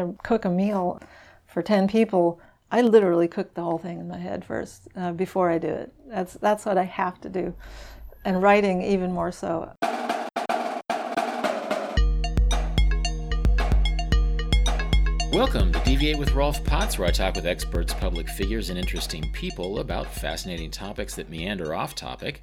to 0.00 0.22
cook 0.22 0.44
a 0.44 0.48
meal 0.48 1.00
for 1.46 1.62
10 1.62 1.88
people, 1.88 2.40
I 2.70 2.82
literally 2.82 3.28
cook 3.28 3.54
the 3.54 3.62
whole 3.62 3.78
thing 3.78 3.98
in 3.98 4.08
my 4.08 4.18
head 4.18 4.44
first 4.44 4.88
uh, 4.96 5.12
before 5.12 5.50
I 5.50 5.58
do 5.58 5.68
it. 5.68 5.92
That's, 6.06 6.34
that's 6.34 6.64
what 6.64 6.78
I 6.78 6.84
have 6.84 7.20
to 7.22 7.28
do. 7.28 7.54
And 8.24 8.42
writing, 8.42 8.82
even 8.82 9.12
more 9.12 9.32
so. 9.32 9.72
Welcome 15.32 15.72
to 15.72 15.80
Deviate 15.84 16.18
with 16.18 16.32
Rolf 16.32 16.64
Potts, 16.64 16.98
where 16.98 17.08
I 17.08 17.12
talk 17.12 17.36
with 17.36 17.46
experts, 17.46 17.94
public 17.94 18.28
figures, 18.28 18.68
and 18.70 18.78
interesting 18.78 19.30
people 19.32 19.78
about 19.78 20.06
fascinating 20.06 20.70
topics 20.70 21.14
that 21.16 21.30
meander 21.30 21.74
off 21.74 21.94
topic. 21.94 22.42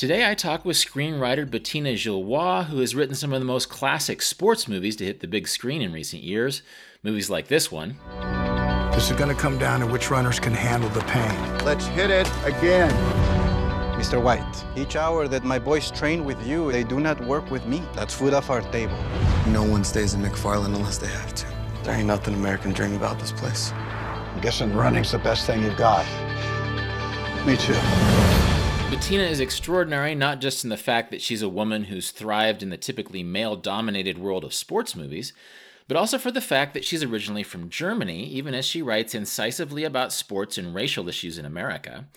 Today 0.00 0.26
I 0.26 0.34
talk 0.34 0.64
with 0.64 0.78
screenwriter 0.78 1.44
Bettina 1.44 1.90
Gilois, 1.90 2.64
who 2.64 2.78
has 2.78 2.94
written 2.94 3.14
some 3.14 3.34
of 3.34 3.38
the 3.38 3.44
most 3.44 3.68
classic 3.68 4.22
sports 4.22 4.66
movies 4.66 4.96
to 4.96 5.04
hit 5.04 5.20
the 5.20 5.28
big 5.28 5.46
screen 5.46 5.82
in 5.82 5.92
recent 5.92 6.22
years. 6.22 6.62
Movies 7.02 7.28
like 7.28 7.48
this 7.48 7.70
one. 7.70 7.98
This 8.94 9.10
is 9.10 9.16
going 9.18 9.28
to 9.28 9.38
come 9.38 9.58
down 9.58 9.80
to 9.80 9.86
which 9.86 10.10
runners 10.10 10.40
can 10.40 10.54
handle 10.54 10.88
the 10.88 11.02
pain. 11.02 11.58
Let's 11.66 11.86
hit 11.88 12.10
it 12.10 12.26
again. 12.44 12.90
Mr. 14.00 14.22
White, 14.22 14.64
each 14.74 14.96
hour 14.96 15.28
that 15.28 15.44
my 15.44 15.58
boys 15.58 15.90
train 15.90 16.24
with 16.24 16.42
you, 16.46 16.72
they 16.72 16.82
do 16.82 16.98
not 16.98 17.22
work 17.26 17.50
with 17.50 17.66
me. 17.66 17.82
That's 17.92 18.14
food 18.14 18.32
off 18.32 18.48
our 18.48 18.62
table. 18.72 18.96
No 19.48 19.64
one 19.64 19.84
stays 19.84 20.14
in 20.14 20.22
McFarland 20.22 20.74
unless 20.76 20.96
they 20.96 21.08
have 21.08 21.34
to. 21.34 21.46
There 21.84 21.94
ain't 21.94 22.06
nothing 22.06 22.32
American 22.32 22.72
dream 22.72 22.94
about 22.94 23.18
this 23.18 23.32
place. 23.32 23.70
I'm 23.72 24.40
guessing 24.40 24.72
running's 24.72 25.12
the 25.12 25.18
best 25.18 25.46
thing 25.46 25.62
you've 25.62 25.76
got. 25.76 26.06
Me 27.46 27.54
too. 27.58 28.39
Bettina 28.90 29.22
is 29.22 29.38
extraordinary 29.38 30.16
not 30.16 30.40
just 30.40 30.64
in 30.64 30.70
the 30.70 30.76
fact 30.76 31.12
that 31.12 31.22
she's 31.22 31.42
a 31.42 31.48
woman 31.48 31.84
who's 31.84 32.10
thrived 32.10 32.60
in 32.60 32.70
the 32.70 32.76
typically 32.76 33.22
male 33.22 33.54
dominated 33.54 34.18
world 34.18 34.42
of 34.42 34.52
sports 34.52 34.96
movies, 34.96 35.32
but 35.86 35.96
also 35.96 36.18
for 36.18 36.32
the 36.32 36.40
fact 36.40 36.74
that 36.74 36.84
she's 36.84 37.04
originally 37.04 37.44
from 37.44 37.70
Germany, 37.70 38.24
even 38.24 38.52
as 38.52 38.64
she 38.64 38.82
writes 38.82 39.14
incisively 39.14 39.84
about 39.84 40.12
sports 40.12 40.58
and 40.58 40.74
racial 40.74 41.08
issues 41.08 41.38
in 41.38 41.44
America. 41.44 42.08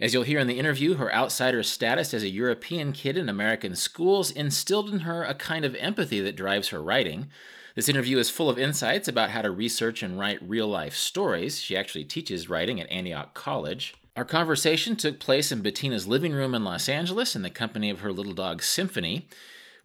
As 0.00 0.12
you'll 0.12 0.24
hear 0.24 0.40
in 0.40 0.48
the 0.48 0.58
interview, 0.58 0.94
her 0.94 1.14
outsider 1.14 1.62
status 1.62 2.12
as 2.12 2.24
a 2.24 2.28
European 2.28 2.92
kid 2.92 3.16
in 3.16 3.28
American 3.28 3.76
schools 3.76 4.32
instilled 4.32 4.90
in 4.90 5.00
her 5.00 5.22
a 5.22 5.34
kind 5.34 5.64
of 5.64 5.76
empathy 5.76 6.20
that 6.20 6.34
drives 6.34 6.70
her 6.70 6.82
writing. 6.82 7.28
This 7.76 7.88
interview 7.88 8.18
is 8.18 8.28
full 8.28 8.50
of 8.50 8.58
insights 8.58 9.06
about 9.06 9.30
how 9.30 9.42
to 9.42 9.52
research 9.52 10.02
and 10.02 10.18
write 10.18 10.42
real 10.42 10.66
life 10.66 10.96
stories. 10.96 11.60
She 11.60 11.76
actually 11.76 12.04
teaches 12.04 12.50
writing 12.50 12.80
at 12.80 12.90
Antioch 12.90 13.34
College. 13.34 13.94
Our 14.18 14.24
conversation 14.24 14.96
took 14.96 15.20
place 15.20 15.52
in 15.52 15.62
Bettina's 15.62 16.08
living 16.08 16.32
room 16.32 16.52
in 16.52 16.64
Los 16.64 16.88
Angeles 16.88 17.36
in 17.36 17.42
the 17.42 17.50
company 17.50 17.88
of 17.88 18.00
her 18.00 18.10
little 18.10 18.32
dog 18.32 18.64
Symphony. 18.64 19.28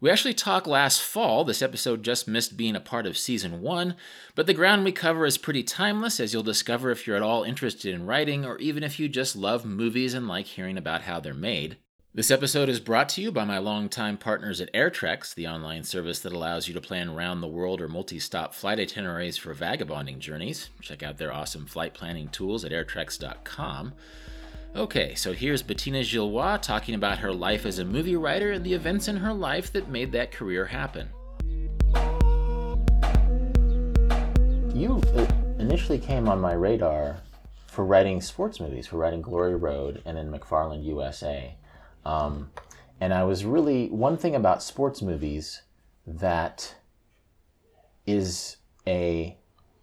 We 0.00 0.10
actually 0.10 0.34
talked 0.34 0.66
last 0.66 1.02
fall. 1.02 1.44
This 1.44 1.62
episode 1.62 2.02
just 2.02 2.26
missed 2.26 2.56
being 2.56 2.74
a 2.74 2.80
part 2.80 3.06
of 3.06 3.16
season 3.16 3.60
one, 3.60 3.94
but 4.34 4.48
the 4.48 4.52
ground 4.52 4.82
we 4.82 4.90
cover 4.90 5.24
is 5.24 5.38
pretty 5.38 5.62
timeless, 5.62 6.18
as 6.18 6.32
you'll 6.32 6.42
discover 6.42 6.90
if 6.90 7.06
you're 7.06 7.14
at 7.14 7.22
all 7.22 7.44
interested 7.44 7.94
in 7.94 8.06
writing 8.06 8.44
or 8.44 8.58
even 8.58 8.82
if 8.82 8.98
you 8.98 9.08
just 9.08 9.36
love 9.36 9.64
movies 9.64 10.14
and 10.14 10.26
like 10.26 10.46
hearing 10.46 10.76
about 10.76 11.02
how 11.02 11.20
they're 11.20 11.32
made. 11.32 11.76
This 12.12 12.32
episode 12.32 12.68
is 12.68 12.80
brought 12.80 13.10
to 13.10 13.22
you 13.22 13.30
by 13.30 13.44
my 13.44 13.58
longtime 13.58 14.18
partners 14.18 14.60
at 14.60 14.72
AirTreks, 14.72 15.32
the 15.36 15.46
online 15.46 15.84
service 15.84 16.18
that 16.20 16.32
allows 16.32 16.66
you 16.66 16.74
to 16.74 16.80
plan 16.80 17.14
round 17.14 17.40
the 17.40 17.46
world 17.46 17.80
or 17.80 17.88
multi 17.88 18.18
stop 18.18 18.52
flight 18.52 18.80
itineraries 18.80 19.36
for 19.36 19.54
vagabonding 19.54 20.18
journeys. 20.18 20.70
Check 20.80 21.04
out 21.04 21.18
their 21.18 21.32
awesome 21.32 21.66
flight 21.66 21.94
planning 21.94 22.28
tools 22.28 22.64
at 22.64 22.72
airtreks.com. 22.72 23.94
Okay, 24.76 25.14
so 25.14 25.32
here's 25.32 25.62
Bettina 25.62 26.00
Gilois 26.00 26.60
talking 26.60 26.96
about 26.96 27.18
her 27.18 27.32
life 27.32 27.64
as 27.64 27.78
a 27.78 27.84
movie 27.84 28.16
writer 28.16 28.50
and 28.50 28.64
the 28.64 28.72
events 28.72 29.06
in 29.06 29.16
her 29.18 29.32
life 29.32 29.72
that 29.72 29.88
made 29.88 30.10
that 30.10 30.32
career 30.32 30.64
happen. 30.66 31.08
You 34.74 35.00
initially 35.60 35.98
came 35.98 36.28
on 36.28 36.40
my 36.40 36.54
radar 36.54 37.18
for 37.68 37.84
writing 37.84 38.20
sports 38.20 38.58
movies, 38.58 38.88
for 38.88 38.96
writing 38.96 39.22
Glory 39.22 39.54
Road 39.54 40.02
and 40.04 40.16
then 40.16 40.32
McFarland 40.32 40.84
USA. 40.84 41.54
Um, 42.04 42.50
and 43.00 43.14
I 43.14 43.22
was 43.22 43.44
really, 43.44 43.88
one 43.90 44.16
thing 44.16 44.34
about 44.34 44.60
sports 44.60 45.00
movies 45.00 45.62
that 46.04 46.74
is 48.08 48.56
a 48.88 49.38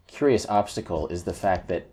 curious 0.08 0.46
obstacle 0.50 1.08
is 1.08 1.24
the 1.24 1.34
fact 1.34 1.70
that 1.70 1.88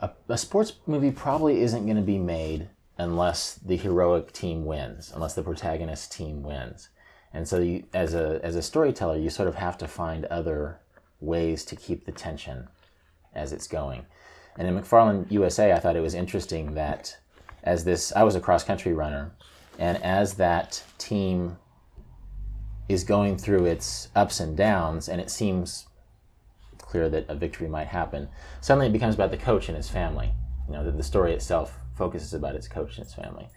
a, 0.00 0.10
a 0.28 0.38
sports 0.38 0.74
movie 0.86 1.10
probably 1.10 1.60
isn't 1.60 1.84
going 1.84 1.96
to 1.96 2.02
be 2.02 2.18
made 2.18 2.68
unless 2.98 3.54
the 3.54 3.76
heroic 3.76 4.32
team 4.32 4.64
wins, 4.64 5.12
unless 5.14 5.34
the 5.34 5.42
protagonist 5.42 6.12
team 6.12 6.42
wins. 6.42 6.88
And 7.32 7.46
so, 7.46 7.58
you, 7.58 7.84
as 7.92 8.14
a 8.14 8.40
as 8.42 8.56
a 8.56 8.62
storyteller, 8.62 9.18
you 9.18 9.28
sort 9.28 9.48
of 9.48 9.56
have 9.56 9.76
to 9.78 9.88
find 9.88 10.24
other 10.26 10.80
ways 11.20 11.64
to 11.66 11.76
keep 11.76 12.06
the 12.06 12.12
tension 12.12 12.68
as 13.34 13.52
it's 13.52 13.68
going. 13.68 14.06
And 14.58 14.66
in 14.66 14.74
McFarland 14.74 15.30
USA, 15.30 15.72
I 15.72 15.78
thought 15.78 15.96
it 15.96 16.00
was 16.00 16.14
interesting 16.14 16.74
that 16.74 17.16
as 17.62 17.84
this, 17.84 18.12
I 18.14 18.22
was 18.22 18.36
a 18.36 18.40
cross 18.40 18.64
country 18.64 18.94
runner, 18.94 19.32
and 19.78 20.02
as 20.02 20.34
that 20.34 20.82
team 20.98 21.58
is 22.88 23.04
going 23.04 23.36
through 23.36 23.66
its 23.66 24.08
ups 24.14 24.40
and 24.40 24.56
downs, 24.56 25.08
and 25.08 25.20
it 25.20 25.30
seems 25.30 25.86
clear 26.86 27.08
that 27.08 27.26
a 27.28 27.34
victory 27.34 27.68
might 27.68 27.88
happen. 27.88 28.28
Suddenly, 28.60 28.86
it 28.86 28.92
becomes 28.92 29.14
about 29.14 29.30
the 29.30 29.36
coach 29.36 29.68
and 29.68 29.76
his 29.76 29.90
family. 29.90 30.32
You 30.68 30.74
know, 30.74 30.84
the, 30.84 30.92
the 30.92 31.02
story 31.02 31.32
itself 31.32 31.78
focuses 31.94 32.32
about 32.32 32.54
its 32.54 32.68
coach 32.68 32.96
and 32.96 33.04
his 33.04 33.14
family. 33.14 33.48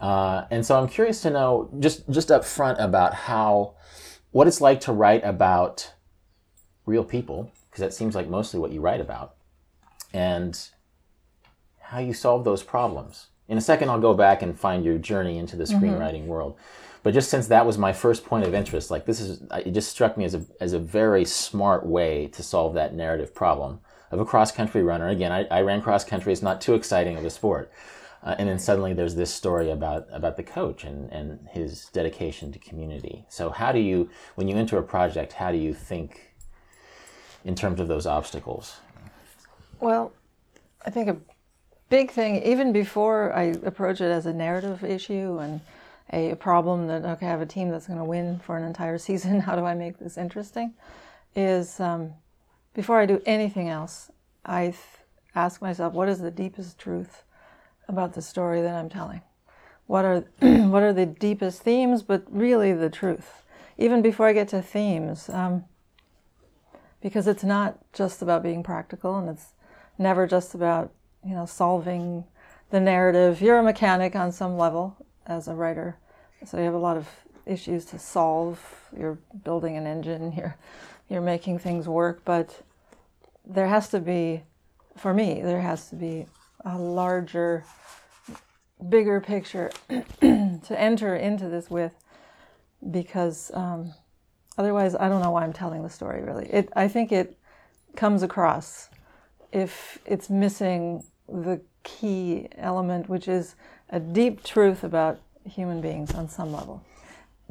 Uh, 0.00 0.44
and 0.50 0.66
so, 0.66 0.78
I'm 0.78 0.88
curious 0.88 1.22
to 1.22 1.30
know 1.30 1.70
just 1.78 2.08
just 2.10 2.30
up 2.30 2.44
front 2.44 2.80
about 2.80 3.14
how 3.14 3.74
what 4.32 4.48
it's 4.48 4.60
like 4.60 4.80
to 4.80 4.92
write 4.92 5.24
about 5.24 5.92
real 6.86 7.04
people, 7.04 7.50
because 7.70 7.80
that 7.80 7.94
seems 7.94 8.14
like 8.14 8.28
mostly 8.28 8.60
what 8.60 8.72
you 8.72 8.80
write 8.80 9.00
about, 9.00 9.36
and 10.12 10.68
how 11.78 12.00
you 12.00 12.12
solve 12.12 12.44
those 12.44 12.62
problems. 12.62 13.28
In 13.46 13.58
a 13.58 13.60
second, 13.60 13.90
I'll 13.90 14.00
go 14.00 14.14
back 14.14 14.42
and 14.42 14.58
find 14.58 14.84
your 14.84 14.98
journey 14.98 15.38
into 15.38 15.54
the 15.54 15.64
mm-hmm. 15.64 15.84
screenwriting 15.84 16.26
world. 16.26 16.56
But 17.04 17.12
just 17.12 17.28
since 17.28 17.46
that 17.48 17.66
was 17.66 17.76
my 17.76 17.92
first 17.92 18.24
point 18.24 18.46
of 18.46 18.54
interest, 18.54 18.90
like 18.90 19.04
this 19.04 19.20
is, 19.20 19.42
it 19.64 19.72
just 19.72 19.90
struck 19.90 20.16
me 20.16 20.24
as 20.24 20.34
a, 20.34 20.42
as 20.58 20.72
a 20.72 20.78
very 20.78 21.26
smart 21.26 21.84
way 21.84 22.28
to 22.28 22.42
solve 22.42 22.72
that 22.74 22.94
narrative 22.94 23.34
problem 23.34 23.80
of 24.10 24.20
a 24.20 24.24
cross 24.24 24.50
country 24.50 24.82
runner. 24.82 25.08
Again, 25.08 25.30
I, 25.30 25.44
I 25.50 25.60
ran 25.60 25.82
cross 25.82 26.02
country. 26.02 26.32
It's 26.32 26.40
not 26.40 26.62
too 26.62 26.72
exciting 26.72 27.18
of 27.18 27.24
a 27.26 27.28
sport. 27.28 27.70
Uh, 28.22 28.36
and 28.38 28.48
then 28.48 28.58
suddenly 28.58 28.94
there's 28.94 29.14
this 29.14 29.30
story 29.30 29.70
about, 29.70 30.06
about 30.12 30.38
the 30.38 30.42
coach 30.42 30.84
and, 30.84 31.12
and 31.12 31.46
his 31.50 31.90
dedication 31.92 32.50
to 32.52 32.58
community. 32.58 33.26
So 33.28 33.50
how 33.50 33.70
do 33.70 33.80
you, 33.80 34.08
when 34.36 34.48
you 34.48 34.56
enter 34.56 34.78
a 34.78 34.82
project, 34.82 35.34
how 35.34 35.52
do 35.52 35.58
you 35.58 35.74
think 35.74 36.34
in 37.44 37.54
terms 37.54 37.80
of 37.80 37.86
those 37.86 38.06
obstacles? 38.06 38.76
Well, 39.78 40.10
I 40.86 40.90
think 40.90 41.08
a 41.10 41.18
big 41.90 42.10
thing, 42.10 42.42
even 42.44 42.72
before 42.72 43.30
I 43.34 43.56
approach 43.62 44.00
it 44.00 44.10
as 44.10 44.24
a 44.24 44.32
narrative 44.32 44.82
issue 44.82 45.38
and 45.38 45.60
a, 46.12 46.34
problem 46.34 46.86
that 46.88 47.04
okay, 47.04 47.26
I 47.26 47.30
have 47.30 47.40
a 47.40 47.46
team 47.46 47.70
that's 47.70 47.86
going 47.86 47.98
to 47.98 48.04
win 48.04 48.38
for 48.38 48.56
an 48.56 48.64
entire 48.64 48.98
season. 49.08 49.40
How 49.40 49.56
do 49.56 49.64
I 49.64 49.74
make 49.74 49.98
this 49.98 50.16
interesting? 50.16 50.74
Is 51.34 51.80
um, 51.80 52.14
before 52.74 53.00
I 53.00 53.06
do 53.06 53.20
anything 53.26 53.68
else, 53.68 54.10
I 54.44 54.66
th- 54.66 54.76
ask 55.34 55.60
myself, 55.60 55.94
what 55.94 56.08
is 56.08 56.20
the 56.20 56.30
deepest 56.30 56.78
truth 56.78 57.24
about 57.88 58.14
the 58.14 58.22
story 58.22 58.62
that 58.62 58.74
I'm 58.74 58.88
telling? 58.88 59.22
What 59.86 60.04
are 60.04 60.20
what 60.40 60.82
are 60.82 60.92
the 60.92 61.06
deepest 61.06 61.62
themes, 61.62 62.02
but 62.02 62.24
really 62.28 62.72
the 62.72 62.90
truth? 62.90 63.42
Even 63.76 64.02
before 64.02 64.28
I 64.28 64.32
get 64.32 64.48
to 64.48 64.62
themes, 64.62 65.28
um, 65.28 65.64
because 67.00 67.26
it's 67.26 67.44
not 67.44 67.78
just 67.92 68.22
about 68.22 68.42
being 68.42 68.62
practical, 68.62 69.18
and 69.18 69.28
it's 69.28 69.48
never 69.98 70.26
just 70.26 70.54
about 70.54 70.92
you 71.24 71.34
know 71.34 71.46
solving 71.46 72.24
the 72.70 72.80
narrative. 72.80 73.40
You're 73.40 73.58
a 73.58 73.62
mechanic 73.62 74.14
on 74.14 74.32
some 74.32 74.56
level, 74.56 74.96
as 75.26 75.48
a 75.48 75.54
writer. 75.54 75.96
So 76.44 76.58
you 76.58 76.64
have 76.64 76.74
a 76.74 76.78
lot 76.78 76.96
of 76.96 77.08
issues 77.46 77.84
to 77.86 77.98
solve. 77.98 78.60
You're 78.96 79.18
building 79.44 79.76
an 79.76 79.86
engine, 79.86 80.32
you're, 80.36 80.56
you're 81.08 81.20
making 81.20 81.58
things 81.58 81.88
work, 81.88 82.22
but 82.24 82.62
there 83.44 83.68
has 83.68 83.88
to 83.90 84.00
be, 84.00 84.42
for 84.96 85.12
me, 85.12 85.42
there 85.42 85.60
has 85.60 85.88
to 85.90 85.96
be 85.96 86.26
a 86.64 86.78
larger, 86.78 87.64
bigger 88.88 89.20
picture 89.20 89.70
to 90.20 90.74
enter 90.76 91.14
into 91.14 91.48
this 91.48 91.70
with 91.70 91.92
because 92.90 93.50
um, 93.54 93.92
otherwise 94.58 94.94
I 94.94 95.08
don't 95.08 95.22
know 95.22 95.30
why 95.30 95.44
I'm 95.44 95.52
telling 95.52 95.82
the 95.82 95.90
story 95.90 96.22
really. 96.22 96.46
It, 96.46 96.70
I 96.74 96.88
think 96.88 97.12
it 97.12 97.38
comes 97.96 98.22
across 98.22 98.88
if 99.52 99.98
it's 100.04 100.28
missing 100.28 101.04
the 101.28 101.60
key 101.82 102.48
element, 102.56 103.08
which 103.08 103.28
is 103.28 103.54
a 103.90 104.00
deep 104.00 104.42
truth 104.42 104.84
about 104.84 105.20
human 105.44 105.80
beings 105.80 106.12
on 106.14 106.28
some 106.28 106.52
level. 106.52 106.84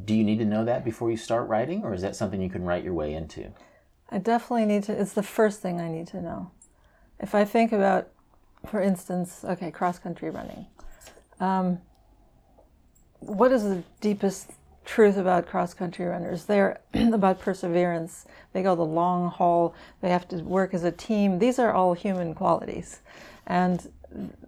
Do 0.03 0.15
you 0.15 0.24
need 0.24 0.39
to 0.39 0.45
know 0.45 0.65
that 0.65 0.83
before 0.83 1.12
you 1.12 1.18
start 1.18 1.47
writing, 1.47 1.83
or 1.83 1.94
is 1.94 2.01
that 2.01 2.15
something 2.15 2.41
you 2.41 2.50
can 2.50 2.63
write 2.63 2.83
your 2.83 2.94
way 2.94 3.13
into? 3.13 3.51
I 4.09 4.18
definitely 4.18 4.65
need 4.65 4.83
to, 4.83 5.00
it's 5.00 5.13
the 5.13 5.24
first 5.24 5.62
thing 5.62 5.80
I 5.80 5.89
need 5.89 6.07
to 6.07 6.21
know. 6.21 6.51
If 7.19 7.35
I 7.35 7.45
think 7.45 7.71
about, 7.71 8.09
for 8.65 8.81
instance, 8.81 9.44
okay, 9.44 9.71
cross 9.71 10.00
country 10.00 10.30
running, 10.30 10.65
um, 11.39 11.80
what 13.19 13.51
is 13.51 13.63
the 13.63 13.83
deepest 14.01 14.51
truth 14.86 15.18
about 15.18 15.47
cross 15.47 15.74
country 15.74 16.06
runners. 16.06 16.45
They're 16.45 16.79
about 16.94 17.39
perseverance. 17.39 18.25
They 18.51 18.63
go 18.63 18.75
the 18.75 18.86
long 18.86 19.29
haul. 19.29 19.74
They 20.01 20.09
have 20.09 20.27
to 20.29 20.38
work 20.38 20.74
as 20.74 20.83
a 20.83 20.91
team. 20.91 21.39
These 21.39 21.59
are 21.59 21.74
all 21.74 21.94
human 21.94 22.33
qualities. 22.33 23.00
And 23.45 23.91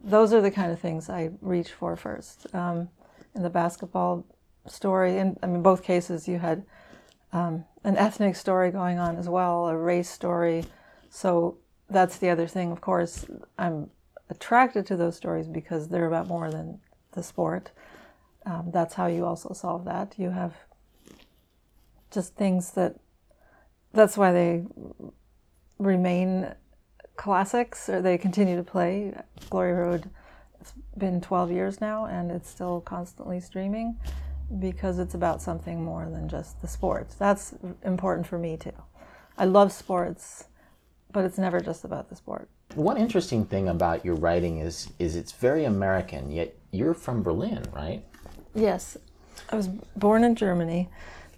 those 0.03 0.33
are 0.33 0.41
the 0.41 0.51
kind 0.51 0.71
of 0.71 0.79
things 0.79 1.09
I 1.09 1.31
reach 1.41 1.71
for 1.71 1.95
first. 1.95 2.53
Um, 2.53 2.89
in 3.33 3.43
the 3.43 3.49
basketball 3.49 4.25
story, 4.67 5.17
in 5.17 5.37
I 5.43 5.47
mean, 5.47 5.61
both 5.61 5.83
cases, 5.83 6.27
you 6.27 6.39
had 6.39 6.65
um, 7.33 7.65
an 7.83 7.97
ethnic 7.97 8.35
story 8.35 8.71
going 8.71 8.97
on 8.97 9.17
as 9.17 9.27
well, 9.27 9.67
a 9.67 9.77
race 9.77 10.09
story. 10.09 10.65
So 11.09 11.57
that's 11.89 12.17
the 12.17 12.29
other 12.29 12.47
thing, 12.47 12.71
of 12.71 12.81
course. 12.81 13.25
I'm 13.57 13.89
attracted 14.29 14.85
to 14.87 14.95
those 14.95 15.15
stories 15.15 15.47
because 15.47 15.89
they're 15.89 16.07
about 16.07 16.27
more 16.27 16.49
than 16.49 16.79
the 17.11 17.23
sport. 17.23 17.71
Um, 18.45 18.69
that's 18.71 18.93
how 18.93 19.07
you 19.07 19.25
also 19.25 19.53
solve 19.53 19.85
that. 19.85 20.15
You 20.17 20.29
have 20.29 20.53
just 22.11 22.35
things 22.35 22.71
that, 22.71 22.95
that's 23.91 24.17
why 24.17 24.31
they 24.31 24.63
remain 25.77 26.53
classics 27.15 27.89
or 27.89 28.01
they 28.01 28.17
continue 28.17 28.55
to 28.55 28.63
play. 28.63 29.13
Glory 29.49 29.73
Road, 29.73 30.09
it's 30.59 30.73
been 30.97 31.21
12 31.21 31.51
years 31.51 31.81
now 31.81 32.05
and 32.05 32.31
it's 32.31 32.49
still 32.49 32.81
constantly 32.81 33.39
streaming 33.39 33.97
because 34.59 34.99
it's 34.99 35.15
about 35.15 35.41
something 35.41 35.83
more 35.83 36.07
than 36.09 36.29
just 36.29 36.61
the 36.61 36.67
sports. 36.67 37.15
That's 37.15 37.55
important 37.83 38.27
for 38.27 38.37
me 38.37 38.57
too. 38.57 38.73
I 39.37 39.45
love 39.45 39.71
sports, 39.71 40.45
but 41.11 41.25
it's 41.25 41.37
never 41.37 41.59
just 41.59 41.83
about 41.83 42.09
the 42.09 42.15
sport. 42.15 42.49
One 42.75 42.97
interesting 42.97 43.45
thing 43.45 43.69
about 43.69 44.05
your 44.05 44.15
writing 44.15 44.59
is 44.59 44.89
is 44.99 45.15
it's 45.15 45.31
very 45.31 45.65
American, 45.65 46.31
yet 46.31 46.55
you're 46.71 46.93
from 46.93 47.23
Berlin, 47.23 47.63
right? 47.73 48.03
Yes. 48.53 48.97
I 49.49 49.55
was 49.55 49.67
born 49.67 50.23
in 50.23 50.35
Germany, 50.35 50.89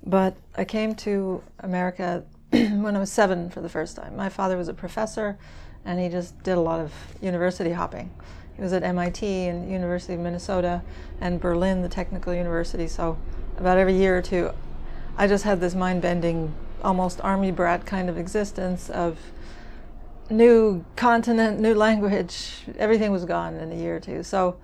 but 0.06 0.36
I 0.56 0.66
came 0.66 0.96
to 0.96 1.44
America 1.60 2.24
when 2.52 2.96
I 2.96 3.00
was 3.00 3.12
7 3.12 3.50
for 3.50 3.62
the 3.62 3.70
first 3.70 3.96
time. 3.96 4.16
My 4.16 4.30
father 4.30 4.58
was 4.58 4.68
a 4.68 4.74
professor 4.74 5.38
and 5.88 6.00
he 6.00 6.10
just 6.10 6.44
did 6.44 6.58
a 6.58 6.62
lot 6.62 6.82
of 6.82 6.94
university 7.22 7.72
hopping. 7.72 8.12
He 8.56 8.62
was 8.62 8.74
at 8.74 8.84
MIT 8.84 9.26
and 9.26 9.72
University 9.72 10.14
of 10.16 10.20
Minnesota 10.20 10.82
and 11.22 11.40
Berlin, 11.40 11.82
the 11.82 11.90
technical 11.90 12.34
university. 12.34 12.88
So 12.88 13.18
about 13.58 13.78
every 13.78 13.96
year 13.96 14.18
or 14.18 14.22
two, 14.22 14.52
I 15.18 15.28
just 15.28 15.46
had 15.46 15.62
this 15.62 15.74
mind-bending, 15.74 16.54
almost 16.84 17.22
army 17.22 17.52
brat 17.52 17.86
kind 17.86 18.10
of 18.10 18.18
existence 18.18 18.90
of 18.90 19.18
new 20.30 20.84
continent, 20.98 21.60
new 21.60 21.74
language. 21.74 22.66
Everything 22.78 23.12
was 23.12 23.24
gone 23.24 23.56
in 23.56 23.72
a 23.72 23.76
year 23.76 23.96
or 23.96 24.00
two. 24.02 24.24
So 24.24 24.58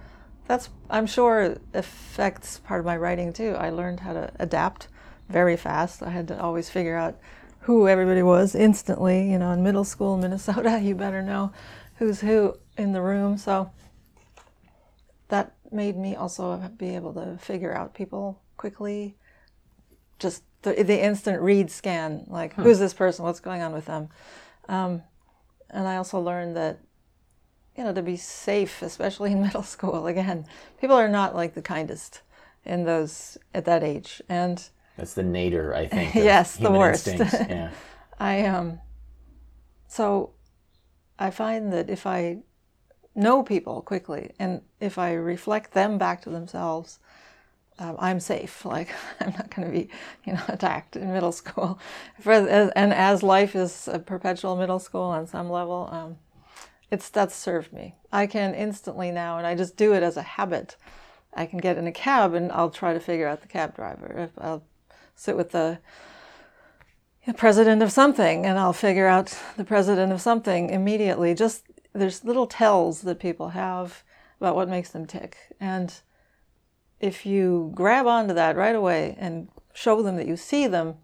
that's, 0.45 0.69
I'm 0.89 1.07
sure, 1.07 1.57
affects 1.73 2.59
part 2.59 2.81
of 2.81 2.85
my 2.85 2.97
writing 2.97 3.31
too. 3.31 3.55
I 3.57 3.69
learned 3.69 4.01
how 4.01 4.11
to 4.11 4.29
adapt 4.39 4.89
very 5.29 5.55
fast. 5.55 6.03
I 6.03 6.09
had 6.09 6.27
to 6.27 6.41
always 6.41 6.69
figure 6.69 6.97
out 6.97 7.15
who 7.63 7.87
everybody 7.87 8.23
was 8.23 8.55
instantly. 8.55 9.31
You 9.31 9.39
know, 9.39 9.51
in 9.51 9.63
middle 9.63 9.83
school 9.83 10.15
in 10.15 10.21
Minnesota, 10.21 10.79
you 10.83 10.95
better 10.95 11.21
know 11.21 11.51
who's 11.95 12.21
who 12.21 12.57
in 12.77 12.93
the 12.93 13.01
room. 13.01 13.37
So 13.37 13.71
that 15.29 15.55
made 15.71 15.97
me 15.97 16.15
also 16.15 16.57
be 16.77 16.95
able 16.95 17.13
to 17.13 17.37
figure 17.37 17.73
out 17.73 17.93
people 17.93 18.39
quickly. 18.57 19.15
Just 20.19 20.43
the, 20.61 20.73
the 20.83 21.03
instant 21.03 21.41
read 21.41 21.69
scan, 21.71 22.25
like 22.27 22.53
who's 22.53 22.79
this 22.79 22.93
person, 22.93 23.25
what's 23.25 23.39
going 23.39 23.61
on 23.61 23.73
with 23.73 23.85
them. 23.85 24.09
Um, 24.69 25.03
and 25.69 25.87
I 25.87 25.97
also 25.97 26.19
learned 26.19 26.55
that, 26.55 26.79
you 27.75 27.83
know, 27.83 27.93
to 27.93 28.01
be 28.01 28.15
safe, 28.15 28.81
especially 28.81 29.31
in 29.31 29.41
middle 29.43 29.63
school, 29.63 30.07
again, 30.07 30.45
people 30.79 30.95
are 30.95 31.09
not 31.09 31.35
like 31.35 31.53
the 31.53 31.61
kindest 31.61 32.21
in 32.65 32.85
those 32.85 33.37
at 33.53 33.65
that 33.65 33.83
age. 33.83 34.21
And 34.29 34.69
that's 34.97 35.13
the 35.13 35.23
nadir, 35.23 35.73
I 35.73 35.87
think. 35.87 36.15
yes, 36.15 36.55
the 36.57 36.71
worst. 36.71 37.07
yeah. 37.07 37.71
I 38.19 38.45
um. 38.45 38.79
So, 39.87 40.31
I 41.19 41.29
find 41.29 41.71
that 41.71 41.89
if 41.89 42.07
I 42.07 42.39
know 43.15 43.43
people 43.43 43.81
quickly 43.81 44.31
and 44.39 44.61
if 44.79 44.97
I 44.97 45.13
reflect 45.13 45.73
them 45.73 45.99
back 45.99 46.23
to 46.23 46.29
themselves, 46.29 46.99
um, 47.79 47.95
I'm 47.99 48.19
safe. 48.19 48.65
Like 48.73 48.89
I'm 49.19 49.33
not 49.33 49.53
going 49.55 49.67
to 49.67 49.71
be, 49.71 49.89
you 50.25 50.33
know, 50.33 50.43
attacked 50.47 50.95
in 50.95 51.11
middle 51.13 51.31
school. 51.31 51.79
For, 52.19 52.33
and 52.33 52.93
as 52.93 53.23
life 53.23 53.55
is 53.55 53.87
a 53.91 53.99
perpetual 53.99 54.55
middle 54.55 54.79
school 54.79 55.03
on 55.03 55.27
some 55.27 55.49
level, 55.49 55.89
um, 55.91 56.17
it's 56.91 57.09
that's 57.09 57.35
served 57.35 57.73
me. 57.73 57.95
I 58.11 58.27
can 58.27 58.53
instantly 58.53 59.11
now, 59.11 59.37
and 59.37 59.47
I 59.47 59.55
just 59.55 59.77
do 59.77 59.93
it 59.93 60.03
as 60.03 60.17
a 60.17 60.21
habit. 60.21 60.75
I 61.33 61.45
can 61.45 61.59
get 61.59 61.77
in 61.77 61.87
a 61.87 61.91
cab 61.91 62.33
and 62.33 62.51
I'll 62.51 62.69
try 62.69 62.93
to 62.93 62.99
figure 62.99 63.27
out 63.27 63.41
the 63.41 63.47
cab 63.47 63.75
driver. 63.75 64.13
If 64.15 64.31
I'll 64.37 64.63
sit 65.23 65.37
with 65.37 65.51
the 65.51 65.79
president 67.37 67.81
of 67.81 67.93
something 67.93 68.45
and 68.45 68.59
I'll 68.59 68.73
figure 68.73 69.07
out 69.07 69.37
the 69.55 69.63
president 69.63 70.11
of 70.11 70.19
something 70.19 70.69
immediately. 70.69 71.33
Just 71.33 71.63
there's 71.93 72.25
little 72.25 72.45
tells 72.45 73.01
that 73.03 73.19
people 73.19 73.49
have 73.49 74.03
about 74.41 74.57
what 74.57 74.67
makes 74.67 74.89
them 74.89 75.05
tick. 75.05 75.37
And 75.61 75.93
if 76.99 77.25
you 77.25 77.71
grab 77.73 78.05
onto 78.05 78.33
that 78.33 78.57
right 78.57 78.75
away 78.75 79.15
and 79.17 79.47
show 79.73 80.01
them 80.01 80.17
that 80.17 80.27
you 80.27 80.35
see 80.35 80.67
them, 80.67 80.95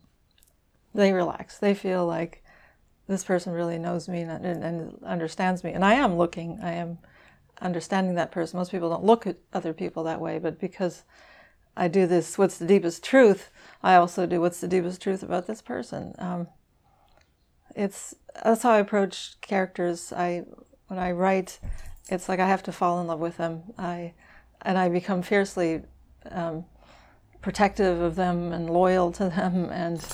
they 0.94 1.13
relax. 1.13 1.57
They 1.57 1.74
feel 1.74 2.06
like 2.06 2.44
this 3.07 3.24
person 3.24 3.54
really 3.54 3.80
knows 3.80 4.10
me 4.10 4.21
and, 4.21 4.45
and, 4.45 5.00
understands 5.06 5.63
me. 5.63 5.71
And 5.71 5.86
I 5.86 5.94
am 5.94 6.18
looking, 6.18 6.60
I 6.62 6.74
am 6.74 6.98
understanding 7.62 8.16
that 8.16 8.31
person. 8.31 8.57
Most 8.57 8.71
people 8.71 8.89
don't 8.89 9.06
look 9.06 9.25
at 9.25 9.38
other 9.54 9.71
people 9.71 10.04
that 10.04 10.19
way, 10.19 10.39
but 10.39 10.60
because 10.60 11.04
I 11.77 11.88
do 11.88 12.06
this, 12.06 12.38
what's 12.38 12.57
the 12.57 12.68
deepest 12.68 13.04
truth, 13.04 13.50
I 13.81 13.95
also 13.95 14.25
do 14.25 14.41
what's 14.41 14.61
the 14.61 14.67
deepest 14.67 15.01
truth 15.01 15.23
about 15.23 15.47
this 15.47 15.61
person. 15.61 16.13
Um, 16.19 16.47
it's 17.75 18.15
that's 18.43 18.63
how 18.63 18.71
I 18.71 18.79
approach 18.79 19.39
characters. 19.41 20.11
I 20.11 20.43
when 20.87 20.99
I 20.99 21.11
write, 21.11 21.59
it's 22.09 22.27
like 22.27 22.39
I 22.39 22.47
have 22.47 22.63
to 22.63 22.71
fall 22.71 22.99
in 22.99 23.07
love 23.07 23.19
with 23.19 23.37
them. 23.37 23.63
I 23.77 24.13
and 24.61 24.77
I 24.77 24.89
become 24.89 25.21
fiercely 25.21 25.83
um, 26.29 26.65
protective 27.41 28.01
of 28.01 28.15
them 28.15 28.51
and 28.51 28.69
loyal 28.69 29.11
to 29.13 29.29
them, 29.29 29.69
and 29.71 30.05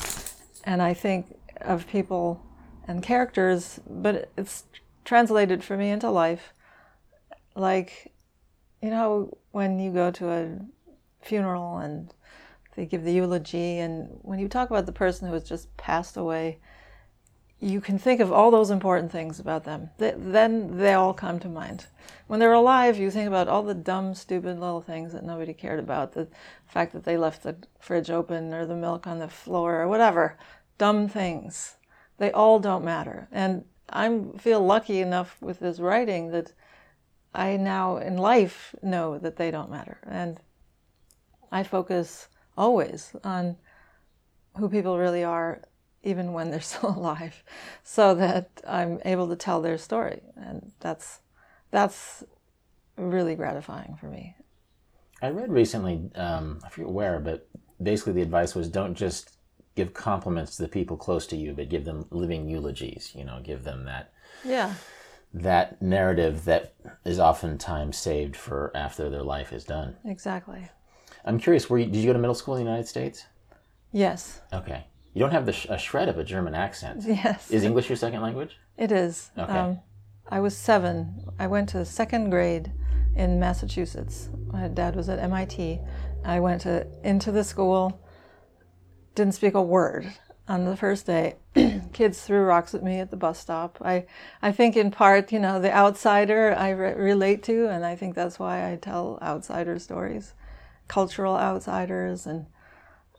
and 0.63 0.81
I 0.81 0.93
think 0.93 1.35
of 1.61 1.87
people 1.87 2.41
and 2.87 3.01
characters, 3.01 3.79
but 3.89 4.29
it's 4.37 4.65
translated 5.03 5.63
for 5.63 5.77
me 5.77 5.89
into 5.89 6.09
life. 6.09 6.53
Like, 7.55 8.11
you 8.81 8.89
know, 8.89 9.37
when 9.51 9.79
you 9.79 9.91
go 9.91 10.11
to 10.11 10.29
a 10.29 10.59
funeral 11.21 11.77
and 11.77 12.13
they 12.75 12.85
give 12.85 13.03
the 13.03 13.13
eulogy, 13.13 13.79
and 13.79 14.19
when 14.21 14.39
you 14.39 14.47
talk 14.47 14.69
about 14.69 14.85
the 14.85 14.91
person 14.91 15.27
who 15.27 15.33
has 15.33 15.47
just 15.47 15.75
passed 15.77 16.17
away, 16.17 16.59
you 17.59 17.79
can 17.79 17.97
think 17.97 18.19
of 18.19 18.31
all 18.31 18.51
those 18.51 18.69
important 18.69 19.11
things 19.11 19.39
about 19.39 19.63
them. 19.63 19.89
then 19.97 20.77
they 20.77 20.93
all 20.93 21.13
come 21.13 21.39
to 21.39 21.47
mind. 21.47 21.87
When 22.27 22.39
they're 22.39 22.53
alive, 22.53 22.97
you 22.97 23.09
think 23.09 23.27
about 23.27 23.47
all 23.47 23.63
the 23.63 23.73
dumb, 23.73 24.13
stupid 24.13 24.59
little 24.59 24.81
things 24.81 25.13
that 25.13 25.23
nobody 25.23 25.53
cared 25.53 25.79
about. 25.79 26.11
The 26.11 26.27
fact 26.67 26.91
that 26.93 27.05
they 27.05 27.17
left 27.17 27.43
the 27.43 27.55
fridge 27.79 28.11
open 28.11 28.53
or 28.53 28.65
the 28.65 28.75
milk 28.75 29.07
on 29.07 29.19
the 29.19 29.29
floor 29.29 29.81
or 29.81 29.87
whatever. 29.87 30.37
Dumb 30.77 31.07
things. 31.07 31.77
They 32.17 32.31
all 32.31 32.59
don't 32.59 32.83
matter. 32.83 33.29
And 33.31 33.63
I 33.89 34.21
feel 34.37 34.63
lucky 34.63 34.99
enough 34.99 35.37
with 35.41 35.59
this 35.59 35.79
writing 35.79 36.31
that 36.31 36.51
I 37.33 37.57
now 37.57 37.97
in 37.97 38.17
life 38.17 38.75
know 38.81 39.17
that 39.19 39.37
they 39.37 39.49
don't 39.49 39.71
matter. 39.71 39.99
And 40.05 40.39
I 41.51 41.63
focus 41.63 42.27
always 42.57 43.15
on 43.23 43.57
who 44.57 44.69
people 44.69 44.97
really 44.97 45.23
are 45.23 45.61
even 46.03 46.33
when 46.33 46.51
they're 46.51 46.61
still 46.73 46.89
alive, 46.89 47.43
so 47.83 48.15
that 48.15 48.49
I'm 48.67 48.99
able 49.05 49.27
to 49.29 49.35
tell 49.35 49.61
their 49.61 49.77
story, 49.77 50.21
and 50.35 50.71
that's 50.79 51.19
that's 51.71 52.23
really 52.97 53.35
gratifying 53.35 53.97
for 53.99 54.07
me. 54.07 54.35
I 55.21 55.29
read 55.29 55.51
recently, 55.51 56.09
um, 56.15 56.59
I 56.63 56.69
forget 56.69 56.89
where, 56.89 57.19
but 57.19 57.49
basically 57.81 58.13
the 58.13 58.21
advice 58.21 58.55
was 58.55 58.69
don't 58.69 58.95
just 58.95 59.37
give 59.75 59.93
compliments 59.93 60.55
to 60.55 60.61
the 60.61 60.67
people 60.69 60.97
close 60.97 61.27
to 61.27 61.35
you, 61.35 61.53
but 61.53 61.69
give 61.69 61.85
them 61.85 62.05
living 62.11 62.47
eulogies. 62.47 63.11
You 63.15 63.25
know, 63.25 63.41
give 63.43 63.63
them 63.63 63.85
that. 63.85 64.13
Yeah. 64.43 64.73
That 65.33 65.81
narrative 65.81 66.45
that 66.45 66.75
is 67.03 67.19
oftentimes 67.19 67.97
saved 67.97 68.37
for 68.37 68.71
after 68.73 69.09
their 69.09 69.23
life 69.23 69.51
is 69.51 69.65
done. 69.65 69.97
Exactly. 70.05 70.69
I'm 71.25 71.39
curious. 71.39 71.69
Were 71.69 71.79
you, 71.79 71.85
did 71.85 71.95
you 71.95 72.05
go 72.05 72.13
to 72.13 72.19
middle 72.19 72.35
school 72.35 72.55
in 72.55 72.63
the 72.63 72.69
United 72.69 72.87
States? 72.87 73.25
Yes. 73.91 74.41
Okay. 74.53 74.85
You 75.13 75.19
don't 75.19 75.31
have 75.31 75.45
the 75.45 75.53
sh- 75.53 75.67
a 75.69 75.77
shred 75.77 76.07
of 76.07 76.17
a 76.17 76.23
German 76.23 76.53
accent. 76.53 77.03
Yes. 77.05 77.49
Is 77.49 77.63
English 77.63 77.89
your 77.89 77.95
second 77.95 78.21
language? 78.21 78.57
It 78.77 78.91
is. 78.91 79.31
Okay. 79.37 79.51
Um, 79.57 79.79
I 80.29 80.39
was 80.39 80.55
seven. 80.55 81.23
I 81.39 81.47
went 81.47 81.69
to 81.69 81.83
second 81.85 82.29
grade 82.29 82.71
in 83.15 83.39
Massachusetts. 83.39 84.29
My 84.51 84.67
dad 84.67 84.95
was 84.95 85.09
at 85.09 85.19
MIT. 85.19 85.79
I 86.23 86.39
went 86.39 86.61
to, 86.61 86.87
into 87.03 87.31
the 87.31 87.43
school, 87.43 88.01
didn't 89.15 89.33
speak 89.35 89.53
a 89.53 89.61
word 89.61 90.11
on 90.47 90.65
the 90.65 90.75
first 90.75 91.05
day. 91.05 91.35
Kids 91.93 92.21
threw 92.21 92.41
rocks 92.43 92.73
at 92.75 92.83
me 92.83 92.99
at 92.99 93.09
the 93.11 93.17
bus 93.17 93.39
stop. 93.39 93.77
I, 93.81 94.05
I 94.41 94.51
think 94.51 94.75
in 94.75 94.91
part, 94.91 95.31
you 95.31 95.39
know, 95.39 95.59
the 95.59 95.73
outsider 95.73 96.53
I 96.57 96.69
re- 96.71 96.93
relate 96.93 97.43
to, 97.43 97.67
and 97.69 97.85
I 97.85 97.95
think 97.95 98.15
that's 98.15 98.37
why 98.37 98.69
I 98.71 98.75
tell 98.75 99.17
outsider 99.21 99.79
stories, 99.79 100.33
cultural 100.87 101.35
outsiders, 101.35 102.25
and 102.25 102.45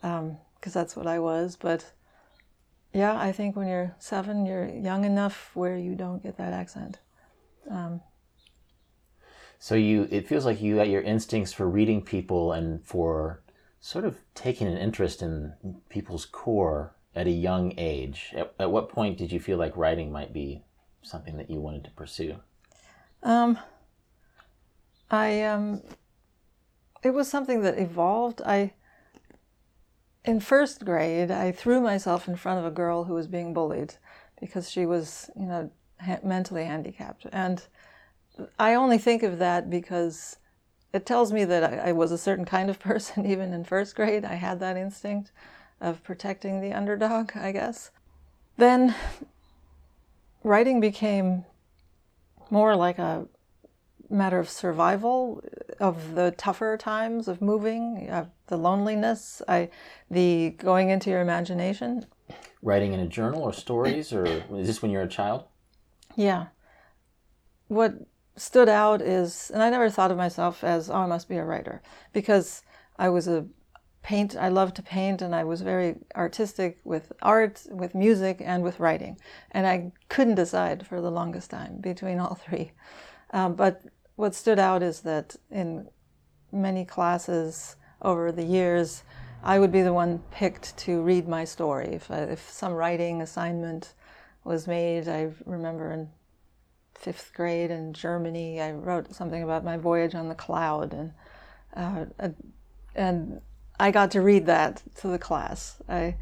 because 0.01 0.73
that's 0.73 0.95
what 0.95 1.07
I 1.07 1.19
was. 1.19 1.55
But 1.55 1.93
yeah, 2.93 3.17
I 3.19 3.31
think 3.31 3.55
when 3.55 3.67
you're 3.67 3.95
seven, 3.99 4.45
you're 4.45 4.67
young 4.67 5.05
enough 5.05 5.51
where 5.53 5.77
you 5.77 5.95
don't 5.95 6.23
get 6.23 6.37
that 6.37 6.53
accent. 6.53 6.99
Um, 7.69 8.01
So 9.59 9.75
you, 9.75 10.07
it 10.11 10.27
feels 10.27 10.45
like 10.45 10.61
you 10.61 10.75
got 10.75 10.89
your 10.89 11.01
instincts 11.01 11.51
for 11.51 11.67
reading 11.67 12.01
people 12.01 12.51
and 12.51 12.85
for 12.85 13.41
sort 13.79 14.05
of 14.05 14.17
taking 14.35 14.67
an 14.67 14.77
interest 14.77 15.21
in 15.21 15.53
people's 15.89 16.25
core 16.25 16.95
at 17.15 17.27
a 17.27 17.31
young 17.31 17.73
age. 17.77 18.33
At, 18.35 18.53
at 18.59 18.71
what 18.71 18.89
point 18.89 19.17
did 19.17 19.31
you 19.31 19.39
feel 19.39 19.57
like 19.57 19.75
writing 19.75 20.11
might 20.11 20.31
be 20.31 20.63
something 21.01 21.37
that 21.37 21.49
you 21.49 21.59
wanted 21.59 21.83
to 21.85 21.91
pursue? 21.91 22.35
Um, 23.23 23.57
I 25.09 25.43
um, 25.43 25.81
it 27.03 27.11
was 27.11 27.27
something 27.27 27.61
that 27.61 27.77
evolved. 27.77 28.41
I 28.45 28.73
in 30.25 30.39
first 30.39 30.83
grade, 30.83 31.31
I 31.31 31.51
threw 31.51 31.79
myself 31.79 32.27
in 32.27 32.35
front 32.35 32.59
of 32.59 32.65
a 32.65 32.75
girl 32.75 33.05
who 33.05 33.13
was 33.13 33.27
being 33.27 33.53
bullied 33.53 33.95
because 34.39 34.69
she 34.69 34.85
was, 34.85 35.29
you 35.39 35.45
know, 35.45 35.71
ha- 36.01 36.19
mentally 36.21 36.65
handicapped, 36.65 37.25
and 37.31 37.63
I 38.59 38.73
only 38.73 38.97
think 38.97 39.23
of 39.23 39.39
that 39.39 39.69
because 39.69 40.37
it 40.93 41.05
tells 41.05 41.31
me 41.31 41.45
that 41.45 41.63
I, 41.63 41.89
I 41.89 41.91
was 41.91 42.11
a 42.11 42.17
certain 42.17 42.45
kind 42.45 42.69
of 42.69 42.79
person 42.91 43.25
even 43.25 43.53
in 43.53 43.63
first 43.63 43.95
grade. 43.95 44.25
I 44.25 44.35
had 44.35 44.59
that 44.59 44.77
instinct 44.77 45.31
of 45.79 46.03
protecting 46.03 46.59
the 46.59 46.73
underdog, 46.73 47.35
I 47.35 47.51
guess. 47.51 47.91
Then 48.57 48.95
writing 50.43 50.79
became 50.79 51.45
more 52.49 52.75
like 52.75 52.97
a 52.97 53.27
matter 54.09 54.39
of 54.39 54.49
survival 54.49 55.43
of 55.79 56.15
the 56.15 56.31
tougher 56.37 56.77
times 56.77 57.27
of 57.27 57.41
moving, 57.41 58.09
of 58.09 58.29
the 58.47 58.57
loneliness, 58.57 59.41
I, 59.47 59.69
the 60.09 60.51
going 60.57 60.89
into 60.89 61.09
your 61.09 61.21
imagination. 61.21 62.05
Writing 62.61 62.93
in 62.93 62.99
a 62.99 63.07
journal 63.07 63.43
or 63.43 63.53
stories, 63.53 64.13
or 64.13 64.25
is 64.25 64.67
this 64.67 64.81
when 64.81 64.91
you're 64.91 65.03
a 65.03 65.07
child? 65.07 65.45
Yeah. 66.15 66.47
What 67.67 67.93
stood 68.35 68.69
out 68.69 69.01
is, 69.01 69.51
and 69.53 69.61
I 69.61 69.69
never 69.69 69.89
thought 69.89 70.11
of 70.11 70.17
myself 70.17 70.63
as, 70.63 70.89
oh, 70.89 70.95
I 70.95 71.05
must 71.05 71.27
be 71.27 71.37
a 71.37 71.43
writer, 71.43 71.81
because 72.13 72.63
I 72.97 73.09
was 73.09 73.27
a 73.27 73.45
paint, 74.03 74.37
I 74.37 74.47
loved 74.47 74.77
to 74.77 74.81
paint, 74.81 75.21
and 75.21 75.35
I 75.35 75.43
was 75.43 75.61
very 75.61 75.95
artistic 76.15 76.79
with 76.83 77.11
art, 77.21 77.63
with 77.69 77.93
music, 77.93 78.37
and 78.39 78.63
with 78.63 78.79
writing. 78.79 79.17
And 79.51 79.67
I 79.67 79.91
couldn't 80.07 80.35
decide 80.35 80.87
for 80.87 81.01
the 81.01 81.11
longest 81.11 81.49
time 81.49 81.81
between 81.81 82.19
all 82.19 82.35
three. 82.35 82.71
Um, 83.31 83.55
but 83.55 83.81
what 84.17 84.35
stood 84.35 84.59
out 84.59 84.83
is 84.83 85.01
that 85.01 85.35
in 85.49 85.87
many 86.51 86.83
classes 86.83 87.77
over 88.01 88.31
the 88.31 88.43
years, 88.43 89.03
I 89.43 89.59
would 89.59 89.71
be 89.71 89.83
the 89.83 89.93
one 89.93 90.19
picked 90.31 90.75
to 90.79 91.01
read 91.01 91.27
my 91.27 91.45
story. 91.45 91.87
If, 91.93 92.11
I, 92.11 92.23
if 92.23 92.49
some 92.49 92.73
writing 92.73 93.21
assignment 93.21 93.93
was 94.43 94.67
made, 94.67 95.07
I 95.07 95.31
remember 95.45 95.91
in 95.91 96.09
fifth 96.95 97.31
grade 97.35 97.69
in 97.69 97.93
Germany, 97.93 98.59
I 98.59 98.71
wrote 98.71 99.13
something 99.13 99.43
about 99.43 99.63
my 99.63 99.77
voyage 99.77 100.15
on 100.15 100.29
the 100.29 100.35
cloud, 100.35 100.93
and 100.93 101.13
uh, 101.75 102.05
and 102.95 103.39
I 103.79 103.91
got 103.91 104.09
to 104.11 104.21
read 104.21 104.47
that 104.47 104.81
to 104.95 105.07
the 105.07 105.19
class. 105.19 105.77
I 105.87 106.15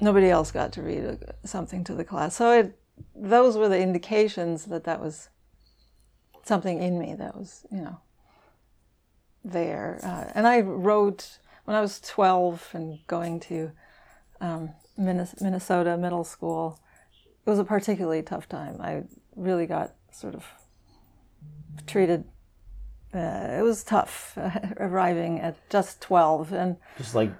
nobody 0.00 0.30
else 0.30 0.50
got 0.50 0.72
to 0.72 0.82
read 0.82 1.04
uh, 1.04 1.32
something 1.44 1.84
to 1.84 1.94
the 1.94 2.04
class, 2.04 2.36
so 2.36 2.52
it, 2.52 2.78
those 3.14 3.58
were 3.58 3.68
the 3.68 3.78
indications 3.78 4.64
that 4.66 4.84
that 4.84 5.00
was 5.00 5.28
something 6.46 6.82
in 6.82 6.98
me 6.98 7.14
that 7.14 7.36
was, 7.36 7.66
you 7.70 7.80
know, 7.80 8.00
there. 9.44 10.00
Uh, 10.02 10.30
and 10.34 10.46
I 10.46 10.60
wrote 10.60 11.38
when 11.64 11.76
I 11.76 11.80
was 11.80 12.00
12 12.00 12.70
and 12.72 12.98
going 13.06 13.40
to 13.40 13.72
um, 14.40 14.70
Minnesota 14.96 15.96
middle 15.96 16.24
school. 16.24 16.80
It 17.46 17.50
was 17.50 17.58
a 17.58 17.64
particularly 17.64 18.22
tough 18.22 18.48
time. 18.48 18.80
I 18.80 19.04
really 19.34 19.66
got 19.66 19.94
sort 20.12 20.34
of 20.34 20.44
treated. 21.86 22.24
Uh, 23.14 23.56
it 23.58 23.62
was 23.62 23.84
tough 23.84 24.36
uh, 24.36 24.50
arriving 24.78 25.40
at 25.40 25.56
just 25.70 26.00
12 26.00 26.52
and 26.52 26.76
Just 26.98 27.14
like 27.14 27.32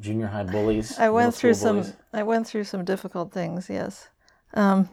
junior 0.00 0.26
high 0.26 0.44
bullies. 0.44 0.98
I 0.98 1.10
went 1.10 1.34
through 1.34 1.54
some. 1.54 1.76
bullies? 1.76 1.96
I 2.12 2.22
went 2.22 2.46
through 2.46 2.64
some 2.64 2.84
difficult 2.84 3.32
things. 3.32 3.68
Yes, 3.68 4.08
um, 4.54 4.88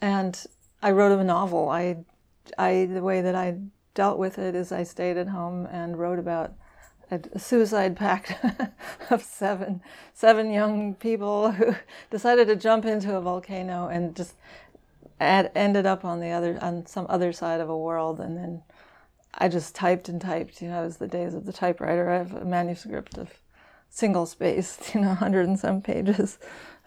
and 0.00 0.44
I 0.82 0.92
wrote 0.92 1.18
a 1.18 1.24
novel. 1.24 1.68
I, 1.68 2.04
I 2.56 2.86
the 2.86 3.02
way 3.02 3.20
that 3.20 3.34
I 3.34 3.58
dealt 3.94 4.18
with 4.18 4.38
it 4.38 4.54
is 4.54 4.72
I 4.72 4.82
stayed 4.84 5.16
at 5.16 5.28
home 5.28 5.66
and 5.66 5.98
wrote 5.98 6.18
about 6.18 6.54
a, 7.10 7.38
suicide 7.38 7.96
pact 7.96 8.34
of 9.10 9.22
seven 9.22 9.80
seven 10.14 10.52
young 10.52 10.94
people 10.94 11.52
who 11.52 11.74
decided 12.10 12.46
to 12.48 12.56
jump 12.56 12.84
into 12.84 13.16
a 13.16 13.20
volcano 13.20 13.88
and 13.88 14.14
just 14.14 14.34
ended 15.20 15.84
up 15.84 16.04
on 16.04 16.20
the 16.20 16.30
other 16.30 16.58
on 16.62 16.86
some 16.86 17.06
other 17.08 17.32
side 17.32 17.60
of 17.60 17.68
a 17.68 17.78
world 17.78 18.20
and 18.20 18.36
then. 18.36 18.62
I 19.40 19.48
just 19.48 19.74
typed 19.74 20.08
and 20.08 20.20
typed. 20.20 20.60
You 20.60 20.68
know, 20.68 20.82
it 20.82 20.86
was 20.86 20.96
the 20.96 21.06
days 21.06 21.34
of 21.34 21.46
the 21.46 21.52
typewriter. 21.52 22.10
I 22.10 22.18
have 22.18 22.34
a 22.34 22.44
manuscript 22.44 23.16
of 23.18 23.30
single 23.90 24.26
spaced, 24.26 24.94
you 24.94 25.00
know, 25.00 25.14
hundred 25.14 25.46
and 25.46 25.58
some 25.58 25.80
pages. 25.82 26.38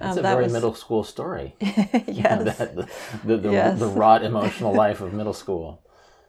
That's 0.01 0.13
Um, 0.13 0.19
a 0.19 0.21
that 0.23 0.33
very 0.33 0.43
was- 0.45 0.53
middle 0.53 0.73
school 0.73 1.03
story. 1.03 1.55
yes, 1.59 2.57
that, 2.57 2.75
the, 2.75 2.87
the, 3.23 3.37
the, 3.37 3.51
Yes. 3.51 3.79
the 3.79 3.87
wrought 3.87 4.23
emotional 4.23 4.73
life 4.73 4.99
of 5.01 5.13
middle 5.13 5.33
school. 5.33 5.81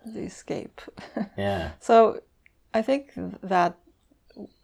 the 0.04 0.20
escape. 0.24 0.80
Yeah. 1.38 1.70
so, 1.80 2.20
I 2.74 2.82
think 2.82 3.12
that 3.42 3.78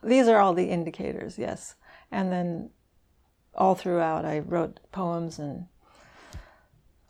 these 0.03 0.29
are 0.29 0.39
all 0.39 0.53
the 0.55 0.69
indicators. 0.71 1.39
Yes, 1.39 1.75
and 2.11 2.31
then 2.33 2.71
all 3.55 3.75
throughout, 3.75 4.25
I 4.25 4.41
wrote 4.41 4.81
poems 4.93 5.39
and 5.39 5.67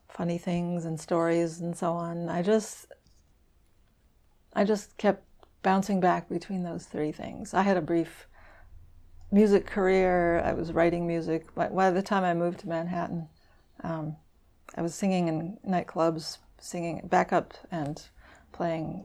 funny 0.09 0.39
things 0.39 0.85
and 0.85 1.01
stories 1.01 1.61
and 1.61 1.77
so 1.77 1.93
on. 1.93 2.29
I 2.29 2.43
just, 2.43 2.87
I 4.55 4.65
just 4.65 4.97
kept 4.99 5.25
bouncing 5.63 6.01
back 6.01 6.29
between 6.29 6.63
those 6.63 6.85
three 6.87 7.13
things. 7.13 7.55
I 7.55 7.63
had 7.63 7.77
a 7.77 7.81
brief 7.83 8.27
music 9.31 9.67
career. 9.67 10.41
I 10.41 10.53
was 10.53 10.73
writing 10.73 11.07
music. 11.07 11.55
By, 11.55 11.91
the 11.91 12.03
time 12.03 12.25
I 12.25 12.35
moved 12.35 12.61
to 12.61 12.69
Manhattan, 12.69 13.29
um, 13.83 14.17
I 14.75 14.83
was 14.83 14.95
singing 14.95 15.29
in 15.29 15.59
nightclubs, 15.67 16.39
singing 16.59 17.07
backup 17.09 17.55
and 17.71 18.03
playing 18.53 19.05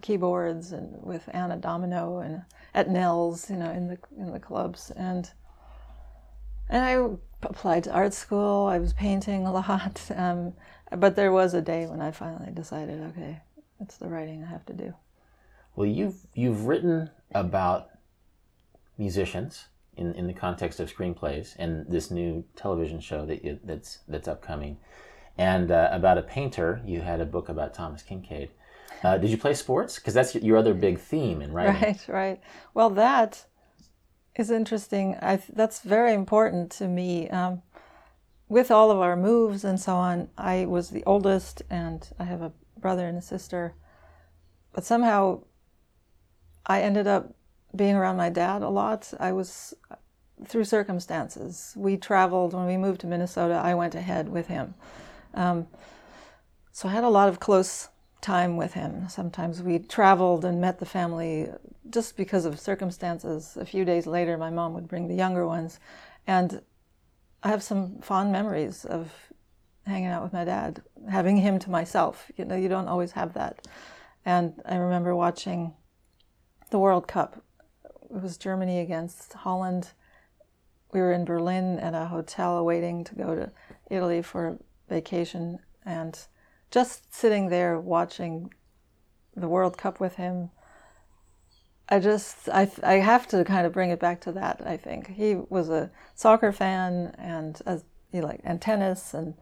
keyboards 0.00 0.72
and 0.72 1.00
with 1.02 1.28
Anna 1.32 1.56
Domino 1.56 2.18
and 2.18 2.42
at 2.74 2.90
Nell's, 2.90 3.48
you 3.48 3.56
know, 3.56 3.70
in 3.70 3.88
the 3.88 3.98
in 4.16 4.32
the 4.32 4.40
clubs 4.40 4.90
and 4.90 5.30
and 6.68 6.84
I 6.84 7.46
applied 7.46 7.84
to 7.84 7.92
art 7.92 8.14
school. 8.14 8.66
I 8.66 8.78
was 8.78 8.92
painting 8.92 9.46
a 9.46 9.52
lot, 9.52 10.00
um, 10.16 10.54
but 10.96 11.16
there 11.16 11.32
was 11.32 11.54
a 11.54 11.60
day 11.60 11.86
when 11.86 12.00
I 12.00 12.10
finally 12.10 12.50
decided, 12.52 13.00
okay, 13.10 13.40
it's 13.80 13.96
the 13.96 14.08
writing 14.08 14.42
I 14.42 14.48
have 14.48 14.66
to 14.66 14.72
do. 14.72 14.94
Well, 15.76 15.86
you've 15.86 16.26
you've 16.34 16.66
written 16.66 17.10
about 17.34 17.88
musicians 18.98 19.66
in, 19.96 20.14
in 20.14 20.26
the 20.26 20.32
context 20.32 20.80
of 20.80 20.94
screenplays 20.94 21.54
and 21.58 21.86
this 21.88 22.10
new 22.10 22.44
television 22.56 23.00
show 23.00 23.26
that 23.26 23.44
you, 23.44 23.58
that's 23.64 23.98
that's 24.08 24.28
upcoming, 24.28 24.78
and 25.36 25.70
uh, 25.70 25.88
about 25.92 26.18
a 26.18 26.22
painter. 26.22 26.80
You 26.84 27.00
had 27.00 27.20
a 27.20 27.26
book 27.26 27.48
about 27.48 27.74
Thomas 27.74 28.02
Kinkade. 28.02 28.50
Uh, 29.02 29.18
did 29.18 29.30
you 29.30 29.36
play 29.36 29.54
sports? 29.54 29.96
Because 29.96 30.14
that's 30.14 30.34
your 30.36 30.56
other 30.56 30.74
big 30.74 30.98
theme 30.98 31.42
in 31.42 31.52
writing. 31.52 31.82
Right, 31.82 32.08
right. 32.08 32.40
Well, 32.72 32.90
that 32.90 33.46
is 34.36 34.50
interesting. 34.50 35.16
I 35.20 35.42
that's 35.52 35.80
very 35.80 36.14
important 36.14 36.70
to 36.72 36.88
me. 36.88 37.28
Um, 37.30 37.62
with 38.48 38.70
all 38.70 38.90
of 38.90 38.98
our 38.98 39.16
moves 39.16 39.64
and 39.64 39.80
so 39.80 39.96
on, 39.96 40.28
I 40.36 40.66
was 40.66 40.90
the 40.90 41.02
oldest, 41.04 41.62
and 41.70 42.06
I 42.18 42.24
have 42.24 42.42
a 42.42 42.52
brother 42.78 43.06
and 43.06 43.16
a 43.16 43.22
sister. 43.22 43.74
But 44.74 44.84
somehow, 44.84 45.44
I 46.66 46.82
ended 46.82 47.06
up 47.06 47.34
being 47.74 47.94
around 47.94 48.16
my 48.16 48.28
dad 48.28 48.62
a 48.62 48.68
lot. 48.68 49.12
I 49.18 49.32
was 49.32 49.74
through 50.46 50.64
circumstances. 50.64 51.74
We 51.76 51.96
traveled 51.96 52.52
when 52.54 52.66
we 52.66 52.76
moved 52.76 53.00
to 53.02 53.06
Minnesota. 53.06 53.54
I 53.54 53.74
went 53.74 53.94
ahead 53.94 54.28
with 54.28 54.48
him, 54.48 54.74
um, 55.34 55.66
so 56.72 56.88
I 56.88 56.92
had 56.92 57.04
a 57.04 57.08
lot 57.08 57.28
of 57.28 57.38
close 57.38 57.88
time 58.20 58.56
with 58.56 58.72
him. 58.72 59.08
Sometimes 59.08 59.62
we 59.62 59.78
traveled 59.78 60.44
and 60.44 60.60
met 60.60 60.78
the 60.78 60.86
family 60.86 61.48
just 61.90 62.16
because 62.16 62.44
of 62.44 62.58
circumstances. 62.58 63.56
A 63.56 63.64
few 63.64 63.84
days 63.84 64.06
later, 64.06 64.38
my 64.38 64.50
mom 64.50 64.72
would 64.74 64.88
bring 64.88 65.08
the 65.08 65.14
younger 65.14 65.46
ones, 65.46 65.80
and 66.26 66.62
I 67.42 67.48
have 67.48 67.62
some 67.62 67.98
fond 68.00 68.32
memories 68.32 68.84
of 68.84 69.12
hanging 69.86 70.08
out 70.08 70.22
with 70.22 70.32
my 70.32 70.44
dad, 70.44 70.82
having 71.10 71.36
him 71.36 71.58
to 71.58 71.70
myself. 71.70 72.30
You 72.36 72.44
know, 72.44 72.56
you 72.56 72.68
don't 72.68 72.88
always 72.88 73.12
have 73.12 73.34
that. 73.34 73.66
And 74.24 74.62
I 74.64 74.76
remember 74.76 75.14
watching 75.16 75.74
the 76.70 76.78
World 76.78 77.08
Cup. 77.08 77.42
It 78.14 78.22
was 78.22 78.36
Germany 78.36 78.80
against 78.80 79.32
Holland. 79.32 79.88
We 80.92 81.00
were 81.00 81.12
in 81.12 81.24
Berlin 81.24 81.78
at 81.78 81.94
a 81.94 82.06
hotel 82.06 82.64
waiting 82.64 83.04
to 83.04 83.14
go 83.14 83.34
to 83.34 83.50
Italy 83.90 84.22
for 84.22 84.58
vacation 84.88 85.58
and 85.84 86.18
just 86.70 87.14
sitting 87.14 87.48
there 87.48 87.78
watching 87.78 88.52
the 89.34 89.48
World 89.48 89.78
Cup 89.78 90.00
with 90.00 90.16
him 90.16 90.50
I 91.92 91.98
just 91.98 92.48
I 92.48 92.70
I 92.82 92.94
have 92.94 93.26
to 93.28 93.44
kind 93.44 93.66
of 93.66 93.72
bring 93.74 93.90
it 93.90 94.00
back 94.00 94.22
to 94.22 94.32
that. 94.32 94.62
I 94.66 94.78
think 94.78 95.08
he 95.08 95.34
was 95.34 95.68
a 95.68 95.90
soccer 96.14 96.50
fan 96.50 97.14
and 97.18 97.60
as 97.66 97.84
he 98.10 98.22
like 98.22 98.40
and 98.44 98.62
tennis 98.62 99.12
and 99.12 99.34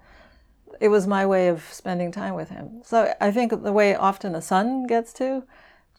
it 0.81 0.89
was 0.89 1.07
my 1.07 1.25
way 1.27 1.47
of 1.47 1.62
spending 1.73 2.11
time 2.11 2.35
with 2.35 2.49
him. 2.49 2.83
So 2.85 3.15
I 3.21 3.31
think 3.31 3.62
the 3.62 3.73
way 3.73 3.95
often 3.95 4.35
a 4.35 4.43
son 4.43 4.89
gets 4.89 5.12
to 5.15 5.45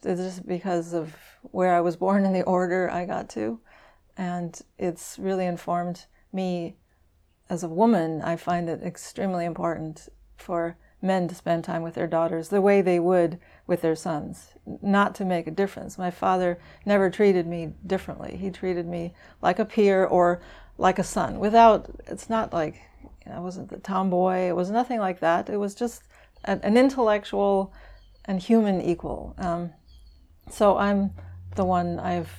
is 0.03 0.19
just 0.19 0.47
because 0.47 0.93
of 0.93 1.15
where 1.43 1.73
I 1.73 1.81
was 1.81 1.95
born 1.95 2.25
and 2.25 2.35
the 2.35 2.43
order 2.43 2.89
I 2.89 3.05
got 3.05 3.29
to, 3.31 3.59
and 4.17 4.59
it's 4.77 5.17
really 5.19 5.45
informed 5.45 6.05
me 6.31 6.75
as 7.49 7.63
a 7.63 7.69
woman. 7.69 8.21
I 8.21 8.35
find 8.35 8.69
it 8.69 8.83
extremely 8.83 9.45
important 9.45 10.09
for 10.37 10.77
men 11.01 11.27
to 11.27 11.35
spend 11.35 11.63
time 11.63 11.81
with 11.81 11.95
their 11.95 12.07
daughters 12.07 12.49
the 12.49 12.61
way 12.61 12.81
they 12.81 12.99
would 12.99 13.39
with 13.65 13.81
their 13.81 13.95
sons, 13.95 14.49
not 14.81 15.15
to 15.15 15.25
make 15.25 15.47
a 15.47 15.51
difference. 15.51 15.97
My 15.97 16.11
father 16.11 16.59
never 16.85 17.09
treated 17.09 17.47
me 17.47 17.73
differently. 17.85 18.37
He 18.37 18.51
treated 18.51 18.85
me 18.85 19.13
like 19.41 19.59
a 19.59 19.65
peer 19.65 20.05
or 20.05 20.41
like 20.77 20.99
a 20.99 21.03
son 21.03 21.39
without, 21.39 21.89
it's 22.07 22.29
not 22.29 22.53
like 22.53 22.81
I 23.31 23.39
wasn't 23.39 23.69
the 23.69 23.77
tomboy, 23.77 24.49
it 24.49 24.55
was 24.55 24.69
nothing 24.69 24.99
like 24.99 25.19
that. 25.19 25.49
It 25.49 25.57
was 25.57 25.75
just 25.75 26.03
an 26.43 26.77
intellectual 26.77 27.73
and 28.25 28.39
human 28.39 28.81
equal. 28.81 29.35
Um, 29.37 29.73
so 30.49 30.77
I'm 30.77 31.11
the 31.55 31.65
one 31.65 31.99
I've 31.99 32.31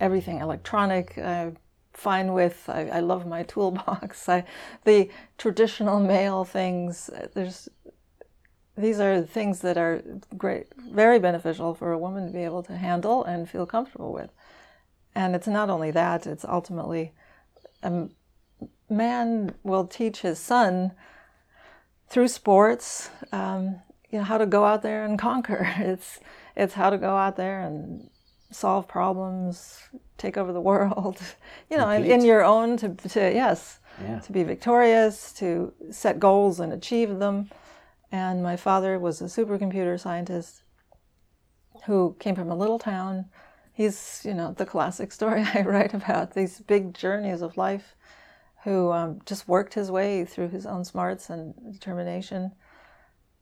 everything 0.00 0.40
electronic. 0.40 1.16
I'm 1.18 1.56
fine 1.92 2.32
with. 2.32 2.68
I, 2.68 2.88
I 2.88 3.00
love 3.00 3.26
my 3.26 3.42
toolbox. 3.54 4.28
I, 4.28 4.44
the 4.84 5.08
traditional 5.38 6.00
male 6.00 6.44
things. 6.44 7.10
There's 7.34 7.68
these 8.78 9.00
are 9.00 9.22
things 9.22 9.60
that 9.60 9.78
are 9.78 10.02
great, 10.36 10.66
very 10.76 11.18
beneficial 11.18 11.74
for 11.74 11.92
a 11.92 11.98
woman 11.98 12.26
to 12.26 12.32
be 12.32 12.44
able 12.44 12.62
to 12.64 12.76
handle 12.76 13.24
and 13.24 13.48
feel 13.48 13.64
comfortable 13.64 14.12
with. 14.12 14.30
And 15.14 15.34
it's 15.34 15.46
not 15.46 15.70
only 15.70 15.90
that; 15.92 16.26
it's 16.26 16.44
ultimately 16.44 17.12
a 17.82 18.08
man 18.90 19.54
will 19.62 19.86
teach 19.86 20.20
his 20.20 20.38
son 20.38 20.92
through 22.08 22.28
sports, 22.28 23.10
um, 23.32 23.80
you 24.10 24.18
know, 24.18 24.24
how 24.24 24.38
to 24.38 24.46
go 24.46 24.64
out 24.64 24.82
there 24.82 25.04
and 25.04 25.18
conquer. 25.18 25.72
It's 25.78 26.20
it's 26.56 26.74
how 26.74 26.90
to 26.90 26.98
go 26.98 27.16
out 27.16 27.36
there 27.36 27.60
and 27.60 28.08
solve 28.50 28.88
problems, 28.88 29.80
take 30.18 30.36
over 30.36 30.52
the 30.52 30.60
world, 30.72 31.20
you 31.70 31.76
know, 31.76 31.90
in, 31.90 32.04
in, 32.04 32.24
your 32.24 32.44
own 32.44 32.76
to, 32.78 32.88
to 32.94 33.20
yes, 33.20 33.78
yeah. 34.02 34.18
to 34.20 34.32
be 34.32 34.42
victorious, 34.42 35.32
to 35.34 35.72
set 35.90 36.18
goals 36.18 36.60
and 36.60 36.72
achieve 36.72 37.18
them. 37.18 37.50
And 38.12 38.42
my 38.42 38.56
father 38.56 38.98
was 38.98 39.20
a 39.20 39.24
supercomputer 39.24 39.98
scientist 40.00 40.62
who 41.84 42.16
came 42.18 42.34
from 42.34 42.50
a 42.50 42.56
little 42.56 42.78
town. 42.78 43.26
He's, 43.72 44.22
you 44.24 44.32
know, 44.32 44.52
the 44.52 44.66
classic 44.66 45.12
story 45.18 45.44
I 45.54 45.62
write 45.62 45.92
about 45.92 46.34
these 46.34 46.60
big 46.60 46.94
journeys 46.94 47.42
of 47.42 47.56
life, 47.56 47.94
who 48.64 48.90
um, 48.90 49.20
just 49.26 49.46
worked 49.46 49.74
his 49.74 49.90
way 49.90 50.24
through 50.24 50.48
his 50.48 50.66
own 50.66 50.84
smarts 50.84 51.30
and 51.30 51.54
determination 51.72 52.52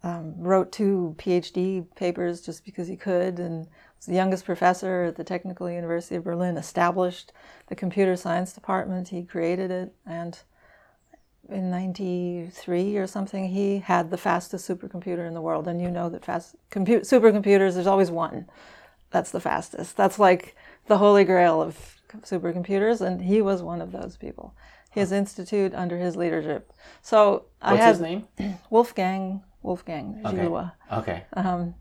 um, 0.05 0.35
wrote 0.39 0.71
two 0.71 1.17
PhD 1.19 1.87
papers 1.97 2.43
just 2.43 2.65
because 2.65 2.87
he 2.87 2.97
could, 2.97 3.41
and 3.41 3.67
was 3.97 4.07
the 4.07 4.15
youngest 4.15 4.45
professor 4.45 5.05
at 5.05 5.17
the 5.17 5.25
Technical 5.25 5.69
University 5.69 6.15
of 6.15 6.25
Berlin. 6.25 6.57
Established 6.59 7.33
the 7.69 7.75
computer 7.75 8.15
science 8.15 8.53
department. 8.53 9.09
He 9.09 9.25
created 9.25 9.71
it, 9.71 9.95
and 10.07 10.39
in 11.49 11.71
'93 11.71 12.99
or 12.99 13.07
something, 13.07 13.49
he 13.49 13.79
had 13.79 14.11
the 14.11 14.19
fastest 14.19 14.69
supercomputer 14.69 15.27
in 15.27 15.33
the 15.33 15.41
world. 15.41 15.67
And 15.67 15.81
you 15.81 15.91
know 15.91 16.11
that 16.11 16.25
fast 16.25 16.55
compu- 16.71 17.01
supercomputers, 17.01 17.75
there's 17.75 17.87
always 17.87 18.11
one 18.11 18.47
that's 19.11 19.31
the 19.31 19.41
fastest. 19.41 19.97
That's 19.97 20.19
like 20.19 20.55
the 20.87 20.99
holy 20.99 21.25
grail 21.25 21.63
of 21.63 21.97
supercomputers, 22.23 23.01
and 23.01 23.23
he 23.23 23.41
was 23.41 23.63
one 23.63 23.81
of 23.81 23.91
those 23.91 24.19
people. 24.19 24.55
His 24.91 25.13
institute 25.13 25.75
under 25.75 25.97
his 25.99 26.15
leadership. 26.15 26.73
So 27.01 27.47
What's 27.61 27.73
I 27.73 27.77
had 27.77 27.89
his 27.93 28.01
name? 28.01 28.29
Wolfgang 28.71 29.43
Wolfgang 29.65 30.21
okay. 30.25 30.43
Okay. 30.93 31.25
Um, 31.33 31.75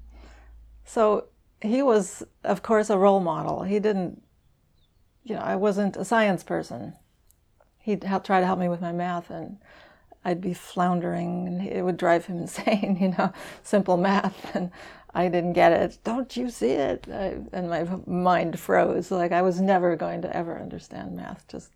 so 0.86 1.28
he 1.62 1.84
was, 1.84 2.24
of 2.44 2.64
course, 2.64 2.90
a 2.90 2.98
role 2.98 3.20
model. 3.20 3.64
He 3.64 3.80
didn't, 3.80 4.24
you 5.24 5.36
know, 5.36 5.42
I 5.42 5.58
wasn't 5.58 5.98
a 5.98 6.06
science 6.06 6.44
person. 6.44 6.94
He'd 7.80 8.06
help, 8.06 8.24
try 8.24 8.40
to 8.40 8.46
help 8.46 8.58
me 8.58 8.70
with 8.70 8.82
my 8.82 8.94
math, 8.94 9.30
and 9.30 9.58
I'd 10.24 10.40
be 10.40 10.54
floundering, 10.54 11.46
and 11.48 11.68
it 11.68 11.84
would 11.84 11.98
drive 11.98 12.26
him 12.26 12.38
insane, 12.44 12.98
you 13.00 13.10
know, 13.10 13.34
simple 13.64 13.98
math. 13.98 14.56
And 14.56 14.72
I 15.14 15.28
didn't 15.28 15.54
get 15.54 15.74
it. 15.74 15.98
Don't 16.06 16.36
you 16.38 16.50
see 16.50 16.72
it? 16.72 17.06
I, 17.12 17.36
and 17.52 17.70
my 17.70 17.86
mind 18.08 18.60
froze. 18.60 19.12
Like 19.12 19.34
I 19.34 19.42
was 19.42 19.60
never 19.60 19.98
going 19.98 20.22
to 20.22 20.36
ever 20.36 20.58
understand 20.58 21.18
math 21.18 21.46
just 21.50 21.72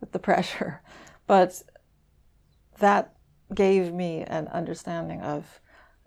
with 0.00 0.12
the 0.12 0.18
pressure. 0.18 0.82
But 1.26 1.62
that 2.78 3.15
gave 3.54 3.92
me 3.92 4.22
an 4.22 4.48
understanding 4.48 5.20
of 5.22 5.60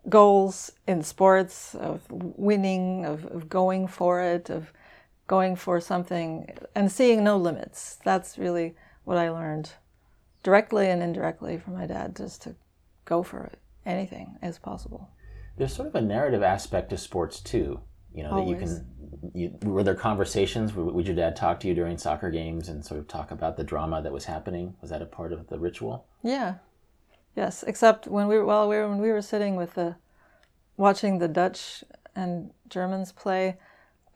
goals 0.07 0.71
in 0.87 1.03
sports, 1.03 1.75
of 1.75 2.01
winning, 2.09 3.05
of, 3.05 3.25
of 3.25 3.49
going 3.49 3.87
for 3.87 4.21
it, 4.21 4.49
of 4.49 4.73
going 5.27 5.55
for 5.55 5.79
something 5.79 6.51
and 6.75 6.91
seeing 6.91 7.23
no 7.23 7.37
limits. 7.37 7.97
That's 8.03 8.37
really 8.37 8.75
what 9.03 9.17
I 9.17 9.29
learned 9.29 9.71
directly 10.43 10.89
and 10.89 11.03
indirectly 11.03 11.57
from 11.57 11.73
my 11.73 11.85
dad, 11.85 12.15
just 12.15 12.41
to 12.43 12.55
go 13.05 13.23
for 13.23 13.43
it, 13.43 13.59
anything 13.85 14.37
as 14.41 14.57
possible. 14.57 15.09
There's 15.57 15.75
sort 15.75 15.89
of 15.89 15.95
a 15.95 16.01
narrative 16.01 16.41
aspect 16.41 16.89
to 16.91 16.97
sports 16.97 17.41
too. 17.41 17.81
You 18.13 18.23
know 18.23 18.31
Always. 18.31 18.59
that 18.59 18.85
you 19.35 19.51
can. 19.51 19.59
You, 19.63 19.69
were 19.69 19.83
there 19.83 19.95
conversations? 19.95 20.73
Would 20.73 21.05
your 21.05 21.15
dad 21.15 21.35
talk 21.35 21.59
to 21.59 21.67
you 21.67 21.75
during 21.75 21.97
soccer 21.97 22.31
games 22.31 22.69
and 22.69 22.83
sort 22.83 22.99
of 22.99 23.07
talk 23.07 23.29
about 23.31 23.55
the 23.55 23.63
drama 23.63 24.01
that 24.01 24.11
was 24.11 24.25
happening? 24.25 24.75
Was 24.81 24.89
that 24.89 25.01
a 25.01 25.05
part 25.05 25.31
of 25.31 25.47
the 25.47 25.59
ritual? 25.59 26.07
Yeah, 26.23 26.55
Yes, 27.39 27.63
except 27.63 28.05
when 28.05 28.27
we 28.27 28.37
were 28.37 28.43
well, 28.43 28.67
we 28.67 28.75
were 28.75 28.89
when 28.89 28.99
we 28.99 29.13
were 29.13 29.21
sitting 29.21 29.55
with 29.55 29.75
the 29.75 29.95
watching 30.75 31.19
the 31.19 31.29
Dutch 31.29 31.85
and 32.13 32.51
Germans 32.67 33.13
play. 33.13 33.55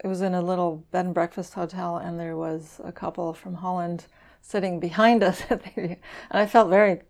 It 0.04 0.08
was 0.08 0.22
in 0.22 0.34
a 0.34 0.42
little 0.42 0.84
bed 0.92 1.06
and 1.06 1.14
breakfast 1.14 1.54
hotel, 1.54 1.96
and 1.96 2.20
there 2.20 2.36
was 2.36 2.82
a 2.84 2.92
couple 2.92 3.34
from 3.34 3.54
Holland 3.54 4.08
sitting 4.42 4.78
behind 4.78 5.24
us, 5.30 5.42
and 5.50 5.96
I 6.32 6.46
felt 6.46 6.70
very 6.70 7.04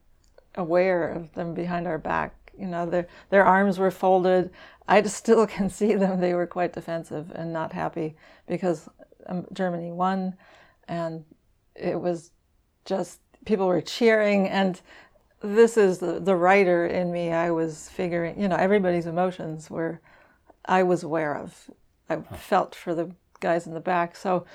aware 0.53 1.09
of 1.09 1.33
them 1.33 1.55
behind 1.55 1.87
our 1.87 1.97
back. 1.97 2.35
You 2.55 2.67
know, 2.67 2.85
their 2.87 3.07
their 3.31 3.43
arms 3.43 3.79
were 3.79 3.89
folded. 3.89 4.51
I 4.87 5.01
still 5.01 5.47
can 5.55 5.67
see 5.67 5.95
them. 5.95 6.19
They 6.19 6.35
were 6.35 6.45
quite 6.45 6.73
defensive 6.73 7.31
and 7.33 7.51
not 7.51 7.73
happy 7.73 8.17
because 8.45 8.87
um, 9.25 9.47
Germany 9.51 9.91
won, 9.91 10.35
and 10.87 11.25
it 11.75 11.99
was 11.99 12.29
just 12.85 13.19
people 13.45 13.67
were 13.67 13.81
cheering 13.81 14.47
and 14.47 14.81
this 15.43 15.77
is 15.77 15.99
the, 15.99 16.19
the 16.19 16.35
writer 16.35 16.87
in 16.87 17.11
me. 17.11 17.31
I 17.31 17.51
was 17.51 17.89
figuring, 17.89 18.39
you 18.39 18.47
know, 18.47 18.55
everybody's 18.55 19.05
emotions 19.05 19.69
were, 19.69 19.99
I 20.65 20.83
was 20.83 21.03
aware 21.03 21.37
of. 21.37 21.69
I 22.09 22.17
felt 22.17 22.73
for 22.73 22.95
the 22.95 23.11
guys 23.41 23.67
in 23.67 23.73
the 23.73 23.79
back. 23.79 24.15
So, 24.15 24.45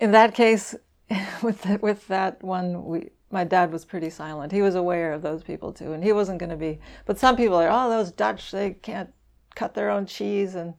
in 0.00 0.10
that 0.12 0.34
case, 0.34 0.74
with 1.42 1.62
the, 1.62 1.78
with 1.80 2.08
that 2.08 2.42
one, 2.42 2.84
we 2.84 3.10
my 3.30 3.44
dad 3.44 3.70
was 3.70 3.84
pretty 3.84 4.08
silent. 4.10 4.52
He 4.52 4.62
was 4.62 4.74
aware 4.74 5.12
of 5.12 5.22
those 5.22 5.42
people 5.42 5.72
too, 5.72 5.92
and 5.92 6.02
he 6.02 6.12
wasn't 6.12 6.38
going 6.38 6.50
to 6.50 6.56
be. 6.56 6.80
But 7.04 7.18
some 7.18 7.36
people 7.36 7.56
are, 7.56 7.68
oh, 7.70 7.90
those 7.90 8.10
Dutch, 8.10 8.50
they 8.50 8.70
can't 8.70 9.12
cut 9.54 9.74
their 9.74 9.90
own 9.90 10.06
cheese, 10.06 10.54
and 10.54 10.74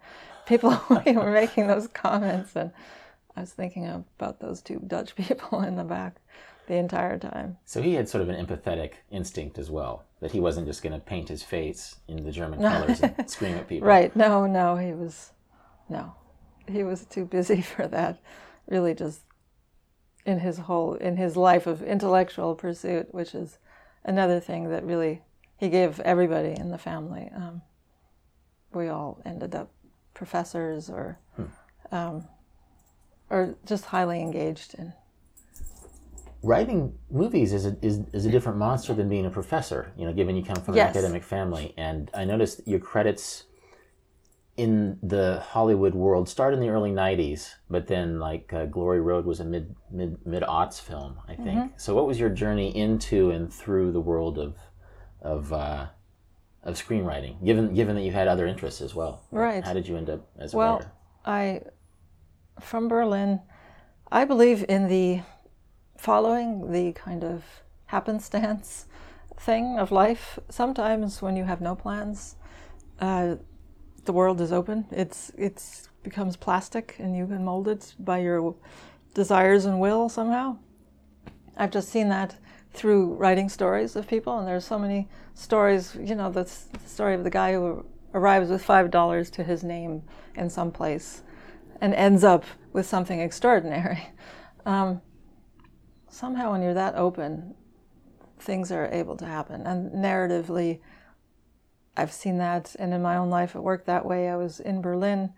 people 0.47 0.81
were 0.89 1.31
making 1.31 1.67
those 1.67 1.87
comments, 1.87 2.55
and 2.55 2.71
I 3.35 3.41
was 3.41 3.51
thinking 3.51 3.87
about 3.87 4.39
those 4.39 4.61
two 4.61 4.81
Dutch 4.87 5.15
people 5.15 5.61
in 5.61 5.75
the 5.75 5.83
back 5.83 6.15
the 6.69 6.75
entire 6.75 7.17
time. 7.17 7.57
So 7.65 7.81
he 7.81 7.95
had 7.95 8.07
sort 8.07 8.21
of 8.21 8.29
an 8.29 8.45
empathetic 8.45 8.93
instinct 9.11 9.57
as 9.57 9.71
well, 9.71 10.05
that 10.21 10.31
he 10.31 10.39
wasn't 10.39 10.67
just 10.67 10.83
going 10.83 10.93
to 10.93 10.99
paint 10.99 11.27
his 11.27 11.41
face 11.41 11.95
in 12.07 12.23
the 12.23 12.31
German 12.31 12.59
colors 12.61 13.01
and 13.01 13.29
scream 13.29 13.55
at 13.55 13.67
people. 13.67 13.87
Right. 13.87 14.15
No, 14.15 14.45
no, 14.45 14.77
he 14.77 14.93
was, 14.93 15.31
no, 15.89 16.13
he 16.67 16.83
was 16.83 17.05
too 17.05 17.25
busy 17.25 17.61
for 17.75 17.87
that. 17.87 18.21
Really 18.67 18.93
just 18.93 19.21
in 20.25 20.39
his 20.39 20.59
whole, 20.59 20.93
in 20.93 21.17
his 21.17 21.35
life 21.35 21.65
of 21.65 21.81
intellectual 21.81 22.53
pursuit, 22.53 23.13
which 23.13 23.33
is 23.33 23.57
another 24.05 24.39
thing 24.39 24.69
that 24.69 24.85
really 24.85 25.23
he 25.57 25.69
gave 25.69 25.99
everybody 26.01 26.51
in 26.51 26.69
the 26.69 26.77
family. 26.77 27.31
Um, 27.35 27.63
we 28.71 28.89
all 28.89 29.19
ended 29.25 29.55
up 29.55 29.71
professors 30.13 30.87
or, 30.87 31.17
hmm. 31.35 31.45
um, 31.91 32.27
or 33.31 33.55
just 33.65 33.85
highly 33.85 34.21
engaged 34.21 34.75
in 34.75 34.93
writing 36.41 36.97
movies 37.11 37.53
is 37.53 37.65
a, 37.65 37.77
is, 37.81 38.01
is 38.13 38.25
a 38.25 38.29
different 38.29 38.57
monster 38.57 38.93
than 38.93 39.09
being 39.09 39.25
a 39.25 39.29
professor, 39.29 39.91
you 39.97 40.05
know, 40.05 40.13
given 40.13 40.35
you 40.35 40.43
come 40.43 40.61
from 40.61 40.75
yes. 40.75 40.91
an 40.91 40.97
academic 40.97 41.23
family. 41.23 41.73
And 41.77 42.09
I 42.13 42.25
noticed 42.25 42.67
your 42.67 42.79
credits 42.79 43.45
in 44.59 44.99
the 45.01 45.41
Hollywood 45.51 45.95
world 45.95 46.27
start 46.27 46.53
in 46.53 46.59
the 46.59 46.67
early 46.67 46.91
90s, 46.91 47.55
but 47.69 47.87
then 47.87 48.19
like 48.19 48.51
uh, 48.51 48.65
Glory 48.65 48.99
Road 48.99 49.25
was 49.25 49.39
a 49.39 49.45
mid 49.45 49.73
mid 49.89 50.17
mid 50.25 50.43
aughts 50.43 50.81
film, 50.81 51.17
I 51.29 51.35
think. 51.35 51.47
Mm-hmm. 51.47 51.77
So 51.77 51.95
what 51.95 52.05
was 52.05 52.19
your 52.19 52.29
journey 52.29 52.75
into 52.75 53.31
and 53.31 53.53
through 53.53 53.93
the 53.93 54.01
world 54.01 54.37
of 54.37 54.57
of 55.21 55.53
uh, 55.53 55.87
of 56.63 56.75
screenwriting, 56.75 57.43
given 57.45 57.73
given 57.73 57.95
that 57.95 58.01
you 58.01 58.11
had 58.11 58.27
other 58.27 58.47
interests 58.47 58.81
as 58.81 58.93
well? 58.93 59.23
Right. 59.31 59.63
How 59.63 59.71
did 59.71 59.87
you 59.87 59.95
end 59.95 60.09
up 60.09 60.27
as 60.37 60.53
a 60.53 60.57
well, 60.57 60.73
writer? 60.73 60.91
I 61.25 61.61
from 62.59 62.89
Berlin, 62.89 63.39
I 64.11 64.25
believe 64.25 64.65
in 64.67 64.89
the 64.89 65.21
following 65.99 66.71
the 66.71 66.93
kind 66.93 67.25
of 67.25 67.43
happenstance 67.87 68.85
thing 69.37 69.77
of 69.77 69.91
life. 69.91 70.39
Sometimes 70.49 71.21
when 71.21 71.35
you 71.35 71.43
have 71.43 71.59
no 71.59 71.75
plans, 71.75 72.35
uh, 72.99 73.35
the 74.05 74.13
world 74.13 74.39
is 74.39 74.51
open. 74.51 74.85
It's 74.91 75.31
it's 75.37 75.89
becomes 76.03 76.37
plastic, 76.37 76.95
and 76.99 77.15
you 77.15 77.27
can 77.27 77.43
mold 77.43 77.67
it 77.67 77.93
by 77.99 78.19
your 78.19 78.55
desires 79.13 79.65
and 79.65 79.79
will 79.79 80.07
somehow. 80.07 80.57
I've 81.57 81.71
just 81.71 81.89
seen 81.89 82.07
that 82.09 82.37
through 82.73 83.15
writing 83.15 83.49
stories 83.49 83.97
of 83.97 84.07
people, 84.07 84.39
and 84.39 84.47
there's 84.47 84.65
so 84.65 84.79
many 84.79 85.09
stories. 85.33 85.95
You 86.01 86.15
know, 86.15 86.31
the, 86.31 86.45
story 86.85 87.13
of 87.13 87.25
the 87.25 87.29
guy 87.29 87.53
who 87.53 87.85
arrives 88.13 88.49
with 88.49 88.63
five 88.63 88.89
dollars 88.89 89.29
to 89.31 89.43
his 89.43 89.63
name 89.63 90.03
in 90.35 90.49
some 90.49 90.71
place, 90.71 91.23
and 91.81 91.93
ends 91.93 92.23
up 92.23 92.45
with 92.71 92.85
something 92.85 93.19
extraordinary. 93.19 93.99
Um, 94.65 95.01
somehow, 96.09 96.51
when 96.51 96.61
you're 96.61 96.73
that 96.73 96.95
open, 96.95 97.55
things 98.39 98.71
are 98.71 98.87
able 98.91 99.17
to 99.17 99.25
happen, 99.25 99.65
and 99.65 99.91
narratively. 99.91 100.79
I've 101.97 102.13
seen 102.13 102.37
that, 102.37 102.75
and 102.79 102.93
in 102.93 103.01
my 103.01 103.17
own 103.17 103.29
life, 103.29 103.55
it 103.55 103.61
worked 103.61 103.85
that 103.87 104.05
way. 104.05 104.29
I 104.29 104.37
was 104.37 104.59
in 104.59 104.81
Berlin, 104.81 105.33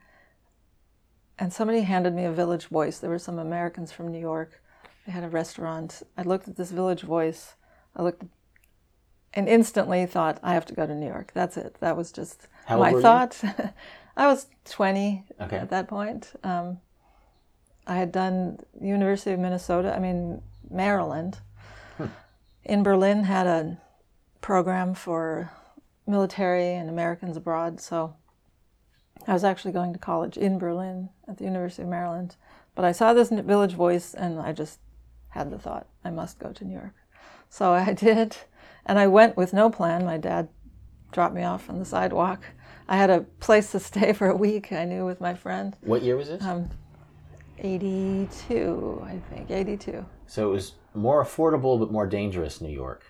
and 1.39 1.51
somebody 1.51 1.81
handed 1.81 2.13
me 2.13 2.25
a 2.25 2.31
Village 2.31 2.67
Voice. 2.67 2.99
There 2.99 3.09
were 3.09 3.17
some 3.17 3.39
Americans 3.39 3.91
from 3.91 4.11
New 4.11 4.19
York. 4.19 4.61
They 5.05 5.11
had 5.11 5.23
a 5.23 5.29
restaurant. 5.29 6.03
I 6.17 6.21
looked 6.21 6.47
at 6.47 6.57
this 6.57 6.69
Village 6.71 7.01
Voice. 7.01 7.55
I 7.95 8.03
looked 8.03 8.23
and 9.33 9.47
instantly 9.47 10.05
thought, 10.05 10.39
I 10.43 10.53
have 10.53 10.65
to 10.65 10.75
go 10.75 10.85
to 10.85 10.93
New 10.93 11.07
York. 11.07 11.31
That's 11.33 11.57
it. 11.57 11.77
That 11.79 11.95
was 11.95 12.11
just 12.11 12.47
How 12.65 12.77
my 12.77 12.93
thought. 12.93 13.41
I 14.17 14.27
was 14.27 14.47
20 14.65 15.23
Okay. 15.41 15.57
at 15.57 15.69
that 15.69 15.87
point. 15.87 16.33
Um, 16.43 16.79
I 17.87 17.95
had 17.95 18.11
done 18.11 18.59
University 18.79 19.31
of 19.31 19.39
Minnesota, 19.39 19.95
I 19.95 19.99
mean, 19.99 20.41
Maryland. 20.71 21.39
In 22.63 22.83
Berlin, 22.83 23.23
had 23.23 23.47
a 23.47 23.77
program 24.39 24.93
for 24.93 25.51
military 26.07 26.73
and 26.73 26.89
Americans 26.89 27.37
abroad. 27.37 27.79
So 27.79 28.15
I 29.27 29.33
was 29.33 29.43
actually 29.43 29.71
going 29.71 29.93
to 29.93 29.99
college 29.99 30.37
in 30.37 30.59
Berlin 30.59 31.09
at 31.27 31.37
the 31.37 31.43
University 31.45 31.83
of 31.83 31.89
Maryland. 31.89 32.35
But 32.75 32.85
I 32.85 32.91
saw 32.91 33.13
this 33.13 33.29
Village 33.29 33.73
Voice 33.73 34.13
and 34.13 34.39
I 34.39 34.51
just 34.51 34.79
had 35.29 35.51
the 35.51 35.59
thought, 35.59 35.87
I 36.03 36.09
must 36.09 36.39
go 36.39 36.51
to 36.51 36.65
New 36.65 36.73
York. 36.73 36.95
So 37.49 37.73
I 37.73 37.93
did. 37.93 38.37
And 38.85 38.97
I 38.97 39.07
went 39.07 39.37
with 39.37 39.53
no 39.53 39.69
plan. 39.69 40.05
My 40.05 40.17
dad 40.17 40.49
dropped 41.11 41.35
me 41.35 41.43
off 41.43 41.69
on 41.69 41.79
the 41.79 41.85
sidewalk. 41.85 42.43
I 42.87 42.97
had 42.97 43.09
a 43.09 43.21
place 43.39 43.71
to 43.71 43.79
stay 43.79 44.13
for 44.19 44.27
a 44.27 44.35
week, 44.35 44.71
I 44.71 44.85
knew, 44.85 45.05
with 45.05 45.21
my 45.21 45.33
friend. 45.33 45.75
What 45.81 46.01
year 46.01 46.17
was 46.17 46.29
this? 46.29 46.43
Um, 46.43 46.69
82, 47.61 49.01
I 49.05 49.19
think, 49.33 49.49
82. 49.51 50.05
so 50.27 50.49
it 50.49 50.51
was 50.51 50.73
more 50.93 51.23
affordable 51.23 51.79
but 51.79 51.91
more 51.91 52.07
dangerous 52.07 52.59
New 52.61 52.69
York. 52.71 53.03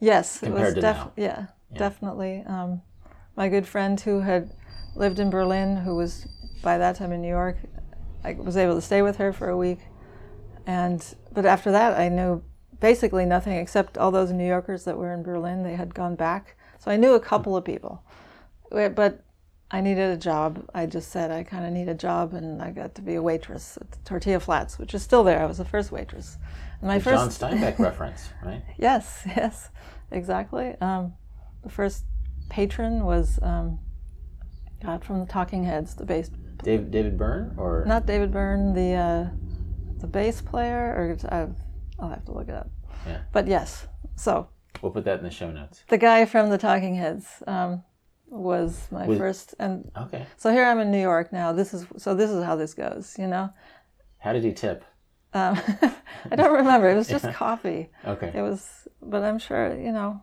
Yes, 0.00 0.42
it 0.42 0.46
Compared 0.46 0.66
was 0.66 0.74
to 0.74 0.80
now. 0.80 1.12
yeah, 1.16 1.46
definitely. 1.76 2.42
Um, 2.46 2.82
my 3.36 3.48
good 3.48 3.66
friend 3.66 4.00
who 4.00 4.20
had 4.20 4.50
lived 4.94 5.18
in 5.18 5.30
Berlin, 5.30 5.76
who 5.78 5.94
was 5.96 6.26
by 6.62 6.78
that 6.78 6.96
time 6.96 7.12
in 7.12 7.20
New 7.22 7.28
York, 7.28 7.58
I 8.24 8.34
was 8.34 8.56
able 8.56 8.74
to 8.74 8.80
stay 8.80 9.02
with 9.02 9.16
her 9.16 9.32
for 9.32 9.48
a 9.48 9.56
week, 9.56 9.80
and 10.66 11.04
but 11.32 11.44
after 11.46 11.70
that, 11.72 11.98
I 11.98 12.08
knew 12.08 12.42
basically 12.80 13.24
nothing 13.24 13.54
except 13.54 13.96
all 13.98 14.10
those 14.10 14.32
New 14.32 14.46
Yorkers 14.46 14.84
that 14.84 14.96
were 14.96 15.12
in 15.12 15.22
Berlin. 15.22 15.62
They 15.62 15.76
had 15.76 15.94
gone 15.94 16.14
back, 16.14 16.56
so 16.78 16.90
I 16.90 16.96
knew 16.96 17.14
a 17.14 17.20
couple 17.20 17.56
of 17.56 17.64
people, 17.64 18.02
but. 18.70 19.22
I 19.70 19.80
needed 19.80 20.10
a 20.10 20.16
job. 20.16 20.64
I 20.74 20.86
just 20.86 21.10
said 21.10 21.30
I 21.30 21.42
kind 21.42 21.64
of 21.66 21.72
need 21.72 21.88
a 21.88 21.94
job, 21.94 22.34
and 22.34 22.62
I 22.62 22.70
got 22.70 22.94
to 22.96 23.02
be 23.02 23.16
a 23.16 23.22
waitress 23.22 23.76
at 23.80 23.90
the 23.90 23.98
Tortilla 24.04 24.38
Flats, 24.38 24.78
which 24.78 24.94
is 24.94 25.02
still 25.02 25.24
there. 25.24 25.42
I 25.42 25.46
was 25.46 25.58
the 25.58 25.64
first 25.64 25.90
waitress. 25.90 26.38
And 26.80 26.88
my 26.88 26.98
The 26.98 27.04
first 27.04 27.40
John 27.40 27.52
Steinbeck 27.52 27.78
reference, 27.80 28.28
right? 28.44 28.62
Yes, 28.78 29.22
yes, 29.26 29.70
exactly. 30.12 30.76
Um, 30.80 31.14
the 31.64 31.70
first 31.70 32.04
patron 32.48 33.04
was 33.04 33.40
um, 33.42 33.80
God 34.82 35.04
from 35.04 35.18
the 35.18 35.26
Talking 35.26 35.64
Heads, 35.64 35.94
the 35.94 36.04
bass, 36.04 36.30
David 36.62 36.90
David 36.90 37.18
Byrne 37.18 37.54
or 37.56 37.84
not 37.86 38.06
David 38.06 38.32
Byrne, 38.32 38.72
the 38.72 38.92
uh, 38.94 39.26
the 39.98 40.06
bass 40.06 40.40
player, 40.40 40.94
or 40.96 41.16
uh, 41.28 41.46
I'll 41.98 42.10
have 42.10 42.24
to 42.26 42.32
look 42.32 42.48
it 42.48 42.54
up. 42.54 42.70
Yeah. 43.04 43.18
But 43.32 43.48
yes, 43.48 43.88
so 44.14 44.48
we'll 44.80 44.92
put 44.92 45.04
that 45.04 45.18
in 45.18 45.24
the 45.24 45.30
show 45.30 45.50
notes. 45.50 45.82
the 45.88 45.98
guy 45.98 46.24
from 46.24 46.50
the 46.50 46.58
Talking 46.58 46.94
Heads 46.94 47.42
um, 47.48 47.82
was 48.28 48.88
my 48.90 49.06
Was- 49.06 49.18
first, 49.18 49.54
and 49.58 49.90
Okay. 49.96 50.26
so 50.36 50.50
here 50.52 50.64
I'm 50.64 50.78
in 50.80 50.90
New 50.90 51.00
York 51.00 51.32
now. 51.32 51.52
This 51.52 51.72
is 51.74 51.86
so 51.96 52.14
this 52.14 52.30
is 52.30 52.44
how 52.44 52.56
this 52.56 52.74
goes, 52.74 53.16
you 53.18 53.26
know. 53.26 53.50
How 54.18 54.32
did 54.32 54.44
he 54.44 54.52
tip? 54.52 54.84
Um, 55.32 55.58
I 56.30 56.36
don't 56.36 56.52
remember. 56.54 56.88
It 56.88 56.96
was 56.96 57.08
just 57.08 57.30
coffee. 57.32 57.90
Okay. 58.04 58.32
It 58.34 58.42
was, 58.42 58.88
but 59.02 59.22
I'm 59.22 59.38
sure, 59.38 59.78
you 59.78 59.92
know, 59.92 60.22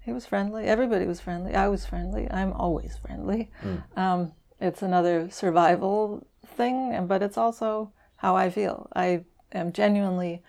he 0.00 0.12
was 0.12 0.24
friendly. 0.26 0.64
Everybody 0.64 1.06
was 1.06 1.20
friendly. 1.20 1.54
I 1.54 1.68
was 1.68 1.84
friendly. 1.84 2.30
I'm 2.30 2.52
always 2.52 2.96
friendly. 2.96 3.50
Um, 3.96 4.32
it's 4.60 4.82
another 4.82 5.28
survival 5.30 6.26
thing, 6.56 6.94
and 6.94 7.08
but 7.08 7.22
it's 7.22 7.36
also 7.36 7.92
how 8.16 8.36
I 8.36 8.50
feel. 8.50 8.88
I 8.94 9.24
am 9.52 9.72
genuinely 9.72 10.42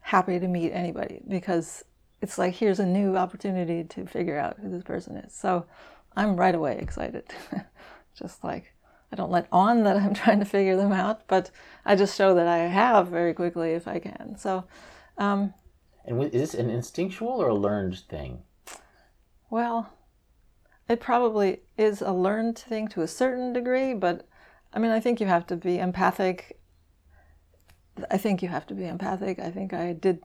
happy 0.00 0.38
to 0.38 0.46
meet 0.46 0.70
anybody 0.72 1.20
because 1.26 1.84
it's 2.22 2.38
like 2.38 2.54
here's 2.54 2.78
a 2.78 2.86
new 2.86 3.16
opportunity 3.16 3.82
to 3.84 4.06
figure 4.06 4.38
out 4.38 4.56
who 4.60 4.70
this 4.70 4.82
person 4.84 5.16
is. 5.16 5.34
So 5.34 5.66
I'm 6.16 6.36
right 6.36 6.54
away 6.54 6.78
excited. 6.78 7.24
just 8.18 8.42
like 8.42 8.72
I 9.12 9.16
don't 9.16 9.30
let 9.30 9.46
on 9.52 9.84
that 9.84 9.96
I'm 9.96 10.14
trying 10.22 10.40
to 10.40 10.44
figure 10.44 10.76
them 10.76 10.92
out, 10.92 11.26
but 11.28 11.50
I 11.84 11.94
just 11.96 12.16
show 12.16 12.34
that 12.34 12.48
I 12.48 12.58
have 12.58 13.08
very 13.08 13.34
quickly 13.34 13.72
if 13.72 13.86
I 13.86 13.98
can. 13.98 14.36
So 14.38 14.64
um, 15.18 15.54
And 16.04 16.22
is 16.24 16.32
this 16.32 16.54
an 16.54 16.70
instinctual 16.70 17.28
or 17.28 17.48
a 17.48 17.54
learned 17.54 17.98
thing? 18.08 18.42
Well, 19.50 19.92
it 20.88 21.00
probably 21.00 21.60
is 21.76 22.00
a 22.00 22.12
learned 22.12 22.58
thing 22.58 22.88
to 22.88 23.02
a 23.02 23.08
certain 23.08 23.52
degree, 23.52 23.94
but 23.94 24.26
I 24.72 24.78
mean, 24.78 24.90
I 24.90 25.00
think 25.00 25.20
you 25.20 25.26
have 25.26 25.46
to 25.48 25.56
be 25.56 25.78
empathic. 25.78 26.60
I 28.10 28.18
think 28.18 28.42
you 28.42 28.48
have 28.48 28.66
to 28.66 28.74
be 28.74 28.86
empathic. 28.86 29.38
I 29.38 29.50
think 29.50 29.72
I 29.72 29.92
did 29.92 30.22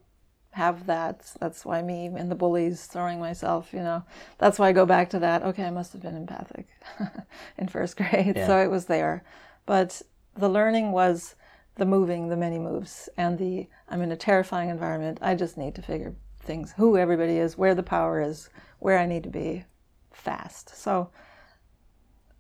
have 0.52 0.86
that. 0.88 1.32
That's 1.40 1.66
why 1.66 1.82
me 1.82 2.08
and 2.08 2.30
the 2.30 2.36
bullies 2.36 2.86
throwing 2.86 3.20
myself, 3.20 3.74
you 3.74 3.80
know, 3.80 4.04
that's 4.38 4.60
why 4.60 4.70
I 4.70 4.72
go 4.74 4.86
back 4.86 5.10
to 5.12 5.20
that. 5.20 5.44
Okay, 5.44 5.64
I 5.64 5.72
must 5.72 5.94
have 5.94 6.02
been 6.02 6.16
empathic 6.16 6.68
in 7.58 7.68
first 7.68 7.98
grade. 7.98 8.36
So 8.48 8.58
it 8.58 8.70
was 8.70 8.86
there. 8.86 9.24
But 9.66 10.02
the 10.36 10.50
learning 10.50 10.92
was 10.92 11.36
the 11.76 11.86
moving, 11.86 12.28
the 12.28 12.38
many 12.38 12.60
moves, 12.60 13.08
and 13.18 13.38
the 13.38 13.68
I'm 13.90 14.02
in 14.02 14.12
a 14.12 14.18
terrifying 14.18 14.70
environment. 14.70 15.20
I 15.22 15.36
just 15.36 15.58
need 15.58 15.76
to 15.76 15.82
figure 15.82 16.14
things, 16.42 16.74
who 16.78 16.98
everybody 16.98 17.38
is, 17.38 17.58
where 17.58 17.76
the 17.76 17.84
power 17.84 18.22
is, 18.22 18.50
where 18.80 18.98
I 18.98 19.06
need 19.06 19.24
to 19.24 19.30
be 19.30 19.66
fast. 20.12 20.76
So 20.76 21.12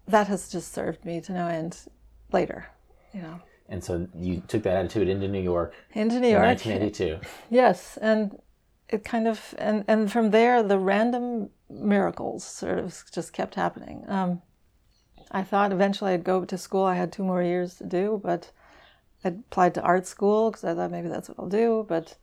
that 0.08 0.28
has 0.28 0.50
just 0.50 0.74
served 0.74 1.06
me 1.06 1.22
to 1.22 1.32
no 1.32 1.48
end 1.48 1.78
later, 2.32 2.68
you 3.14 3.22
know. 3.22 3.42
And 3.72 3.82
so 3.82 4.08
you 4.14 4.44
took 4.50 4.64
that 4.64 4.76
attitude 4.76 5.08
into 5.08 5.30
New 5.30 5.42
York 5.42 5.74
Into 5.94 6.20
New 6.20 6.28
in 6.28 6.34
York. 6.34 6.46
1982. 6.46 7.20
Yes, 7.50 7.98
and 8.02 8.38
it 8.90 9.06
kind 9.06 9.28
of 9.28 9.56
and 9.58 9.86
and 9.88 10.12
from 10.12 10.32
there 10.32 10.62
the 10.62 10.78
random 10.78 11.50
miracles 11.70 12.44
sort 12.44 12.80
of 12.80 13.04
just 13.14 13.32
kept 13.32 13.56
happening. 13.56 14.04
Um, 14.10 14.42
I 15.32 15.44
thought 15.44 15.72
eventually 15.72 16.12
I'd 16.12 16.26
go 16.26 16.44
to 16.44 16.58
school. 16.58 16.84
I 16.84 16.96
had 16.96 17.14
two 17.14 17.24
more 17.24 17.42
years 17.42 17.76
to 17.76 17.86
do, 17.86 18.20
but 18.22 18.52
I 19.24 19.30
applied 19.30 19.74
to 19.76 19.82
art 19.82 20.06
school 20.06 20.52
because 20.52 20.66
I 20.66 20.76
thought 20.76 20.92
maybe 20.92 21.08
that's 21.08 21.30
what 21.30 21.40
I'll 21.40 21.48
do. 21.48 21.86
But 21.88 22.18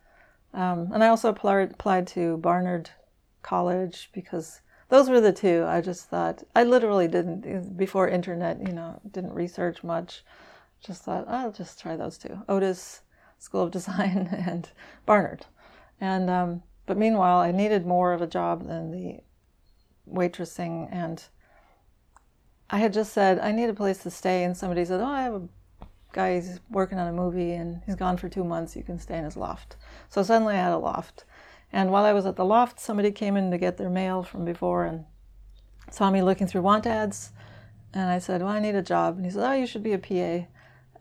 um, 0.53 0.91
and 0.93 1.03
I 1.03 1.09
also 1.09 1.31
applied 1.31 1.73
applied 1.73 2.07
to 2.09 2.37
Barnard 2.37 2.91
College 3.43 4.11
because 4.13 4.61
those 4.91 5.09
were 5.09 5.23
the 5.23 5.33
two. 5.33 5.65
I 5.67 5.81
just 5.81 6.11
thought 6.11 6.43
I 6.55 6.65
literally 6.65 7.09
didn't 7.09 7.77
before 7.79 8.07
internet. 8.07 8.61
You 8.67 8.75
know, 8.75 9.01
didn't 9.11 9.33
research 9.33 9.83
much. 9.83 10.23
Just 10.81 11.03
thought 11.03 11.29
I'll 11.29 11.53
just 11.53 11.81
try 11.81 11.97
those 11.97 12.19
two. 12.19 12.43
Otis 12.49 13.03
School 13.39 13.63
of 13.63 13.71
Design 13.71 14.29
and 14.47 14.69
Barnard. 15.07 15.47
And 16.01 16.31
um, 16.31 16.63
but 16.87 16.97
meanwhile, 16.97 17.39
I 17.39 17.51
needed 17.51 17.87
more 17.87 18.13
of 18.13 18.23
a 18.23 18.27
job 18.27 18.67
than 18.67 18.91
the 18.91 19.21
waitressing, 20.11 20.89
and 20.91 21.23
I 22.71 22.79
had 22.79 22.93
just 22.93 23.13
said 23.13 23.39
I 23.39 23.53
need 23.53 23.69
a 23.69 23.75
place 23.75 24.03
to 24.05 24.11
stay, 24.11 24.45
and 24.45 24.57
somebody 24.57 24.85
said, 24.85 25.01
"Oh, 25.01 25.07
I 25.07 25.23
have 25.23 25.35
a 25.35 25.49
guy 26.13 26.37
who's 26.37 26.61
working 26.71 26.99
on 26.99 27.09
a 27.09 27.13
movie, 27.13 27.53
and 27.53 27.83
he's 27.85 27.97
gone 27.97 28.17
for 28.17 28.29
two 28.29 28.45
months. 28.45 28.77
You 28.77 28.83
can 28.83 28.99
stay 28.99 29.19
in 29.19 29.25
his 29.25 29.37
loft." 29.37 29.77
So 30.09 30.23
suddenly, 30.23 30.55
I 30.55 30.63
had 30.63 30.73
a 30.73 30.79
loft, 30.79 31.25
and 31.73 31.91
while 31.91 32.05
I 32.05 32.13
was 32.13 32.27
at 32.27 32.37
the 32.37 32.45
loft, 32.45 32.81
somebody 32.81 33.11
came 33.11 33.37
in 33.37 33.51
to 33.51 33.59
get 33.59 33.77
their 33.77 33.91
mail 33.91 34.23
from 34.23 34.45
before 34.45 34.85
and 34.85 35.05
saw 35.91 36.11
me 36.11 36.23
looking 36.23 36.47
through 36.47 36.63
want 36.63 36.87
ads, 36.87 37.33
and 37.93 38.09
I 38.09 38.19
said, 38.19 38.41
"Well, 38.41 38.53
I 38.53 38.61
need 38.61 38.77
a 38.77 38.83
job," 38.83 39.17
and 39.17 39.25
he 39.25 39.31
said, 39.31 39.47
"Oh, 39.47 39.53
you 39.53 39.67
should 39.67 39.83
be 39.83 39.93
a 39.93 39.99
PA." 39.99 40.47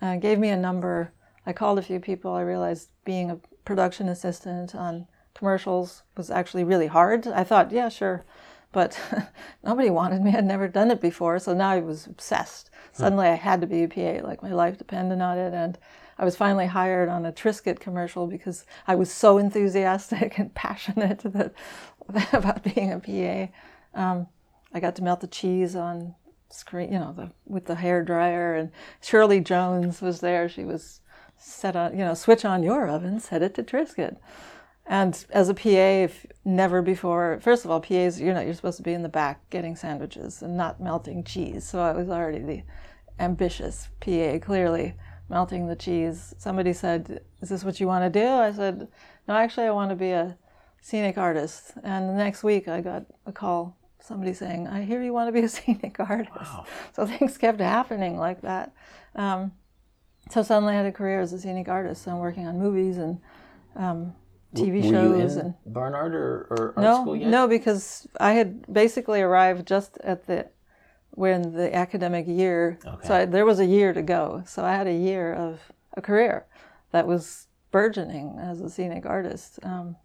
Uh, 0.01 0.15
gave 0.17 0.39
me 0.39 0.49
a 0.49 0.57
number. 0.57 1.11
I 1.45 1.53
called 1.53 1.79
a 1.79 1.83
few 1.83 1.99
people. 1.99 2.33
I 2.33 2.41
realized 2.41 2.89
being 3.05 3.31
a 3.31 3.39
production 3.65 4.09
assistant 4.09 4.75
on 4.75 5.07
commercials 5.33 6.03
was 6.15 6.31
actually 6.31 6.63
really 6.63 6.87
hard. 6.87 7.27
I 7.27 7.43
thought, 7.43 7.71
yeah, 7.71 7.89
sure. 7.89 8.25
but 8.71 8.99
nobody 9.63 9.89
wanted 9.89 10.21
me. 10.21 10.35
I'd 10.35 10.45
never 10.45 10.67
done 10.67 10.91
it 10.91 11.01
before, 11.01 11.39
so 11.39 11.53
now 11.53 11.69
I 11.69 11.79
was 11.79 12.05
obsessed. 12.05 12.69
Suddenly, 12.91 13.27
I 13.27 13.35
had 13.35 13.61
to 13.61 13.67
be 13.67 13.83
a 13.83 13.87
PA, 13.87 14.25
like 14.27 14.41
my 14.41 14.51
life 14.51 14.77
depended 14.77 15.21
on 15.21 15.37
it, 15.37 15.53
and 15.53 15.77
I 16.17 16.25
was 16.25 16.35
finally 16.35 16.65
hired 16.65 17.09
on 17.09 17.25
a 17.25 17.31
Triscuit 17.31 17.79
commercial 17.79 18.25
because 18.25 18.65
I 18.87 18.95
was 18.95 19.11
so 19.11 19.37
enthusiastic 19.37 20.39
and 20.39 20.53
passionate 20.55 21.19
that, 21.19 21.53
about 22.33 22.63
being 22.63 22.91
a 22.91 22.99
PA. 22.99 23.51
Um, 23.99 24.27
I 24.73 24.79
got 24.79 24.95
to 24.95 25.03
melt 25.03 25.21
the 25.21 25.27
cheese 25.27 25.75
on 25.75 26.15
screen, 26.49 26.91
you 26.91 26.99
know, 26.99 27.13
the, 27.13 27.31
with 27.45 27.65
the 27.65 27.75
hair 27.75 28.03
dryer, 28.03 28.55
and 28.55 28.71
Shirley 29.01 29.39
Jones 29.39 30.01
was 30.01 30.19
there. 30.19 30.47
She 30.49 30.63
was 30.63 31.01
set 31.37 31.75
on, 31.75 31.91
you 31.91 32.03
know, 32.03 32.13
switch 32.13 32.45
on 32.45 32.63
your 32.63 32.87
oven, 32.87 33.19
set 33.19 33.41
it 33.41 33.53
to 33.55 33.63
Triscuit. 33.63 34.17
And 34.85 35.25
as 35.31 35.49
a 35.49 35.53
PA, 35.53 35.69
if 35.69 36.25
never 36.45 36.81
before, 36.81 37.39
first 37.41 37.65
of 37.65 37.71
all, 37.71 37.81
PAs, 37.81 38.21
you're 38.21 38.33
not, 38.33 38.45
you're 38.45 38.53
supposed 38.53 38.77
to 38.77 38.83
be 38.83 38.93
in 38.93 39.03
the 39.03 39.09
back 39.09 39.49
getting 39.49 39.75
sandwiches 39.75 40.41
and 40.41 40.55
not 40.55 40.79
melting 40.79 41.25
cheese. 41.25 41.67
So 41.67 41.79
I 41.79 41.91
was 41.91 42.09
already 42.09 42.39
the 42.39 42.63
ambitious 43.19 43.89
PA, 43.99 44.39
clearly 44.39 44.95
melting 45.29 45.67
the 45.67 45.75
cheese. 45.75 46.33
Somebody 46.37 46.71
said, 46.71 47.21
Is 47.41 47.49
this 47.49 47.65
what 47.65 47.79
you 47.79 47.87
want 47.87 48.11
to 48.11 48.19
do? 48.19 48.27
I 48.27 48.53
said, 48.53 48.87
No, 49.27 49.35
actually, 49.35 49.67
I 49.67 49.71
want 49.71 49.89
to 49.89 49.95
be 49.95 50.11
a 50.11 50.37
scenic 50.81 51.17
artist. 51.17 51.73
And 51.83 52.09
the 52.09 52.13
next 52.13 52.43
week, 52.43 52.69
I 52.69 52.79
got 52.79 53.05
a 53.25 53.33
call, 53.33 53.76
somebody 54.07 54.33
saying, 54.33 54.67
I 54.67 54.83
hear 54.83 55.03
you 55.03 55.13
want 55.13 55.27
to 55.27 55.31
be 55.31 55.41
a 55.41 55.49
scenic 55.57 55.99
artist. 55.99 56.35
Wow. 56.35 56.65
So 56.93 57.05
things 57.05 57.37
kept 57.37 57.59
happening 57.59 58.17
like 58.17 58.41
that. 58.41 58.73
Um, 59.15 59.51
so 60.31 60.43
suddenly 60.43 60.73
I 60.73 60.77
had 60.77 60.85
a 60.85 60.91
career 60.91 61.19
as 61.19 61.33
a 61.33 61.39
scenic 61.39 61.67
artist. 61.67 62.03
So 62.03 62.11
I'm 62.11 62.19
working 62.19 62.47
on 62.47 62.57
movies 62.57 62.97
and 62.97 63.19
um, 63.75 64.13
TV 64.55 64.83
Were 64.83 64.89
shows. 64.89 65.35
you 65.35 65.41
in 65.41 65.45
and 65.45 65.55
Barnard 65.65 66.15
or, 66.15 66.47
or 66.49 66.73
art 66.75 66.77
no, 66.77 67.01
school 67.01 67.15
yet? 67.15 67.29
no, 67.29 67.47
because 67.47 68.07
I 68.19 68.33
had 68.33 68.71
basically 68.71 69.21
arrived 69.21 69.67
just 69.67 69.97
at 70.03 70.25
the 70.27 70.47
when 71.11 71.53
the 71.53 71.75
academic 71.75 72.27
year. 72.27 72.79
Okay. 72.85 73.07
So 73.07 73.15
I, 73.15 73.25
there 73.25 73.45
was 73.45 73.59
a 73.59 73.65
year 73.65 73.93
to 73.93 74.01
go. 74.01 74.43
So 74.45 74.63
I 74.63 74.73
had 74.73 74.87
a 74.87 74.93
year 74.93 75.33
of 75.33 75.59
a 75.95 76.01
career 76.01 76.45
that 76.91 77.07
was 77.07 77.47
burgeoning 77.71 78.37
as 78.39 78.61
a 78.61 78.69
scenic 78.69 79.05
artist. 79.05 79.59
Um, 79.63 79.97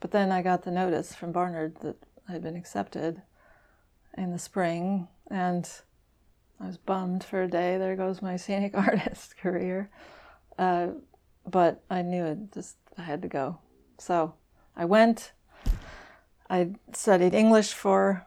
but 0.00 0.10
then 0.10 0.30
I 0.30 0.42
got 0.42 0.62
the 0.62 0.70
notice 0.70 1.14
from 1.14 1.32
Barnard 1.32 1.76
that 1.80 1.96
I 2.28 2.32
had 2.32 2.42
been 2.42 2.56
accepted 2.56 3.22
in 4.16 4.32
the 4.32 4.38
spring, 4.38 5.08
and 5.30 5.68
I 6.60 6.66
was 6.66 6.76
bummed 6.76 7.24
for 7.24 7.42
a 7.42 7.48
day. 7.48 7.78
There 7.78 7.96
goes 7.96 8.22
my 8.22 8.36
scenic 8.36 8.76
artist 8.76 9.36
career. 9.36 9.90
Uh, 10.58 10.88
but 11.46 11.82
I 11.90 12.02
knew 12.02 12.24
it 12.24 12.52
just 12.52 12.76
I 12.98 13.02
had 13.02 13.22
to 13.22 13.28
go. 13.28 13.58
So 13.98 14.34
I 14.76 14.84
went. 14.84 15.32
I 16.48 16.70
studied 16.92 17.34
English 17.34 17.72
for 17.72 18.26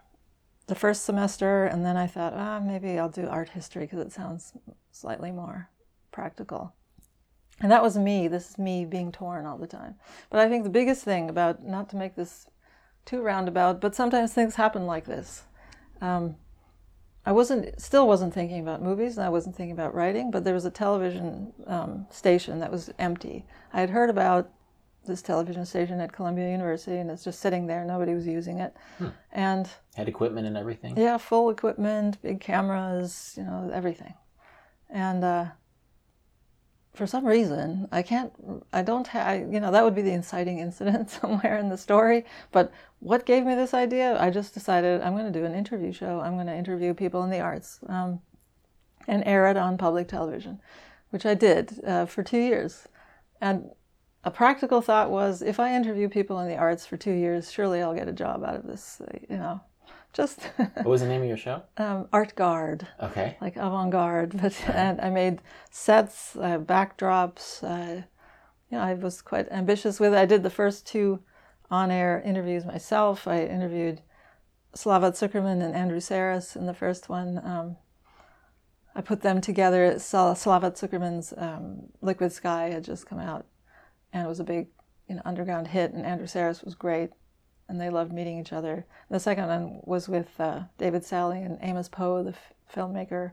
the 0.68 0.76
first 0.76 1.04
semester, 1.04 1.66
and 1.66 1.86
then 1.86 1.98
I 1.98 2.06
thought, 2.06 2.34
ah, 2.34 2.60
maybe 2.60 3.00
I'll 3.00 3.10
do 3.10 3.28
art 3.28 3.50
history 3.50 3.84
because 3.84 4.00
it 4.00 4.12
sounds 4.12 4.54
slightly 4.92 5.32
more 5.32 5.70
practical. 6.12 6.74
And 7.62 7.72
that 7.72 7.84
was 7.84 7.98
me. 7.98 8.28
This 8.28 8.52
is 8.52 8.58
me 8.58 8.86
being 8.86 9.12
torn 9.12 9.46
all 9.46 9.58
the 9.58 9.68
time. 9.68 9.96
But 10.30 10.40
I 10.40 10.48
think 10.48 10.64
the 10.64 10.70
biggest 10.70 11.04
thing 11.04 11.30
about, 11.30 11.64
not 11.64 11.90
to 11.90 11.96
make 11.96 12.16
this 12.16 12.48
too 13.06 13.22
roundabout, 13.22 13.82
but 13.82 13.96
sometimes 13.96 14.34
things 14.34 14.56
happen 14.56 14.86
like 14.86 15.06
this. 15.06 15.44
Um, 16.02 16.36
I 17.26 17.32
wasn't, 17.32 17.80
still 17.80 18.08
wasn't 18.08 18.34
thinking 18.34 18.60
about 18.62 18.82
movies, 18.82 19.18
and 19.18 19.26
I 19.26 19.30
wasn't 19.30 19.56
thinking 19.56 19.74
about 19.74 19.94
writing, 19.94 20.32
but 20.32 20.44
there 20.44 20.54
was 20.54 20.66
a 20.66 20.72
television 20.72 21.54
um, 21.68 22.08
station 22.10 22.60
that 22.60 22.72
was 22.72 22.90
empty. 22.98 23.46
I 23.74 23.82
had 23.82 23.90
heard 23.90 24.10
about 24.10 24.50
this 25.06 25.22
television 25.22 25.66
station 25.66 26.00
at 26.00 26.12
Columbia 26.12 26.50
University, 26.50 26.98
and 26.98 27.10
it's 27.12 27.24
just 27.24 27.40
sitting 27.40 27.68
there. 27.68 27.84
Nobody 27.86 28.14
was 28.14 28.26
using 28.28 28.60
it, 28.60 28.74
and 29.32 29.70
Had 29.96 30.08
equipment 30.08 30.48
and 30.48 30.58
everything? 30.58 30.98
yeah, 30.98 31.18
full 31.18 31.50
equipment, 31.50 32.22
big 32.22 32.40
cameras, 32.40 33.34
you 33.38 33.44
know, 33.44 33.70
everything. 33.74 34.14
And 34.90 35.24
uh, 35.24 35.46
for 37.00 37.08
some 37.08 37.26
reason, 37.26 37.88
I 37.94 38.02
can't, 38.02 38.34
I 38.74 38.82
don't 38.82 39.08
have, 39.08 39.54
you 39.54 39.62
know, 39.62 39.72
that 39.72 39.86
would 39.86 39.96
be 39.96 40.02
the 40.02 40.12
inciting 40.12 40.60
incident 40.60 41.10
somewhere 41.22 41.58
in 41.58 41.70
the 41.70 41.78
story. 41.78 42.26
But 42.52 42.74
what 43.00 43.26
gave 43.26 43.46
me 43.46 43.56
this 43.56 43.74
idea? 43.74 44.22
I 44.22 44.30
just 44.30 44.54
decided 44.54 45.02
I'm 45.02 45.14
going 45.14 45.32
to 45.32 45.40
do 45.40 45.46
an 45.46 45.56
interview 45.56 45.94
show. 45.94 46.20
I'm 46.20 46.36
going 46.36 46.48
to 46.48 46.56
interview 46.56 46.94
people 46.94 47.24
in 47.24 47.30
the 47.30 47.40
arts 47.40 47.80
um, 47.88 48.20
and 49.08 49.24
air 49.26 49.48
it 49.48 49.56
on 49.56 49.78
public 49.78 50.10
television, 50.10 50.60
which 51.12 51.26
I 51.26 51.36
did 51.36 51.80
uh, 51.88 52.06
for 52.06 52.22
two 52.22 52.38
years. 52.38 52.90
And 53.40 53.70
a 54.26 54.30
practical 54.30 54.82
thought 54.82 55.10
was 55.10 55.42
if 55.42 55.58
I 55.58 55.74
interview 55.74 56.10
people 56.10 56.42
in 56.42 56.50
the 56.50 56.58
arts 56.58 56.86
for 56.86 56.98
two 56.98 57.14
years, 57.14 57.50
surely 57.50 57.82
I'll 57.82 57.96
get 57.96 58.10
a 58.10 58.14
job 58.14 58.44
out 58.44 58.58
of 58.58 58.68
this, 58.68 59.02
you 59.30 59.38
know. 59.38 59.62
Just 60.14 60.42
What 60.58 60.86
was 60.86 61.02
the 61.02 61.08
name 61.08 61.22
of 61.22 61.28
your 61.28 61.38
show? 61.38 61.62
um, 61.78 62.08
art 62.12 62.36
guard, 62.36 62.88
Okay. 63.02 63.38
like 63.42 63.56
avant 63.58 63.92
garde. 63.92 64.40
But 64.42 64.60
and 64.70 65.00
I 65.02 65.10
made 65.10 65.42
sets, 65.72 66.36
uh, 66.36 66.58
backdrops. 66.60 67.64
Uh, 67.64 68.04
you 68.72 68.78
know, 68.78 68.84
I 68.84 68.94
was 68.96 69.22
quite 69.22 69.52
ambitious 69.52 70.00
with 70.00 70.14
it. 70.14 70.18
I 70.18 70.26
did 70.26 70.44
the 70.44 70.50
first 70.50 70.86
two 70.88 71.20
on-air 71.72 72.22
interviews 72.26 72.66
myself. 72.66 73.28
I 73.28 73.44
interviewed 73.44 74.02
Slava 74.74 75.12
Tsukerman 75.12 75.64
and 75.64 75.76
Andrew 75.76 76.00
Sarris 76.00 76.56
in 76.56 76.66
the 76.66 76.74
first 76.74 77.10
one. 77.10 77.40
Um, 77.44 77.78
I 78.96 79.02
put 79.02 79.22
them 79.22 79.42
together. 79.42 79.94
Sla- 79.96 80.36
Slava 80.36 80.72
Tsukerman's 80.72 81.34
um, 81.38 81.84
Liquid 82.02 82.32
Sky 82.32 82.70
had 82.70 82.84
just 82.84 83.06
come 83.06 83.20
out, 83.20 83.46
and 84.12 84.26
it 84.26 84.28
was 84.28 84.40
a 84.40 84.44
big, 84.44 84.68
you 85.08 85.16
know, 85.16 85.22
underground 85.26 85.68
hit. 85.68 85.94
And 85.94 86.06
Andrew 86.06 86.28
Sarris 86.28 86.64
was 86.66 86.76
great, 86.76 87.12
and 87.70 87.80
they 87.80 87.90
loved 87.90 88.12
meeting 88.12 88.40
each 88.40 88.52
other. 88.52 88.86
The 89.10 89.20
second 89.20 89.48
one 89.48 89.80
was 89.86 90.10
with 90.10 90.28
uh, 90.40 90.64
David 90.78 91.06
Salle 91.06 91.32
and 91.32 91.60
Amos 91.62 91.88
Poe, 91.88 92.24
the 92.24 92.32
f- 92.32 92.54
filmmaker. 92.74 93.32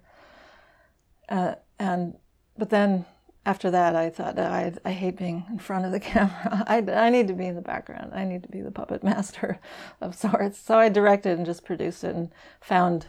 Uh, 1.28 1.54
and 1.78 2.16
but 2.56 2.70
then 2.70 3.06
after 3.46 3.70
that, 3.70 3.96
I 3.96 4.10
thought 4.10 4.38
I 4.38 4.74
I 4.84 4.92
hate 4.92 5.16
being 5.16 5.44
in 5.50 5.58
front 5.58 5.86
of 5.86 5.92
the 5.92 6.00
camera. 6.12 6.64
I, 6.66 6.78
I 6.78 7.10
need 7.10 7.28
to 7.28 7.34
be 7.34 7.46
in 7.46 7.56
the 7.56 7.62
background. 7.62 8.12
I 8.14 8.24
need 8.24 8.42
to 8.42 8.48
be 8.48 8.60
the 8.60 8.70
puppet 8.70 9.02
master 9.12 9.58
of 10.00 10.14
sorts. 10.14 10.58
So 10.58 10.78
I 10.78 10.90
directed 10.90 11.38
and 11.38 11.46
just 11.46 11.64
produced 11.64 12.04
it 12.04 12.14
and 12.14 12.30
found 12.60 13.06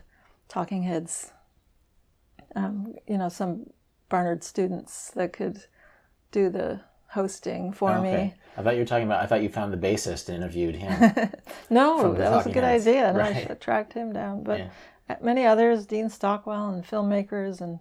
talking 0.47 0.83
heads. 0.83 1.33
Um, 2.55 2.95
you 3.05 3.17
know, 3.17 3.29
some 3.29 3.69
Barnard 4.09 4.43
students 4.43 5.11
that 5.11 5.33
could 5.33 5.65
do 6.31 6.49
the 6.49 6.79
hosting 7.09 7.73
for 7.73 7.91
okay. 7.97 8.01
me. 8.01 8.33
I 8.57 8.63
thought 8.63 8.73
you 8.73 8.79
were 8.79 8.85
talking 8.85 9.05
about, 9.05 9.21
I 9.21 9.27
thought 9.27 9.41
you 9.43 9.49
found 9.49 9.71
the 9.71 9.77
bassist 9.77 10.29
and 10.29 10.37
interviewed 10.37 10.75
him. 10.75 11.11
No, 11.69 12.13
that 12.13 12.31
was 12.31 12.45
a 12.47 12.49
good 12.49 12.63
Heads. 12.63 12.87
idea, 12.87 13.09
and 13.09 13.17
I 13.17 13.31
Right. 13.31 13.47
should 13.47 13.61
tracked 13.61 13.93
him 13.93 14.13
down. 14.13 14.43
But 14.43 14.59
Yeah. 15.09 15.15
many 15.21 15.45
others, 15.45 15.85
Dean 15.85 16.09
Stockwell 16.09 16.69
and 16.69 16.83
filmmakers, 16.83 17.61
and 17.61 17.79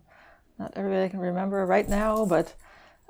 not 0.59 0.73
everybody 0.77 1.05
I 1.05 1.09
can 1.09 1.21
remember 1.21 1.65
right 1.67 1.89
now. 1.89 2.25
But 2.25 2.55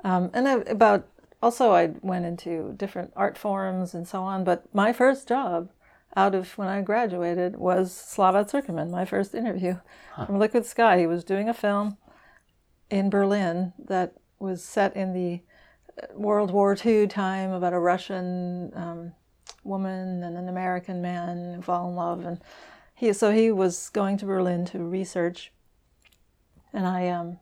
um, 0.03 0.29
and 0.33 0.47
I, 0.47 0.53
about 0.67 1.07
also 1.41 1.71
I 1.71 1.87
went 2.01 2.25
into 2.25 2.73
different 2.77 3.11
art 3.15 3.37
forums 3.37 3.93
and 3.93 4.07
so 4.07 4.21
on. 4.23 4.43
But 4.43 4.73
my 4.73 4.93
first 4.93 5.27
job 5.27 5.69
out 6.15 6.33
of 6.35 6.57
when 6.57 6.67
I 6.67 6.81
graduated 6.81 7.57
was 7.57 7.93
Slava 7.93 8.43
Tsukerman, 8.45 8.89
my 8.89 9.05
first 9.05 9.35
interview 9.35 9.77
from 10.25 10.39
Liquid 10.39 10.65
Sky. 10.65 10.99
He 10.99 11.07
was 11.07 11.23
doing 11.23 11.49
a 11.49 11.53
film 11.53 11.97
in 12.89 13.09
Berlin 13.09 13.73
that 13.77 14.13
was 14.39 14.63
set 14.63 14.95
in 14.95 15.13
the 15.13 15.35
uh, 15.35 15.46
World 16.13 16.51
War 16.51 16.75
II 16.83 17.07
time 17.07 17.51
about 17.51 17.73
a 17.73 17.79
Russian 17.79 18.71
um, 18.75 19.13
woman 19.63 20.23
and 20.23 20.37
an 20.37 20.49
American 20.49 21.01
man 21.01 21.53
who 21.55 21.61
fall 21.61 21.89
in 21.89 21.95
love, 21.95 22.25
and 22.25 22.39
he 22.95 23.13
so 23.13 23.31
he 23.31 23.51
was 23.51 23.89
going 23.89 24.17
to 24.17 24.25
Berlin 24.25 24.65
to 24.65 24.79
research, 24.79 25.51
and 26.73 26.85
I 26.85 27.09
um 27.09 27.39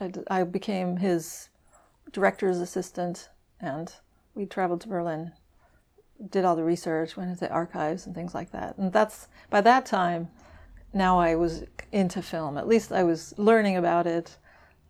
I, 0.00 0.12
I 0.28 0.44
became 0.44 0.96
his 0.96 1.48
director's 2.10 2.58
assistant, 2.58 3.28
and 3.60 3.92
we 4.34 4.46
traveled 4.46 4.80
to 4.82 4.88
Berlin, 4.88 5.32
did 6.30 6.44
all 6.44 6.56
the 6.56 6.64
research, 6.64 7.16
went 7.16 7.30
into 7.30 7.40
the 7.40 7.50
archives 7.50 8.06
and 8.06 8.14
things 8.14 8.34
like 8.34 8.50
that, 8.52 8.78
and 8.78 8.92
that's 8.92 9.28
by 9.50 9.60
that 9.60 9.86
time. 9.86 10.28
Now 10.94 11.18
I 11.18 11.36
was 11.36 11.64
into 11.90 12.20
film. 12.20 12.58
At 12.58 12.68
least 12.68 12.92
I 12.92 13.02
was 13.02 13.32
learning 13.38 13.78
about 13.78 14.06
it 14.06 14.36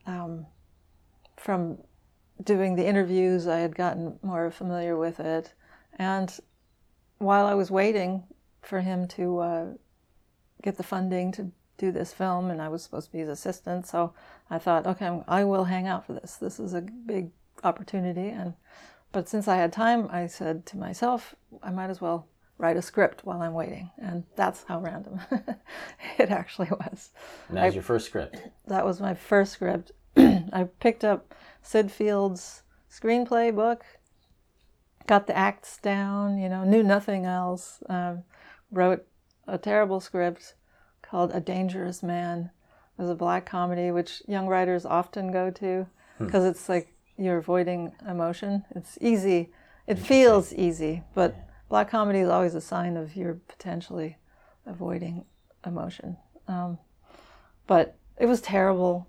um, 0.05 0.47
from 1.37 1.79
doing 2.43 2.77
the 2.77 2.87
interviews. 2.87 3.47
I 3.47 3.59
had 3.59 3.75
gotten 3.75 4.19
more 4.23 4.51
familiar 4.51 4.97
with 4.97 5.21
it, 5.21 5.53
and 5.99 6.33
while 7.19 7.47
I 7.47 7.55
was 7.55 7.71
waiting 7.71 8.25
for 8.63 8.81
him 8.81 9.07
to 9.09 9.39
uh, 9.39 9.67
get 10.63 10.77
the 10.77 10.83
funding 10.83 11.33
to 11.33 11.51
do 11.79 11.91
this 11.93 12.13
film, 12.13 12.51
and 12.51 12.61
I 12.63 12.69
was 12.69 12.83
supposed 12.83 13.07
to 13.07 13.13
be 13.13 13.19
his 13.19 13.29
assistant, 13.29 13.87
so 13.87 14.13
I 14.51 14.59
thought, 14.59 14.87
okay, 14.87 15.07
I'm- 15.07 15.25
I 15.27 15.45
will 15.45 15.65
hang 15.65 15.87
out 15.89 16.05
for 16.07 16.13
this. 16.13 16.37
This 16.37 16.61
is 16.61 16.75
a 16.75 16.81
big 16.81 17.31
opportunity, 17.65 18.29
and 18.29 18.55
but 19.13 19.29
since 19.29 19.47
I 19.47 19.57
had 19.57 19.73
time, 19.73 20.09
I 20.11 20.27
said 20.27 20.65
to 20.67 20.79
myself, 20.79 21.35
I 21.63 21.71
might 21.71 21.91
as 21.91 22.01
well 22.01 22.29
write 22.57 22.77
a 22.79 22.83
script 22.83 23.25
while 23.27 23.43
I'm 23.43 23.53
waiting, 23.53 23.91
and 23.99 24.25
that's 24.37 24.65
how 24.65 24.81
random 24.81 25.21
it 26.19 26.31
actually 26.31 26.69
was. 26.71 27.11
And 27.49 27.57
that 27.59 27.67
was 27.67 27.75
your 27.75 27.83
first 27.83 28.07
script. 28.07 28.37
That 28.69 28.85
was 28.87 29.01
my 29.01 29.15
first 29.15 29.53
script. 29.53 29.93
I 30.17 30.69
picked 30.81 31.05
up 31.05 31.35
Syd 31.63 31.91
Field's 31.91 32.63
screenplay 32.91 33.55
book, 33.55 33.85
got 35.07 35.27
the 35.27 35.37
acts 35.37 35.79
down, 35.79 36.39
you 36.39 36.49
know, 36.49 36.65
knew 36.65 36.83
nothing 36.83 37.25
else. 37.25 37.83
Um, 37.89 38.25
wrote 38.71 39.07
a 39.47 39.59
terrible 39.59 40.01
script 40.01 40.55
called 41.03 41.31
A 41.33 41.41
Dangerous 41.41 42.03
Man. 42.03 42.51
It 42.99 43.03
was 43.03 43.11
a 43.11 43.15
black 43.15 43.47
comedy, 43.47 43.91
which 43.91 44.23
young 44.27 44.47
writers 44.47 44.85
often 44.85 45.33
go 45.33 45.51
to 45.51 45.87
because 46.19 46.45
it's 46.45 46.69
like 46.69 46.95
you're 47.17 47.39
avoiding 47.39 47.93
emotion. 48.09 48.65
It's 48.75 48.99
easy. 49.01 49.51
It 49.87 49.99
feels 49.99 50.53
easy, 50.53 51.03
but 51.15 51.37
black 51.69 51.91
comedy 51.91 52.21
is 52.21 52.29
always 52.29 52.55
a 52.55 52.61
sign 52.61 52.97
of 52.97 53.17
you're 53.17 53.41
potentially 53.49 54.17
avoiding 54.67 55.25
emotion. 55.67 56.17
Um, 56.49 56.79
but 57.67 57.97
it 58.19 58.27
was 58.27 58.41
terrible. 58.41 59.09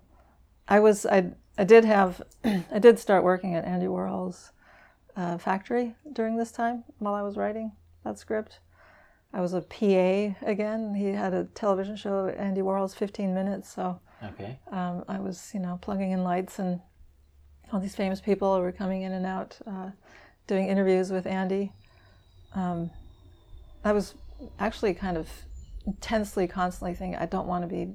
I 0.66 0.80
was 0.80 1.06
I 1.06 1.32
I 1.56 1.64
did 1.64 1.84
have 1.84 2.22
I 2.44 2.78
did 2.78 2.98
start 2.98 3.24
working 3.24 3.54
at 3.54 3.64
Andy 3.64 3.86
Warhol's 3.86 4.52
uh, 5.16 5.38
factory 5.38 5.94
during 6.12 6.36
this 6.36 6.50
time 6.52 6.84
while 6.98 7.14
I 7.14 7.22
was 7.22 7.36
writing 7.36 7.72
that 8.04 8.18
script. 8.18 8.58
I 9.32 9.40
was 9.40 9.52
a 9.52 9.60
PA 9.60 10.46
again. 10.46 10.94
He 10.94 11.06
had 11.06 11.34
a 11.34 11.44
television 11.44 11.96
show, 11.96 12.28
Andy 12.28 12.60
Warhol's 12.60 12.94
15 12.94 13.34
Minutes, 13.34 13.72
so 13.72 14.00
Okay. 14.22 14.58
um, 14.70 15.04
I 15.08 15.18
was, 15.18 15.50
you 15.52 15.60
know, 15.60 15.78
plugging 15.82 16.12
in 16.12 16.22
lights, 16.22 16.58
and 16.58 16.80
all 17.72 17.80
these 17.80 17.96
famous 17.96 18.20
people 18.20 18.58
were 18.60 18.72
coming 18.72 19.02
in 19.02 19.12
and 19.12 19.26
out, 19.26 19.58
uh, 19.66 19.90
doing 20.46 20.68
interviews 20.68 21.10
with 21.10 21.26
Andy. 21.26 21.72
Um, 22.54 22.90
I 23.84 23.92
was 23.92 24.14
actually 24.58 24.94
kind 24.94 25.16
of 25.16 25.28
intensely, 25.84 26.46
constantly 26.46 26.94
thinking, 26.94 27.18
I 27.20 27.26
don't 27.26 27.46
want 27.48 27.62
to 27.62 27.68
be 27.68 27.92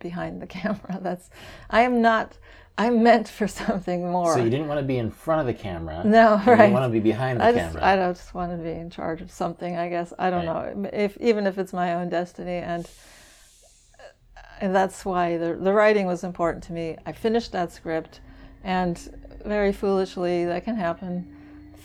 behind 0.00 0.40
the 0.42 0.46
camera. 0.58 0.98
That's, 1.00 1.30
I 1.70 1.80
am 1.82 2.02
not. 2.02 2.36
I'm 2.76 3.02
meant 3.02 3.28
for 3.28 3.46
something 3.62 4.10
more. 4.10 4.34
So 4.34 4.42
you 4.42 4.50
didn't 4.50 4.68
want 4.68 4.80
to 4.80 4.86
be 4.86 4.98
in 4.98 5.10
front 5.10 5.40
of 5.40 5.46
the 5.46 5.54
camera. 5.54 6.02
No, 6.04 6.36
right. 6.36 6.46
You 6.46 6.56
didn't 6.56 6.72
want 6.72 6.84
to 6.84 6.90
be 6.90 7.00
behind 7.00 7.40
the 7.40 7.44
I 7.44 7.52
just, 7.52 7.64
camera. 7.64 7.84
I 7.84 7.96
don't 7.96 8.14
just 8.14 8.34
want 8.34 8.52
to 8.52 8.58
be 8.58 8.70
in 8.70 8.90
charge 8.90 9.20
of 9.20 9.30
something. 9.30 9.76
I 9.76 9.88
guess 9.88 10.12
I 10.18 10.30
don't 10.30 10.44
know 10.44 10.90
if 10.92 11.16
even 11.20 11.46
if 11.46 11.58
it's 11.58 11.72
my 11.72 11.94
own 11.94 12.08
destiny, 12.08 12.56
and 12.56 12.88
and 14.60 14.74
that's 14.74 15.04
why 15.04 15.36
the 15.36 15.54
the 15.54 15.72
writing 15.72 16.06
was 16.06 16.24
important 16.24 16.64
to 16.64 16.72
me. 16.72 16.96
I 17.06 17.12
finished 17.12 17.52
that 17.52 17.72
script, 17.72 18.20
and 18.62 18.98
very 19.44 19.72
foolishly, 19.72 20.44
that 20.46 20.64
can 20.64 20.76
happen. 20.76 21.30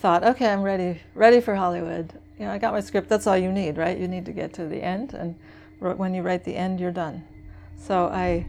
Thought, 0.01 0.23
okay, 0.23 0.47
I'm 0.47 0.61
ready, 0.61 1.01
ready 1.13 1.41
for 1.41 1.55
Hollywood. 1.55 2.13
You 2.39 2.45
know, 2.45 2.51
I 2.51 2.57
got 2.57 2.71
my 2.71 2.79
script. 2.79 3.09
That's 3.09 3.27
all 3.27 3.37
you 3.37 3.51
need, 3.51 3.77
right? 3.77 3.97
You 3.97 4.07
need 4.07 4.25
to 4.27 4.31
get 4.31 4.53
to 4.53 4.65
the 4.65 4.81
end, 4.81 5.13
and 5.13 5.35
when 5.79 6.13
you 6.13 6.21
write 6.21 6.45
the 6.45 6.55
end, 6.55 6.79
you're 6.79 6.91
done. 6.91 7.23
So 7.77 8.05
I, 8.05 8.45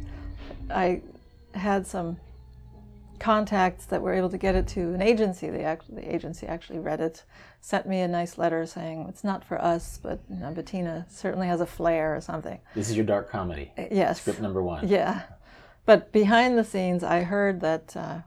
I 0.71 1.03
had 1.55 1.87
some 1.87 2.19
contacts 3.21 3.87
that 3.87 4.03
were 4.03 4.15
able 4.15 4.31
to 4.31 4.39
get 4.39 4.55
it 4.55 4.67
to 4.69 4.81
an 4.95 5.03
agency. 5.03 5.51
The, 5.51 5.63
act- 5.63 5.95
the 5.95 6.13
agency 6.15 6.47
actually 6.47 6.79
read 6.79 7.01
it, 7.01 7.25
sent 7.61 7.87
me 7.87 8.01
a 8.01 8.09
nice 8.09 8.39
letter 8.39 8.67
saying 8.67 9.07
it's 9.09 9.23
not 9.23 9.45
for 9.45 9.63
us, 9.63 10.01
but 10.03 10.21
you 10.29 10.37
know, 10.37 10.51
Bettina 10.51 11.07
certainly 11.09 11.47
has 11.47 11.61
a 11.61 11.67
flair 11.67 12.17
or 12.17 12.21
something. 12.21 12.59
this 12.75 12.91
is 12.91 12.97
your 12.97 13.05
dark 13.05 13.31
comedy. 13.31 13.73
Uh, 13.79 13.85
yes. 13.91 14.21
Script 14.21 14.41
number 14.41 14.63
one. 14.63 14.89
Yeah. 14.89 15.23
But 15.87 16.13
behind 16.13 16.59
the 16.59 16.65
scenes, 16.65 17.05
I 17.05 17.23
heard 17.23 17.61
that 17.61 17.97
uh, 17.97 18.21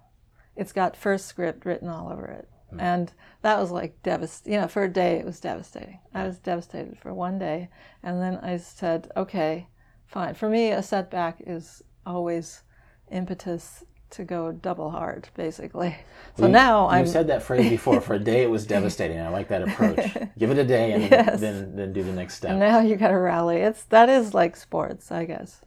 it's 0.55 0.71
got 0.71 0.95
first 0.95 1.25
script 1.25 1.65
written 1.65 1.89
all 1.89 2.11
over 2.11 2.25
it. 2.25 2.49
Hmm. 2.69 2.79
And 2.79 3.13
that 3.41 3.59
was 3.59 3.71
like 3.71 4.01
devastating. 4.03 4.53
You 4.53 4.61
know, 4.61 4.67
for 4.67 4.83
a 4.83 4.89
day, 4.91 5.17
it 5.17 5.25
was 5.25 5.39
devastating. 5.39 5.99
I 6.13 6.21
hmm. 6.21 6.27
was 6.27 6.39
devastated 6.39 6.97
for 6.97 7.13
one 7.13 7.39
day. 7.39 7.69
And 8.01 8.21
then 8.21 8.37
I 8.37 8.57
said, 8.57 9.11
okay, 9.17 9.67
fine. 10.05 10.35
For 10.35 10.49
me, 10.49 10.71
a 10.71 10.83
setback 10.83 11.41
is 11.45 11.81
always 12.05 12.63
impetus 13.11 13.83
to 14.13 14.23
go 14.23 14.51
double 14.51 14.89
hard, 14.91 15.29
basically. 15.35 15.95
So 16.37 16.45
You- 16.47 16.51
now 16.51 16.87
I'm. 16.87 17.05
said 17.07 17.27
that 17.27 17.43
phrase 17.43 17.69
before. 17.69 18.01
For 18.01 18.15
a 18.15 18.19
day, 18.19 18.43
it 18.43 18.49
was 18.49 18.65
devastating. 18.75 19.19
I 19.19 19.29
like 19.29 19.47
that 19.49 19.61
approach. 19.63 20.17
Give 20.39 20.51
it 20.51 20.57
a 20.57 20.63
day 20.63 20.93
and 20.93 21.03
Yes. 21.03 21.39
then 21.39 21.75
then 21.75 21.93
do 21.93 22.03
the 22.03 22.13
next 22.13 22.35
step. 22.35 22.51
And 22.51 22.59
now 22.59 22.79
you 22.79 22.95
got 22.95 23.09
to 23.09 23.17
rally. 23.17 23.57
It's 23.57 23.83
that 23.85 24.09
is 24.09 24.33
like 24.33 24.55
sports, 24.55 25.11
I 25.11 25.25
guess. 25.25 25.61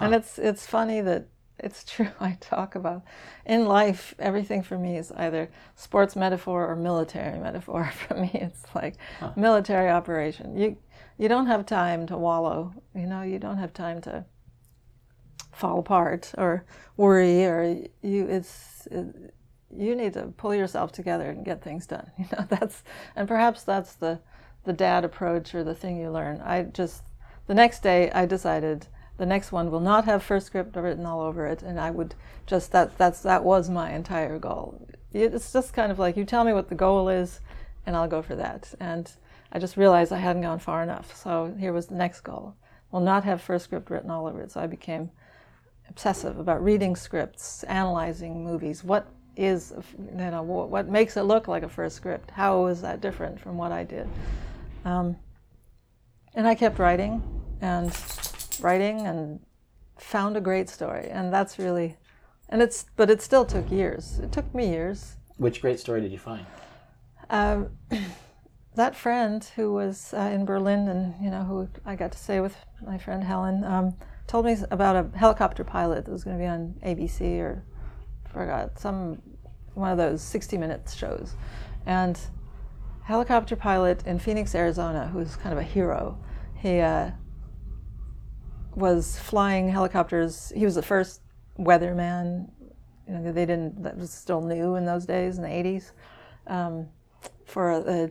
And 0.00 0.14
it's 0.14 0.38
it's 0.38 0.66
funny 0.66 1.00
that 1.02 1.26
it's 1.58 1.84
true. 1.92 2.08
I 2.20 2.36
talk 2.40 2.74
about 2.74 3.02
in 3.46 3.66
life 3.66 4.14
everything 4.18 4.62
for 4.62 4.76
me 4.78 4.96
is 4.98 5.12
either 5.12 5.48
sports 5.76 6.16
metaphor 6.16 6.66
or 6.66 6.74
military 6.76 7.38
metaphor. 7.38 7.90
For 8.08 8.14
me, 8.14 8.30
it's 8.34 8.64
like 8.74 8.94
military 9.36 9.90
operation. 9.90 10.56
You 10.56 10.76
you 11.16 11.28
don't 11.28 11.46
have 11.46 11.64
time 11.64 12.06
to 12.08 12.16
wallow. 12.16 12.72
You 12.94 13.06
know, 13.06 13.22
you 13.22 13.38
don't 13.38 13.58
have 13.58 13.72
time 13.72 14.00
to 14.02 14.24
fall 15.54 15.78
apart 15.78 16.32
or 16.36 16.64
worry 16.96 17.44
or 17.44 17.84
you. 18.02 18.26
It's 18.26 18.86
it, 18.90 19.34
you 19.76 19.96
need 19.96 20.12
to 20.12 20.32
pull 20.36 20.54
yourself 20.54 20.92
together 20.92 21.30
and 21.30 21.44
get 21.44 21.62
things 21.62 21.86
done. 21.86 22.10
You 22.18 22.26
know, 22.32 22.46
that's 22.48 22.82
and 23.16 23.28
perhaps 23.28 23.62
that's 23.62 23.94
the 23.94 24.20
the 24.64 24.72
dad 24.72 25.04
approach 25.04 25.54
or 25.54 25.64
the 25.64 25.74
thing 25.74 25.98
you 25.98 26.10
learn. 26.10 26.40
I 26.40 26.62
just 26.62 27.02
the 27.46 27.54
next 27.54 27.82
day 27.82 28.10
I 28.12 28.26
decided 28.26 28.86
the 29.16 29.26
next 29.26 29.52
one 29.52 29.70
will 29.70 29.80
not 29.80 30.06
have 30.06 30.22
first 30.22 30.46
script 30.46 30.74
written 30.74 31.06
all 31.06 31.20
over 31.20 31.46
it, 31.46 31.62
and 31.62 31.78
I 31.78 31.90
would 31.90 32.14
just 32.46 32.72
that 32.72 32.98
that's 32.98 33.20
that 33.20 33.44
was 33.44 33.70
my 33.70 33.92
entire 33.92 34.38
goal. 34.38 34.86
It's 35.12 35.52
just 35.52 35.72
kind 35.72 35.92
of 35.92 35.98
like 35.98 36.16
you 36.16 36.24
tell 36.24 36.44
me 36.44 36.52
what 36.52 36.68
the 36.68 36.74
goal 36.74 37.08
is, 37.08 37.40
and 37.86 37.96
I'll 37.96 38.08
go 38.08 38.22
for 38.22 38.34
that. 38.36 38.74
And 38.80 39.10
I 39.52 39.60
just 39.60 39.76
realized 39.76 40.12
I 40.12 40.18
hadn't 40.18 40.42
gone 40.42 40.58
far 40.58 40.82
enough, 40.82 41.14
so 41.16 41.54
here 41.58 41.72
was 41.72 41.86
the 41.86 41.94
next 41.94 42.22
goal. 42.22 42.56
Will 42.90 43.00
not 43.00 43.24
have 43.24 43.40
first 43.40 43.64
script 43.64 43.90
written 43.90 44.10
all 44.10 44.26
over 44.26 44.40
it. 44.40 44.52
So 44.52 44.60
I 44.60 44.66
became 44.66 45.10
obsessive 45.88 46.38
about 46.38 46.62
reading 46.62 46.96
scripts, 46.96 47.62
analyzing 47.64 48.44
movies. 48.44 48.82
What 48.82 49.06
is, 49.36 49.72
you 49.98 50.16
know, 50.16 50.42
what, 50.42 50.68
what 50.68 50.88
makes 50.88 51.16
it 51.16 51.22
look 51.22 51.48
like 51.48 51.62
a 51.62 51.68
first 51.68 51.96
script? 51.96 52.30
How 52.30 52.66
is 52.66 52.80
that 52.82 53.00
different 53.00 53.40
from 53.40 53.56
what 53.56 53.72
I 53.72 53.84
did? 53.84 54.08
Um, 54.84 55.16
and 56.34 56.46
I 56.46 56.54
kept 56.54 56.78
writing 56.78 57.22
and 57.60 57.96
writing 58.60 59.06
and 59.06 59.40
found 59.98 60.36
a 60.36 60.40
great 60.40 60.68
story. 60.68 61.08
And 61.08 61.32
that's 61.32 61.58
really, 61.58 61.96
and 62.48 62.62
it's, 62.62 62.86
but 62.96 63.10
it 63.10 63.22
still 63.22 63.44
took 63.44 63.70
years. 63.70 64.18
It 64.20 64.32
took 64.32 64.52
me 64.54 64.68
years. 64.68 65.16
Which 65.36 65.60
great 65.60 65.80
story 65.80 66.00
did 66.00 66.12
you 66.12 66.18
find? 66.18 66.46
Um, 67.30 67.70
that 68.74 68.96
friend 68.96 69.44
who 69.56 69.72
was 69.72 70.12
uh, 70.14 70.30
in 70.32 70.44
Berlin 70.44 70.88
and, 70.88 71.14
you 71.22 71.30
know, 71.30 71.42
who 71.44 71.68
I 71.84 71.96
got 71.96 72.12
to 72.12 72.18
stay 72.18 72.40
with 72.40 72.56
my 72.84 72.98
friend 72.98 73.22
Helen, 73.22 73.64
um, 73.64 73.96
told 74.26 74.46
me 74.46 74.56
about 74.70 74.96
a 74.96 75.16
helicopter 75.16 75.64
pilot 75.64 76.04
that 76.04 76.10
was 76.10 76.24
going 76.24 76.36
to 76.36 76.42
be 76.42 76.46
on 76.46 76.74
ABC 76.84 77.38
or 77.38 77.64
forgot 78.32 78.78
some 78.78 79.20
one 79.74 79.90
of 79.90 79.98
those 79.98 80.22
60 80.22 80.56
minute 80.58 80.92
shows. 80.96 81.34
And 81.86 82.18
helicopter 83.02 83.54
pilot 83.54 84.06
in 84.06 84.18
phoenix 84.18 84.54
arizona 84.54 85.10
who's 85.12 85.36
kind 85.36 85.52
of 85.52 85.58
a 85.58 85.62
hero 85.62 86.18
he 86.64 86.80
uh, 86.80 87.10
was 88.74 89.18
flying 89.18 89.68
helicopters. 89.68 90.50
He 90.56 90.64
was 90.64 90.76
the 90.76 90.82
first 90.82 91.20
weatherman 91.58 92.48
you 93.06 93.14
know 93.14 93.32
they 93.32 93.44
didn't 93.44 93.82
that 93.82 93.96
was 93.98 94.10
still 94.10 94.40
new 94.40 94.74
in 94.76 94.86
those 94.86 95.04
days 95.04 95.36
in 95.36 95.42
the 95.42 95.48
80s 95.48 95.92
um, 96.46 96.88
for 97.44 97.70
a, 97.70 98.10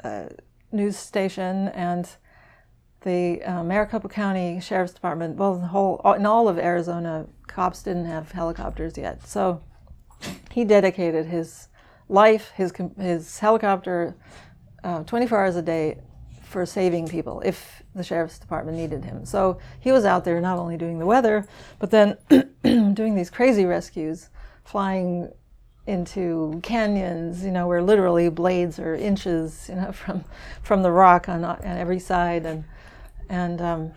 a 0.00 0.28
news 0.72 0.96
station. 0.96 1.68
And 1.68 2.08
the 3.04 3.42
uh, 3.42 3.62
Maricopa 3.62 4.08
County 4.08 4.60
Sheriff's 4.60 4.94
Department, 4.94 5.36
well, 5.36 5.54
the 5.58 5.68
whole 5.68 6.00
in 6.16 6.26
all 6.26 6.48
of 6.48 6.58
Arizona, 6.58 7.26
cops 7.46 7.82
didn't 7.82 8.06
have 8.06 8.32
helicopters 8.32 8.98
yet. 8.98 9.26
So 9.26 9.62
he 10.50 10.64
dedicated 10.64 11.26
his 11.26 11.68
life, 12.08 12.50
his 12.56 12.72
his 12.98 13.38
helicopter, 13.38 14.16
uh, 14.82 15.04
24 15.04 15.38
hours 15.38 15.56
a 15.56 15.62
day, 15.62 15.98
for 16.42 16.64
saving 16.64 17.08
people 17.08 17.42
if 17.44 17.82
the 17.94 18.02
sheriff's 18.04 18.38
department 18.38 18.76
needed 18.76 19.04
him. 19.04 19.24
So 19.24 19.58
he 19.80 19.92
was 19.92 20.04
out 20.04 20.24
there 20.24 20.40
not 20.40 20.58
only 20.58 20.76
doing 20.76 20.98
the 20.98 21.06
weather, 21.06 21.46
but 21.78 21.90
then 21.90 22.16
doing 22.94 23.14
these 23.14 23.28
crazy 23.28 23.64
rescues, 23.64 24.30
flying 24.64 25.30
into 25.86 26.60
canyons, 26.62 27.44
you 27.44 27.50
know, 27.50 27.66
where 27.68 27.82
literally 27.82 28.30
blades 28.30 28.78
are 28.78 28.94
inches, 28.94 29.66
you 29.68 29.74
know, 29.74 29.92
from 30.02 30.24
from 30.62 30.82
the 30.82 30.90
rock 30.90 31.28
on, 31.28 31.44
on 31.44 31.60
every 31.62 31.98
side, 31.98 32.46
and 32.46 32.64
and 33.28 33.60
um, 33.60 33.92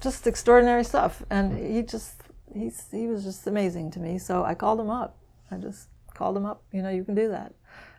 just 0.00 0.26
extraordinary 0.26 0.84
stuff. 0.84 1.22
And 1.30 1.58
he 1.58 1.82
just 1.82 2.22
he's 2.52 2.84
he 2.90 3.06
was 3.06 3.24
just 3.24 3.46
amazing 3.46 3.90
to 3.92 4.00
me. 4.00 4.18
So 4.18 4.44
I 4.44 4.54
called 4.54 4.80
him 4.80 4.90
up. 4.90 5.16
I 5.50 5.56
just 5.56 5.88
called 6.14 6.36
him 6.36 6.46
up. 6.46 6.62
You 6.72 6.82
know, 6.82 6.90
you 6.90 7.04
can 7.04 7.14
do 7.14 7.28
that. 7.28 7.54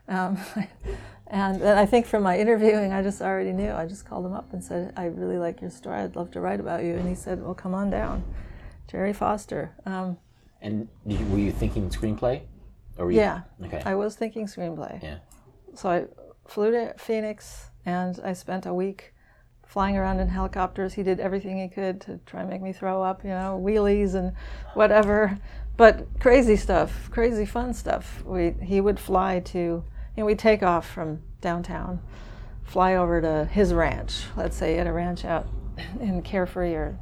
Um, 0.07 0.37
and, 1.27 1.61
and 1.61 1.79
I 1.79 1.85
think 1.85 2.05
from 2.05 2.23
my 2.23 2.37
interviewing, 2.37 2.91
I 2.93 3.03
just 3.03 3.21
already 3.21 3.51
knew. 3.53 3.71
I 3.71 3.85
just 3.85 4.05
called 4.05 4.25
him 4.25 4.33
up 4.33 4.51
and 4.53 4.63
said, 4.63 4.93
"I 4.97 5.05
really 5.05 5.37
like 5.37 5.61
your 5.61 5.69
story. 5.69 5.99
I'd 5.99 6.15
love 6.15 6.31
to 6.31 6.39
write 6.41 6.59
about 6.59 6.83
you." 6.83 6.95
And 6.95 7.07
he 7.07 7.15
said, 7.15 7.41
"Well, 7.43 7.53
come 7.53 7.73
on 7.75 7.89
down, 7.89 8.23
Jerry 8.87 9.13
Foster." 9.13 9.71
Um, 9.85 10.17
And 10.61 10.87
you, 11.05 11.23
were 11.27 11.37
you 11.37 11.51
thinking 11.51 11.89
screenplay? 11.89 12.41
Or 12.97 13.11
you, 13.11 13.19
yeah, 13.19 13.41
Okay. 13.65 13.81
I 13.85 13.95
was 13.95 14.15
thinking 14.15 14.45
screenplay. 14.45 15.01
yeah. 15.01 15.19
So 15.75 15.89
I 15.89 16.05
flew 16.49 16.71
to 16.71 16.93
Phoenix 16.97 17.69
and 17.85 18.19
I 18.25 18.33
spent 18.33 18.65
a 18.65 18.73
week 18.73 19.13
flying 19.69 19.95
around 19.95 20.19
in 20.19 20.27
helicopters. 20.27 20.95
He 20.95 21.03
did 21.03 21.19
everything 21.19 21.59
he 21.59 21.69
could 21.69 22.01
to 22.01 22.19
try 22.25 22.41
and 22.41 22.49
make 22.49 22.61
me 22.61 22.73
throw 22.73 23.03
up, 23.03 23.23
you 23.23 23.29
know, 23.29 23.61
wheelies 23.63 24.15
and 24.15 24.33
whatever. 24.73 25.37
But 25.77 26.07
crazy 26.19 26.55
stuff, 26.55 27.09
crazy 27.11 27.45
fun 27.45 27.73
stuff. 27.73 28.23
We 28.25 28.55
he 28.61 28.81
would 28.81 28.99
fly 28.99 29.39
to, 29.41 29.59
you 29.59 29.83
know, 30.17 30.25
we'd 30.25 30.39
take 30.39 30.63
off 30.63 30.89
from 30.89 31.21
downtown, 31.39 32.01
fly 32.63 32.95
over 32.95 33.21
to 33.21 33.45
his 33.45 33.71
ranch. 33.71 34.23
Let's 34.35 34.57
say 34.57 34.79
at 34.79 34.87
a 34.87 34.91
ranch 34.91 35.23
out 35.23 35.47
in 36.01 36.23
Carefree 36.23 36.73
or 36.73 36.99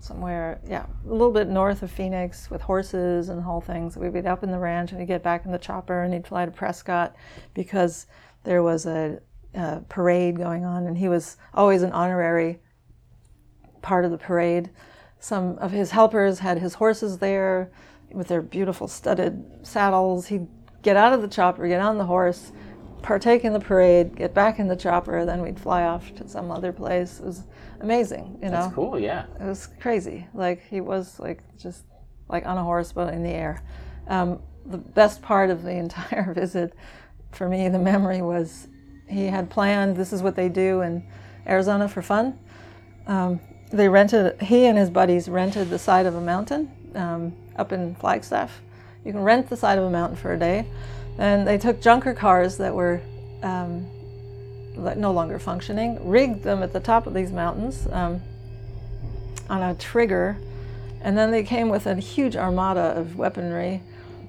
somewhere, 0.00 0.62
yeah, 0.66 0.86
a 1.06 1.12
little 1.12 1.30
bit 1.30 1.46
north 1.46 1.82
of 1.82 1.90
Phoenix 1.90 2.50
with 2.50 2.62
horses 2.62 3.28
and 3.28 3.42
whole 3.42 3.60
things. 3.60 3.98
We'd 3.98 4.14
be 4.14 4.20
up 4.20 4.42
in 4.42 4.50
the 4.50 4.58
ranch 4.58 4.92
and 4.92 4.98
we'd 4.98 5.06
get 5.06 5.22
back 5.22 5.44
in 5.44 5.52
the 5.52 5.58
chopper 5.58 6.02
and 6.02 6.14
he'd 6.14 6.26
fly 6.26 6.46
to 6.46 6.50
Prescott 6.50 7.14
because 7.52 8.06
there 8.44 8.62
was 8.62 8.86
a, 8.86 9.20
a 9.54 9.82
parade 9.88 10.36
going 10.36 10.64
on 10.64 10.86
and 10.86 10.96
he 10.98 11.08
was 11.08 11.36
always 11.54 11.82
an 11.82 11.92
honorary 11.92 12.60
part 13.82 14.04
of 14.04 14.10
the 14.10 14.18
parade. 14.18 14.70
Some 15.18 15.58
of 15.58 15.72
his 15.72 15.90
helpers 15.90 16.38
had 16.38 16.58
his 16.58 16.74
horses 16.74 17.18
there 17.18 17.70
with 18.12 18.28
their 18.28 18.42
beautiful 18.42 18.88
studded 18.88 19.44
saddles. 19.62 20.26
He'd 20.26 20.46
get 20.82 20.96
out 20.96 21.12
of 21.12 21.22
the 21.22 21.28
chopper, 21.28 21.66
get 21.68 21.80
on 21.80 21.98
the 21.98 22.04
horse, 22.04 22.52
partake 23.02 23.44
in 23.44 23.52
the 23.52 23.60
parade, 23.60 24.16
get 24.16 24.34
back 24.34 24.58
in 24.58 24.68
the 24.68 24.76
chopper, 24.76 25.24
then 25.24 25.42
we'd 25.42 25.58
fly 25.58 25.84
off 25.84 26.14
to 26.16 26.28
some 26.28 26.50
other 26.50 26.72
place. 26.72 27.20
It 27.20 27.26
was 27.26 27.44
amazing, 27.80 28.38
you 28.42 28.48
know. 28.48 28.62
That's 28.62 28.74
cool. 28.74 28.98
Yeah. 28.98 29.26
It 29.40 29.44
was 29.44 29.68
crazy. 29.80 30.26
Like 30.34 30.62
he 30.68 30.80
was 30.80 31.18
like 31.18 31.42
just 31.56 31.84
like 32.28 32.46
on 32.46 32.56
a 32.56 32.64
horse 32.64 32.92
but 32.92 33.12
in 33.12 33.22
the 33.22 33.30
air. 33.30 33.62
Um, 34.08 34.40
the 34.66 34.78
best 34.78 35.22
part 35.22 35.50
of 35.50 35.62
the 35.62 35.70
entire 35.84 36.32
visit 36.32 36.74
for 37.32 37.48
me, 37.48 37.68
the 37.68 37.78
memory 37.78 38.22
was 38.22 38.68
he 39.10 39.26
had 39.26 39.50
planned. 39.50 39.96
This 39.96 40.12
is 40.12 40.22
what 40.22 40.36
they 40.36 40.48
do 40.48 40.82
in 40.82 41.02
Arizona 41.46 41.88
for 41.88 42.02
fun. 42.02 42.38
Um, 43.06 43.40
they 43.72 43.88
rented. 43.88 44.40
He 44.40 44.66
and 44.66 44.78
his 44.78 44.90
buddies 44.90 45.28
rented 45.28 45.70
the 45.70 45.78
side 45.78 46.06
of 46.06 46.14
a 46.14 46.20
mountain 46.20 46.70
um, 46.94 47.32
up 47.56 47.72
in 47.72 47.94
Flagstaff. 47.96 48.60
You 49.04 49.12
can 49.12 49.22
rent 49.22 49.48
the 49.48 49.56
side 49.56 49.78
of 49.78 49.84
a 49.84 49.90
mountain 49.90 50.16
for 50.16 50.32
a 50.32 50.38
day, 50.38 50.66
and 51.18 51.46
they 51.46 51.58
took 51.58 51.80
junker 51.80 52.14
cars 52.14 52.58
that 52.58 52.74
were 52.74 53.00
um, 53.42 53.86
no 54.76 55.12
longer 55.12 55.38
functioning, 55.38 56.08
rigged 56.08 56.42
them 56.42 56.62
at 56.62 56.72
the 56.72 56.80
top 56.80 57.06
of 57.06 57.14
these 57.14 57.32
mountains 57.32 57.86
um, 57.92 58.20
on 59.48 59.62
a 59.62 59.74
trigger, 59.74 60.36
and 61.02 61.16
then 61.16 61.30
they 61.30 61.42
came 61.42 61.68
with 61.68 61.86
a 61.86 61.94
huge 61.94 62.36
armada 62.36 62.96
of 62.96 63.16
weaponry, 63.16 63.82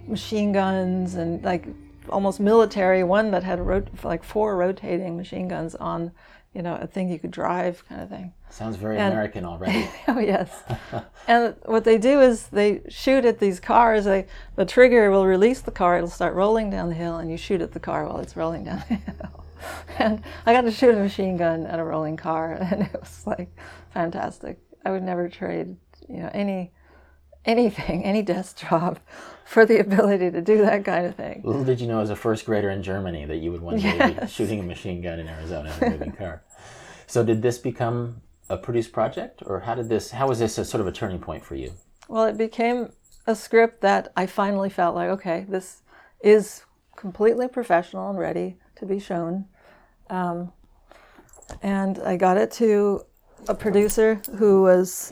machine 0.08 0.52
guns, 0.52 1.16
and 1.16 1.44
like 1.44 1.68
almost 2.12 2.40
military. 2.40 3.04
One 3.04 3.32
that 3.32 3.44
had 3.44 3.60
rot- 3.60 4.04
like 4.04 4.24
four 4.24 4.56
rotating 4.58 5.18
machine 5.18 5.48
guns 5.48 5.76
on, 5.76 6.12
you 6.54 6.62
know, 6.62 6.76
a 6.76 6.88
thing 6.88 7.10
you 7.10 7.20
could 7.20 7.32
drive, 7.32 7.84
kind 7.88 8.02
of 8.02 8.10
thing. 8.10 8.34
Sounds 8.50 8.76
very 8.76 8.98
And- 8.98 9.14
American 9.14 9.46
already. 9.46 9.88
Oh 10.08 10.20
yes. 10.20 10.64
and 11.28 11.56
what 11.66 11.84
they 11.86 11.98
do 11.98 12.20
is 12.22 12.48
they 12.48 12.82
shoot 12.90 13.24
at 13.26 13.40
these 13.40 13.60
cars. 13.60 14.06
They 14.06 14.26
the 14.56 14.66
trigger 14.66 15.10
will 15.12 15.26
release 15.26 15.62
the 15.62 15.72
car. 15.72 15.98
It'll 15.98 16.10
start 16.10 16.34
rolling 16.36 16.70
down 16.70 16.90
the 16.90 16.96
hill, 16.96 17.18
and 17.18 17.32
you 17.32 17.38
shoot 17.38 17.62
at 17.62 17.72
the 17.72 17.80
car 17.80 18.06
while 18.06 18.20
it's 18.20 18.36
rolling 18.36 18.64
down 18.66 18.84
the 18.90 18.96
hill. 18.96 19.46
and 20.00 20.24
I 20.46 20.54
got 20.54 20.62
to 20.62 20.72
shoot 20.72 20.96
a 20.96 21.00
machine 21.00 21.38
gun 21.38 21.66
at 21.66 21.80
a 21.80 21.84
rolling 21.84 22.18
car, 22.18 22.54
and 22.72 22.82
it 22.84 22.94
was 23.00 23.24
like 23.26 23.50
fantastic. 23.94 24.60
I 24.84 24.92
would 24.92 25.04
never 25.04 25.30
trade, 25.30 25.78
you 26.10 26.18
know, 26.18 26.30
any 26.34 26.72
anything, 27.46 28.04
any 28.04 28.22
desk 28.22 28.58
job, 28.58 29.00
for 29.52 29.66
the 29.66 29.80
ability 29.80 30.32
to 30.32 30.42
do 30.42 30.60
that 30.60 30.86
kind 30.86 31.06
of 31.06 31.14
thing. 31.16 31.42
Little 31.44 31.66
did 31.66 31.82
you 31.82 31.88
know, 31.88 32.00
as 32.00 32.10
a 32.10 32.16
first 32.16 32.46
grader 32.46 32.70
in 32.70 32.82
Germany, 32.82 33.26
that 33.26 33.38
you 33.38 33.52
would 33.52 33.60
one 33.60 33.80
day 33.80 34.16
be 34.18 34.28
shooting 34.28 34.62
a 34.62 34.64
machine 34.64 35.02
gun 35.02 35.20
in 35.20 35.28
Arizona 35.28 35.76
in 35.82 35.88
a 35.88 35.90
moving 35.92 36.12
car. 36.24 36.42
So, 37.06 37.22
did 37.26 37.42
this 37.42 37.58
become 37.58 38.22
a 38.48 38.56
produced 38.56 38.94
project, 38.94 39.44
or 39.46 39.60
how 39.60 39.76
did 39.76 39.90
this? 39.90 40.12
How 40.12 40.30
was 40.30 40.40
this 40.40 40.58
a 40.58 40.64
sort 40.64 40.80
of 40.80 40.88
a 40.88 40.92
turning 40.94 41.20
point 41.20 41.44
for 41.44 41.56
you? 41.56 41.74
Well, 42.08 42.24
it 42.24 42.38
became 42.38 42.94
a 43.28 43.36
script 43.36 43.82
that 43.82 44.14
I 44.16 44.26
finally 44.26 44.70
felt 44.70 44.96
like, 44.96 45.10
okay, 45.10 45.46
this 45.50 45.82
is 46.22 46.64
completely 46.96 47.50
professional 47.50 48.10
and 48.10 48.18
ready 48.18 48.56
to 48.78 48.86
be 48.86 49.00
shown. 49.00 49.48
Um, 50.10 50.54
and 51.62 52.00
I 52.00 52.16
got 52.16 52.38
it 52.38 52.52
to 52.54 53.06
a 53.50 53.56
producer 53.56 54.22
who 54.38 54.62
was, 54.62 55.12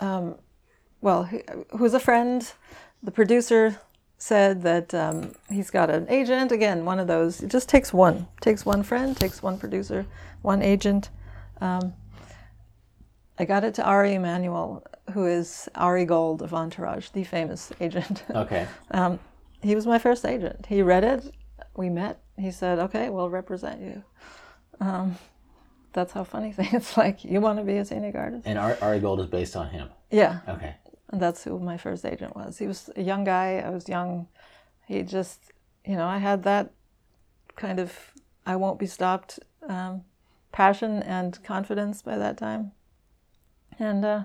um, 0.00 0.34
well, 1.06 1.22
who 1.30 1.38
who 1.76 1.82
was 1.88 1.94
a 1.94 2.00
friend. 2.08 2.38
The 3.02 3.12
producer 3.12 3.62
said 4.18 4.62
that 4.62 4.92
um, 4.94 5.16
he's 5.56 5.70
got 5.70 5.88
an 5.90 6.06
agent. 6.08 6.50
Again, 6.52 6.84
one 6.84 6.98
of 7.02 7.06
those. 7.06 7.42
It 7.44 7.50
just 7.56 7.68
takes 7.68 7.92
one. 7.92 8.26
Takes 8.40 8.66
one 8.66 8.82
friend. 8.82 9.16
Takes 9.16 9.42
one 9.42 9.56
producer. 9.58 10.04
One 10.42 10.62
agent. 10.62 11.10
Um, 11.60 11.94
I 13.38 13.44
got 13.44 13.62
it 13.64 13.74
to 13.74 13.82
Ari 13.84 14.14
Emanuel, 14.14 14.82
who 15.12 15.26
is 15.26 15.68
Ari 15.74 16.06
Gold 16.06 16.42
of 16.42 16.52
Entourage, 16.54 17.10
the 17.10 17.22
famous 17.24 17.72
agent. 17.80 18.24
Okay. 18.30 18.66
um, 18.90 19.18
he 19.62 19.74
was 19.74 19.86
my 19.86 19.98
first 19.98 20.24
agent. 20.24 20.66
He 20.68 20.82
read 20.82 21.04
it. 21.04 21.20
We 21.76 21.88
met. 21.90 22.14
He 22.38 22.50
said, 22.50 22.78
"Okay, 22.86 23.10
we'll 23.10 23.30
represent 23.30 23.80
you." 23.80 24.02
Um, 24.80 25.16
that's 25.92 26.12
how 26.12 26.24
funny 26.24 26.52
things. 26.56 26.74
It's 26.74 26.96
like 26.96 27.24
you 27.24 27.40
want 27.40 27.58
to 27.58 27.64
be 27.64 27.76
a 27.78 27.84
scenic 27.84 28.14
artist. 28.16 28.42
And 28.46 28.58
Ar- 28.58 28.78
Ari 28.82 29.00
Gold 29.00 29.20
is 29.20 29.26
based 29.26 29.54
on 29.56 29.68
him. 29.70 29.88
Yeah, 30.10 30.40
Okay. 30.48 30.74
And 31.10 31.20
that's 31.20 31.44
who 31.44 31.58
my 31.58 31.76
first 31.76 32.04
agent 32.04 32.34
was. 32.34 32.58
He 32.58 32.66
was 32.66 32.90
a 32.96 33.02
young 33.02 33.24
guy. 33.24 33.58
I 33.58 33.70
was 33.70 33.88
young. 33.88 34.28
He 34.86 35.02
just, 35.02 35.52
you 35.84 35.96
know, 35.96 36.06
I 36.06 36.18
had 36.18 36.42
that 36.44 36.72
kind 37.56 37.78
of 37.80 38.12
I 38.44 38.56
won't 38.56 38.78
be 38.78 38.86
stopped 38.86 39.40
um, 39.68 40.02
passion 40.52 41.02
and 41.02 41.42
confidence 41.42 42.02
by 42.02 42.16
that 42.16 42.38
time, 42.38 42.72
and 43.78 44.04
uh, 44.04 44.24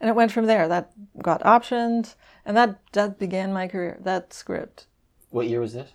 and 0.00 0.10
it 0.10 0.16
went 0.16 0.32
from 0.32 0.46
there. 0.46 0.66
That 0.66 0.90
got 1.22 1.42
optioned, 1.42 2.14
and 2.44 2.56
that 2.56 2.80
that 2.92 3.18
began 3.18 3.52
my 3.52 3.68
career. 3.68 3.98
That 4.00 4.32
script. 4.32 4.86
What 5.30 5.48
year 5.48 5.60
was 5.60 5.74
this? 5.74 5.90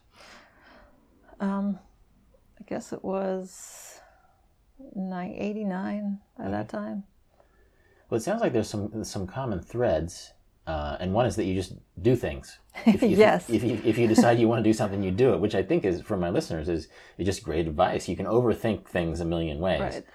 Um, 1.39 1.79
I 2.59 2.63
guess 2.63 2.91
it 2.93 3.03
was 3.03 3.99
nine, 4.95 5.35
89 5.37 6.19
by 6.37 6.49
that 6.49 6.69
time. 6.69 7.03
Well, 8.09 8.17
it 8.17 8.23
sounds 8.23 8.41
like 8.41 8.53
there's 8.53 8.69
some 8.69 9.03
some 9.03 9.27
common 9.27 9.61
threads, 9.61 10.33
uh, 10.65 10.97
and 10.99 11.13
one 11.13 11.25
is 11.25 11.35
that 11.35 11.45
you 11.45 11.53
just 11.53 11.73
do 12.01 12.15
things. 12.15 12.59
If, 12.85 13.01
if, 13.01 13.17
Yes. 13.17 13.49
If 13.49 13.63
you, 13.63 13.81
if 13.83 13.97
you 13.97 14.07
decide 14.07 14.39
you 14.39 14.47
want 14.47 14.63
to 14.63 14.69
do 14.69 14.73
something, 14.73 15.01
you 15.01 15.09
do 15.09 15.33
it, 15.33 15.39
which 15.39 15.55
I 15.55 15.63
think 15.63 15.83
is 15.83 16.01
for 16.01 16.15
my 16.15 16.29
listeners 16.29 16.69
is 16.69 16.87
is 17.17 17.25
just 17.25 17.43
great 17.43 17.67
advice. 17.67 18.07
You 18.07 18.15
can 18.15 18.27
overthink 18.27 18.87
things 18.87 19.19
a 19.19 19.25
million 19.25 19.59
ways. 19.59 19.81
Right. 19.81 20.05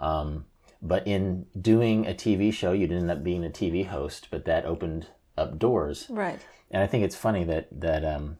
Um, 0.00 0.46
but 0.82 1.06
in 1.06 1.46
doing 1.60 2.06
a 2.06 2.14
TV 2.14 2.52
show, 2.52 2.72
you 2.72 2.86
didn't 2.86 3.02
end 3.02 3.10
up 3.10 3.24
being 3.24 3.44
a 3.44 3.50
TV 3.50 3.86
host, 3.86 4.28
but 4.30 4.44
that 4.46 4.64
opened 4.64 5.08
up 5.36 5.58
doors. 5.58 6.06
Right. 6.08 6.38
And 6.70 6.82
I 6.82 6.86
think 6.86 7.04
it's 7.04 7.16
funny 7.16 7.44
that 7.44 7.68
that 7.80 8.04
um, 8.04 8.38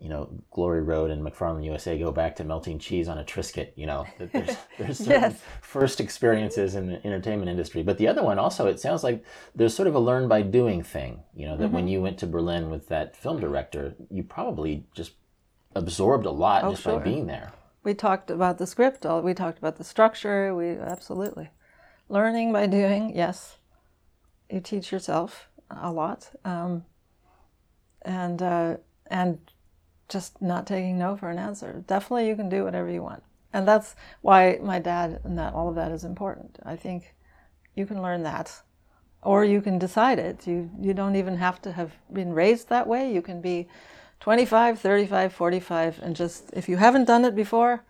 you 0.00 0.08
know 0.08 0.30
Glory 0.50 0.82
Road 0.82 1.10
and 1.10 1.22
McFarland 1.22 1.64
USA 1.64 1.98
go 1.98 2.10
back 2.10 2.34
to 2.36 2.44
melting 2.44 2.78
cheese 2.78 3.08
on 3.08 3.18
a 3.18 3.24
Triscuit. 3.24 3.72
You 3.76 3.86
know, 3.86 4.06
there's 4.18 4.56
there's 4.78 4.98
certain 4.98 5.22
Yes. 5.32 5.40
first 5.62 6.00
experiences 6.00 6.74
in 6.74 6.86
the 6.86 7.06
entertainment 7.06 7.50
industry. 7.50 7.82
But 7.82 7.98
the 7.98 8.08
other 8.08 8.22
one 8.22 8.38
also, 8.38 8.66
it 8.66 8.80
sounds 8.80 9.04
like 9.04 9.22
there's 9.54 9.74
sort 9.74 9.88
of 9.88 9.94
a 9.94 9.98
learn 10.00 10.26
by 10.28 10.42
doing 10.42 10.82
thing. 10.82 11.22
You 11.34 11.46
know, 11.48 11.56
that 11.56 11.66
Mm-hmm. 11.66 11.74
when 11.74 11.88
you 11.88 12.00
went 12.02 12.18
to 12.18 12.26
Berlin 12.26 12.70
with 12.70 12.88
that 12.88 13.14
film 13.16 13.38
director, 13.40 13.94
you 14.10 14.22
probably 14.22 14.84
just 14.94 15.12
absorbed 15.76 16.26
a 16.26 16.30
lot 16.30 16.64
Oh, 16.64 16.70
just 16.70 16.82
sure. 16.82 16.98
by 16.98 17.04
being 17.04 17.26
there. 17.26 17.52
We 17.84 17.94
talked 17.94 18.30
about 18.30 18.58
the 18.58 18.66
script. 18.66 19.06
all- 19.06 19.22
We 19.22 19.34
talked 19.34 19.58
about 19.58 19.76
the 19.76 19.84
structure. 19.84 20.54
We 20.54 20.70
absolutely 20.70 21.50
learning 22.08 22.52
by 22.52 22.66
doing. 22.66 23.14
Yes, 23.16 23.58
you 24.50 24.60
teach 24.60 24.90
yourself 24.92 25.48
a 25.70 25.92
lot, 25.92 26.30
um, 26.44 26.84
and 28.02 28.42
uh, 28.42 28.76
and 29.06 29.38
just 30.10 30.42
not 30.42 30.66
taking 30.66 30.98
no 30.98 31.16
for 31.16 31.30
an 31.30 31.38
answer. 31.38 31.82
Definitely, 31.86 32.28
you 32.28 32.36
can 32.36 32.48
do 32.48 32.64
whatever 32.64 32.90
you 32.90 33.02
want, 33.02 33.22
and 33.52 33.66
that's 33.66 33.94
why 34.20 34.58
my 34.62 34.78
dad 34.78 35.20
and 35.24 35.38
that 35.38 35.54
all 35.54 35.68
of 35.68 35.76
that 35.76 35.92
is 35.92 36.04
important. 36.04 36.58
I 36.64 36.76
think 36.76 37.14
you 37.74 37.86
can 37.86 38.02
learn 38.02 38.22
that, 38.24 38.60
or 39.22 39.44
you 39.44 39.62
can 39.62 39.78
decide 39.78 40.18
it. 40.18 40.46
You 40.46 40.70
you 40.78 40.92
don't 40.92 41.16
even 41.16 41.36
have 41.36 41.62
to 41.62 41.72
have 41.72 41.92
been 42.12 42.32
raised 42.32 42.68
that 42.68 42.86
way. 42.86 43.12
You 43.12 43.22
can 43.22 43.40
be 43.40 43.68
25, 44.20 44.78
35, 44.78 45.32
45, 45.32 46.00
and 46.02 46.14
just, 46.14 46.50
if 46.52 46.68
you 46.68 46.76
haven't 46.76 47.06
done 47.06 47.24
it 47.24 47.34
before, 47.34 47.82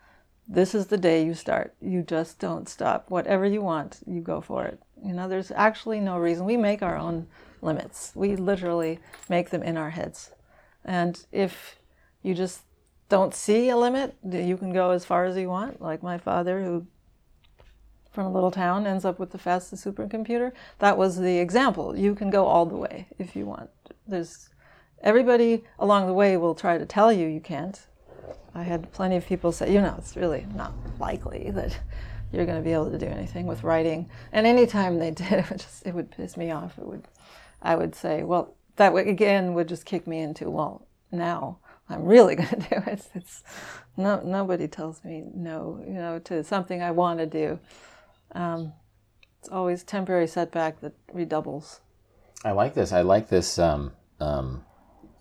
this 0.47 0.73
is 0.73 0.87
the 0.87 0.97
day 0.97 1.23
you 1.25 1.33
start. 1.33 1.75
You 1.81 2.01
just 2.01 2.39
don't 2.39 2.69
stop. 2.69 3.09
Whatever 3.09 3.45
you 3.45 3.61
want, 3.61 3.99
you 4.07 4.21
go 4.21 4.39
for 4.39 4.65
it. 4.65 4.79
You 5.03 5.13
know, 5.13 5.27
there's 5.27 5.51
actually 5.51 5.99
no 5.99 6.17
reason. 6.17 6.45
We 6.45 6.57
make 6.57 6.81
our 6.81 6.97
own 6.97 7.27
limits. 7.61 8.13
We 8.15 8.35
literally 8.35 8.99
make 9.29 9.49
them 9.49 9.61
in 9.61 9.77
our 9.77 9.89
heads. 9.89 10.31
And 10.85 11.25
if 11.31 11.75
you 12.23 12.33
just 12.33 12.61
don't 13.09 13.33
see 13.35 13.69
a 13.69 13.77
limit, 13.77 14.15
you 14.23 14.55
can 14.57 14.71
go 14.71 14.91
as 14.91 15.03
far 15.03 15.25
as 15.25 15.35
you 15.35 15.49
want. 15.49 15.81
Like 15.81 16.01
my 16.01 16.17
father, 16.17 16.63
who 16.63 16.87
from 18.11 18.25
a 18.25 18.31
little 18.31 18.51
town 18.51 18.85
ends 18.85 19.05
up 19.05 19.19
with 19.19 19.31
the 19.31 19.37
fastest 19.37 19.85
supercomputer. 19.85 20.51
That 20.79 20.97
was 20.97 21.17
the 21.17 21.37
example. 21.39 21.97
You 21.97 22.13
can 22.13 22.29
go 22.29 22.45
all 22.45 22.65
the 22.65 22.75
way 22.75 23.07
if 23.17 23.35
you 23.35 23.45
want. 23.45 23.69
There's 24.07 24.49
everybody 25.01 25.63
along 25.79 26.07
the 26.07 26.13
way 26.13 26.37
will 26.37 26.55
try 26.55 26.77
to 26.77 26.85
tell 26.85 27.11
you 27.11 27.27
you 27.27 27.39
can't. 27.39 27.79
I 28.53 28.63
had 28.63 28.91
plenty 28.91 29.15
of 29.15 29.25
people 29.25 29.51
say, 29.51 29.73
you 29.73 29.81
know, 29.81 29.95
it's 29.97 30.17
really 30.17 30.45
not 30.53 30.73
likely 30.99 31.51
that 31.51 31.77
you're 32.31 32.45
going 32.45 32.57
to 32.57 32.63
be 32.63 32.73
able 32.73 32.91
to 32.91 32.97
do 32.97 33.05
anything 33.05 33.45
with 33.45 33.63
writing. 33.63 34.09
And 34.31 34.45
anytime 34.45 34.99
they 34.99 35.11
did, 35.11 35.31
it 35.31 35.49
would 35.49 35.59
just 35.59 35.87
it 35.87 35.93
would 35.93 36.11
piss 36.11 36.35
me 36.35 36.51
off. 36.51 36.77
It 36.77 36.85
would, 36.85 37.07
I 37.61 37.75
would 37.75 37.95
say, 37.95 38.23
well, 38.23 38.55
that 38.75 38.95
again 38.95 39.53
would 39.53 39.67
just 39.67 39.85
kick 39.85 40.05
me 40.05 40.19
into, 40.19 40.49
well, 40.49 40.85
now 41.11 41.59
I'm 41.91 42.05
really 42.05 42.35
going 42.41 42.49
to 42.49 42.55
do 42.57 42.75
it. 42.87 43.07
It's, 43.15 43.43
no 43.97 44.21
nobody 44.21 44.67
tells 44.67 45.03
me 45.03 45.23
no, 45.33 45.83
you 45.85 45.93
know, 45.93 46.19
to 46.19 46.43
something 46.43 46.81
I 46.81 46.91
want 46.91 47.19
to 47.19 47.25
do. 47.25 47.59
Um, 48.33 48.73
it's 49.39 49.49
always 49.49 49.83
temporary 49.83 50.27
setback 50.27 50.81
that 50.81 50.93
redoubles. 51.11 51.81
I 52.43 52.51
like 52.51 52.73
this. 52.73 52.91
I 52.91 53.01
like 53.01 53.27
this. 53.29 53.59
Um, 53.59 53.91
um, 54.19 54.63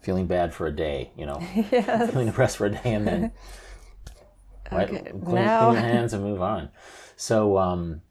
feeling 0.00 0.26
bad 0.26 0.54
for 0.54 0.66
a 0.66 0.74
day, 0.74 1.10
you 1.16 1.26
know, 1.26 1.40
Yes. 1.70 2.10
feeling 2.10 2.26
depressed 2.26 2.56
for 2.56 2.66
a 2.66 2.70
day, 2.70 2.94
and 2.94 3.06
then 3.06 3.32
right, 4.72 4.88
Okay, 4.88 5.02
clean, 5.10 5.20
clean 5.20 5.72
your 5.72 5.80
hands 5.80 6.12
and 6.12 6.22
move 6.22 6.40
on. 6.42 6.70
So, 7.16 7.58
um, 7.58 8.02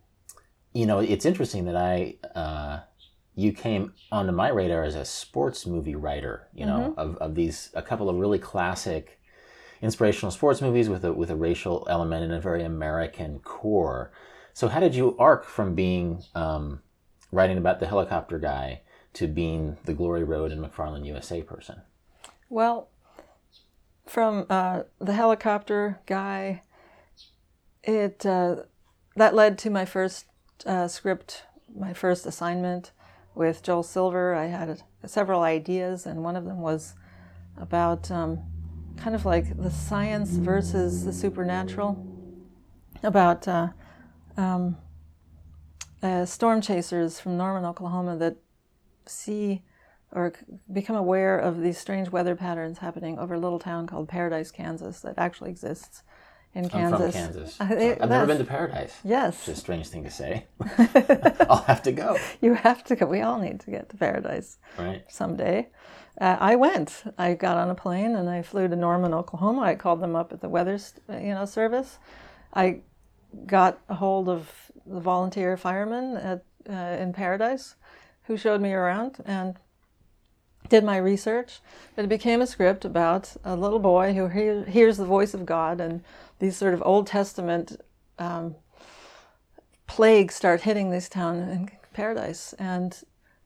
you 0.74 0.86
know, 0.86 1.00
it's 1.00 1.26
interesting 1.26 1.66
that 1.66 1.76
I 1.76 2.16
uh, 2.36 2.80
you 3.40 3.54
came 3.54 3.94
onto 4.12 4.34
my 4.34 4.50
radar 4.50 4.84
as 4.84 4.96
a 4.96 5.06
sports 5.06 5.66
movie 5.66 5.96
writer. 5.96 6.48
You 6.54 6.66
know, 6.66 6.94
Mm-hmm. 6.98 7.00
of, 7.00 7.16
of 7.18 7.36
these 7.36 7.70
a 7.74 7.82
couple 7.82 8.10
of 8.10 8.18
really 8.18 8.40
classic 8.40 9.20
inspirational 9.82 10.32
sports 10.32 10.62
movies 10.62 10.90
with 10.90 11.06
a 11.06 11.14
with 11.14 11.30
a 11.30 11.36
racial 11.36 11.88
element 11.90 12.24
and 12.24 12.34
a 12.34 12.40
very 12.42 12.64
American 12.64 13.40
core. 13.40 14.12
So, 14.54 14.68
how 14.68 14.82
did 14.82 14.94
you 14.94 15.16
arc 15.18 15.46
from 15.46 15.74
being 15.74 16.24
um, 16.36 16.82
writing 17.32 17.58
about 17.58 17.80
the 17.80 17.88
helicopter 17.88 18.40
guy 18.40 18.82
to 19.14 19.28
being 19.28 19.78
the 19.86 19.94
Glory 19.94 20.24
Road 20.24 20.52
and 20.52 20.62
McFarland 20.62 21.06
USA 21.06 21.42
person? 21.42 21.82
Well, 22.50 22.90
from 24.06 24.48
uh, 24.50 24.84
the 25.00 25.14
helicopter 25.14 26.02
guy, 26.06 26.64
it 27.84 28.26
uh, 28.26 28.64
that 29.16 29.34
led 29.34 29.58
to 29.60 29.70
my 29.70 29.86
first 29.86 30.26
uh, 30.66 30.90
script, 30.90 31.44
my 31.74 31.94
first 31.94 32.26
assignment 32.26 32.92
with 33.40 33.64
Joel 33.64 33.84
Silver. 33.84 34.36
I 34.36 34.48
had 34.48 34.84
several 35.06 35.44
ideas, 35.44 36.06
and 36.06 36.26
one 36.26 36.36
of 36.36 36.44
them 36.44 36.60
was 36.60 36.94
about 37.56 38.12
um, 38.12 38.40
kind 38.98 39.16
of 39.16 39.26
like 39.26 39.58
the 39.58 39.72
science 39.72 40.32
versus 40.32 41.06
the 41.06 41.14
supernatural, 41.14 42.06
about 43.02 43.48
uh, 43.48 43.70
um, 44.36 44.78
uh, 46.04 46.26
storm 46.26 46.60
chasers 46.60 47.22
from 47.22 47.38
Norman, 47.38 47.64
Oklahoma, 47.64 48.18
that 48.18 48.36
see 49.06 49.64
or 50.12 50.34
become 50.74 50.98
aware 50.98 51.40
of 51.40 51.62
these 51.62 51.78
strange 51.78 52.10
weather 52.10 52.36
patterns 52.36 52.80
happening 52.80 53.18
over 53.18 53.36
a 53.36 53.40
little 53.40 53.60
town 53.60 53.88
called 53.88 54.10
Paradise, 54.10 54.52
Kansas, 54.52 55.00
that 55.00 55.14
actually 55.18 55.50
exists 55.50 56.04
in 56.56 56.66
I'm 56.66 56.70
Kansas. 56.70 57.00
from 57.00 57.12
Kansas. 57.12 57.62
Uh, 57.62 57.68
it- 57.72 58.02
I've 58.02 58.10
never 58.10 58.26
been 58.26 58.38
to 58.40 58.44
Paradise. 58.44 58.98
Yes, 59.04 59.48
It's 59.48 59.58
a 59.60 59.62
strange 59.62 59.88
thing 59.88 60.04
to 60.04 60.10
say. 60.12 60.46
I'll 61.50 61.64
have 61.64 61.84
to 61.84 61.92
go. 61.92 62.18
you 62.42 62.54
have 62.56 62.84
to 62.86 62.96
go. 62.96 63.06
We 63.06 63.22
all 63.22 63.40
need 63.40 63.60
to 63.62 63.72
get 63.72 63.90
to 63.90 63.98
Paradise 63.98 64.58
Right. 64.78 65.04
someday. 65.10 65.68
Uh, 66.20 66.38
I 66.40 66.56
went. 66.56 67.04
I 67.18 67.34
got 67.36 67.58
on 67.58 67.70
a 67.70 67.76
plane 67.76 68.16
and 68.16 68.30
I 68.30 68.42
flew 68.42 68.68
to 68.68 68.76
Norman, 68.76 69.14
Oklahoma. 69.14 69.62
I 69.62 69.76
called 69.76 70.02
them 70.02 70.16
up 70.16 70.34
at 70.34 70.42
the 70.42 70.50
weather, 70.50 70.78
you 71.10 71.34
know, 71.34 71.46
service. 71.46 71.98
I 72.54 72.82
got 73.46 73.80
a 73.88 73.96
hold 73.96 74.28
of 74.28 74.52
the 74.86 75.00
volunteer 75.00 75.56
firemen 75.56 76.18
at 76.18 76.44
uh, 76.70 76.74
in 77.02 77.14
Paradise, 77.14 77.76
who 78.24 78.36
showed 78.38 78.60
me 78.60 78.74
around 78.74 79.18
and 79.26 79.56
did 80.68 80.84
my 80.84 80.98
research. 80.98 81.62
It 81.98 82.10
became 82.10 82.42
a 82.42 82.48
script 82.48 82.86
about 82.86 83.36
a 83.44 83.56
little 83.56 83.80
boy 83.80 84.14
who 84.14 84.28
hear, 84.28 84.66
hears 84.66 84.98
the 84.98 85.06
voice 85.06 85.34
of 85.34 85.46
God, 85.46 85.80
and 85.82 86.04
these 86.40 86.58
sort 86.58 86.74
of 86.74 86.82
Old 86.86 87.08
Testament 87.08 87.80
um, 88.18 88.56
plagues 89.88 90.36
start 90.36 90.62
hitting 90.62 90.90
this 90.90 91.10
town 91.10 91.38
in 91.38 91.70
Paradise. 91.94 92.54
And 92.54 92.98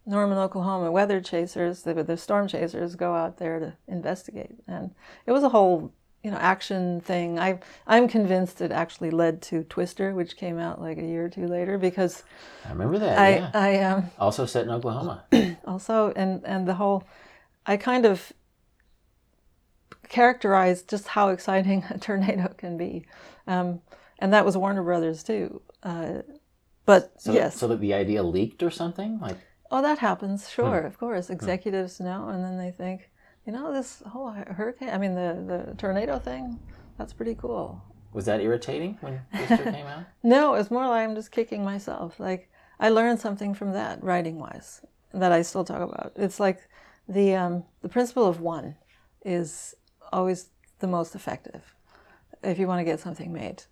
Norman, 0.05 0.37
Oklahoma 0.37 0.91
weather 0.91 1.21
chasers, 1.21 1.83
the, 1.83 1.93
the 2.03 2.17
storm 2.17 2.47
chasers, 2.47 2.95
go 2.95 3.13
out 3.13 3.37
there 3.37 3.59
to 3.59 3.73
investigate. 3.87 4.55
And 4.67 4.91
it 5.25 5.31
was 5.31 5.43
a 5.43 5.49
whole, 5.49 5.93
you 6.23 6.31
know, 6.31 6.37
action 6.37 7.01
thing. 7.01 7.39
I, 7.39 7.59
I'm 7.87 8.07
convinced 8.07 8.61
it 8.61 8.71
actually 8.71 9.11
led 9.11 9.41
to 9.43 9.63
Twister, 9.63 10.13
which 10.13 10.37
came 10.37 10.59
out 10.59 10.81
like 10.81 10.97
a 10.97 11.03
year 11.03 11.25
or 11.25 11.29
two 11.29 11.47
later, 11.47 11.77
because 11.77 12.23
I 12.65 12.69
remember 12.69 12.99
that. 12.99 13.17
I, 13.17 13.29
yeah. 13.35 13.51
I 13.53 13.79
um, 13.83 14.11
also 14.19 14.45
set 14.45 14.65
in 14.65 14.71
Oklahoma. 14.71 15.23
also 15.65 16.11
and 16.15 16.41
and 16.45 16.67
the 16.67 16.75
whole 16.75 17.03
i 17.65 17.77
kind 17.77 18.05
of 18.05 18.33
characterized 20.13 20.89
just 20.89 21.07
how 21.09 21.29
exciting 21.29 21.83
a 21.89 21.97
tornado 21.97 22.53
can 22.57 22.77
be 22.77 23.05
um, 23.47 23.81
and 24.19 24.31
that 24.33 24.45
was 24.45 24.55
warner 24.55 24.83
brothers 24.83 25.23
too 25.23 25.61
uh, 25.83 26.13
but 26.85 27.01
So, 27.21 27.33
yes 27.33 27.57
so 27.57 27.67
that 27.67 27.79
the 27.79 27.93
idea 27.93 28.21
leaked 28.23 28.61
or 28.63 28.71
something? 28.71 29.19
Like, 29.19 29.37
oh 29.71 29.81
that 29.81 29.99
happens 29.99 30.49
sure 30.49 30.79
of 30.81 30.97
course 30.97 31.29
executives 31.29 31.99
know 31.99 32.29
and 32.29 32.43
then 32.43 32.57
they 32.57 32.71
think 32.71 33.09
you 33.45 33.51
know 33.51 33.73
this 33.73 34.03
whole 34.11 34.29
hurricane 34.31 34.89
i 34.89 34.97
mean 34.97 35.15
the 35.15 35.31
the 35.51 35.75
tornado 35.75 36.19
thing 36.19 36.59
that's 36.97 37.13
pretty 37.13 37.35
cool 37.35 37.81
was 38.13 38.25
that 38.25 38.41
irritating 38.41 38.97
when 39.01 39.19
Twister 39.35 39.71
came 39.71 39.87
out? 39.87 40.03
No, 40.21 40.53
it's 40.53 40.69
more 40.69 40.87
like 40.87 41.03
I'm 41.03 41.15
just 41.15 41.31
kicking 41.31 41.63
myself. 41.63 42.19
Like 42.19 42.49
I 42.79 42.89
learned 42.89 43.19
something 43.19 43.53
from 43.53 43.73
that 43.73 44.03
writing 44.03 44.39
wise 44.39 44.81
that 45.13 45.31
I 45.31 45.41
still 45.41 45.63
talk 45.63 45.81
about. 45.81 46.13
It's 46.15 46.39
like 46.39 46.59
the 47.07 47.35
um, 47.35 47.63
the 47.81 47.89
principle 47.89 48.27
of 48.27 48.39
one 48.39 48.75
is 49.25 49.73
always 50.13 50.49
the 50.79 50.87
most 50.87 51.15
effective 51.15 51.75
if 52.43 52.59
you 52.59 52.67
want 52.67 52.79
to 52.79 52.83
get 52.83 52.99
something 52.99 53.31
made. 53.31 53.63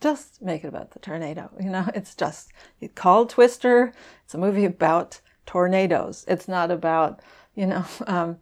Just 0.00 0.42
make 0.42 0.64
it 0.64 0.68
about 0.68 0.90
the 0.90 0.98
tornado. 0.98 1.50
You 1.60 1.70
know, 1.70 1.88
it's 1.94 2.14
just 2.14 2.52
it's 2.80 2.94
called 2.94 3.30
Twister. 3.30 3.92
It's 4.24 4.34
a 4.34 4.38
movie 4.38 4.64
about 4.64 5.20
tornadoes. 5.46 6.24
It's 6.28 6.48
not 6.48 6.70
about 6.70 7.20
you 7.54 7.66
know. 7.66 7.84
Um, 8.06 8.38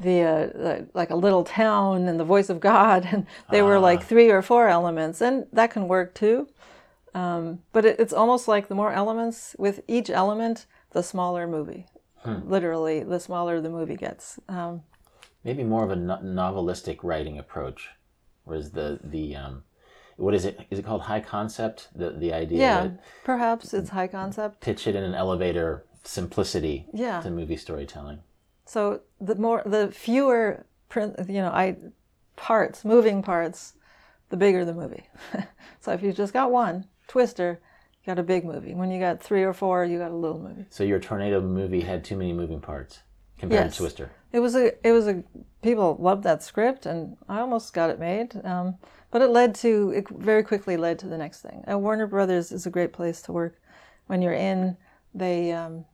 the, 0.00 0.22
uh, 0.22 0.46
the 0.46 0.88
like 0.94 1.10
a 1.10 1.16
little 1.16 1.42
town 1.42 2.06
and 2.06 2.20
the 2.20 2.24
voice 2.24 2.50
of 2.50 2.60
God, 2.60 3.08
and 3.10 3.26
they 3.50 3.62
were 3.62 3.80
like 3.80 4.04
three 4.04 4.30
or 4.30 4.42
four 4.42 4.68
elements, 4.68 5.20
and 5.20 5.46
that 5.52 5.72
can 5.72 5.88
work 5.88 6.14
too. 6.14 6.46
Um, 7.14 7.62
but 7.72 7.84
it, 7.84 7.98
it's 7.98 8.12
almost 8.12 8.46
like 8.46 8.68
the 8.68 8.76
more 8.76 8.92
elements 8.92 9.56
with 9.58 9.80
each 9.88 10.08
element, 10.08 10.66
the 10.92 11.02
smaller 11.02 11.48
movie. 11.48 11.86
Literally, 12.24 13.02
the 13.02 13.18
smaller 13.18 13.60
the 13.60 13.70
movie 13.70 13.96
gets. 13.96 14.38
Um, 14.48 14.82
Maybe 15.48 15.64
more 15.64 15.82
of 15.82 15.90
a 15.90 15.96
no- 15.96 16.18
novelistic 16.18 16.98
writing 17.02 17.38
approach, 17.38 17.88
whereas 18.44 18.72
the 18.72 19.00
the 19.02 19.34
um, 19.34 19.62
what 20.18 20.34
is 20.34 20.44
it? 20.44 20.60
Is 20.70 20.78
it 20.78 20.84
called 20.84 21.00
high 21.00 21.20
concept? 21.20 21.88
The 21.94 22.10
the 22.10 22.34
idea 22.34 22.58
yeah, 22.58 22.82
that 22.82 23.00
perhaps 23.24 23.72
it's 23.72 23.88
high 23.88 24.08
concept. 24.08 24.60
pitch 24.60 24.86
it 24.86 24.94
in 24.94 25.02
an 25.02 25.14
elevator 25.14 25.86
simplicity 26.04 26.84
Yeah. 26.92 27.22
to 27.22 27.30
movie 27.30 27.56
storytelling. 27.56 28.18
So 28.66 29.00
the 29.22 29.36
more, 29.36 29.62
the 29.64 29.90
fewer, 29.90 30.66
print, 30.90 31.16
you 31.30 31.40
know, 31.40 31.48
I 31.48 31.76
parts, 32.36 32.84
moving 32.84 33.22
parts, 33.22 33.72
the 34.28 34.36
bigger 34.36 34.66
the 34.66 34.74
movie. 34.74 35.08
so 35.80 35.92
if 35.92 36.02
you 36.02 36.12
just 36.12 36.34
got 36.34 36.52
one 36.52 36.84
Twister, 37.06 37.58
you 38.02 38.06
got 38.06 38.18
a 38.18 38.22
big 38.22 38.44
movie. 38.44 38.74
When 38.74 38.90
you 38.90 39.00
got 39.00 39.22
three 39.22 39.44
or 39.44 39.54
four, 39.54 39.86
you 39.86 39.96
got 39.98 40.10
a 40.10 40.14
little 40.14 40.40
movie. 40.40 40.66
So 40.68 40.84
your 40.84 41.00
tornado 41.00 41.40
movie 41.40 41.80
had 41.80 42.04
too 42.04 42.18
many 42.18 42.34
moving 42.34 42.60
parts 42.60 43.00
compared 43.38 43.66
Yes. 43.66 43.76
to 43.76 43.82
Twister. 43.82 44.10
It 44.32 44.40
was 44.40 44.54
a, 44.54 44.86
it 44.86 44.92
was 44.92 45.06
a, 45.06 45.22
people 45.62 45.96
loved 45.98 46.24
that 46.24 46.42
script, 46.42 46.86
and 46.86 47.16
I 47.28 47.40
almost 47.40 47.72
got 47.72 47.90
it 47.90 47.98
made. 47.98 48.40
Um, 48.44 48.76
but 49.10 49.22
it 49.22 49.28
led 49.30 49.54
to, 49.56 49.90
it 49.90 50.08
very 50.08 50.42
quickly 50.42 50.76
led 50.76 50.98
to 51.00 51.06
the 51.06 51.16
next 51.16 51.40
thing. 51.40 51.64
Uh, 51.70 51.78
Warner 51.78 52.06
Brothers 52.06 52.52
is 52.52 52.66
a 52.66 52.70
great 52.70 52.92
place 52.92 53.22
to 53.22 53.32
work. 53.32 53.60
When 54.06 54.20
you're 54.22 54.32
in, 54.34 54.76
they, 55.14 55.52
um, 55.52 55.84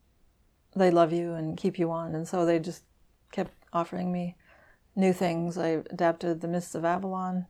they 0.74 0.90
love 0.90 1.12
you 1.12 1.34
and 1.34 1.56
keep 1.56 1.78
you 1.78 1.90
on, 1.90 2.14
and 2.14 2.26
so 2.26 2.44
they 2.44 2.58
just 2.58 2.82
kept 3.30 3.52
offering 3.72 4.10
me 4.12 4.36
new 4.96 5.12
things. 5.12 5.58
I 5.58 5.82
adapted 5.90 6.40
The 6.40 6.48
Mists 6.48 6.74
of 6.74 6.84
Avalon. 6.84 7.46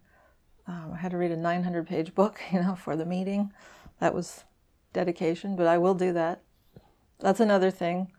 Um, 0.66 0.92
I 0.95 0.97
had 0.97 1.11
to 1.12 1.18
read 1.18 1.30
a 1.30 1.36
900 1.36 1.86
page 1.86 2.14
book, 2.14 2.40
you 2.53 2.61
know, 2.61 2.74
for 2.74 2.97
the 2.97 3.07
meeting. 3.07 3.53
That 4.01 4.14
was 4.14 4.45
dedication, 4.92 5.57
but 5.57 5.66
I 5.66 5.78
will 5.78 5.95
do 5.95 6.12
that. 6.12 6.42
That's 7.20 7.40
another 7.40 7.70
thing. 7.70 8.11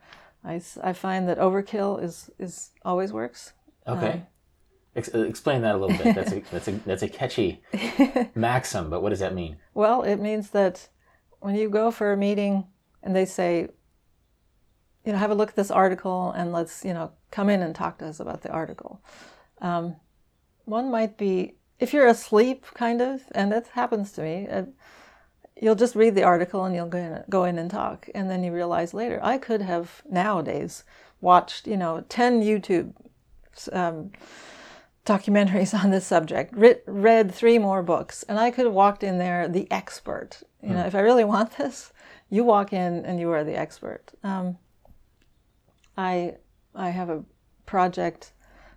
I, 0.46 0.62
I 0.84 0.94
find 0.94 1.28
that 1.28 1.40
overkill 1.40 2.02
is, 2.02 2.30
is 2.38 2.72
always 2.84 3.12
works. 3.12 3.54
Okay. 3.88 4.24
Ex- 4.96 5.14
uh, 5.14 5.24
explain 5.24 5.62
that 5.62 5.76
a 5.76 5.78
little 5.78 5.98
bit. 5.98 6.16
That's 6.16 6.32
a, 6.32 6.40
that's 6.52 6.68
a 6.68 6.72
that's 6.72 7.04
a 7.04 7.10
catchy 7.10 7.62
maxim, 8.36 8.90
but 8.90 9.02
what 9.02 9.10
does 9.10 9.20
that 9.20 9.34
mean? 9.34 9.58
Well, 9.74 10.04
it 10.04 10.18
means 10.18 10.52
that 10.52 10.90
when 11.40 11.56
you 11.56 11.70
go 11.70 11.92
for 11.92 12.14
a 12.14 12.18
meeting 12.18 12.66
and 13.04 13.16
they 13.16 13.26
say, 13.26 13.68
you 15.06 15.12
know, 15.12 15.18
have 15.18 15.32
a 15.32 15.36
look 15.36 15.50
at 15.50 15.56
this 15.56 15.72
article 15.72 16.32
and 16.32 16.52
let's, 16.52 16.84
you 16.84 16.94
know, 16.94 17.12
come 17.32 17.50
in 17.50 17.62
and 17.62 17.76
talk 17.76 18.00
to 18.00 18.08
us 18.08 18.20
about 18.20 18.42
the 18.42 18.50
article. 18.50 19.04
Um, 19.62 19.98
one 20.64 20.90
might 20.90 21.18
be, 21.18 21.56
if 21.80 21.94
you're 21.94 22.08
asleep, 22.08 22.66
kind 22.74 23.02
of, 23.02 23.22
and 23.34 23.54
it 23.54 23.68
happens 23.74 24.12
to 24.14 24.24
me, 24.24 24.48
uh, 24.48 24.64
you'll 25.62 25.76
just 25.76 25.96
read 25.96 26.16
the 26.16 26.24
article 26.24 26.66
and 26.66 26.76
you'll 26.76 26.88
go 26.88 26.98
in, 26.98 27.24
go 27.30 27.44
in 27.46 27.58
and 27.58 27.72
talk. 27.72 28.10
And 28.14 28.30
then 28.30 28.44
you 28.44 28.52
realize 28.52 28.94
later, 28.94 29.20
I 29.24 29.38
could 29.38 29.62
have 29.62 30.02
nowadays 30.10 30.84
watched, 31.22 31.68
you 31.68 31.78
know, 31.78 32.04
10 32.10 32.42
YouTube 32.42 32.94
um, 33.72 34.12
documentaries 35.06 35.74
on 35.84 35.92
this 35.92 36.06
subject, 36.06 36.54
writ, 36.56 36.84
read 36.88 37.34
three 37.34 37.58
more 37.58 37.84
books, 37.84 38.24
and 38.24 38.40
I 38.40 38.52
could 38.52 38.66
have 38.66 38.74
walked 38.74 39.04
in 39.04 39.18
there 39.18 39.48
the 39.48 39.70
expert. 39.72 40.44
You 40.62 40.74
know, 40.74 40.86
if 40.86 40.96
I 40.96 41.02
really 41.02 41.24
want 41.24 41.58
this, 41.58 41.94
you 42.30 42.44
walk 42.44 42.74
in 42.74 43.06
and 43.06 43.20
you 43.20 43.30
are 43.32 43.44
the 43.44 43.56
expert. 43.56 44.12
Um, 44.24 44.58
I 45.96 46.38
I 46.74 46.90
have 46.90 47.10
a 47.10 47.24
project 47.66 48.34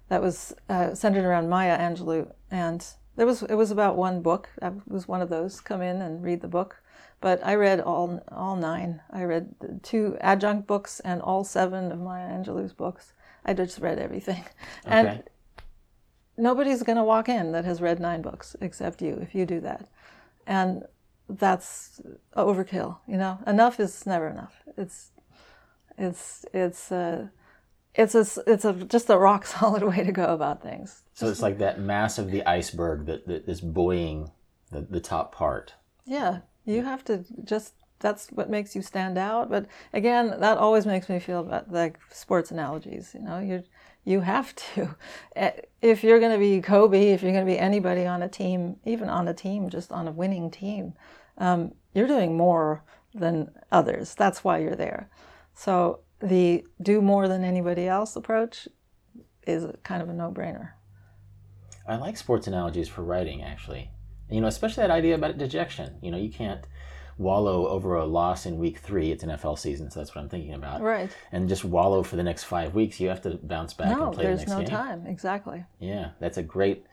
that 0.08 0.22
was 0.22 0.54
uh, 0.68 0.94
centered 0.94 1.24
around 1.24 1.48
Maya 1.48 1.78
Angelou, 1.78 2.30
and 2.50 2.86
there 3.18 3.26
was 3.26 3.42
it 3.42 3.56
was 3.56 3.72
about 3.72 3.96
one 3.96 4.22
book. 4.22 4.48
I 4.62 4.70
was 4.86 5.08
one 5.08 5.20
of 5.20 5.28
those. 5.28 5.60
Come 5.60 5.82
in 5.82 6.00
and 6.00 6.22
read 6.22 6.40
the 6.40 6.46
book, 6.46 6.80
but 7.20 7.44
I 7.44 7.56
read 7.56 7.80
all 7.80 8.22
all 8.30 8.54
nine. 8.54 9.00
I 9.10 9.24
read 9.24 9.56
the 9.58 9.80
two 9.82 10.16
adjunct 10.20 10.68
books 10.68 11.00
and 11.00 11.20
all 11.20 11.42
seven 11.42 11.90
of 11.90 11.98
Maya 11.98 12.28
Angelou's 12.28 12.72
books. 12.72 13.14
I 13.44 13.54
just 13.54 13.80
read 13.80 13.98
everything, 13.98 14.44
and 14.84 15.24
nobody's 16.36 16.84
going 16.84 16.96
to 16.96 17.02
walk 17.02 17.28
in 17.28 17.50
that 17.50 17.64
has 17.64 17.80
read 17.80 17.98
nine 17.98 18.22
books 18.22 18.54
except 18.60 19.02
you 19.02 19.18
if 19.20 19.34
you 19.34 19.44
do 19.46 19.58
that, 19.62 19.88
and 20.46 20.84
that's 21.28 22.00
overkill. 22.36 22.98
You 23.08 23.16
know, 23.16 23.40
enough 23.48 23.80
is 23.80 24.06
never 24.06 24.28
enough. 24.28 24.62
It's 24.76 25.10
it's 25.98 26.46
it's 26.54 26.92
uh, 26.92 27.26
it's 27.96 28.14
a 28.14 28.24
it's 28.46 28.64
a 28.64 28.74
just 28.74 29.10
a 29.10 29.18
rock 29.18 29.44
solid 29.56 29.82
way 29.82 30.04
to 30.04 30.12
go 30.12 30.26
about 30.26 30.62
things. 30.62 31.02
So 31.18 31.26
it's 31.26 31.42
like 31.42 31.58
that 31.58 31.80
mass 31.80 32.16
of 32.16 32.30
the 32.30 32.46
iceberg 32.46 33.06
that, 33.06 33.26
that 33.26 33.48
is 33.48 33.60
buoying 33.60 34.30
the, 34.70 34.82
the 34.82 35.00
top 35.00 35.34
part. 35.34 35.74
Yeah, 36.06 36.42
you 36.64 36.84
have 36.84 37.04
to 37.06 37.24
just 37.42 37.74
that's 37.98 38.28
what 38.28 38.48
makes 38.48 38.76
you 38.76 38.82
stand 38.82 39.18
out. 39.18 39.50
But 39.50 39.66
again, 39.92 40.36
that 40.38 40.58
always 40.58 40.86
makes 40.86 41.08
me 41.08 41.18
feel 41.18 41.40
about 41.40 41.72
like 41.72 41.98
sports 42.12 42.52
analogies. 42.52 43.10
You 43.14 43.22
know, 43.22 43.40
you 43.40 43.64
you 44.04 44.20
have 44.20 44.54
to 44.54 44.94
Eh, 45.34 45.50
if 45.82 46.04
you're 46.04 46.20
going 46.20 46.30
to 46.30 46.38
be 46.38 46.60
Kobe, 46.60 47.08
if 47.08 47.24
you're 47.24 47.32
going 47.32 47.44
to 47.44 47.52
be 47.52 47.58
anybody 47.58 48.06
on 48.06 48.22
a 48.22 48.28
team, 48.28 48.76
even 48.84 49.08
on 49.08 49.26
a 49.26 49.34
team, 49.34 49.70
just 49.70 49.90
on 49.90 50.06
a 50.06 50.12
winning 50.12 50.52
team, 50.52 50.94
um, 51.38 51.72
you're 51.94 52.06
doing 52.06 52.36
more 52.36 52.84
than 53.12 53.50
others. 53.72 54.14
That's 54.14 54.44
why 54.44 54.58
you're 54.58 54.76
there. 54.76 55.10
So 55.52 55.98
the 56.20 56.64
do 56.80 57.02
more 57.02 57.26
than 57.26 57.42
anybody 57.42 57.88
else 57.88 58.14
approach 58.14 58.68
is 59.48 59.66
kind 59.82 60.00
of 60.00 60.08
a 60.08 60.12
no-brainer. 60.12 60.74
I 61.88 61.96
like 61.96 62.16
sports 62.16 62.46
analogies 62.46 62.88
for 62.88 63.02
writing, 63.02 63.42
actually. 63.42 63.90
You 64.30 64.40
know, 64.40 64.46
especially 64.46 64.82
that 64.82 64.90
idea 64.90 65.14
about 65.14 65.38
dejection. 65.38 65.98
You 66.02 66.10
know, 66.10 66.18
you 66.18 66.30
can't 66.30 66.66
wallow 67.16 67.66
over 67.66 67.96
a 67.96 68.04
loss 68.04 68.46
in 68.46 68.58
week 68.58 68.78
three. 68.78 69.10
It's 69.10 69.22
an 69.24 69.30
NFL 69.30 69.58
season, 69.58 69.90
so 69.90 69.98
that's 70.00 70.14
what 70.14 70.20
I'm 70.22 70.28
thinking 70.28 70.54
about. 70.54 70.82
Right. 70.82 71.10
And 71.32 71.48
just 71.48 71.64
wallow 71.64 72.02
for 72.02 72.16
the 72.16 72.22
next 72.22 72.44
five 72.44 72.74
weeks. 72.74 73.00
You 73.00 73.08
have 73.08 73.22
to 73.22 73.38
bounce 73.42 73.72
back 73.74 73.96
No, 73.96 74.04
and 74.06 74.14
play 74.14 74.24
the 74.24 74.28
there's 74.28 74.40
next 74.40 74.50
no 74.52 74.58
game. 74.58 74.66
time. 74.68 75.06
Exactly. 75.06 75.64
Yeah, 75.80 76.10
that's 76.20 76.36
a 76.36 76.42
great, 76.42 76.84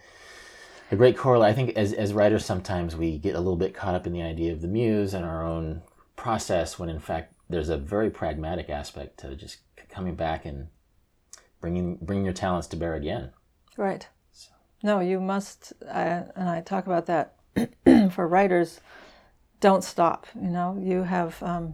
a 0.92 0.96
great 0.96 1.18
correlate. 1.18 1.50
I 1.52 1.54
think 1.54 1.76
as 1.78 1.94
as 1.94 2.14
writers, 2.14 2.46
sometimes 2.46 2.96
we 2.96 3.18
get 3.20 3.36
a 3.36 3.40
little 3.40 3.58
bit 3.58 3.74
caught 3.76 3.96
up 3.96 4.08
in 4.08 4.14
the 4.14 4.24
idea 4.24 4.54
of 4.54 4.62
the 4.62 4.68
muse 4.68 5.14
and 5.14 5.26
our 5.26 5.46
own 5.46 5.82
process, 6.16 6.80
when 6.80 6.90
in 6.90 7.00
fact 7.00 7.34
there's 7.50 7.70
a 7.70 7.78
very 7.78 8.10
pragmatic 8.10 8.70
aspect 8.70 9.20
to 9.20 9.36
just 9.36 9.58
coming 9.90 10.16
back 10.16 10.46
and 10.46 10.68
bringing 11.62 11.98
bringing 12.02 12.24
your 12.26 12.34
talents 12.34 12.68
to 12.68 12.78
bear 12.78 12.96
again. 12.96 13.32
Right. 13.78 14.08
No, 14.86 15.00
you 15.00 15.20
must, 15.20 15.74
and 15.92 16.48
I 16.48 16.62
talk 16.62 16.86
about 16.86 17.08
that 17.08 17.34
for 18.12 18.28
writers. 18.28 18.82
Don't 19.60 19.84
stop. 19.84 20.28
You 20.36 20.52
know, 20.52 20.80
you 20.80 21.02
have. 21.02 21.42
Um, 21.42 21.74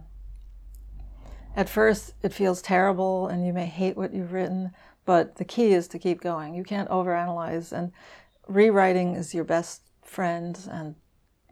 at 1.54 1.68
first, 1.68 2.14
it 2.22 2.32
feels 2.32 2.62
terrible, 2.62 3.26
and 3.28 3.46
you 3.46 3.52
may 3.52 3.66
hate 3.66 3.98
what 3.98 4.14
you've 4.14 4.32
written, 4.32 4.70
but 5.04 5.36
the 5.36 5.44
key 5.44 5.74
is 5.74 5.88
to 5.88 5.98
keep 5.98 6.22
going. 6.22 6.54
You 6.54 6.64
can't 6.64 6.88
overanalyze, 6.88 7.70
and 7.70 7.92
rewriting 8.48 9.14
is 9.14 9.34
your 9.34 9.44
best 9.44 9.82
friend, 10.02 10.58
and 10.70 10.94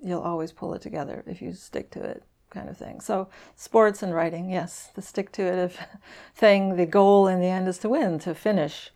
you'll 0.03 0.23
always 0.23 0.53
pull 0.53 0.73
it 0.73 0.81
together 0.81 1.23
if 1.27 1.43
you 1.43 1.53
stick 1.53 1.91
to 1.91 2.03
it, 2.03 2.23
kind 2.49 2.71
of 2.71 2.79
thing. 2.79 3.03
So, 3.03 3.29
sports 3.55 4.03
and 4.03 4.15
writing, 4.15 4.49
yes, 4.49 4.89
the 4.95 5.03
stick 5.03 5.31
to 5.33 5.43
it 5.43 5.77
thing. 6.35 6.77
The 6.77 6.87
goal 6.87 7.29
in 7.29 7.39
the 7.39 7.49
end 7.49 7.69
is 7.69 7.77
to 7.81 7.91
win, 7.91 8.19
to 8.21 8.35
finish 8.35 8.91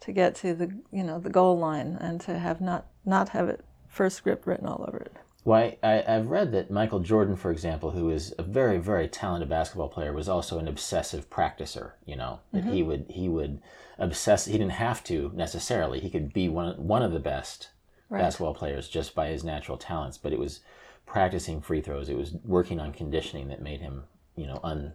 to 0.00 0.12
get 0.12 0.34
to 0.36 0.54
the 0.54 0.72
you 0.90 1.02
know 1.02 1.18
the 1.18 1.30
goal 1.30 1.58
line 1.58 1.96
and 2.00 2.20
to 2.22 2.38
have 2.38 2.60
not 2.60 2.86
not 3.04 3.30
have 3.30 3.48
it 3.48 3.64
first 3.88 4.16
script 4.16 4.46
written 4.46 4.66
all 4.66 4.84
over 4.86 4.98
it. 4.98 5.12
Why 5.44 5.78
I, 5.82 6.02
I've 6.06 6.28
read 6.28 6.52
that 6.52 6.70
Michael 6.70 7.00
Jordan, 7.00 7.36
for 7.36 7.50
example, 7.50 7.92
who 7.92 8.10
is 8.10 8.34
a 8.38 8.42
very 8.42 8.78
very 8.78 9.08
talented 9.08 9.48
basketball 9.48 9.88
player, 9.88 10.12
was 10.12 10.28
also 10.28 10.58
an 10.58 10.68
obsessive 10.68 11.30
practicer. 11.30 11.92
You 12.04 12.16
know 12.16 12.40
that 12.52 12.64
he 12.64 12.80
mm-hmm. 12.80 12.88
would 12.88 13.06
he 13.10 13.28
would 13.28 13.62
obsess. 13.98 14.46
He 14.46 14.52
didn't 14.52 14.70
have 14.72 15.02
to 15.04 15.30
necessarily. 15.34 16.00
He 16.00 16.10
could 16.10 16.32
be 16.32 16.48
one 16.48 16.74
one 16.76 17.02
of 17.02 17.12
the 17.12 17.20
best 17.20 17.70
basketball 18.10 18.54
players 18.54 18.88
just 18.88 19.14
by 19.14 19.28
his 19.28 19.44
natural 19.44 19.78
talents. 19.78 20.18
But 20.18 20.32
it 20.32 20.38
was 20.38 20.60
practicing 21.06 21.60
free 21.60 21.80
throws. 21.80 22.08
It 22.08 22.16
was 22.16 22.34
working 22.44 22.80
on 22.80 22.92
conditioning 22.92 23.48
that 23.48 23.62
made 23.62 23.80
him 23.80 24.04
you 24.36 24.46
know 24.46 24.60
un, 24.64 24.94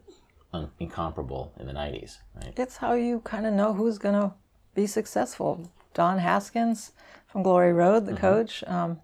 un 0.54 0.70
incomparable 0.80 1.54
in 1.60 1.66
the 1.66 1.74
'90s. 1.74 2.18
Right. 2.36 2.54
It's 2.58 2.78
how 2.78 2.94
you 2.94 3.22
kind 3.22 3.46
of 3.46 3.54
know 3.54 3.74
who's 3.74 3.98
going 3.98 4.16
to 4.16 4.34
be 4.74 4.88
successful. 4.88 5.70
Don 5.94 6.20
Haskins 6.20 6.92
from 7.28 7.44
Glory 7.44 7.74
Road, 7.74 8.06
the 8.06 8.16
coach. 8.16 8.64
Um, 8.68 9.00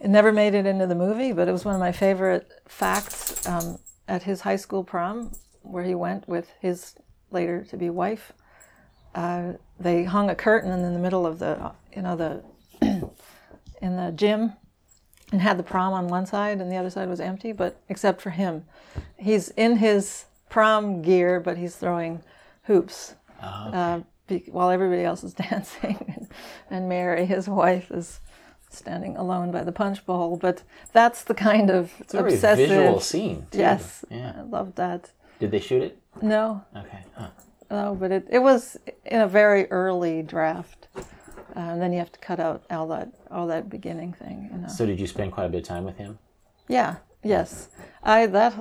it 0.00 0.08
never 0.08 0.32
made 0.32 0.54
it 0.54 0.66
into 0.66 0.86
the 0.86 0.94
movie, 0.94 1.32
but 1.32 1.48
it 1.48 1.52
was 1.52 1.64
one 1.64 1.74
of 1.74 1.80
my 1.80 1.92
favorite 1.92 2.50
facts 2.66 3.46
um, 3.46 3.78
at 4.08 4.24
his 4.24 4.42
high 4.42 4.56
school 4.56 4.84
prom, 4.84 5.32
where 5.62 5.84
he 5.84 5.94
went 5.94 6.28
with 6.28 6.50
his 6.60 6.94
later 7.30 7.64
to 7.70 7.76
be 7.76 7.90
wife. 7.90 8.32
Uh, 9.14 9.54
they 9.80 10.04
hung 10.04 10.28
a 10.28 10.34
curtain 10.34 10.70
in 10.72 10.92
the 10.92 10.98
middle 10.98 11.26
of 11.26 11.38
the, 11.38 11.72
you 11.94 12.02
know, 12.02 12.16
the 12.16 12.42
in 13.82 13.96
the 13.96 14.12
gym, 14.14 14.52
and 15.32 15.40
had 15.40 15.58
the 15.58 15.62
prom 15.62 15.92
on 15.92 16.08
one 16.08 16.26
side, 16.26 16.60
and 16.60 16.70
the 16.70 16.76
other 16.76 16.90
side 16.90 17.08
was 17.08 17.20
empty, 17.20 17.52
but 17.52 17.80
except 17.88 18.20
for 18.20 18.30
him, 18.30 18.64
he's 19.16 19.48
in 19.50 19.76
his 19.78 20.26
prom 20.48 21.02
gear, 21.02 21.40
but 21.40 21.56
he's 21.56 21.76
throwing 21.76 22.22
hoops 22.64 23.14
uh, 23.40 23.70
be, 23.72 24.04
while 24.50 24.70
everybody 24.70 25.02
else 25.04 25.24
is 25.24 25.34
dancing, 25.48 26.28
and 26.70 26.88
Mary, 26.88 27.26
his 27.26 27.48
wife, 27.48 27.90
is 27.90 28.20
standing 28.70 29.16
alone 29.16 29.50
by 29.52 29.62
the 29.64 29.72
punch 29.72 30.04
bowl. 30.06 30.36
But 30.36 30.62
that's 30.92 31.24
the 31.24 31.34
kind 31.34 31.70
of 31.70 31.92
It's 32.00 32.14
a 32.14 32.18
very 32.18 32.34
obsessive. 32.34 32.68
visual 32.68 33.00
scene. 33.00 33.46
Too. 33.50 33.58
Yes, 33.58 34.04
Yeah. 34.10 34.32
I 34.38 34.42
love 34.42 34.74
that. 34.76 35.10
Did 35.38 35.50
they 35.50 35.60
shoot 35.60 35.82
it? 35.82 35.98
No, 36.22 36.64
Okay. 36.74 37.00
Huh. 37.14 37.28
no, 37.70 37.94
but 37.94 38.10
it, 38.10 38.26
it 38.30 38.38
was 38.38 38.76
in 39.04 39.20
a 39.20 39.28
very 39.28 39.70
early 39.70 40.22
draft. 40.22 40.88
Uh, 40.96 41.02
and 41.60 41.80
then 41.80 41.92
you 41.92 41.98
have 41.98 42.12
to 42.12 42.18
cut 42.18 42.38
out 42.40 42.62
all 42.70 42.86
that 42.88 43.08
all 43.30 43.46
that 43.46 43.68
beginning 43.70 44.12
thing, 44.12 44.48
you 44.52 44.58
know. 44.58 44.68
So 44.68 44.84
did 44.86 44.98
you 45.00 45.06
spend 45.06 45.32
quite 45.32 45.44
a 45.44 45.48
bit 45.48 45.58
of 45.62 45.64
time 45.68 45.84
with 45.84 45.96
him? 45.96 46.18
Yeah. 46.68 46.96
Yes. 47.22 47.68
I 48.02 48.26
that 48.26 48.54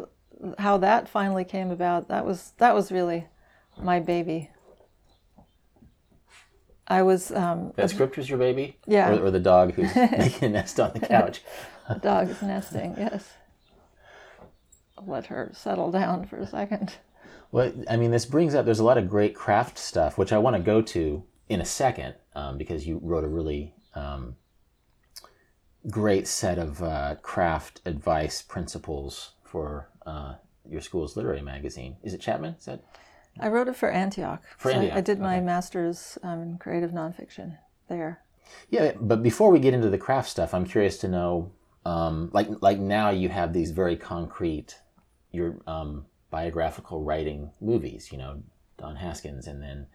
how 0.59 0.77
that 0.77 1.09
finally 1.09 1.43
came 1.45 1.71
about. 1.71 2.07
That 2.09 2.25
was 2.25 2.53
that 2.57 2.73
was 2.75 2.91
really 2.91 3.27
my 3.81 3.99
baby. 3.99 4.49
I 6.87 7.01
was 7.01 7.31
um, 7.31 7.73
That 7.75 7.89
script 7.89 8.17
was 8.17 8.29
your 8.29 8.37
baby? 8.37 8.77
Yeah. 8.85 9.11
Or, 9.11 9.25
or 9.25 9.31
the 9.31 9.39
dog 9.39 9.73
who's 9.73 9.95
making 9.95 10.49
a 10.49 10.49
nest 10.49 10.79
on 10.79 10.93
the 10.93 10.99
couch? 10.99 11.41
a 11.89 11.97
dog 11.97 12.29
is 12.29 12.41
nesting. 12.41 12.95
Yes. 12.97 13.33
I'll 14.97 15.05
let 15.07 15.27
her 15.27 15.51
settle 15.53 15.91
down 15.91 16.25
for 16.25 16.37
a 16.37 16.47
second. 16.47 16.93
Well, 17.51 17.71
I 17.89 17.97
mean, 17.97 18.11
this 18.11 18.25
brings 18.25 18.53
up, 18.53 18.65
there's 18.65 18.79
a 18.79 18.83
lot 18.83 18.97
of 18.97 19.09
great 19.09 19.35
craft 19.35 19.77
stuff, 19.77 20.17
which 20.17 20.31
I 20.31 20.37
want 20.37 20.55
to 20.55 20.61
go 20.61 20.81
to 20.81 21.23
in 21.49 21.61
a 21.61 21.65
second, 21.65 22.15
um, 22.35 22.57
because 22.57 22.87
you 22.87 22.99
wrote 23.01 23.23
a 23.23 23.27
really 23.27 23.73
um, 23.93 24.35
great 25.89 26.27
set 26.27 26.57
of 26.57 26.81
uh, 26.81 27.15
craft 27.21 27.81
advice 27.85 28.41
principles 28.41 29.31
for 29.43 29.89
uh, 30.05 30.35
your 30.67 30.81
school's 30.81 31.15
literary 31.15 31.41
magazine. 31.41 31.97
Is 32.03 32.13
it 32.13 32.21
Chapman? 32.21 32.55
Is 32.59 32.65
that? 32.65 32.83
I 33.39 33.49
wrote 33.49 33.67
it 33.67 33.75
for 33.75 33.89
Antioch. 33.89 34.41
For 34.57 34.71
So 34.71 34.79
I- 34.79 34.95
I 34.97 35.01
did 35.01 35.19
my 35.19 35.35
okay. 35.37 35.45
master's 35.45 36.17
um, 36.23 36.41
in 36.41 36.57
creative 36.57 36.91
nonfiction 36.91 37.57
there. 37.89 38.21
Yeah, 38.69 38.93
but 38.99 39.21
before 39.23 39.51
we 39.51 39.59
get 39.59 39.73
into 39.73 39.89
the 39.89 39.97
craft 39.97 40.29
stuff, 40.29 40.53
I'm 40.53 40.65
curious 40.65 40.97
to 40.99 41.07
know, 41.07 41.51
um, 41.85 42.29
like, 42.33 42.47
like 42.61 42.79
now 42.79 43.09
you 43.09 43.29
have 43.29 43.53
these 43.53 43.71
very 43.71 43.95
concrete, 43.97 44.79
your 45.31 45.57
um, 45.67 46.05
biographical 46.29 47.03
writing 47.03 47.51
movies. 47.59 48.11
You 48.11 48.17
know, 48.19 48.43
Don 48.77 48.95
Haskins, 48.97 49.47
and 49.47 49.61
then 49.61 49.87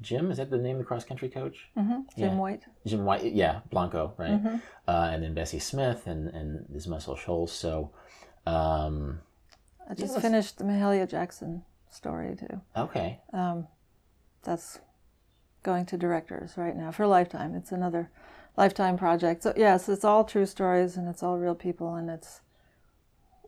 Jim. 0.00 0.30
Is 0.30 0.36
that 0.36 0.50
the 0.50 0.58
name 0.58 0.76
of 0.76 0.80
the 0.80 0.84
cross 0.84 1.04
country 1.04 1.28
coach? 1.28 1.68
Jim 1.76 2.04
Yeah. 2.16 2.34
White. 2.36 2.62
Jim 2.86 3.04
White, 3.04 3.24
yeah, 3.32 3.60
Blanco, 3.70 4.12
right? 4.18 4.60
Uh, 4.86 5.10
and 5.12 5.22
then 5.22 5.34
Bessie 5.34 5.58
Smith 5.58 6.06
and 6.06 6.28
and 6.28 6.66
this 6.68 6.86
Muscle 6.86 7.16
Shoals. 7.16 7.52
So, 7.52 7.90
um, 8.46 9.20
I 9.88 9.94
just 9.94 10.14
Yes. 10.14 10.22
finished 10.22 10.58
the 10.58 10.64
Mahalia 10.64 11.08
Jackson 11.08 11.62
story 11.94 12.36
too. 12.36 12.60
okay, 12.76 13.20
Um, 13.32 13.66
that's 14.42 14.80
going 15.62 15.86
to 15.86 15.96
directors 15.96 16.52
right 16.56 16.76
now 16.76 16.90
for 16.90 17.06
Lifetime. 17.06 17.54
It's 17.54 17.72
another 17.72 18.10
Lifetime 18.56 18.96
project. 18.98 19.42
So 19.42 19.52
yes, 19.56 19.88
it's 19.88 20.04
all 20.04 20.24
true 20.24 20.46
stories 20.46 20.96
and 20.96 21.08
it's 21.08 21.22
all 21.22 21.38
real 21.38 21.54
people 21.54 21.94
and 21.94 22.10
it's 22.10 22.40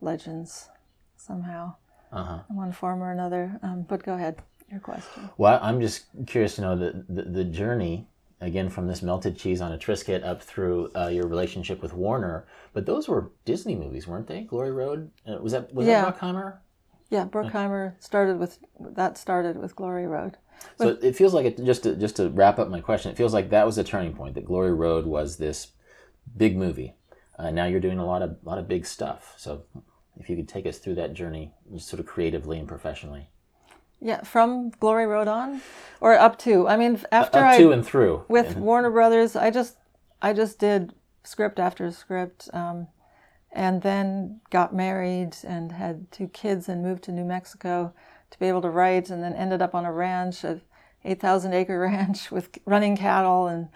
legends 0.01 0.69
somehow 1.17 1.75
uh 2.13 2.23
huh. 2.25 2.39
in 2.51 2.57
one 2.57 2.73
form 2.73 3.03
or 3.03 3.13
another. 3.13 3.59
Um, 3.63 3.83
but 3.83 4.03
go 4.03 4.15
ahead, 4.15 4.37
your 4.71 4.81
question. 4.81 5.29
Well, 5.37 5.59
I'm 5.63 5.81
just 5.81 6.07
curious 6.27 6.55
to 6.57 6.63
know 6.63 6.77
the 6.77 7.05
the, 7.09 7.23
the 7.23 7.45
journey 7.45 8.07
again 8.41 8.69
from 8.69 8.87
this 8.87 9.03
melted 9.03 9.37
cheese 9.39 9.61
on 9.61 9.73
a 9.73 9.79
Triscuit 9.79 10.25
up 10.25 10.43
through 10.43 10.91
uh, 10.95 11.09
your 11.09 11.27
relationship 11.27 11.81
with 11.83 11.93
Warner. 11.95 12.47
But 12.75 12.85
those 12.87 13.09
were 13.09 13.31
Disney 13.45 13.75
movies, 13.75 14.07
weren't 14.07 14.27
they? 14.27 14.43
Glory 14.43 14.73
Road. 14.73 15.11
Uh, 15.27 15.39
was 15.39 15.53
that 15.53 15.73
was 15.75 15.87
Yeah. 15.87 16.05
that 16.05 16.19
Bruckheimer? 16.19 16.59
Yeah, 17.09 17.25
Bruckheimer 17.25 17.95
started 18.03 18.39
with 18.39 18.59
that 18.81 19.17
started 19.17 19.57
with 19.57 19.77
Glory 19.77 20.07
Road. 20.07 20.39
So 20.79 20.99
it 21.03 21.15
feels 21.15 21.35
like 21.35 21.47
it 21.47 21.65
just 21.65 21.83
to, 21.85 21.95
just 21.95 22.17
to 22.17 22.31
wrap 22.31 22.59
up 22.59 22.69
my 22.69 22.81
question. 22.81 23.11
It 23.11 23.17
feels 23.17 23.35
like 23.35 23.51
that 23.51 23.67
was 23.67 23.79
a 23.79 23.85
turning 23.85 24.15
point. 24.15 24.35
That 24.35 24.45
Glory 24.45 24.75
Road 24.75 25.07
was 25.07 25.37
this 25.37 25.69
big 26.37 26.57
movie. 26.57 26.95
Uh, 27.39 27.51
now 27.51 27.67
you're 27.67 27.81
doing 27.81 27.99
a 27.99 28.07
lot 28.07 28.23
of 28.23 28.37
lot 28.43 28.59
of 28.59 28.67
big 28.67 28.87
stuff. 28.87 29.35
So 29.37 29.65
if 30.19 30.29
you 30.29 30.37
could 30.37 30.49
take 30.49 30.67
us 30.67 30.79
through 30.79 30.97
that 30.97 31.13
journey, 31.13 31.53
sort 31.79 32.01
of 32.01 32.07
creatively 32.07 32.59
and 32.59 32.67
professionally. 32.67 33.29
Yeah, 34.01 34.23
from 34.23 34.71
Glory 34.81 35.07
Road 35.07 35.29
on, 35.29 35.63
or 36.01 36.15
up 36.15 36.39
to. 36.41 36.69
I 36.69 36.77
mean, 36.77 37.01
after 37.13 37.39
up 37.39 37.45
I 37.45 37.59
to 37.59 37.73
and 37.73 37.85
through. 37.85 38.25
with 38.29 38.57
Warner 38.57 38.91
Brothers, 38.91 39.37
I 39.37 39.51
just 39.51 39.77
I 40.21 40.33
just 40.33 40.59
did 40.59 40.95
script 41.23 41.59
after 41.59 41.91
script, 41.91 42.49
um, 42.53 42.89
and 43.57 43.81
then 43.83 44.41
got 44.51 44.75
married 44.75 45.35
and 45.43 45.73
had 45.73 46.13
two 46.13 46.29
kids 46.29 46.69
and 46.69 46.83
moved 46.83 47.03
to 47.05 47.13
New 47.13 47.25
Mexico 47.25 47.93
to 48.31 48.39
be 48.39 48.47
able 48.47 48.61
to 48.63 48.69
write, 48.71 49.09
and 49.11 49.23
then 49.23 49.33
ended 49.33 49.63
up 49.63 49.75
on 49.75 49.87
a 49.87 49.93
ranch, 49.93 50.45
a 50.45 50.61
eight 51.05 51.21
thousand 51.21 51.55
acre 51.55 51.79
ranch 51.91 52.31
with 52.31 52.51
running 52.67 52.97
cattle 52.97 53.47
and 53.49 53.69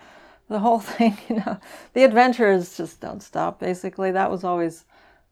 the 0.49 0.59
whole 0.59 0.81
thing. 0.95 1.17
You 1.29 1.37
know, 1.37 1.59
the 1.95 2.05
adventures 2.05 2.77
just 2.77 3.01
don't 3.01 3.23
stop. 3.23 3.59
Basically, 3.59 4.11
that 4.13 4.31
was 4.31 4.45
always 4.45 4.85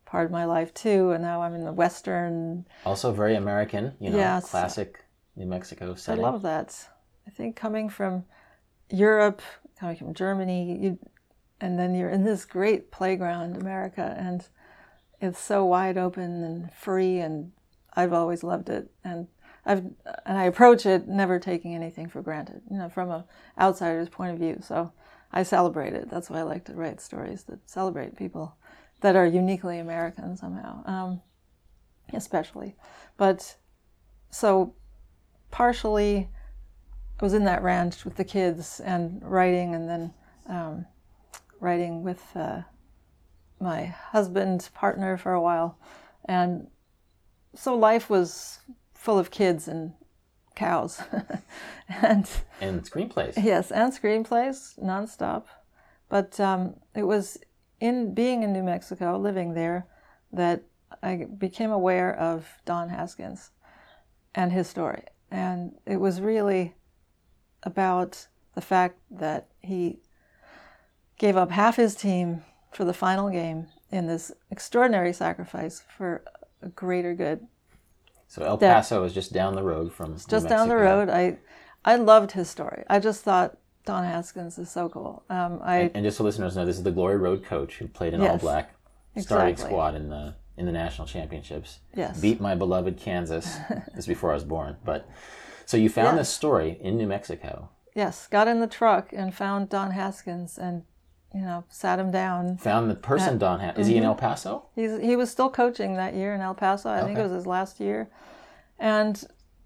part 0.06 0.24
of 0.24 0.30
my 0.32 0.46
life 0.46 0.72
too, 0.72 1.10
and 1.10 1.22
now 1.22 1.42
I'm 1.42 1.54
in 1.54 1.64
the 1.64 1.72
western 1.72 2.64
also 2.86 3.12
very 3.12 3.34
American. 3.34 3.92
You 4.00 4.10
know, 4.10 4.16
Yes. 4.16 4.48
classic 4.50 5.04
New 5.36 5.46
Mexico 5.46 5.92
I 5.92 5.94
setting. 5.96 6.22
love 6.24 6.40
that. 6.42 6.88
I 7.26 7.30
think 7.30 7.54
coming 7.54 7.90
from 7.90 8.24
Europe, 8.88 9.42
coming 9.78 9.96
from 9.96 10.14
Germany, 10.14 10.78
you, 10.82 10.98
and 11.60 11.78
then 11.78 11.94
you're 11.94 12.10
in 12.10 12.24
this 12.24 12.44
great 12.44 12.90
playground, 12.90 13.56
America, 13.56 14.14
and 14.18 14.46
it's 15.20 15.38
so 15.38 15.64
wide 15.64 15.98
open 15.98 16.44
and 16.44 16.72
free, 16.72 17.18
and 17.18 17.52
I've 17.94 18.12
always 18.12 18.42
loved 18.42 18.68
it. 18.68 18.90
And 19.02 19.28
I've 19.66 19.84
and 20.24 20.38
I 20.38 20.44
approach 20.44 20.86
it 20.86 21.08
never 21.08 21.38
taking 21.38 21.74
anything 21.74 22.08
for 22.08 22.22
granted, 22.22 22.62
you 22.70 22.78
know, 22.78 22.88
from 22.88 23.10
a 23.10 23.26
outsider's 23.58 24.08
point 24.08 24.32
of 24.32 24.38
view. 24.38 24.60
So 24.62 24.92
I 25.32 25.42
celebrate 25.42 25.92
it. 25.92 26.08
That's 26.10 26.30
why 26.30 26.38
I 26.38 26.42
like 26.42 26.64
to 26.66 26.74
write 26.74 27.00
stories 27.00 27.44
that 27.44 27.68
celebrate 27.68 28.16
people 28.16 28.56
that 29.00 29.16
are 29.16 29.26
uniquely 29.26 29.78
American 29.78 30.36
somehow, 30.36 30.84
um, 30.86 31.20
especially. 32.14 32.76
But 33.16 33.56
so 34.30 34.74
partially 35.50 36.28
I 37.20 37.24
was 37.24 37.34
in 37.34 37.44
that 37.44 37.62
ranch 37.62 38.04
with 38.04 38.16
the 38.16 38.24
kids 38.24 38.80
and 38.80 39.20
writing, 39.22 39.74
and 39.74 39.88
then 39.88 40.14
um, 40.46 40.86
writing 41.60 42.02
with 42.02 42.22
uh, 42.34 42.62
my 43.60 43.86
husband's 43.86 44.68
partner 44.68 45.16
for 45.16 45.32
a 45.32 45.40
while, 45.40 45.78
and 46.24 46.68
so 47.54 47.74
life 47.74 48.08
was 48.08 48.60
full 48.94 49.18
of 49.18 49.30
kids 49.30 49.68
and 49.68 49.92
cows, 50.54 51.00
and 51.88 52.28
and 52.60 52.82
screenplays. 52.84 53.34
yes, 53.42 53.70
and 53.70 53.92
screenplays 53.92 54.78
nonstop. 54.78 55.44
But 56.08 56.38
um, 56.40 56.76
it 56.94 57.04
was 57.04 57.38
in 57.80 58.14
being 58.14 58.42
in 58.42 58.52
New 58.52 58.62
Mexico, 58.62 59.18
living 59.18 59.54
there, 59.54 59.86
that 60.32 60.62
I 61.02 61.26
became 61.38 61.70
aware 61.70 62.14
of 62.14 62.46
Don 62.64 62.88
Haskins 62.88 63.50
and 64.34 64.52
his 64.52 64.68
story, 64.68 65.04
and 65.30 65.72
it 65.86 65.96
was 65.96 66.20
really 66.20 66.74
about 67.62 68.26
the 68.54 68.60
fact 68.60 68.98
that 69.10 69.48
he 69.60 70.00
gave 71.18 71.36
up 71.36 71.50
half 71.50 71.76
his 71.76 71.94
team 71.94 72.42
for 72.72 72.84
the 72.84 72.92
final 72.94 73.28
game 73.28 73.66
in 73.90 74.06
this 74.06 74.32
extraordinary 74.50 75.12
sacrifice 75.12 75.82
for 75.96 76.22
a 76.62 76.68
greater 76.68 77.14
good. 77.14 77.46
So 78.28 78.42
El 78.42 78.58
Paso 78.58 79.04
is 79.04 79.12
just 79.12 79.32
down 79.32 79.54
the 79.54 79.62
road 79.62 79.92
from 79.92 80.16
Just 80.28 80.48
down 80.48 80.68
the 80.68 80.76
road, 80.76 81.08
I 81.08 81.38
I 81.84 81.96
loved 81.96 82.32
his 82.32 82.48
story. 82.50 82.84
I 82.88 82.98
just 82.98 83.22
thought 83.22 83.56
Don 83.84 84.04
Haskins 84.04 84.58
is 84.58 84.70
so 84.70 84.88
cool. 84.88 85.22
Um, 85.30 85.60
I 85.62 85.90
And 85.94 86.04
just 86.04 86.18
so 86.18 86.24
listeners 86.24 86.56
know, 86.56 86.66
this 86.66 86.76
is 86.76 86.82
the 86.82 86.90
Glory 86.90 87.16
Road 87.16 87.42
coach 87.44 87.76
who 87.78 87.88
played 87.88 88.12
an 88.12 88.20
all 88.20 88.36
black 88.36 88.74
starting 89.16 89.48
exactly. 89.48 89.72
squad 89.72 89.94
in 89.94 90.10
the 90.10 90.34
in 90.58 90.66
the 90.66 90.72
national 90.72 91.06
championships. 91.06 91.78
Yes. 91.94 92.20
Beat 92.20 92.40
my 92.40 92.54
beloved 92.54 92.98
Kansas. 92.98 93.56
this 93.68 94.00
is 94.00 94.06
before 94.06 94.32
I 94.32 94.34
was 94.34 94.44
born, 94.44 94.76
but 94.84 95.08
so 95.64 95.76
you 95.76 95.88
found 95.88 96.16
Yes. 96.16 96.26
this 96.26 96.28
story 96.34 96.78
in 96.82 96.96
New 96.98 97.06
Mexico. 97.06 97.70
yes 97.94 98.26
got 98.26 98.46
in 98.46 98.60
the 98.60 98.66
truck 98.66 99.12
and 99.12 99.34
found 99.34 99.68
Don 99.70 99.92
Haskins 99.92 100.58
and 100.58 100.82
you 101.34 101.40
know 101.42 101.64
sat 101.68 101.98
him 101.98 102.10
down. 102.10 102.56
Found 102.58 102.90
the 102.90 102.94
person 102.94 103.38
Don 103.38 103.60
had. 103.60 103.78
Is 103.78 103.86
he 103.86 103.96
in 103.96 104.02
Mm-hmm. 104.02 104.08
El 104.08 104.14
Paso? 104.16 104.66
He's, 104.74 104.98
he 105.00 105.16
was 105.16 105.30
still 105.30 105.50
coaching 105.50 105.94
that 105.94 106.14
year 106.14 106.34
in 106.34 106.40
El 106.40 106.54
Paso. 106.54 106.88
I 106.90 107.02
think 107.02 107.18
it 107.18 107.22
was 107.22 107.32
his 107.32 107.46
last 107.46 107.80
year. 107.80 108.08
And 108.78 109.22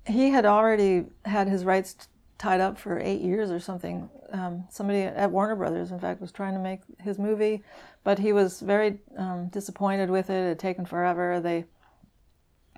he 0.06 0.30
had 0.30 0.44
already 0.46 1.04
had 1.24 1.48
his 1.48 1.64
rights 1.64 1.94
t- 1.94 2.06
tied 2.38 2.60
up 2.60 2.78
for 2.78 2.98
eight 2.98 3.20
years 3.20 3.50
or 3.50 3.60
something. 3.60 4.08
Um, 4.32 4.64
somebody 4.70 5.02
at 5.02 5.30
Warner 5.30 5.54
Brothers, 5.54 5.92
in 5.92 6.00
fact, 6.00 6.20
was 6.20 6.32
trying 6.32 6.54
to 6.54 6.60
make 6.60 6.80
his 7.00 7.18
movie, 7.18 7.62
but 8.02 8.18
he 8.18 8.32
was 8.32 8.60
very 8.60 8.98
um, 9.18 9.48
disappointed 9.48 10.08
with 10.10 10.30
it. 10.30 10.34
It 10.44 10.48
had 10.48 10.58
taken 10.58 10.86
forever. 10.86 11.38
They 11.38 11.66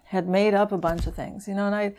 had 0.04 0.28
made 0.28 0.52
up 0.54 0.72
a 0.72 0.78
bunch 0.78 1.06
of 1.06 1.14
things, 1.14 1.48
you 1.48 1.54
know, 1.54 1.66
and 1.66 1.74
I 1.74 1.94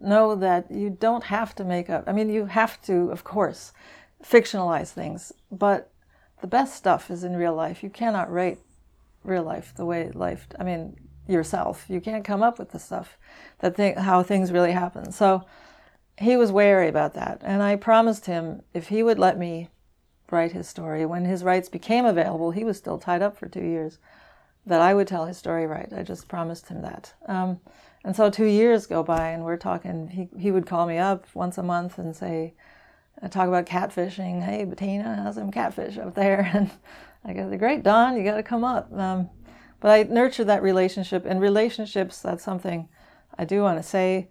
know 0.00 0.34
that 0.36 0.70
you 0.70 0.90
don't 0.90 1.24
have 1.24 1.54
to 1.56 1.64
make 1.64 1.90
up. 1.90 2.04
I 2.06 2.12
mean, 2.12 2.30
you 2.30 2.46
have 2.46 2.80
to, 2.82 3.10
of 3.10 3.24
course, 3.24 3.72
fictionalize 4.22 4.90
things, 4.92 5.32
but 5.50 5.90
the 6.40 6.46
best 6.46 6.74
stuff 6.74 7.10
is 7.10 7.24
in 7.24 7.36
real 7.36 7.54
life. 7.54 7.82
You 7.82 7.90
cannot 7.90 8.30
write 8.30 8.58
real 9.24 9.42
life 9.42 9.72
the 9.76 9.84
way 9.84 10.10
life 10.12 10.46
i 10.58 10.64
mean 10.64 10.96
yourself. 11.26 11.84
You 11.88 12.00
can't 12.00 12.24
come 12.24 12.42
up 12.42 12.58
with 12.58 12.70
the 12.70 12.78
stuff 12.78 13.18
that 13.58 13.76
thing, 13.76 13.96
how 13.96 14.22
things 14.22 14.50
really 14.50 14.72
happen. 14.72 15.12
So 15.12 15.44
he 16.16 16.36
was 16.36 16.50
wary 16.50 16.88
about 16.88 17.14
that. 17.14 17.42
And 17.44 17.62
i 17.62 17.76
promised 17.76 18.26
him 18.26 18.62
if 18.72 18.88
he 18.88 19.02
would 19.02 19.18
let 19.18 19.38
me 19.38 19.68
write 20.30 20.52
his 20.52 20.68
story 20.68 21.04
when 21.06 21.24
his 21.24 21.44
rights 21.44 21.68
became 21.68 22.04
available 22.04 22.50
he 22.50 22.64
was 22.64 22.76
still 22.76 22.98
tied 22.98 23.22
up 23.22 23.36
for 23.36 23.48
two 23.48 23.64
years 23.64 23.98
that 24.66 24.82
i 24.82 24.92
would 24.92 25.08
tell 25.08 25.24
his 25.24 25.38
story 25.38 25.66
right. 25.66 25.90
I 25.92 26.02
just 26.02 26.28
promised 26.28 26.68
him 26.68 26.82
that. 26.82 27.14
Um, 27.26 27.60
and 28.04 28.14
so 28.14 28.30
two 28.30 28.44
years 28.46 28.86
go 28.86 29.02
by 29.02 29.30
and 29.30 29.44
we're 29.44 29.56
talking 29.56 30.08
he, 30.08 30.28
he 30.38 30.50
would 30.50 30.66
call 30.66 30.86
me 30.86 30.98
up 30.98 31.26
once 31.34 31.58
a 31.58 31.62
month 31.62 31.98
and 31.98 32.14
say 32.14 32.54
I 33.22 33.28
talk 33.28 33.48
about 33.48 33.66
catfishing. 33.66 34.42
Hey, 34.44 34.64
Bettina, 34.64 35.22
how's 35.22 35.34
some 35.34 35.50
catfish 35.50 35.98
up 35.98 36.14
there? 36.14 36.50
And 36.54 36.70
I 37.24 37.32
go, 37.32 37.56
great, 37.58 37.82
Don, 37.82 38.16
you 38.16 38.22
got 38.22 38.36
to 38.36 38.44
come 38.44 38.62
up. 38.62 38.92
Um, 38.92 39.28
but 39.80 39.90
I 39.90 40.02
nurture 40.04 40.44
that 40.44 40.62
relationship. 40.62 41.26
And 41.26 41.40
relationships, 41.40 42.20
that's 42.22 42.44
something 42.44 42.88
I 43.36 43.44
do 43.44 43.62
want 43.62 43.78
to 43.78 43.82
say 43.82 44.28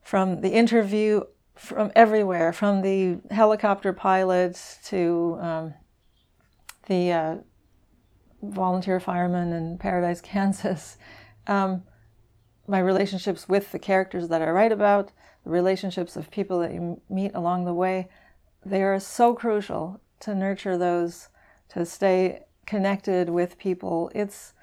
from 0.00 0.40
the 0.40 0.50
interview, 0.50 1.22
from 1.56 1.90
everywhere, 1.96 2.52
from 2.52 2.82
the 2.82 3.18
helicopter 3.30 3.92
pilots 3.92 4.78
to 4.86 5.38
um, 5.40 5.74
the 6.86 7.12
uh, 7.12 7.36
volunteer 8.42 9.00
firemen 9.00 9.52
in 9.52 9.78
Paradise, 9.78 10.20
Kansas. 10.22 10.96
Um, 11.46 11.82
my 12.66 12.78
relationships 12.78 13.48
with 13.48 13.72
the 13.72 13.78
characters 13.78 14.28
that 14.28 14.40
I 14.40 14.50
write 14.50 14.72
about, 14.72 15.12
the 15.44 15.50
relationships 15.50 16.16
of 16.16 16.30
people 16.30 16.58
that 16.60 16.72
you 16.72 17.00
meet 17.08 17.34
along 17.34 17.64
the 17.64 17.74
way, 17.74 18.08
they 18.64 18.82
are 18.82 18.98
so 18.98 19.34
crucial 19.34 20.00
to 20.20 20.34
nurture 20.34 20.78
those, 20.78 21.28
to 21.68 21.84
stay 21.84 22.40
connected 22.66 23.28
with 23.28 23.58
people. 23.58 24.10
It's 24.14 24.54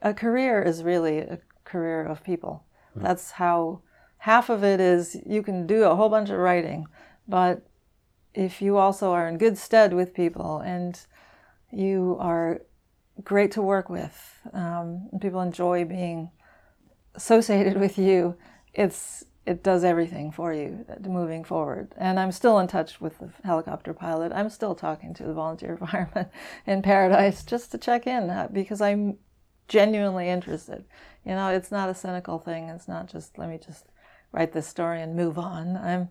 a 0.00 0.14
career 0.14 0.62
is 0.62 0.82
really 0.82 1.18
a 1.18 1.38
career 1.64 2.04
of 2.04 2.24
people. 2.24 2.64
That's 2.94 3.32
how 3.32 3.82
half 4.18 4.48
of 4.48 4.62
it 4.62 4.80
is 4.80 5.16
you 5.26 5.42
can 5.42 5.66
do 5.66 5.84
a 5.84 5.94
whole 5.94 6.08
bunch 6.08 6.30
of 6.30 6.38
writing, 6.38 6.86
but 7.26 7.66
if 8.34 8.62
you 8.62 8.76
also 8.76 9.12
are 9.12 9.28
in 9.28 9.38
good 9.38 9.58
stead 9.58 9.92
with 9.92 10.14
people 10.14 10.58
and 10.60 10.98
you 11.70 12.16
are 12.20 12.62
great 13.24 13.50
to 13.52 13.62
work 13.62 13.88
with, 13.88 14.40
um, 14.52 15.08
and 15.12 15.20
people 15.20 15.40
enjoy 15.40 15.84
being 15.84 16.30
associated 17.14 17.76
with 17.80 17.98
you, 17.98 18.36
it's 18.72 19.24
it 19.44 19.62
does 19.62 19.82
everything 19.82 20.30
for 20.30 20.52
you 20.52 20.84
uh, 20.88 21.08
moving 21.08 21.42
forward. 21.44 21.92
And 21.96 22.18
I'm 22.20 22.32
still 22.32 22.58
in 22.58 22.68
touch 22.68 23.00
with 23.00 23.18
the 23.18 23.30
helicopter 23.44 23.92
pilot. 23.92 24.32
I'm 24.32 24.50
still 24.50 24.74
talking 24.74 25.14
to 25.14 25.24
the 25.24 25.34
volunteer 25.34 25.76
fireman 25.90 26.26
in 26.66 26.82
Paradise 26.82 27.44
just 27.44 27.72
to 27.72 27.78
check 27.78 28.06
in 28.06 28.30
uh, 28.30 28.48
because 28.52 28.80
I'm 28.80 29.18
genuinely 29.68 30.28
interested. 30.28 30.84
You 31.24 31.32
know, 31.32 31.48
it's 31.48 31.70
not 31.70 31.88
a 31.88 31.94
cynical 31.94 32.38
thing. 32.38 32.68
It's 32.68 32.88
not 32.88 33.10
just 33.10 33.38
let 33.38 33.48
me 33.48 33.58
just 33.58 33.86
write 34.32 34.52
this 34.52 34.66
story 34.66 35.02
and 35.02 35.16
move 35.16 35.38
on. 35.38 35.76
I'm 35.76 36.10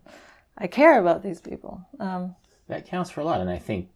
I 0.58 0.66
care 0.66 1.00
about 1.00 1.22
these 1.22 1.40
people. 1.40 1.80
Um, 1.98 2.36
That 2.68 2.86
counts 2.86 3.10
for 3.10 3.20
a 3.20 3.24
lot, 3.24 3.40
and 3.40 3.50
I 3.50 3.58
think 3.58 3.88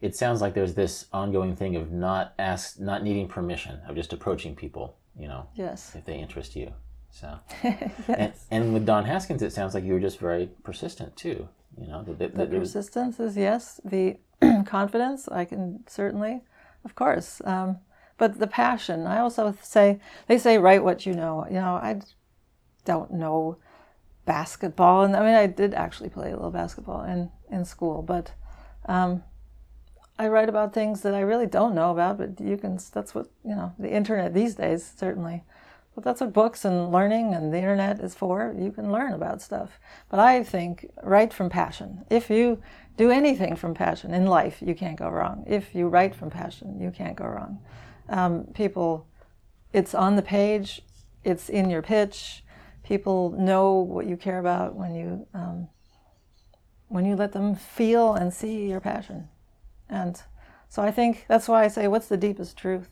it 0.00 0.14
sounds 0.14 0.40
like 0.40 0.54
there's 0.54 0.74
this 0.74 1.06
ongoing 1.12 1.56
thing 1.56 1.76
of 1.76 1.90
not 1.90 2.34
ask, 2.38 2.78
not 2.78 3.02
needing 3.02 3.28
permission, 3.28 3.80
of 3.88 3.96
just 3.96 4.12
approaching 4.12 4.54
people. 4.54 4.96
You 5.18 5.28
know, 5.28 5.46
yes. 5.54 5.94
if 5.94 6.04
they 6.04 6.18
interest 6.18 6.56
you. 6.56 6.72
So, 7.20 7.38
yes. 7.64 7.92
and, 8.08 8.32
and 8.50 8.74
with 8.74 8.84
Don 8.84 9.04
Haskins, 9.04 9.40
it 9.42 9.52
sounds 9.52 9.72
like 9.72 9.84
you 9.84 9.92
were 9.92 10.00
just 10.00 10.18
very 10.18 10.50
persistent 10.64 11.16
too. 11.16 11.48
You 11.80 11.86
know, 11.86 12.02
The 12.02 12.14
that 12.14 12.50
there 12.50 12.60
was- 12.60 12.72
persistence 12.72 13.20
is 13.20 13.36
yes. 13.36 13.80
The 13.84 14.18
confidence, 14.66 15.28
I 15.28 15.44
can 15.44 15.84
certainly, 15.86 16.42
of 16.84 16.94
course. 16.94 17.40
Um, 17.44 17.78
but 18.18 18.38
the 18.40 18.46
passion, 18.48 19.06
I 19.06 19.18
also 19.18 19.54
say, 19.62 20.00
they 20.26 20.38
say, 20.38 20.58
write 20.58 20.82
what 20.82 21.06
you 21.06 21.14
know. 21.14 21.46
You 21.48 21.60
know, 21.60 21.74
I, 21.74 22.00
don't 22.84 23.12
know 23.12 23.56
basketball. 24.24 25.02
And 25.02 25.16
I 25.16 25.20
mean, 25.20 25.34
I 25.34 25.46
did 25.46 25.74
actually 25.74 26.10
play 26.10 26.30
a 26.30 26.36
little 26.36 26.50
basketball 26.50 27.02
in, 27.04 27.30
in 27.50 27.64
school, 27.64 28.02
but 28.02 28.32
um, 28.86 29.22
I 30.18 30.28
write 30.28 30.48
about 30.48 30.72
things 30.72 31.02
that 31.02 31.14
I 31.14 31.20
really 31.20 31.46
don't 31.46 31.74
know 31.74 31.90
about, 31.90 32.18
but 32.18 32.40
you 32.40 32.56
can, 32.56 32.78
that's 32.92 33.14
what, 33.14 33.28
you 33.44 33.54
know, 33.54 33.72
the 33.78 33.90
internet 33.90 34.34
these 34.34 34.54
days, 34.54 34.92
certainly. 34.96 35.44
But 35.94 36.02
that's 36.02 36.20
what 36.20 36.32
books 36.32 36.64
and 36.64 36.90
learning 36.90 37.34
and 37.34 37.52
the 37.52 37.58
internet 37.58 38.00
is 38.00 38.14
for. 38.14 38.54
You 38.58 38.72
can 38.72 38.90
learn 38.90 39.12
about 39.12 39.40
stuff. 39.40 39.78
But 40.08 40.18
I 40.18 40.42
think 40.42 40.90
write 41.02 41.32
from 41.32 41.48
passion. 41.48 42.04
If 42.10 42.30
you 42.30 42.60
do 42.96 43.10
anything 43.10 43.54
from 43.56 43.74
passion 43.74 44.12
in 44.12 44.26
life, 44.26 44.58
you 44.60 44.74
can't 44.74 44.98
go 44.98 45.08
wrong. 45.08 45.44
If 45.46 45.74
you 45.74 45.88
write 45.88 46.14
from 46.14 46.30
passion, 46.30 46.80
you 46.80 46.90
can't 46.90 47.16
go 47.16 47.26
wrong. 47.26 47.60
Um, 48.08 48.44
people, 48.54 49.06
it's 49.72 49.94
on 49.94 50.16
the 50.16 50.22
page, 50.22 50.82
it's 51.22 51.48
in 51.48 51.70
your 51.70 51.82
pitch. 51.82 52.44
People 52.82 53.30
know 53.30 53.74
what 53.74 54.06
you 54.06 54.16
care 54.16 54.38
about 54.38 54.74
when 54.74 54.94
you 54.94 55.26
um, 55.32 55.68
when 56.88 57.04
you 57.06 57.16
let 57.16 57.32
them 57.32 57.54
feel 57.54 58.14
and 58.14 58.32
see 58.32 58.68
your 58.68 58.80
passion. 58.80 59.28
And 59.88 60.20
so 60.68 60.82
I 60.82 60.90
think 60.90 61.24
that's 61.28 61.48
why 61.48 61.64
I 61.64 61.68
say, 61.68 61.88
what's 61.88 62.08
the 62.08 62.16
deepest 62.16 62.56
truth 62.56 62.90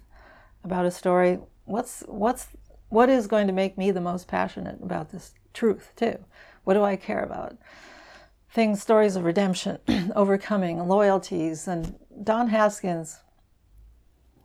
about 0.65 0.87
a 0.87 0.91
story? 0.91 1.39
What's 1.65 2.03
what's 2.09 2.49
what 2.93 3.09
is 3.09 3.27
going 3.27 3.47
to 3.47 3.55
make 3.55 3.79
me 3.79 3.91
the 3.91 4.03
most 4.03 4.29
passionate 4.29 4.79
about 4.83 5.11
this 5.11 5.33
truth 5.55 5.93
too? 5.97 6.19
What 6.65 6.75
do 6.75 6.85
I 6.85 6.97
care 6.97 7.25
about? 7.25 7.57
Things, 8.51 8.83
stories 8.83 9.17
of 9.17 9.25
redemption, 9.25 9.79
overcoming, 10.15 10.87
loyalties, 10.87 11.67
and 11.67 11.95
Don 12.23 12.49
Haskins. 12.49 13.21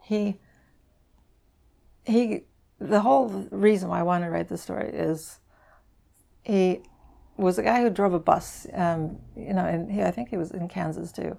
He 0.02 0.40
he 2.06 2.46
the 2.80 3.02
whole 3.02 3.28
reason 3.52 3.90
why 3.90 4.00
I 4.00 4.04
wanted 4.04 4.28
to 4.28 4.32
write 4.32 4.48
this 4.48 4.62
story 4.62 4.92
is 4.94 5.40
he 6.44 6.84
was 7.36 7.58
a 7.58 7.64
guy 7.64 7.82
who 7.82 7.90
drove 7.90 8.14
a 8.14 8.20
bus, 8.20 8.66
um, 8.74 9.18
you 9.36 9.54
know, 9.54 9.66
and 9.66 9.92
he, 9.92 10.02
I 10.04 10.12
think 10.12 10.30
he 10.30 10.38
was 10.38 10.52
in 10.52 10.70
Kansas 10.70 11.12
too, 11.12 11.38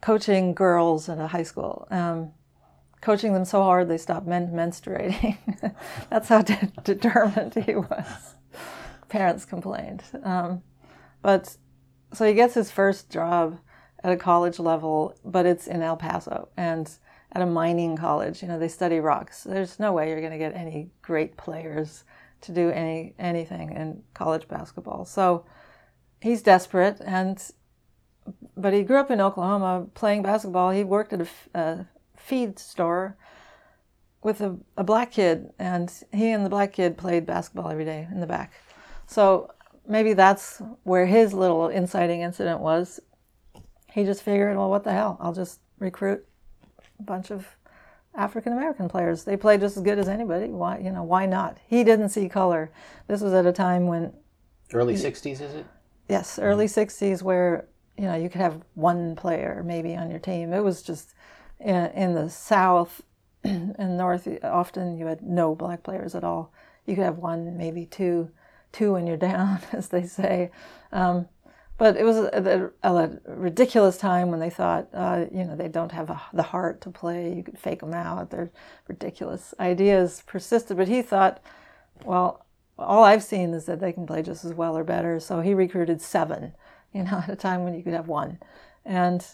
coaching 0.00 0.54
girls 0.54 1.08
at 1.08 1.18
a 1.18 1.26
high 1.26 1.42
school, 1.42 1.88
um, 1.90 2.30
coaching 3.06 3.32
them 3.32 3.44
so 3.44 3.62
hard 3.62 3.88
they 3.88 3.98
stopped 3.98 4.26
men- 4.26 4.50
menstruating. 4.52 5.38
That's 6.10 6.28
how 6.28 6.42
de- 6.42 6.72
determined 6.82 7.54
he 7.54 7.76
was. 7.76 8.34
Parents 9.08 9.44
complained. 9.44 10.02
Um, 10.24 10.62
but 11.22 11.56
so 12.12 12.26
he 12.26 12.34
gets 12.34 12.54
his 12.54 12.72
first 12.72 13.08
job 13.08 13.60
at 14.02 14.12
a 14.12 14.16
college 14.16 14.58
level, 14.58 15.14
but 15.24 15.46
it's 15.46 15.68
in 15.68 15.82
El 15.82 15.96
Paso. 15.96 16.48
And 16.56 16.90
at 17.30 17.42
a 17.42 17.46
mining 17.46 17.96
college. 17.96 18.42
You 18.42 18.48
know, 18.48 18.58
they 18.58 18.66
study 18.66 18.98
rocks. 18.98 19.44
There's 19.44 19.78
no 19.78 19.92
way 19.92 20.08
you're 20.08 20.20
going 20.20 20.32
to 20.32 20.38
get 20.38 20.56
any 20.56 20.90
great 21.02 21.36
players 21.36 22.02
to 22.40 22.52
do 22.52 22.70
any 22.70 23.14
anything 23.18 23.72
in 23.72 24.02
college 24.14 24.48
basketball. 24.48 25.04
So 25.04 25.44
he's 26.20 26.42
desperate, 26.42 27.00
and 27.04 27.38
but 28.56 28.72
he 28.72 28.82
grew 28.82 28.98
up 28.98 29.10
in 29.10 29.20
Oklahoma 29.20 29.86
playing 29.94 30.22
basketball. 30.22 30.70
He 30.70 30.82
worked 30.82 31.12
at 31.12 31.20
a, 31.20 31.28
a 31.54 31.86
feed 32.26 32.58
store 32.58 33.16
with 34.22 34.40
a, 34.40 34.56
a 34.76 34.82
black 34.82 35.12
kid, 35.12 35.52
and 35.60 35.92
he 36.12 36.30
and 36.32 36.44
the 36.44 36.50
black 36.50 36.72
kid 36.72 36.98
played 36.98 37.24
basketball 37.24 37.70
every 37.70 37.84
day 37.84 38.08
in 38.10 38.18
the 38.18 38.26
back. 38.26 38.52
So 39.06 39.52
maybe 39.86 40.12
that's 40.12 40.60
where 40.82 41.06
his 41.06 41.32
little 41.32 41.68
inciting 41.68 42.22
incident 42.22 42.60
was. 42.60 42.98
He 43.92 44.04
just 44.04 44.22
figured, 44.22 44.56
well, 44.56 44.68
what 44.68 44.82
the 44.82 44.92
hell? 44.92 45.16
I'll 45.20 45.32
just 45.32 45.60
recruit 45.78 46.26
a 46.98 47.02
bunch 47.04 47.30
of 47.30 47.46
African 48.16 48.52
American 48.52 48.88
players. 48.88 49.22
They 49.22 49.36
play 49.36 49.56
just 49.56 49.76
as 49.76 49.84
good 49.84 49.98
as 49.98 50.08
anybody. 50.08 50.48
Why, 50.48 50.78
you 50.78 50.90
know, 50.90 51.04
why 51.04 51.26
not? 51.26 51.58
He 51.68 51.84
didn't 51.84 52.08
see 52.08 52.28
color. 52.28 52.72
This 53.06 53.20
was 53.20 53.32
at 53.32 53.46
a 53.46 53.52
time 53.52 53.86
when 53.86 54.12
early 54.72 54.94
'60s, 54.94 55.40
is 55.40 55.54
it? 55.54 55.66
Yes, 56.08 56.40
early 56.40 56.66
mm-hmm. 56.66 56.80
'60s, 56.80 57.22
where 57.22 57.68
you 57.96 58.04
know 58.04 58.16
you 58.16 58.28
could 58.28 58.40
have 58.40 58.62
one 58.74 59.14
player 59.14 59.62
maybe 59.64 59.94
on 59.94 60.10
your 60.10 60.18
team. 60.18 60.52
It 60.52 60.64
was 60.64 60.82
just 60.82 61.14
in, 61.60 61.74
in 61.74 62.14
the 62.14 62.28
South 62.28 63.02
and 63.44 63.96
North. 63.96 64.28
Often 64.42 64.98
you 64.98 65.06
had 65.06 65.22
no 65.22 65.54
black 65.54 65.82
players 65.82 66.14
at 66.14 66.24
all. 66.24 66.52
You 66.86 66.94
could 66.94 67.04
have 67.04 67.18
one, 67.18 67.56
maybe 67.56 67.86
two, 67.86 68.30
two 68.72 68.92
when 68.92 69.06
you're 69.06 69.16
down, 69.32 69.60
as 69.72 69.88
they 69.88 70.04
say. 70.04 70.50
Um, 70.92 71.28
but 71.78 71.96
it 71.98 72.04
was 72.04 72.16
a, 72.16 72.70
a, 72.82 72.94
a, 72.94 73.10
ridiculous 73.26 73.98
time 73.98 74.30
when 74.30 74.40
they 74.40 74.48
thought, 74.48 74.88
uh, 74.94 75.26
you 75.30 75.44
know, 75.44 75.54
they 75.56 75.68
don't 75.68 75.92
have 75.92 76.08
a, 76.08 76.20
the 76.32 76.42
heart 76.42 76.80
to 76.82 76.90
play. 76.90 77.34
You 77.34 77.42
could 77.42 77.58
fake 77.58 77.80
them 77.80 77.92
out. 77.92 78.30
They're 78.30 78.50
ridiculous 78.88 79.52
ideas 79.60 80.22
persisted. 80.26 80.78
But 80.78 80.88
he 80.88 81.02
thought, 81.02 81.42
well, 82.04 82.46
all 82.78 83.04
I've 83.04 83.22
seen 83.22 83.52
is 83.52 83.66
that 83.66 83.80
they 83.80 83.92
can 83.92 84.06
play 84.06 84.22
just 84.22 84.44
as 84.44 84.54
well 84.54 84.76
or 84.76 84.84
better. 84.84 85.20
So 85.20 85.40
he 85.40 85.52
recruited 85.52 86.00
seven, 86.00 86.52
you 86.92 87.04
know, 87.04 87.18
at 87.18 87.28
a 87.28 87.36
time 87.36 87.64
when 87.64 87.74
you 87.74 87.82
could 87.82 87.92
have 87.92 88.08
one, 88.08 88.38
and 88.84 89.24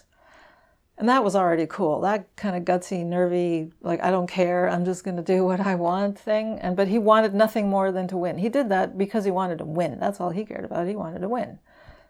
and 0.97 1.09
that 1.09 1.23
was 1.23 1.35
already 1.35 1.65
cool. 1.65 2.01
That 2.01 2.35
kind 2.35 2.55
of 2.55 2.63
gutsy, 2.63 3.03
nervy, 3.03 3.71
like 3.81 4.03
I 4.03 4.11
don't 4.11 4.27
care, 4.27 4.69
I'm 4.69 4.85
just 4.85 5.03
going 5.03 5.17
to 5.17 5.23
do 5.23 5.43
what 5.45 5.59
I 5.59 5.75
want 5.75 6.19
thing. 6.19 6.59
And 6.59 6.75
but 6.75 6.87
he 6.87 6.99
wanted 6.99 7.33
nothing 7.33 7.69
more 7.69 7.91
than 7.91 8.07
to 8.09 8.17
win. 8.17 8.37
He 8.37 8.49
did 8.49 8.69
that 8.69 8.97
because 8.97 9.25
he 9.25 9.31
wanted 9.31 9.57
to 9.59 9.65
win. 9.65 9.99
That's 9.99 10.19
all 10.19 10.29
he 10.29 10.45
cared 10.45 10.65
about. 10.65 10.87
He 10.87 10.95
wanted 10.95 11.19
to 11.19 11.29
win. 11.29 11.59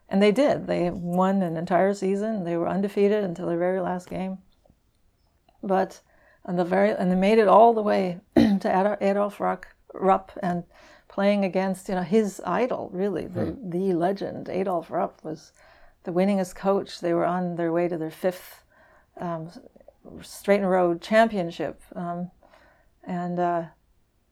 And 0.09 0.21
they 0.21 0.31
did. 0.31 0.67
They 0.67 0.89
won 0.89 1.41
an 1.41 1.57
entire 1.57 1.93
season. 1.93 2.43
They 2.43 2.57
were 2.57 2.67
undefeated 2.67 3.23
until 3.23 3.47
their 3.47 3.57
very 3.57 3.79
last 3.79 4.09
game. 4.09 4.39
But 5.63 6.01
on 6.45 6.57
the 6.57 6.65
very 6.65 6.91
and 6.91 7.09
they 7.09 7.15
made 7.15 7.39
it 7.39 7.47
all 7.47 7.73
the 7.73 7.81
way 7.81 8.19
to 8.35 8.97
Adolph 9.01 9.39
Rupp 9.39 10.31
and 10.43 10.65
playing 11.07 11.45
against 11.45 11.87
you 11.87 11.95
know 11.95 12.01
his 12.01 12.41
idol 12.45 12.89
really 12.91 13.27
the 13.27 13.45
hmm. 13.45 13.69
the 13.69 13.93
legend 13.93 14.49
Adolph 14.49 14.91
Rupp 14.91 15.23
was 15.23 15.53
the 16.03 16.11
winningest 16.11 16.55
coach. 16.55 16.99
They 16.99 17.13
were 17.13 17.25
on 17.25 17.55
their 17.55 17.71
way 17.71 17.87
to 17.87 17.97
their 17.97 18.11
fifth 18.11 18.62
um, 19.19 19.49
straight 20.21 20.59
and 20.59 20.69
road 20.69 21.01
championship, 21.01 21.81
um, 21.95 22.31
and 23.03 23.39
uh, 23.39 23.63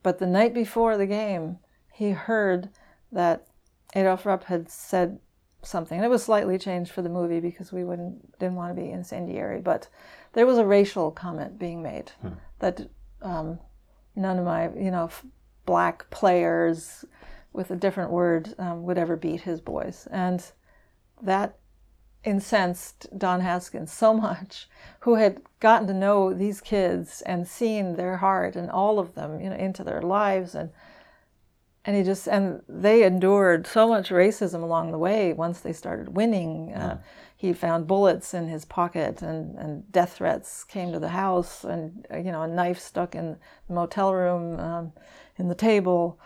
but 0.04 0.20
the 0.20 0.28
night 0.28 0.54
before 0.54 0.98
the 0.98 1.06
game, 1.06 1.60
he 1.94 2.12
heard 2.12 2.70
that 3.12 3.48
Adolph 3.96 4.26
Rupp 4.26 4.46
had 4.46 4.70
said 4.70 5.20
something. 5.64 5.98
And 5.98 6.06
it 6.06 6.10
was 6.10 6.24
slightly 6.24 6.58
changed 6.58 6.92
for 6.92 7.02
the 7.02 7.10
movie 7.10 7.40
because 7.40 7.72
we 7.72 7.84
wouldn't 7.84 8.40
didn't 8.40 8.56
want 8.56 8.76
to 8.76 8.82
be 8.82 8.90
incendiary. 8.90 9.62
But 9.62 9.88
there 10.34 10.46
was 10.46 10.58
a 10.58 10.66
racial 10.66 11.12
comment 11.12 11.60
being 11.60 11.82
made 11.82 12.12
hmm. 12.22 12.30
that 12.60 12.90
um, 13.22 13.60
none 14.16 14.40
of 14.40 14.46
my 14.46 14.70
you 14.74 14.92
know 14.92 15.06
f- 15.06 15.26
black 15.66 16.10
players 16.10 17.06
with 17.54 17.70
a 17.72 17.76
different 17.76 18.12
word 18.12 18.54
um, 18.58 18.84
would 18.84 18.98
ever 18.98 19.16
beat 19.16 19.42
his 19.42 19.62
boys, 19.62 20.08
and 20.12 20.44
that 21.22 21.58
incensed 22.24 23.08
Don 23.18 23.42
Haskins 23.42 23.92
so 23.92 24.14
much, 24.28 24.68
who 25.02 25.16
had 25.16 25.42
gotten 25.60 25.88
to 25.88 25.94
know 25.94 26.34
these 26.34 26.62
kids 26.62 27.22
and 27.22 27.48
seen 27.48 27.96
their 27.96 28.18
heart 28.18 28.56
and 28.56 28.70
all 28.70 29.00
of 29.00 29.16
them, 29.16 29.40
you 29.40 29.50
know, 29.50 29.56
into 29.56 29.84
their 29.84 30.02
lives. 30.02 30.56
And 30.56 30.72
and 31.84 31.96
he 31.96 32.04
just 32.04 32.28
and 32.28 32.62
they 32.70 33.04
endured 33.04 33.66
so 33.66 33.88
much 33.88 34.10
racism 34.10 34.62
along 34.62 34.92
the 34.92 35.00
way 35.00 35.34
once 35.34 35.62
they 35.62 35.74
started 35.74 36.16
winning. 36.16 36.74
Uh, 36.74 37.02
he 37.36 37.54
found 37.54 37.88
bullets 37.88 38.36
in 38.36 38.48
his 38.48 38.66
pocket 38.66 39.24
and, 39.24 39.58
and 39.58 39.92
death 39.92 40.14
threats 40.14 40.64
came 40.64 40.92
to 40.92 41.00
the 41.00 41.10
house 41.10 41.64
and 41.64 42.06
you 42.14 42.32
know 42.32 42.44
a 42.44 42.48
knife 42.48 42.80
stuck 42.80 43.16
in 43.16 43.36
the 43.68 43.74
motel 43.74 44.14
room 44.14 44.60
um, 44.60 44.94
in 45.38 45.48
the 45.48 45.56
table. 45.56 46.20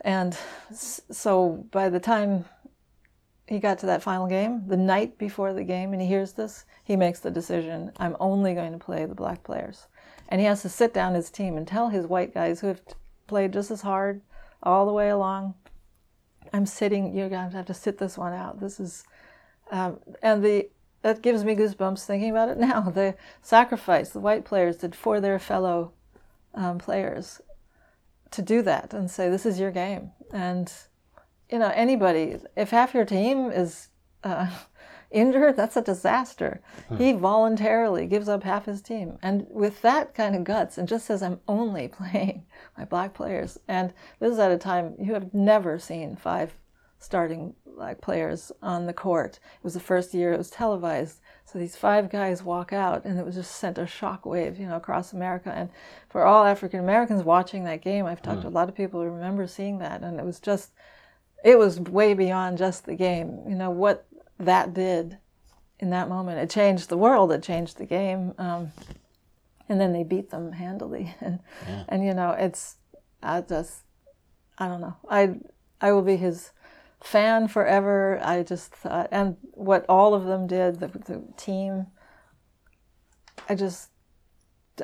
And 0.00 0.36
so 0.72 1.64
by 1.70 1.88
the 1.88 2.00
time 2.00 2.46
he 3.52 3.60
got 3.60 3.78
to 3.78 3.86
that 3.86 4.02
final 4.02 4.26
game 4.26 4.62
the 4.66 4.76
night 4.76 5.18
before 5.18 5.52
the 5.52 5.64
game 5.64 5.92
and 5.92 6.00
he 6.00 6.08
hears 6.08 6.32
this 6.32 6.64
he 6.84 6.96
makes 6.96 7.20
the 7.20 7.30
decision 7.30 7.92
i'm 7.98 8.16
only 8.20 8.54
going 8.54 8.72
to 8.72 8.78
play 8.78 9.04
the 9.04 9.14
black 9.14 9.42
players 9.42 9.86
and 10.32 10.40
he 10.40 10.46
has 10.46 10.62
to 10.62 10.68
sit 10.70 10.94
down 10.94 11.12
his 11.12 11.30
team 11.30 11.58
and 11.58 11.68
tell 11.68 11.90
his 11.90 12.06
white 12.06 12.32
guys 12.32 12.60
who 12.60 12.68
have 12.68 12.80
played 13.26 13.52
just 13.52 13.70
as 13.70 13.82
hard 13.82 14.22
all 14.62 14.86
the 14.86 14.92
way 14.92 15.10
along. 15.10 15.54
I'm 16.54 16.64
sitting, 16.64 17.14
you're 17.14 17.28
going 17.28 17.50
to 17.50 17.56
have 17.58 17.66
to 17.66 17.74
sit 17.74 17.98
this 17.98 18.16
one 18.16 18.32
out. 18.32 18.58
This 18.58 18.80
is, 18.80 19.04
um, 19.70 20.00
and 20.22 20.42
the, 20.42 20.70
that 21.02 21.20
gives 21.20 21.44
me 21.44 21.54
goosebumps 21.54 22.06
thinking 22.06 22.30
about 22.30 22.48
it 22.48 22.56
now. 22.70 22.80
The 22.80 23.14
sacrifice 23.42 24.08
the 24.08 24.20
white 24.20 24.46
players 24.46 24.76
did 24.76 24.94
for 24.94 25.20
their 25.20 25.38
fellow 25.38 25.92
um, 26.54 26.78
players 26.78 27.42
to 28.30 28.40
do 28.40 28.62
that 28.62 28.94
and 28.94 29.10
say, 29.10 29.28
this 29.28 29.44
is 29.44 29.60
your 29.60 29.70
game. 29.70 30.12
And, 30.32 30.72
you 31.52 31.58
know, 31.58 31.70
anybody, 31.74 32.38
if 32.56 32.70
half 32.70 32.94
your 32.94 33.04
team 33.04 33.50
is 33.50 33.88
uh, 34.24 34.50
injured, 35.10 35.56
that's 35.56 35.76
a 35.76 35.82
disaster. 35.82 36.62
Hmm. 36.88 36.96
He 36.96 37.12
voluntarily 37.12 38.06
gives 38.06 38.28
up 38.28 38.42
half 38.42 38.64
his 38.64 38.80
team. 38.80 39.18
And 39.22 39.46
with 39.50 39.82
that 39.82 40.14
kind 40.14 40.34
of 40.34 40.44
guts, 40.44 40.78
and 40.78 40.88
just 40.88 41.06
says, 41.06 41.22
I'm 41.22 41.40
only 41.46 41.88
playing 42.00 42.46
my 42.76 42.86
black 42.86 43.12
players. 43.12 43.58
And 43.68 43.92
this 44.18 44.32
is 44.32 44.38
at 44.38 44.50
a 44.50 44.58
time 44.58 44.94
you 44.98 45.12
have 45.12 45.34
never 45.34 45.78
seen 45.78 46.16
five 46.16 46.54
starting 46.98 47.52
black 47.66 48.00
players 48.00 48.52
on 48.62 48.86
the 48.86 48.92
court. 48.92 49.38
It 49.42 49.64
was 49.64 49.74
the 49.74 49.80
first 49.80 50.14
year 50.14 50.32
it 50.32 50.38
was 50.38 50.50
televised. 50.50 51.20
So 51.44 51.58
these 51.58 51.76
five 51.76 52.08
guys 52.08 52.42
walk 52.42 52.72
out, 52.72 53.04
and 53.04 53.18
it 53.18 53.26
was 53.26 53.34
just 53.34 53.56
sent 53.56 53.76
a 53.76 53.82
shockwave, 53.82 54.58
you 54.58 54.66
know, 54.66 54.76
across 54.76 55.12
America. 55.12 55.52
And 55.54 55.68
for 56.08 56.24
all 56.24 56.44
African 56.44 56.80
Americans 56.80 57.24
watching 57.24 57.64
that 57.64 57.82
game, 57.82 58.06
I've 58.06 58.22
talked 58.22 58.42
to 58.42 58.48
a 58.48 58.50
lot 58.50 58.68
of 58.68 58.74
people 58.74 59.00
who 59.00 59.10
remember 59.10 59.46
seeing 59.46 59.78
that, 59.78 60.02
and 60.02 60.18
it 60.18 60.24
was 60.24 60.40
just, 60.40 60.70
it 61.44 61.58
was 61.58 61.80
way 61.80 62.14
beyond 62.14 62.58
just 62.58 62.86
the 62.86 62.94
game. 62.94 63.42
You 63.48 63.54
know 63.54 63.70
what 63.70 64.06
that 64.38 64.74
did 64.74 65.18
in 65.78 65.90
that 65.90 66.08
moment. 66.08 66.38
It 66.38 66.50
changed 66.50 66.88
the 66.88 66.96
world. 66.96 67.32
It 67.32 67.42
changed 67.42 67.78
the 67.78 67.86
game. 67.86 68.34
Um, 68.38 68.72
and 69.68 69.80
then 69.80 69.92
they 69.92 70.04
beat 70.04 70.30
them 70.30 70.52
handily, 70.52 71.14
and 71.20 71.40
and 71.88 72.04
you 72.04 72.14
know 72.14 72.30
it's, 72.30 72.76
I 73.22 73.40
just, 73.40 73.82
I 74.58 74.68
don't 74.68 74.80
know. 74.80 74.96
I 75.08 75.36
I 75.80 75.92
will 75.92 76.02
be 76.02 76.16
his 76.16 76.52
fan 77.00 77.48
forever. 77.48 78.20
I 78.22 78.42
just 78.42 78.74
thought, 78.74 79.08
and 79.10 79.36
what 79.52 79.84
all 79.88 80.14
of 80.14 80.24
them 80.24 80.46
did, 80.46 80.78
the, 80.78 80.88
the 80.88 81.22
team, 81.36 81.86
I 83.48 83.54
just, 83.56 83.88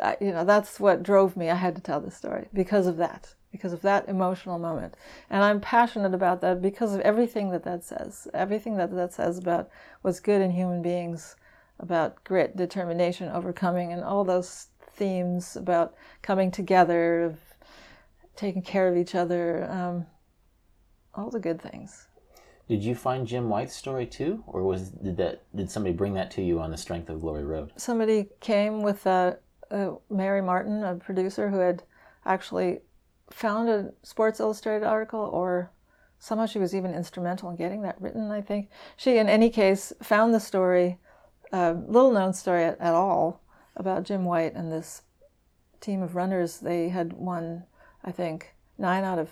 I, 0.02 0.16
you 0.20 0.32
know, 0.32 0.44
that's 0.44 0.80
what 0.80 1.02
drove 1.02 1.36
me. 1.36 1.50
I 1.50 1.54
had 1.54 1.76
to 1.76 1.82
tell 1.82 2.00
this 2.00 2.16
story 2.16 2.48
because 2.52 2.86
of 2.86 2.96
that, 2.96 3.34
because 3.52 3.72
of 3.72 3.82
that 3.82 4.08
emotional 4.08 4.58
moment. 4.58 4.94
And 5.30 5.42
I'm 5.42 5.60
passionate 5.60 6.14
about 6.14 6.40
that 6.42 6.60
because 6.60 6.94
of 6.94 7.00
everything 7.00 7.50
that 7.50 7.64
that 7.64 7.84
says, 7.84 8.28
everything 8.34 8.76
that 8.76 8.94
that 8.94 9.12
says 9.12 9.38
about 9.38 9.70
what's 10.02 10.20
good 10.20 10.42
in 10.42 10.50
human 10.50 10.82
beings, 10.82 11.36
about 11.78 12.22
grit, 12.24 12.56
determination, 12.56 13.28
overcoming, 13.28 13.92
and 13.92 14.02
all 14.02 14.24
those 14.24 14.66
themes 14.80 15.56
about 15.56 15.94
coming 16.22 16.50
together, 16.50 17.22
of 17.22 17.38
taking 18.36 18.62
care 18.62 18.88
of 18.88 18.96
each 18.96 19.14
other. 19.14 19.68
Um, 19.70 20.06
all 21.14 21.30
the 21.30 21.40
good 21.40 21.60
things. 21.60 22.06
Did 22.68 22.84
you 22.84 22.94
find 22.94 23.26
Jim 23.26 23.48
White's 23.48 23.74
story 23.74 24.06
too, 24.06 24.44
or 24.46 24.62
was 24.62 24.90
did 24.90 25.16
that 25.16 25.42
did 25.56 25.70
somebody 25.70 25.94
bring 25.94 26.14
that 26.14 26.30
to 26.32 26.42
you 26.42 26.60
on 26.60 26.70
the 26.70 26.76
strength 26.76 27.08
of 27.08 27.20
Glory 27.20 27.44
Road? 27.44 27.72
Somebody 27.76 28.28
came 28.40 28.82
with 28.82 29.06
a, 29.06 29.38
a 29.70 29.94
Mary 30.10 30.42
Martin, 30.42 30.84
a 30.84 30.94
producer 30.94 31.48
who 31.48 31.58
had 31.58 31.82
actually 32.26 32.80
found 33.30 33.68
a 33.68 33.92
Sports 34.02 34.40
Illustrated 34.40 34.86
article, 34.86 35.20
or 35.20 35.70
somehow 36.18 36.46
she 36.46 36.58
was 36.58 36.74
even 36.74 36.94
instrumental 36.94 37.50
in 37.50 37.56
getting 37.56 37.82
that 37.82 38.00
written. 38.00 38.30
I 38.30 38.40
think 38.40 38.70
she, 38.96 39.18
in 39.18 39.28
any 39.28 39.50
case, 39.50 39.92
found 40.02 40.34
the 40.34 40.40
story, 40.40 40.98
a 41.52 41.74
little 41.74 42.12
known 42.12 42.32
story 42.32 42.64
at, 42.64 42.80
at 42.80 42.94
all, 42.94 43.40
about 43.76 44.02
Jim 44.02 44.24
White 44.24 44.54
and 44.54 44.72
this 44.72 45.02
team 45.80 46.02
of 46.02 46.16
runners. 46.16 46.58
They 46.58 46.88
had 46.88 47.12
won, 47.12 47.64
I 48.04 48.10
think, 48.10 48.54
nine 48.76 49.04
out 49.04 49.18
of 49.18 49.30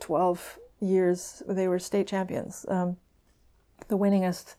twelve 0.00 0.58
years 0.80 1.42
they 1.48 1.66
were 1.66 1.78
state 1.78 2.06
champions, 2.06 2.64
um, 2.68 2.96
the 3.88 3.98
winningest 3.98 4.54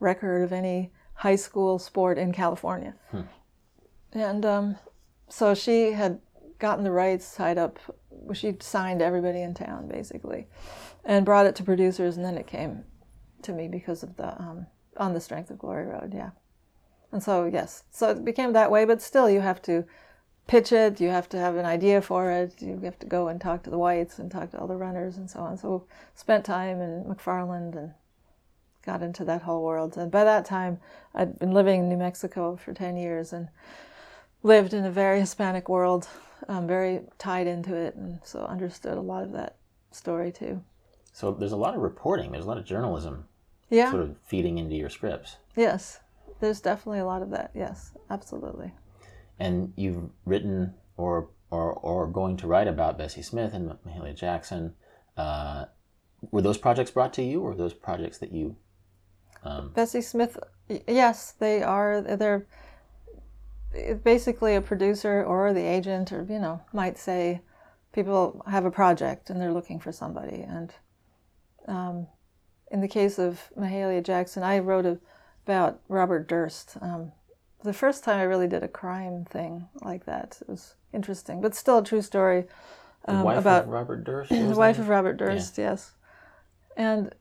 record 0.00 0.42
of 0.42 0.52
any 0.52 0.90
high 1.14 1.36
school 1.36 1.78
sport 1.78 2.16
in 2.16 2.32
California. 2.32 2.94
And 4.12 4.46
um, 4.46 4.76
so 5.28 5.54
she 5.54 5.92
had 5.92 6.20
gotten 6.58 6.84
the 6.84 6.90
rights 6.90 7.34
tied 7.34 7.58
up. 7.58 7.78
She 8.32 8.56
signed 8.60 9.02
everybody 9.02 9.42
in 9.42 9.54
town 9.54 9.88
basically, 9.88 10.46
and 11.04 11.24
brought 11.24 11.46
it 11.46 11.54
to 11.56 11.62
producers, 11.62 12.16
and 12.16 12.24
then 12.24 12.36
it 12.36 12.46
came 12.46 12.84
to 13.42 13.52
me 13.52 13.68
because 13.68 14.02
of 14.02 14.16
the 14.16 14.40
um, 14.40 14.66
on 14.96 15.14
the 15.14 15.20
strength 15.20 15.50
of 15.50 15.58
Glory 15.58 15.86
Road. 15.86 16.12
Yeah, 16.14 16.30
and 17.12 17.22
so 17.22 17.46
yes, 17.46 17.84
so 17.90 18.10
it 18.10 18.24
became 18.24 18.52
that 18.52 18.70
way. 18.70 18.84
But 18.84 19.02
still, 19.02 19.30
you 19.30 19.40
have 19.40 19.62
to 19.62 19.84
pitch 20.48 20.72
it. 20.72 21.00
You 21.00 21.10
have 21.10 21.28
to 21.28 21.38
have 21.38 21.56
an 21.56 21.66
idea 21.66 22.02
for 22.02 22.30
it. 22.30 22.60
You 22.60 22.80
have 22.82 22.98
to 23.00 23.06
go 23.06 23.28
and 23.28 23.40
talk 23.40 23.62
to 23.62 23.70
the 23.70 23.78
whites 23.78 24.18
and 24.18 24.30
talk 24.30 24.50
to 24.50 24.58
all 24.58 24.66
the 24.66 24.76
runners 24.76 25.16
and 25.16 25.30
so 25.30 25.40
on. 25.40 25.56
So 25.58 25.86
spent 26.14 26.44
time 26.44 26.80
in 26.80 27.04
McFarland 27.04 27.76
and 27.76 27.92
got 28.84 29.02
into 29.02 29.24
that 29.26 29.42
whole 29.42 29.62
world. 29.62 29.96
And 29.96 30.10
by 30.10 30.24
that 30.24 30.46
time, 30.46 30.80
I'd 31.14 31.38
been 31.38 31.52
living 31.52 31.80
in 31.80 31.88
New 31.88 31.96
Mexico 31.98 32.56
for 32.56 32.72
ten 32.72 32.96
years 32.96 33.32
and 33.32 33.48
lived 34.42 34.72
in 34.72 34.84
a 34.84 34.90
very 34.90 35.20
Hispanic 35.24 35.68
world, 35.68 36.08
um, 36.48 36.66
very 36.66 37.00
tied 37.18 37.46
into 37.46 37.74
it, 37.74 37.94
and 37.96 38.20
so 38.22 38.40
understood 38.40 38.96
a 38.98 39.00
lot 39.00 39.22
of 39.24 39.32
that 39.32 39.56
story 39.90 40.30
too. 40.32 40.62
So 41.12 41.32
there's 41.32 41.52
a 41.52 41.56
lot 41.56 41.74
of 41.74 41.80
reporting. 41.82 42.30
There's 42.32 42.44
a 42.44 42.48
lot 42.48 42.58
of 42.58 42.64
journalism 42.64 43.24
Yeah. 43.70 43.90
sort 43.90 44.02
of 44.02 44.16
feeding 44.22 44.58
into 44.58 44.76
your 44.76 44.90
scripts. 44.90 45.36
Yes. 45.56 46.00
There's 46.40 46.60
definitely 46.60 47.00
a 47.00 47.04
lot 47.06 47.22
of 47.22 47.30
that. 47.30 47.50
Yes, 47.54 47.92
absolutely. 48.10 48.72
and 49.40 49.72
you've 49.76 50.10
written 50.24 50.74
or 50.96 51.30
or 51.50 51.72
or 51.72 52.06
going 52.08 52.36
to 52.36 52.46
write 52.46 52.66
about 52.68 52.98
Bessie 52.98 53.22
Smith 53.22 53.54
and 53.54 53.70
Mahalia 53.86 54.14
Jackson. 54.14 54.74
Uh, 55.16 55.64
were 56.32 56.42
those 56.42 56.58
projects 56.58 56.90
brought 56.90 57.12
to 57.14 57.22
you, 57.22 57.40
or 57.42 57.54
those 57.54 57.72
projects 57.74 58.18
that 58.18 58.32
you? 58.32 58.56
Um, 59.44 59.70
Bessie 59.74 60.00
Smith, 60.02 60.36
yes, 60.88 61.32
they 61.38 61.62
are. 61.62 62.00
They're 62.00 62.46
basically 64.04 64.54
a 64.54 64.60
producer 64.60 65.24
or 65.24 65.52
the 65.52 65.64
agent, 65.64 66.12
or 66.12 66.26
you 66.28 66.38
know, 66.38 66.60
might 66.72 66.98
say, 66.98 67.40
people 67.92 68.44
have 68.46 68.64
a 68.64 68.70
project 68.70 69.30
and 69.30 69.40
they're 69.40 69.52
looking 69.52 69.80
for 69.80 69.92
somebody. 69.92 70.42
And 70.42 70.74
um, 71.66 72.06
in 72.70 72.80
the 72.80 72.88
case 72.88 73.18
of 73.18 73.40
Mahalia 73.58 74.02
Jackson, 74.02 74.42
I 74.42 74.58
wrote 74.58 74.86
a, 74.86 74.98
about 75.44 75.80
Robert 75.88 76.28
Durst. 76.28 76.76
Um, 76.80 77.12
the 77.64 77.72
first 77.72 78.04
time 78.04 78.18
I 78.18 78.24
really 78.24 78.46
did 78.46 78.62
a 78.62 78.68
crime 78.68 79.24
thing 79.24 79.68
like 79.82 80.04
that. 80.06 80.38
It 80.40 80.48
was 80.48 80.74
interesting, 80.92 81.40
but 81.40 81.54
still 81.54 81.78
a 81.78 81.84
true 81.84 82.02
story 82.02 82.46
the 83.06 83.14
um, 83.14 83.22
wife 83.22 83.38
about 83.38 83.64
of 83.64 83.70
Robert 83.70 84.04
Durst. 84.04 84.30
the 84.30 84.54
wife 84.54 84.78
of 84.78 84.88
Robert 84.88 85.16
Durst, 85.16 85.58
yes. 85.58 85.92
And 86.76 87.14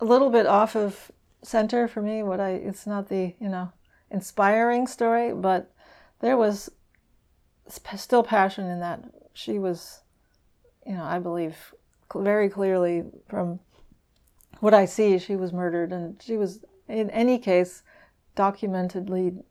a 0.00 0.04
little 0.04 0.30
bit 0.30 0.46
off 0.46 0.74
of 0.74 1.12
center 1.42 1.86
for 1.86 2.02
me. 2.02 2.22
What 2.22 2.40
I 2.40 2.50
it's 2.50 2.86
not 2.86 3.08
the 3.08 3.34
you 3.38 3.48
know 3.48 3.72
inspiring 4.10 4.86
story, 4.86 5.32
but 5.32 5.70
there 6.24 6.38
was 6.38 6.70
still 7.68 8.22
passion 8.22 8.70
in 8.70 8.80
that. 8.80 9.04
She 9.34 9.58
was, 9.58 10.00
you 10.86 10.94
know, 10.94 11.04
I 11.04 11.18
believe 11.18 11.74
very 12.14 12.48
clearly 12.48 13.04
from 13.28 13.60
what 14.60 14.72
I 14.72 14.86
see, 14.86 15.18
she 15.18 15.36
was 15.36 15.52
murdered, 15.52 15.92
and 15.92 16.20
she 16.24 16.38
was 16.38 16.64
in 16.88 17.10
any 17.10 17.38
case 17.38 17.82
documentedly 18.36 19.42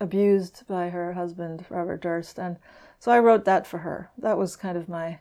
abused 0.00 0.66
by 0.68 0.90
her 0.90 1.14
husband 1.14 1.64
Robert 1.70 2.02
Durst, 2.02 2.38
and 2.38 2.58
so 2.98 3.10
I 3.10 3.20
wrote 3.20 3.46
that 3.46 3.66
for 3.66 3.78
her. 3.78 4.10
That 4.18 4.36
was 4.36 4.54
kind 4.54 4.76
of 4.76 4.88
my 4.88 5.20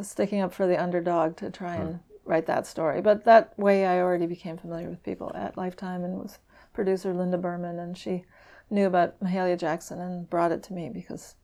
sticking 0.00 0.40
up 0.40 0.54
for 0.54 0.66
the 0.66 0.80
underdog 0.80 1.36
to 1.38 1.50
try 1.50 1.74
and 1.74 1.98
write 2.24 2.46
that 2.46 2.66
story. 2.66 3.00
But 3.00 3.24
that 3.24 3.58
way, 3.58 3.84
I 3.84 3.98
already 3.98 4.26
became 4.26 4.58
familiar 4.58 4.88
with 4.88 5.02
people 5.02 5.32
at 5.34 5.56
Lifetime 5.56 6.04
and 6.04 6.20
with 6.20 6.38
producer 6.72 7.12
Linda 7.12 7.38
Berman, 7.38 7.80
and 7.80 7.98
she 7.98 8.24
knew 8.70 8.86
about 8.86 9.18
Mahalia 9.20 9.58
Jackson 9.58 10.00
and 10.00 10.28
brought 10.30 10.52
it 10.52 10.62
to 10.64 10.72
me 10.72 10.88
because 10.88 11.34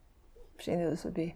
she 0.58 0.74
knew 0.74 0.88
this 0.88 1.04
would 1.04 1.14
be 1.14 1.34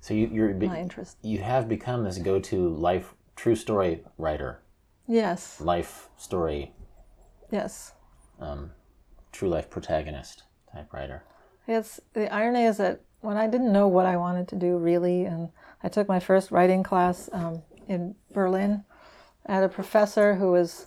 So 0.00 0.14
you, 0.14 0.28
you're 0.32 0.54
my 0.54 0.80
interest. 0.80 1.18
you 1.22 1.38
have 1.40 1.68
become 1.68 2.04
this 2.04 2.18
go-to 2.18 2.68
life 2.68 3.14
true 3.34 3.56
story 3.56 4.02
writer, 4.16 4.62
Yes, 5.08 5.60
life 5.60 6.08
story, 6.16 6.72
yes. 7.50 7.92
um, 8.40 8.70
true 9.32 9.48
life 9.48 9.68
protagonist 9.70 10.42
type 10.72 10.92
writer. 10.92 11.22
It's 11.68 12.00
the 12.14 12.32
irony 12.32 12.64
is 12.64 12.76
that 12.78 13.00
when 13.20 13.36
I 13.36 13.46
didn't 13.48 13.72
know 13.72 13.88
what 13.88 14.06
I 14.06 14.16
wanted 14.16 14.48
to 14.48 14.56
do 14.56 14.78
really, 14.78 15.24
and 15.24 15.50
I 15.82 15.88
took 15.88 16.08
my 16.08 16.20
first 16.20 16.50
writing 16.50 16.82
class 16.82 17.28
um, 17.32 17.62
in 17.88 18.14
Berlin, 18.32 18.84
I 19.46 19.54
had 19.54 19.64
a 19.64 19.68
professor 19.68 20.34
who 20.36 20.50
was 20.52 20.86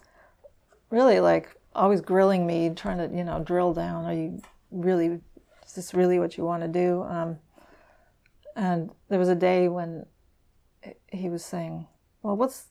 really 0.89 1.20
like 1.20 1.56
always 1.80 2.02
grilling 2.02 2.46
me, 2.46 2.72
trying 2.76 2.98
to 2.98 3.16
you 3.16 3.24
know 3.24 3.42
drill 3.44 3.74
down. 3.74 4.06
Are 4.06 4.14
you 4.14 4.42
really? 4.72 5.20
Is 5.66 5.74
this 5.76 5.94
really 5.94 6.20
what 6.20 6.38
you 6.38 6.44
want 6.44 6.62
to 6.64 6.68
do? 6.68 7.04
Um, 7.04 7.40
and 8.56 8.92
there 9.08 9.20
was 9.20 9.30
a 9.30 9.36
day 9.36 9.68
when 9.68 10.06
he 11.08 11.30
was 11.30 11.44
saying, 11.44 11.88
"Well, 12.22 12.36
what's 12.36 12.68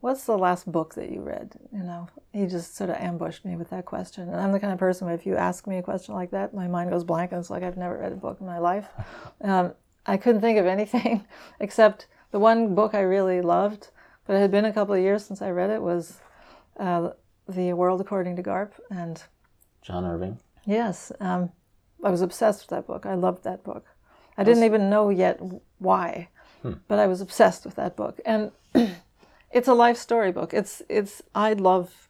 what's 0.00 0.24
the 0.24 0.36
last 0.36 0.70
book 0.70 0.94
that 0.94 1.10
you 1.10 1.22
read?" 1.22 1.54
You 1.72 1.82
know, 1.82 2.08
he 2.32 2.46
just 2.46 2.76
sort 2.76 2.90
of 2.90 2.96
ambushed 2.96 3.44
me 3.44 3.56
with 3.56 3.70
that 3.70 3.86
question. 3.86 4.28
And 4.28 4.40
I'm 4.40 4.52
the 4.52 4.60
kind 4.60 4.72
of 4.72 4.78
person 4.78 5.06
where 5.06 5.14
if 5.14 5.26
you 5.26 5.36
ask 5.36 5.66
me 5.66 5.78
a 5.78 5.82
question 5.82 6.14
like 6.14 6.30
that, 6.32 6.54
my 6.54 6.68
mind 6.68 6.90
goes 6.90 7.04
blank 7.04 7.32
and 7.32 7.40
it's 7.40 7.50
like 7.50 7.62
I've 7.62 7.78
never 7.78 7.98
read 7.98 8.12
a 8.12 8.16
book 8.16 8.38
in 8.40 8.46
my 8.46 8.58
life. 8.58 8.86
Um, 9.40 9.74
I 10.06 10.18
couldn't 10.18 10.42
think 10.42 10.58
of 10.58 10.66
anything 10.66 11.24
except 11.60 12.06
the 12.30 12.38
one 12.38 12.74
book 12.74 12.94
I 12.94 13.00
really 13.00 13.40
loved, 13.40 13.88
but 14.26 14.36
it 14.36 14.40
had 14.40 14.50
been 14.50 14.66
a 14.66 14.72
couple 14.72 14.94
of 14.94 15.00
years 15.00 15.24
since 15.24 15.40
I 15.40 15.50
read 15.50 15.70
it 15.70 15.80
was 15.80 16.18
uh, 16.78 17.10
The 17.48 17.72
World 17.72 18.00
According 18.00 18.36
to 18.36 18.42
Garp. 18.42 18.72
And 18.90 19.22
John 19.82 20.04
Irving. 20.04 20.38
yes, 20.64 21.12
um, 21.20 21.50
I 22.02 22.10
was 22.10 22.22
obsessed 22.22 22.62
with 22.62 22.70
that 22.70 22.86
book. 22.86 23.06
I 23.06 23.14
loved 23.14 23.44
that 23.44 23.64
book. 23.64 23.86
I 24.36 24.44
didn't 24.44 24.64
even 24.64 24.90
know 24.90 25.10
yet 25.10 25.40
why, 25.78 26.28
but 26.88 26.98
I 26.98 27.06
was 27.06 27.20
obsessed 27.20 27.64
with 27.64 27.76
that 27.76 27.96
book. 27.96 28.20
And 28.26 28.50
it's 29.52 29.68
a 29.68 29.74
life 29.74 29.96
story 29.96 30.32
book. 30.32 30.52
It's 30.52 30.82
it's 30.88 31.22
I 31.34 31.52
love 31.52 32.08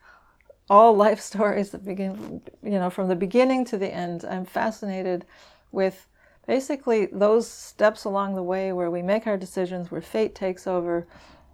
all 0.71 0.97
life 0.97 1.21
stories 1.33 1.71
that 1.71 1.85
begin 1.85 2.41
you 2.63 2.79
know 2.79 2.91
from 2.91 3.09
the 3.09 3.17
beginning 3.17 3.65
to 3.67 3.77
the 3.77 3.93
end. 3.93 4.25
I'm 4.25 4.47
fascinated 4.47 5.27
with 5.71 6.07
basically 6.47 7.07
those 7.07 7.49
steps 7.49 8.05
along 8.05 8.37
the 8.37 8.43
way 8.43 8.73
where 8.73 8.91
we 8.91 9.03
make 9.03 9.27
our 9.27 9.37
decisions, 9.37 9.91
where 9.91 10.01
fate 10.01 10.35
takes 10.35 10.67
over, 10.67 11.07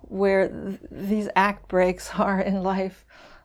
where 0.02 0.48
th- 0.48 0.80
these 0.90 1.28
act 1.34 1.68
breaks 1.68 2.10
are 2.18 2.40
in 2.40 2.62
life 2.62 3.04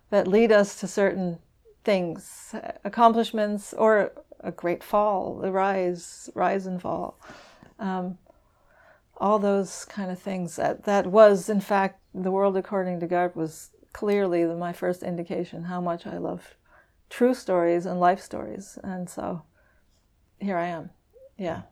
that 0.10 0.28
lead 0.28 0.52
us 0.52 0.80
to 0.80 0.88
certain 0.88 1.40
things, 1.84 2.56
accomplishments, 2.84 3.74
or 3.74 4.12
a 4.40 4.52
great 4.52 4.84
fall, 4.84 5.40
the 5.40 5.52
rise, 5.52 6.30
rise 6.36 6.66
and 6.66 6.82
fall. 6.82 7.20
Um, 7.80 8.18
all 9.18 9.40
those 9.40 9.86
kind 9.86 10.12
of 10.12 10.20
things. 10.20 10.56
That, 10.58 10.84
that 10.84 11.08
was, 11.08 11.50
in 11.50 11.62
fact, 11.62 12.02
The 12.14 12.32
World 12.32 12.58
According 12.58 13.00
to 13.00 13.08
Garp 13.08 13.36
was 13.36 13.72
clearly 13.94 14.44
the, 14.44 14.56
my 14.56 14.74
first 14.74 15.04
indication 15.04 15.64
how 15.64 15.80
much 15.80 16.06
I 16.06 16.18
love 16.18 16.56
true 17.10 17.34
stories 17.34 17.86
and 17.86 18.00
life 18.00 18.20
stories. 18.20 18.78
And 18.84 19.10
so 19.10 19.44
here 20.40 20.58
I 20.58 20.68
am. 20.68 20.90
Yeah. 21.38 21.64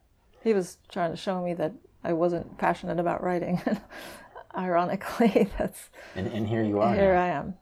He 0.44 0.54
was 0.54 0.78
trying 0.90 1.12
to 1.12 1.18
show 1.18 1.44
me 1.44 1.54
that 1.56 1.74
I 2.04 2.14
wasn't 2.14 2.58
passionate 2.58 3.00
about 3.00 3.24
writing. 3.24 3.62
Ironically, 4.58 5.50
that's. 5.58 5.90
And, 6.16 6.28
and 6.28 6.48
here 6.48 6.64
you 6.64 6.80
are. 6.80 6.94
Here 6.94 7.14
now. 7.14 7.22
I 7.22 7.28
am. 7.28 7.56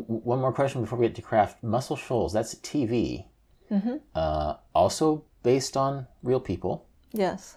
One 0.00 0.40
more 0.40 0.52
question 0.52 0.82
before 0.82 0.98
we 0.98 1.06
get 1.06 1.14
to 1.16 1.22
craft. 1.22 1.62
Muscle 1.62 1.96
Shoals, 1.96 2.32
that's 2.32 2.54
TV. 2.56 3.26
Uh, 4.14 4.54
also 4.74 5.24
based 5.42 5.76
on 5.76 6.06
real 6.22 6.40
people. 6.40 6.86
Yes. 7.12 7.56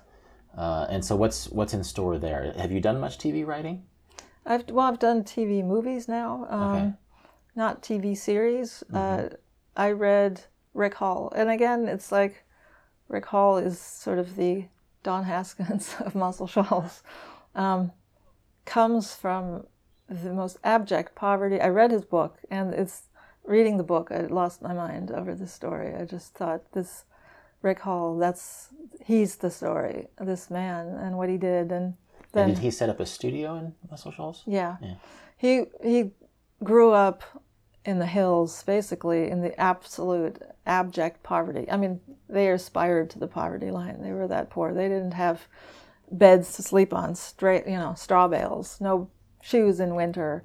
Uh, 0.57 0.87
and 0.89 1.03
so 1.05 1.15
what's 1.15 1.49
what's 1.49 1.73
in 1.73 1.83
store 1.83 2.17
there? 2.17 2.53
Have 2.57 2.71
you 2.71 2.79
done 2.81 2.99
much 2.99 3.17
TV 3.17 3.45
writing? 3.45 3.83
I've 4.45 4.69
well, 4.69 4.87
I've 4.87 4.99
done 4.99 5.23
TV 5.23 5.63
movies 5.63 6.07
now, 6.07 6.47
um, 6.49 6.75
Okay. 6.75 6.93
not 7.55 7.83
TV 7.83 8.17
series. 8.17 8.83
Uh, 8.93 9.29
I 9.75 9.91
read 9.91 10.41
Rick 10.73 10.95
Hall, 10.95 11.31
and 11.35 11.49
again, 11.49 11.87
it's 11.87 12.11
like 12.11 12.43
Rick 13.07 13.25
Hall 13.25 13.57
is 13.57 13.79
sort 13.79 14.17
of 14.17 14.35
the 14.35 14.65
Don 15.03 15.25
Haskins 15.25 15.95
of 15.99 16.15
Muscle 16.15 16.47
Shoals. 16.47 17.03
Um, 17.53 17.91
comes 18.65 19.13
from 19.13 19.65
the 20.09 20.33
most 20.33 20.57
abject 20.63 21.15
poverty. 21.15 21.61
I 21.61 21.67
read 21.69 21.91
his 21.91 22.05
book, 22.05 22.37
and 22.49 22.73
it's 22.73 23.03
reading 23.43 23.77
the 23.77 23.83
book. 23.83 24.11
I 24.11 24.21
lost 24.21 24.61
my 24.61 24.73
mind 24.73 25.11
over 25.11 25.35
the 25.35 25.47
story. 25.47 25.95
I 25.95 26.05
just 26.05 26.33
thought 26.33 26.71
this 26.73 27.05
Rick 27.61 27.79
Hall. 27.79 28.17
That's 28.17 28.69
he's 29.05 29.37
the 29.37 29.51
story. 29.51 30.07
This 30.19 30.49
man 30.49 30.87
and 30.87 31.17
what 31.17 31.29
he 31.29 31.37
did, 31.37 31.71
and 31.71 31.95
then 32.31 32.45
And 32.49 32.55
did 32.55 32.63
he 32.63 32.71
set 32.71 32.89
up 32.89 32.99
a 32.99 33.05
studio 33.05 33.55
in 33.55 33.73
Muscle 33.89 34.11
Shoals? 34.11 34.43
yeah. 34.45 34.77
He 35.37 35.65
he 35.83 36.11
grew 36.63 36.91
up 36.91 37.23
in 37.85 37.99
the 37.99 38.05
hills, 38.05 38.63
basically 38.63 39.29
in 39.29 39.41
the 39.41 39.57
absolute 39.59 40.41
abject 40.65 41.23
poverty. 41.23 41.65
I 41.71 41.77
mean, 41.77 42.01
they 42.27 42.49
aspired 42.49 43.09
to 43.11 43.19
the 43.19 43.27
poverty 43.27 43.71
line. 43.71 44.01
They 44.01 44.11
were 44.11 44.27
that 44.27 44.49
poor. 44.49 44.73
They 44.73 44.89
didn't 44.89 45.13
have 45.13 45.47
beds 46.11 46.55
to 46.55 46.61
sleep 46.61 46.93
on, 46.93 47.15
straight 47.15 47.65
you 47.67 47.77
know, 47.77 47.93
straw 47.95 48.27
bales, 48.27 48.79
no 48.81 49.09
shoes 49.41 49.79
in 49.79 49.95
winter. 49.95 50.43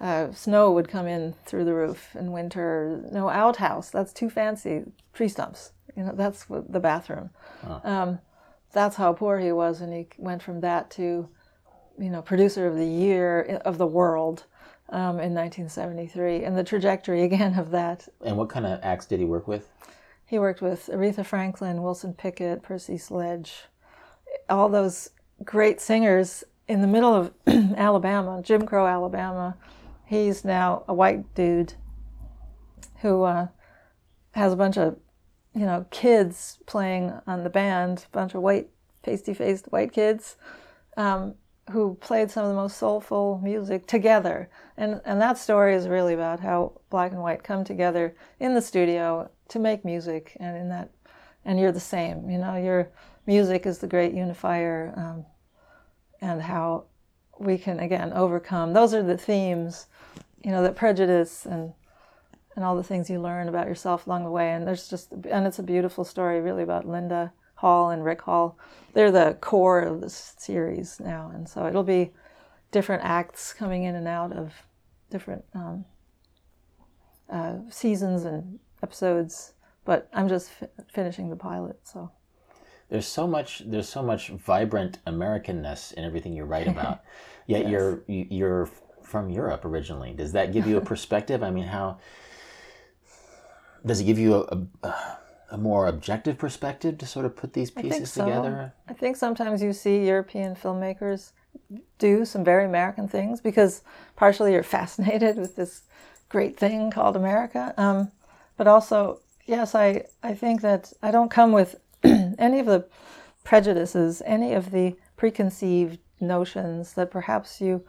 Uh, 0.00 0.32
snow 0.32 0.70
would 0.72 0.88
come 0.88 1.06
in 1.06 1.34
through 1.44 1.64
the 1.64 1.74
roof 1.74 2.14
in 2.14 2.32
winter. 2.32 3.04
No 3.12 3.28
outhouse. 3.28 3.90
That's 3.90 4.12
too 4.12 4.30
fancy. 4.30 4.84
Tree 5.12 5.28
stumps. 5.28 5.72
You 5.96 6.04
know, 6.04 6.12
that's 6.14 6.48
what 6.48 6.72
the 6.72 6.80
bathroom. 6.80 7.30
Um, 7.84 8.20
that's 8.72 8.96
how 8.96 9.12
poor 9.12 9.38
he 9.38 9.52
was, 9.52 9.80
and 9.80 9.92
he 9.92 10.06
went 10.16 10.42
from 10.42 10.60
that 10.60 10.90
to 10.92 11.28
you 12.00 12.10
know, 12.10 12.22
producer 12.22 12.66
of 12.66 12.76
the 12.76 12.86
year 12.86 13.60
of 13.64 13.78
the 13.78 13.86
world 13.86 14.44
um, 14.88 15.20
in 15.20 15.34
1973, 15.34 16.44
and 16.44 16.56
the 16.56 16.64
trajectory 16.64 17.22
again 17.24 17.58
of 17.58 17.70
that. 17.70 18.08
And 18.24 18.36
what 18.36 18.48
kind 18.48 18.66
of 18.66 18.80
acts 18.82 19.06
did 19.06 19.20
he 19.20 19.26
work 19.26 19.46
with? 19.46 19.68
He 20.24 20.38
worked 20.38 20.62
with 20.62 20.88
Aretha 20.92 21.26
Franklin, 21.26 21.82
Wilson 21.82 22.14
Pickett, 22.14 22.62
Percy 22.62 22.96
Sledge, 22.96 23.64
all 24.48 24.68
those 24.68 25.10
great 25.44 25.80
singers 25.80 26.44
in 26.70 26.80
the 26.80 26.86
middle 26.86 27.12
of 27.12 27.32
Alabama, 27.76 28.40
Jim 28.42 28.64
Crow, 28.64 28.86
Alabama. 28.86 29.56
He's 30.06 30.44
now 30.44 30.84
a 30.86 30.94
white 30.94 31.34
dude 31.34 31.74
who 33.00 33.24
uh, 33.24 33.48
has 34.32 34.52
a 34.52 34.56
bunch 34.56 34.78
of, 34.78 34.96
you 35.52 35.66
know, 35.66 35.84
kids 35.90 36.58
playing 36.66 37.12
on 37.26 37.42
the 37.42 37.50
band, 37.50 38.06
a 38.06 38.16
bunch 38.16 38.34
of 38.34 38.42
white, 38.42 38.68
pasty-faced 39.02 39.66
white 39.72 39.92
kids 39.92 40.36
um, 40.96 41.34
who 41.72 41.96
played 41.96 42.30
some 42.30 42.44
of 42.44 42.50
the 42.50 42.54
most 42.54 42.76
soulful 42.76 43.40
music 43.42 43.88
together. 43.88 44.48
And, 44.76 45.00
and 45.04 45.20
that 45.20 45.38
story 45.38 45.74
is 45.74 45.88
really 45.88 46.14
about 46.14 46.38
how 46.38 46.80
black 46.88 47.10
and 47.10 47.20
white 47.20 47.42
come 47.42 47.64
together 47.64 48.14
in 48.38 48.54
the 48.54 48.62
studio 48.62 49.28
to 49.48 49.58
make 49.58 49.84
music. 49.84 50.36
And 50.38 50.56
in 50.56 50.68
that, 50.68 50.90
and 51.44 51.58
you're 51.58 51.72
the 51.72 51.80
same, 51.80 52.30
you 52.30 52.38
know, 52.38 52.54
your 52.54 52.92
music 53.26 53.66
is 53.66 53.78
the 53.78 53.88
great 53.88 54.14
unifier 54.14 54.94
um, 54.96 55.24
and 56.20 56.42
how 56.42 56.84
we 57.38 57.58
can, 57.58 57.80
again, 57.80 58.12
overcome. 58.12 58.72
Those 58.72 58.94
are 58.94 59.02
the 59.02 59.16
themes, 59.16 59.86
you 60.44 60.50
know, 60.50 60.62
that 60.62 60.76
prejudice 60.76 61.46
and 61.46 61.72
and 62.56 62.64
all 62.64 62.76
the 62.76 62.82
things 62.82 63.08
you 63.08 63.20
learn 63.20 63.48
about 63.48 63.68
yourself 63.68 64.06
along 64.06 64.24
the 64.24 64.30
way. 64.30 64.52
And 64.52 64.66
there's 64.66 64.88
just, 64.88 65.12
and 65.12 65.46
it's 65.46 65.60
a 65.60 65.62
beautiful 65.62 66.04
story, 66.04 66.40
really, 66.40 66.64
about 66.64 66.86
Linda 66.86 67.32
Hall 67.54 67.90
and 67.90 68.04
Rick 68.04 68.22
Hall. 68.22 68.58
They're 68.92 69.12
the 69.12 69.38
core 69.40 69.80
of 69.80 70.00
this 70.00 70.34
series 70.36 70.98
now, 70.98 71.30
and 71.32 71.48
so 71.48 71.66
it'll 71.66 71.84
be 71.84 72.10
different 72.72 73.04
acts 73.04 73.52
coming 73.52 73.84
in 73.84 73.94
and 73.94 74.08
out 74.08 74.32
of 74.32 74.52
different 75.10 75.44
um, 75.54 75.84
uh, 77.30 77.58
seasons 77.70 78.24
and 78.24 78.58
episodes. 78.82 79.54
But 79.84 80.08
I'm 80.12 80.28
just 80.28 80.50
fi- 80.50 80.68
finishing 80.92 81.30
the 81.30 81.36
pilot, 81.36 81.78
so 81.84 82.10
There's 82.90 83.06
so 83.06 83.26
much. 83.26 83.62
There's 83.64 83.88
so 83.88 84.02
much 84.02 84.28
vibrant 84.30 84.98
Americanness 85.06 85.92
in 85.94 86.04
everything 86.04 86.34
you 86.34 86.44
write 86.44 86.66
about. 86.68 87.00
Yet 87.46 87.68
you're 87.68 88.02
you- 88.06 88.26
you're 88.30 88.68
from 89.02 89.30
Europe 89.30 89.64
originally. 89.64 90.12
Does 90.12 90.32
that 90.32 90.52
give 90.52 90.66
you 90.66 90.76
a 90.76 90.80
perspective? 90.92 91.42
I 91.42 91.50
mean, 91.50 91.64
how 91.64 91.98
does 93.84 94.00
it 94.00 94.04
give 94.04 94.18
you 94.18 94.34
a, 94.34 94.66
a, 94.86 94.94
a 95.52 95.58
more 95.58 95.86
objective 95.86 96.36
perspective 96.38 96.98
to 96.98 97.06
sort 97.06 97.24
of 97.26 97.34
put 97.36 97.52
these 97.52 97.70
I 97.76 97.80
think 97.82 97.94
pieces 97.94 98.12
so. 98.12 98.24
together? 98.24 98.72
I 98.88 98.92
think 98.92 99.16
sometimes 99.16 99.62
you 99.62 99.72
see 99.72 100.06
European 100.06 100.54
filmmakers 100.54 101.32
do 101.98 102.24
some 102.24 102.44
very 102.44 102.64
American 102.64 103.08
things 103.08 103.40
because 103.40 103.82
partially 104.16 104.52
you're 104.52 104.62
fascinated 104.78 105.36
with 105.36 105.56
this 105.56 105.82
great 106.28 106.56
thing 106.56 106.90
called 106.90 107.16
America. 107.16 107.74
Um, 107.76 108.10
but 108.56 108.66
also, 108.68 109.20
yes, 109.46 109.74
I, 109.74 110.04
I 110.22 110.34
think 110.34 110.60
that 110.60 110.92
I 111.02 111.10
don't 111.10 111.30
come 111.30 111.52
with 111.52 111.76
any 112.38 112.58
of 112.60 112.66
the 112.66 112.86
prejudices, 113.44 114.22
any 114.24 114.54
of 114.54 114.70
the 114.70 114.96
preconceived 115.16 115.98
notions 116.20 116.94
that 116.94 117.10
perhaps 117.10 117.60
you 117.60 117.84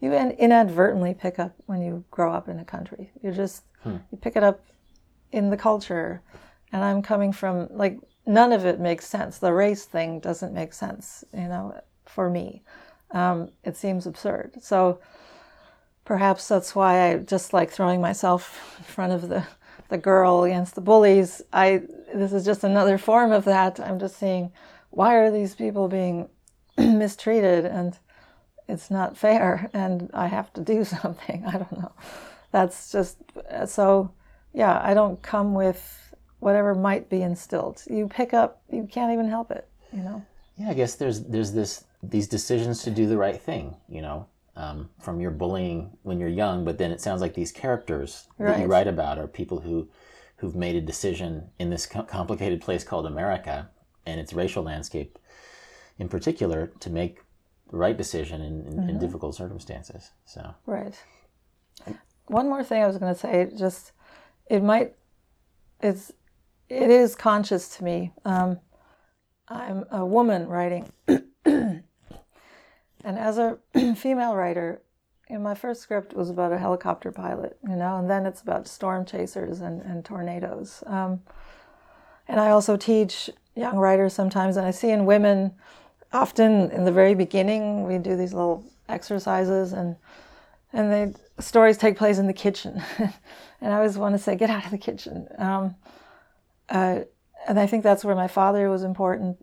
you 0.00 0.12
inadvertently 0.12 1.14
pick 1.14 1.38
up 1.38 1.54
when 1.66 1.80
you 1.80 2.04
grow 2.10 2.32
up 2.32 2.48
in 2.48 2.58
a 2.58 2.64
country. 2.64 3.10
You 3.22 3.32
just 3.32 3.64
you 4.10 4.18
pick 4.20 4.36
it 4.36 4.42
up 4.42 4.64
in 5.32 5.50
the 5.50 5.56
culture. 5.56 6.22
And 6.72 6.82
i'm 6.82 7.02
coming 7.02 7.32
from 7.32 7.68
like 7.70 7.98
none 8.26 8.52
of 8.52 8.66
it 8.66 8.80
makes 8.80 9.06
sense. 9.06 9.38
The 9.38 9.52
race 9.52 9.84
thing 9.84 10.20
doesn't 10.20 10.52
make 10.52 10.72
sense 10.72 11.24
you 11.32 11.48
know 11.48 11.80
for 12.04 12.28
me. 12.28 12.62
Um, 13.12 13.50
it 13.62 13.76
seems 13.76 14.06
absurd. 14.06 14.56
So 14.60 14.98
perhaps 16.04 16.48
that's 16.48 16.74
why 16.74 17.10
i 17.10 17.16
just 17.16 17.54
like 17.54 17.70
throwing 17.70 18.00
myself 18.00 18.74
in 18.78 18.84
front 18.84 19.12
of 19.12 19.28
the 19.28 19.46
the 19.94 19.98
girl 19.98 20.44
against 20.44 20.74
the 20.74 20.80
bullies. 20.80 21.42
I 21.52 21.82
this 22.14 22.32
is 22.32 22.44
just 22.44 22.64
another 22.64 22.98
form 22.98 23.32
of 23.32 23.44
that. 23.44 23.80
I'm 23.80 23.98
just 23.98 24.16
seeing 24.16 24.52
why 24.90 25.14
are 25.16 25.30
these 25.30 25.54
people 25.54 25.88
being 25.88 26.28
mistreated? 26.78 27.64
And 27.64 27.98
it's 28.66 28.90
not 28.90 29.16
fair 29.16 29.68
and 29.74 30.10
i 30.14 30.26
have 30.26 30.50
to 30.54 30.60
do 30.60 30.84
something. 30.96 31.44
I 31.46 31.52
don't 31.52 31.78
know. 31.78 31.92
That's 32.50 32.92
just 32.92 33.18
so 33.66 34.10
yeah 34.52 34.80
i 34.84 34.94
don't 34.94 35.20
come 35.20 35.54
with 35.54 35.82
whatever 36.38 36.74
might 36.74 37.08
be 37.08 37.22
instilled. 37.22 37.82
You 37.88 38.08
pick 38.08 38.34
up 38.34 38.62
you 38.70 38.86
can't 38.90 39.12
even 39.12 39.28
help 39.28 39.50
it 39.50 39.68
you 39.94 40.02
know? 40.02 40.24
Yeah, 40.56 40.70
I 40.70 40.74
guess 40.74 40.96
there's 40.96 41.22
there's 41.22 41.52
this 41.52 41.84
these 42.02 42.28
decisions 42.28 42.82
to 42.82 42.90
do 42.90 43.06
the 43.06 43.16
right 43.16 43.40
thing, 43.40 43.76
you 43.88 44.02
know, 44.02 44.26
um, 44.56 44.90
from 45.00 45.20
your 45.20 45.30
bullying 45.30 45.96
when 46.02 46.18
you're 46.20 46.28
young. 46.28 46.64
But 46.64 46.78
then 46.78 46.90
it 46.90 47.00
sounds 47.00 47.20
like 47.20 47.34
these 47.34 47.52
characters 47.52 48.26
that 48.38 48.60
you 48.60 48.66
write 48.66 48.86
about 48.88 49.18
are 49.18 49.26
people 49.26 49.60
who 49.60 49.88
who've 50.38 50.56
made 50.56 50.76
a 50.76 50.80
decision 50.80 51.50
in 51.58 51.70
this 51.70 51.86
co- 51.86 52.02
complicated 52.02 52.60
place 52.60 52.84
called 52.84 53.06
America 53.06 53.70
and 54.04 54.20
its 54.20 54.32
racial 54.32 54.62
landscape, 54.62 55.18
in 55.98 56.08
particular, 56.08 56.66
to 56.80 56.90
make 56.90 57.20
the 57.70 57.76
right 57.76 57.96
decision 57.96 58.42
in, 58.42 58.66
in, 58.66 58.88
in 58.90 58.98
difficult 58.98 59.34
circumstances. 59.34 60.10
So 60.26 60.54
right 60.66 60.94
one 62.26 62.48
more 62.48 62.64
thing 62.64 62.82
i 62.82 62.86
was 62.86 62.96
going 62.98 63.12
to 63.12 63.18
say 63.18 63.50
just 63.56 63.92
it 64.46 64.62
might 64.62 64.94
it's 65.80 66.12
it 66.68 66.90
is 66.90 67.14
conscious 67.14 67.76
to 67.76 67.84
me 67.84 68.12
um, 68.24 68.58
i'm 69.48 69.84
a 69.90 70.04
woman 70.04 70.46
writing 70.46 70.90
and 73.04 73.18
as 73.18 73.38
a 73.38 73.58
female 73.96 74.34
writer 74.34 74.82
know, 75.30 75.38
my 75.38 75.54
first 75.54 75.80
script 75.80 76.14
was 76.14 76.30
about 76.30 76.52
a 76.52 76.58
helicopter 76.58 77.12
pilot 77.12 77.58
you 77.68 77.76
know 77.76 77.96
and 77.96 78.08
then 78.08 78.26
it's 78.26 78.42
about 78.42 78.66
storm 78.66 79.04
chasers 79.04 79.60
and, 79.60 79.82
and 79.82 80.04
tornadoes 80.04 80.82
um, 80.86 81.20
and 82.28 82.40
i 82.40 82.50
also 82.50 82.76
teach 82.76 83.30
young 83.54 83.76
writers 83.76 84.12
sometimes 84.12 84.56
and 84.56 84.66
i 84.66 84.70
see 84.70 84.90
in 84.90 85.06
women 85.06 85.52
often 86.12 86.70
in 86.70 86.84
the 86.84 86.92
very 86.92 87.14
beginning 87.14 87.84
we 87.86 87.98
do 87.98 88.16
these 88.16 88.32
little 88.32 88.64
exercises 88.88 89.72
and 89.72 89.96
and 90.74 90.90
the 90.90 91.42
stories 91.42 91.78
take 91.78 91.96
place 91.96 92.18
in 92.18 92.26
the 92.26 92.32
kitchen, 92.32 92.82
and 92.98 93.72
I 93.72 93.76
always 93.76 93.96
want 93.96 94.14
to 94.14 94.18
say, 94.18 94.34
"Get 94.34 94.50
out 94.50 94.64
of 94.64 94.72
the 94.72 94.78
kitchen." 94.78 95.28
Um, 95.38 95.76
uh, 96.68 97.00
and 97.46 97.60
I 97.60 97.66
think 97.66 97.84
that's 97.84 98.04
where 98.04 98.16
my 98.16 98.26
father 98.26 98.68
was 98.68 98.82
important. 98.82 99.38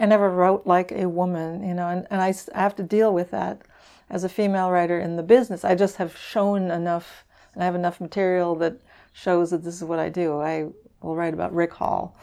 I 0.00 0.06
never 0.06 0.30
wrote 0.30 0.66
like 0.66 0.92
a 0.92 1.08
woman, 1.08 1.62
you 1.62 1.74
know, 1.74 1.88
and, 1.88 2.06
and 2.10 2.22
I, 2.22 2.32
have 2.58 2.74
to 2.76 2.82
deal 2.82 3.12
with 3.12 3.30
that 3.32 3.60
as 4.08 4.24
a 4.24 4.30
female 4.30 4.70
writer 4.70 4.98
in 4.98 5.16
the 5.16 5.22
business. 5.22 5.62
I 5.62 5.74
just 5.74 5.96
have 5.96 6.16
shown 6.16 6.70
enough, 6.70 7.24
and 7.52 7.62
I 7.62 7.66
have 7.66 7.74
enough 7.74 8.00
material 8.00 8.54
that 8.56 8.80
shows 9.12 9.50
that 9.50 9.62
this 9.62 9.76
is 9.76 9.84
what 9.84 9.98
I 9.98 10.08
do. 10.08 10.40
I 10.40 10.68
will 11.02 11.16
write 11.16 11.34
about 11.34 11.54
Rick 11.54 11.74
Hall, 11.74 12.16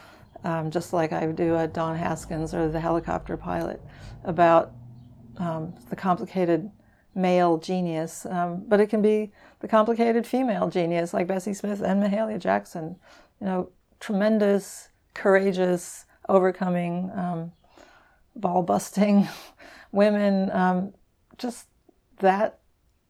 um, 0.44 0.72
just 0.72 0.91
like 0.91 1.14
I 1.14 1.28
do 1.28 1.56
at 1.56 1.74
Don 1.74 1.95
Haskins 1.95 2.52
or 2.52 2.68
the 2.68 2.80
helicopter 2.80 3.38
pilot, 3.38 3.80
about 4.24 4.72
um, 5.38 5.76
the 5.91 5.95
complicated 5.95 6.72
male 7.14 7.58
genius, 7.60 8.26
um, 8.26 8.64
but 8.68 8.80
it 8.80 8.88
can 8.88 9.04
be 9.04 9.32
the 9.60 9.68
complicated 9.68 10.26
female 10.26 10.68
genius 10.68 11.14
like 11.14 11.28
Bessie 11.28 11.54
Smith 11.54 11.82
and 11.82 12.02
Mahalia 12.02 12.40
Jackson. 12.40 12.95
You 13.40 13.45
know, 13.45 13.70
tremendous, 13.99 14.90
courageous, 15.14 16.06
overcoming, 16.28 17.12
um, 17.16 17.52
ball 18.39 18.64
busting 18.64 19.27
women. 19.91 20.51
Um, 20.51 20.93
just 21.38 21.68
that 22.19 22.59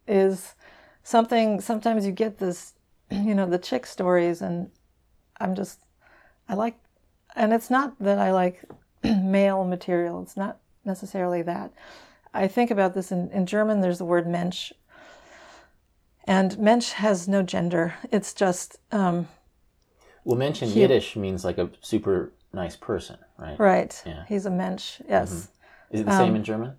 is 0.08 0.56
something. 1.04 1.62
Sometimes 1.62 2.06
you 2.06 2.12
get 2.12 2.40
this, 2.40 2.74
you 3.12 3.36
know, 3.36 3.46
the 3.46 3.58
chick 3.60 3.86
stories, 3.86 4.42
and 4.42 4.72
I'm 5.40 5.56
just, 5.56 5.80
I 6.50 6.56
like, 6.56 6.78
and 7.36 7.54
it's 7.54 7.70
not 7.70 8.00
that 8.00 8.18
I 8.20 8.32
like 8.32 8.64
male 9.04 9.64
material. 9.64 10.22
It's 10.22 10.38
not 10.38 10.58
necessarily 10.86 11.42
that. 11.44 11.72
I 12.34 12.48
think 12.48 12.72
about 12.72 12.94
this 12.94 13.12
in, 13.12 13.30
in 13.32 13.46
German, 13.46 13.82
there's 13.82 13.98
the 13.98 14.06
word 14.06 14.28
Mensch. 14.28 14.72
And 16.26 16.58
Mensch 16.60 16.92
has 16.92 17.28
no 17.28 17.42
gender. 17.42 17.96
It's 18.12 18.34
just, 18.34 18.78
um, 18.92 19.28
Well, 20.26 20.38
mensch 20.38 20.60
He- 20.60 20.82
Yiddish 20.82 21.16
means 21.16 21.46
like 21.46 21.58
a 21.58 21.70
super 21.82 22.34
nice 22.54 22.76
person, 22.76 23.18
right? 23.38 23.60
right. 23.60 24.04
Yeah. 24.06 24.24
He's 24.28 24.46
a 24.46 24.52
Mensch, 24.52 25.02
yes. 25.08 25.50
Is 25.92 26.02
it 26.02 26.06
the 26.06 26.12
Um, 26.12 26.18
same 26.18 26.36
in 26.36 26.44
German? 26.44 26.74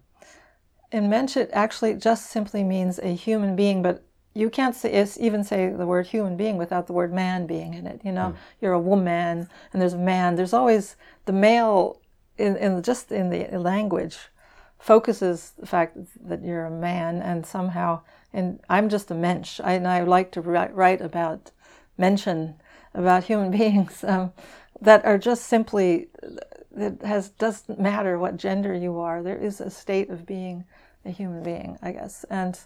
In 0.90 1.08
Mensch, 1.08 1.36
it 1.36 1.50
actually 1.52 1.94
just 1.94 2.26
simply 2.30 2.64
means 2.64 2.98
a 2.98 3.14
human 3.14 3.56
being, 3.56 3.82
but 3.82 4.02
you 4.34 4.50
can't 4.50 4.74
say, 4.74 5.04
even 5.18 5.42
say 5.42 5.68
the 5.68 5.86
word 5.86 6.06
human 6.06 6.36
being 6.36 6.56
without 6.56 6.86
the 6.86 6.92
word 6.92 7.12
man 7.12 7.46
being 7.46 7.74
in 7.74 7.86
it. 7.86 8.00
You 8.04 8.12
know, 8.12 8.34
you're 8.60 8.72
a 8.72 8.80
woman 8.80 9.48
and 9.72 9.82
there's 9.82 9.94
a 9.94 9.98
man. 9.98 10.36
There's 10.36 10.52
always 10.52 10.96
the 11.24 11.32
male 11.32 12.00
in, 12.36 12.56
in 12.56 12.82
just 12.82 13.10
in 13.10 13.30
the 13.30 13.58
language 13.58 14.16
focuses 14.78 15.52
the 15.58 15.66
fact 15.66 15.96
that 16.28 16.42
you're 16.42 16.66
a 16.66 16.70
man 16.70 17.20
and 17.20 17.44
somehow, 17.44 18.00
and 18.32 18.60
I'm 18.68 18.88
just 18.88 19.10
a 19.10 19.14
mensch. 19.14 19.60
I, 19.60 19.72
and 19.72 19.88
I 19.88 20.04
like 20.04 20.30
to 20.32 20.40
write, 20.40 20.74
write 20.74 21.00
about 21.00 21.50
mensch 21.96 22.28
about 22.94 23.24
human 23.24 23.50
beings 23.58 24.04
um, 24.04 24.32
that 24.80 25.04
are 25.04 25.18
just 25.18 25.44
simply 25.44 26.08
it 26.76 27.02
has 27.02 27.30
doesn't 27.30 27.80
matter 27.80 28.18
what 28.18 28.36
gender 28.36 28.74
you 28.74 28.98
are. 28.98 29.22
There 29.22 29.36
is 29.36 29.60
a 29.60 29.70
state 29.70 30.10
of 30.10 30.26
being 30.26 30.64
a 31.04 31.10
human 31.10 31.42
being, 31.42 31.78
I 31.82 31.92
guess, 31.92 32.24
and 32.30 32.58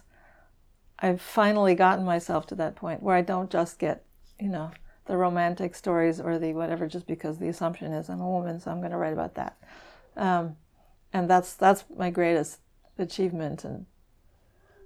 I've 0.99 1.21
finally 1.21 1.75
gotten 1.75 2.05
myself 2.05 2.47
to 2.47 2.55
that 2.55 2.75
point 2.75 3.01
where 3.01 3.15
I 3.15 3.21
don't 3.21 3.49
just 3.49 3.79
get, 3.79 4.05
you 4.39 4.49
know, 4.49 4.71
the 5.05 5.17
romantic 5.17 5.75
stories 5.75 6.21
or 6.21 6.39
the 6.39 6.53
whatever 6.53 6.87
just 6.87 7.07
because 7.07 7.37
the 7.37 7.49
assumption 7.49 7.91
is 7.91 8.09
I'm 8.09 8.21
a 8.21 8.29
woman, 8.29 8.59
so 8.59 8.71
I'm 8.71 8.79
going 8.79 8.91
to 8.91 8.97
write 8.97 9.13
about 9.13 9.35
that. 9.35 9.57
Um, 10.15 10.55
and 11.11 11.29
that's 11.29 11.55
that's 11.55 11.83
my 11.95 12.09
greatest 12.09 12.59
achievement, 12.97 13.65
and 13.65 13.85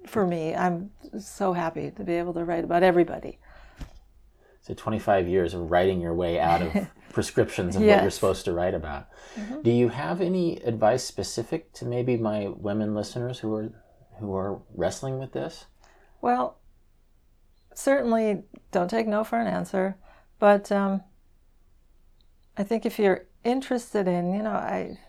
for 0.05 0.25
me, 0.25 0.55
I'm 0.55 0.91
so 1.19 1.53
happy 1.53 1.91
to 1.91 2.03
be 2.03 2.13
able 2.13 2.33
to 2.33 2.43
write 2.43 2.63
about 2.63 2.83
everybody. 2.83 3.39
So 4.61 4.73
25 4.73 5.27
years 5.27 5.53
of 5.53 5.71
writing 5.71 6.01
your 6.01 6.13
way 6.13 6.39
out 6.39 6.61
of 6.61 6.73
prescriptions 7.17 7.75
of 7.75 7.81
what 7.81 8.03
you're 8.03 8.11
supposed 8.11 8.45
to 8.45 8.53
write 8.53 8.75
about. 8.75 9.07
Do 9.63 9.71
you 9.71 9.89
have 9.89 10.21
any 10.21 10.57
advice 10.57 11.03
specific 11.03 11.73
to 11.73 11.83
maybe 11.83 12.15
my 12.15 12.49
women 12.49 12.93
listeners 12.93 13.39
who 13.39 13.55
are 13.55 13.71
who 14.19 14.35
are 14.35 14.61
wrestling 14.75 15.17
with 15.17 15.31
this? 15.31 15.65
Well, 16.21 16.59
certainly 17.73 18.43
don't 18.71 18.87
take 18.87 19.07
no 19.07 19.23
for 19.23 19.39
an 19.39 19.47
answer, 19.47 19.97
but 20.37 20.71
um, 20.71 21.01
I 22.55 22.61
think 22.61 22.85
if 22.85 22.99
you're 22.99 23.25
interested 23.43 24.07
in, 24.07 24.31
you 24.31 24.43
know, 24.43 24.51
I, 24.51 24.99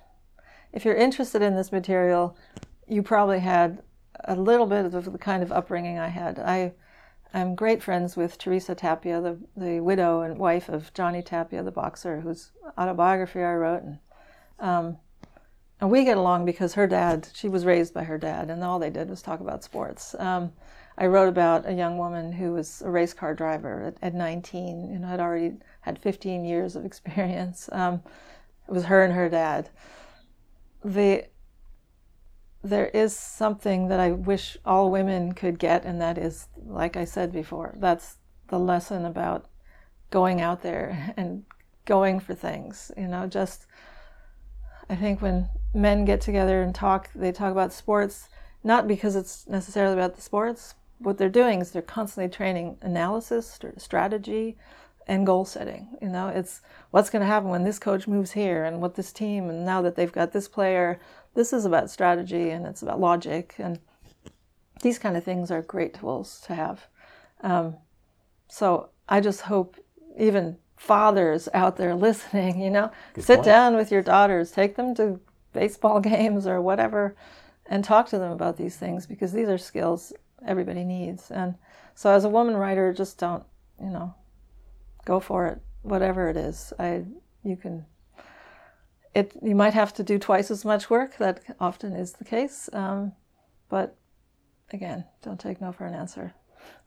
if 0.72 0.86
you're 0.86 0.94
interested 0.94 1.42
in 1.42 1.56
this 1.56 1.72
material, 1.72 2.38
you 2.86 3.02
probably 3.02 3.40
had 3.40 3.82
a 4.24 4.34
little 4.34 4.66
bit 4.66 4.94
of 4.94 5.12
the 5.12 5.18
kind 5.18 5.42
of 5.42 5.52
upbringing 5.52 5.98
I 5.98 6.08
had. 6.08 6.38
I, 6.38 6.72
I'm 7.34 7.54
great 7.54 7.82
friends 7.82 8.16
with 8.16 8.38
Teresa 8.38 8.74
Tapia, 8.74 9.20
the, 9.20 9.38
the 9.56 9.80
widow 9.80 10.22
and 10.22 10.38
wife 10.38 10.68
of 10.68 10.92
Johnny 10.94 11.22
Tapia, 11.22 11.62
the 11.62 11.70
boxer, 11.70 12.20
whose 12.20 12.50
autobiography 12.78 13.42
I 13.42 13.54
wrote, 13.54 13.82
and 13.82 13.98
um, 14.58 14.96
and 15.80 15.90
we 15.90 16.04
get 16.04 16.16
along 16.16 16.44
because 16.44 16.74
her 16.74 16.86
dad, 16.86 17.28
she 17.32 17.48
was 17.48 17.64
raised 17.64 17.94
by 17.94 18.04
her 18.04 18.18
dad, 18.18 18.50
and 18.50 18.64
all 18.64 18.78
they 18.78 18.90
did 18.90 19.08
was 19.08 19.22
talk 19.22 19.40
about 19.40 19.62
sports. 19.62 20.16
Um, 20.18 20.52
I 20.96 21.06
wrote 21.06 21.28
about 21.28 21.68
a 21.68 21.72
young 21.72 21.98
woman 21.98 22.32
who 22.32 22.52
was 22.52 22.82
a 22.82 22.90
race 22.90 23.14
car 23.14 23.32
driver 23.32 23.84
at, 23.84 23.96
at 24.02 24.14
19, 24.14 24.90
you 24.90 24.98
know, 24.98 25.06
had 25.06 25.20
already 25.20 25.56
had 25.82 25.98
15 25.98 26.44
years 26.44 26.74
of 26.74 26.84
experience. 26.84 27.68
Um, 27.70 28.02
it 28.66 28.72
was 28.72 28.84
her 28.86 29.04
and 29.04 29.12
her 29.12 29.28
dad. 29.28 29.70
The, 30.84 31.24
there 32.68 32.88
is 32.88 33.16
something 33.16 33.88
that 33.88 34.00
I 34.00 34.12
wish 34.12 34.56
all 34.64 34.90
women 34.90 35.32
could 35.32 35.58
get, 35.58 35.84
and 35.84 36.00
that 36.00 36.18
is, 36.18 36.48
like 36.56 36.96
I 36.96 37.04
said 37.04 37.32
before, 37.32 37.74
that's 37.78 38.16
the 38.48 38.58
lesson 38.58 39.04
about 39.04 39.46
going 40.10 40.40
out 40.40 40.62
there 40.62 41.12
and 41.16 41.44
going 41.84 42.20
for 42.20 42.34
things, 42.34 42.92
you 42.96 43.08
know, 43.08 43.26
just 43.26 43.66
I 44.90 44.96
think 44.96 45.20
when 45.20 45.48
men 45.74 46.04
get 46.04 46.20
together 46.20 46.62
and 46.62 46.74
talk, 46.74 47.10
they 47.14 47.32
talk 47.32 47.52
about 47.52 47.72
sports, 47.72 48.28
not 48.64 48.88
because 48.88 49.16
it's 49.16 49.46
necessarily 49.46 49.94
about 49.94 50.16
the 50.16 50.22
sports. 50.22 50.74
What 50.98 51.18
they're 51.18 51.28
doing 51.28 51.60
is 51.60 51.70
they're 51.70 51.82
constantly 51.82 52.30
training 52.30 52.78
analysis, 52.80 53.58
strategy, 53.76 54.56
and 55.06 55.26
goal 55.26 55.44
setting. 55.44 55.88
You 56.00 56.08
know, 56.08 56.28
it's 56.28 56.62
what's 56.90 57.10
going 57.10 57.20
to 57.20 57.26
happen 57.26 57.50
when 57.50 57.64
this 57.64 57.78
coach 57.78 58.08
moves 58.08 58.32
here 58.32 58.64
and 58.64 58.80
what 58.80 58.94
this 58.94 59.12
team, 59.12 59.50
and 59.50 59.64
now 59.64 59.82
that 59.82 59.94
they've 59.94 60.12
got 60.12 60.32
this 60.32 60.48
player, 60.48 60.98
this 61.38 61.52
is 61.52 61.64
about 61.64 61.88
strategy 61.88 62.50
and 62.50 62.66
it's 62.66 62.82
about 62.82 62.98
logic. 62.98 63.54
And 63.58 63.78
these 64.82 64.98
kind 64.98 65.16
of 65.16 65.22
things 65.22 65.52
are 65.52 65.62
great 65.62 65.94
tools 65.94 66.42
to 66.48 66.54
have. 66.56 66.88
Um, 67.42 67.76
so 68.48 68.88
I 69.08 69.20
just 69.20 69.42
hope 69.42 69.76
even 70.18 70.56
fathers 70.76 71.48
out 71.54 71.76
there 71.76 71.94
listening, 72.08 72.60
you 72.60 72.70
know, 72.70 72.90
sit 73.16 73.36
point. 73.36 73.44
down 73.44 73.76
with 73.76 73.92
your 73.92 74.02
daughters, 74.02 74.50
take 74.50 74.74
them 74.74 74.96
to 74.96 75.20
baseball 75.52 76.00
games 76.12 76.44
or 76.44 76.60
whatever, 76.60 77.14
and 77.66 77.84
talk 77.84 78.08
to 78.08 78.18
them 78.18 78.32
about 78.32 78.56
these 78.56 78.76
things 78.76 79.06
because 79.06 79.32
these 79.32 79.48
are 79.48 79.58
skills 79.58 80.12
everybody 80.44 80.82
needs. 80.82 81.30
And 81.30 81.54
so, 81.94 82.10
as 82.10 82.24
a 82.24 82.28
woman 82.28 82.56
writer, 82.56 82.92
just 82.92 83.16
don't, 83.16 83.44
you 83.80 83.90
know, 83.90 84.12
go 85.04 85.20
for 85.20 85.46
it, 85.46 85.60
whatever 85.82 86.28
it 86.28 86.36
is. 86.36 86.72
I, 86.80 87.04
you 87.44 87.56
can. 87.56 87.86
It 89.14 89.32
you 89.42 89.54
might 89.54 89.74
have 89.74 89.92
to 89.94 90.02
do 90.02 90.18
twice 90.18 90.50
as 90.50 90.64
much 90.64 90.90
work. 90.90 91.16
That 91.18 91.40
often 91.60 91.92
is 91.92 92.12
the 92.12 92.24
case, 92.24 92.68
um, 92.72 93.12
but 93.68 93.96
again, 94.72 95.04
don't 95.22 95.40
take 95.40 95.60
no 95.60 95.72
for 95.72 95.86
an 95.86 95.94
answer. 95.94 96.34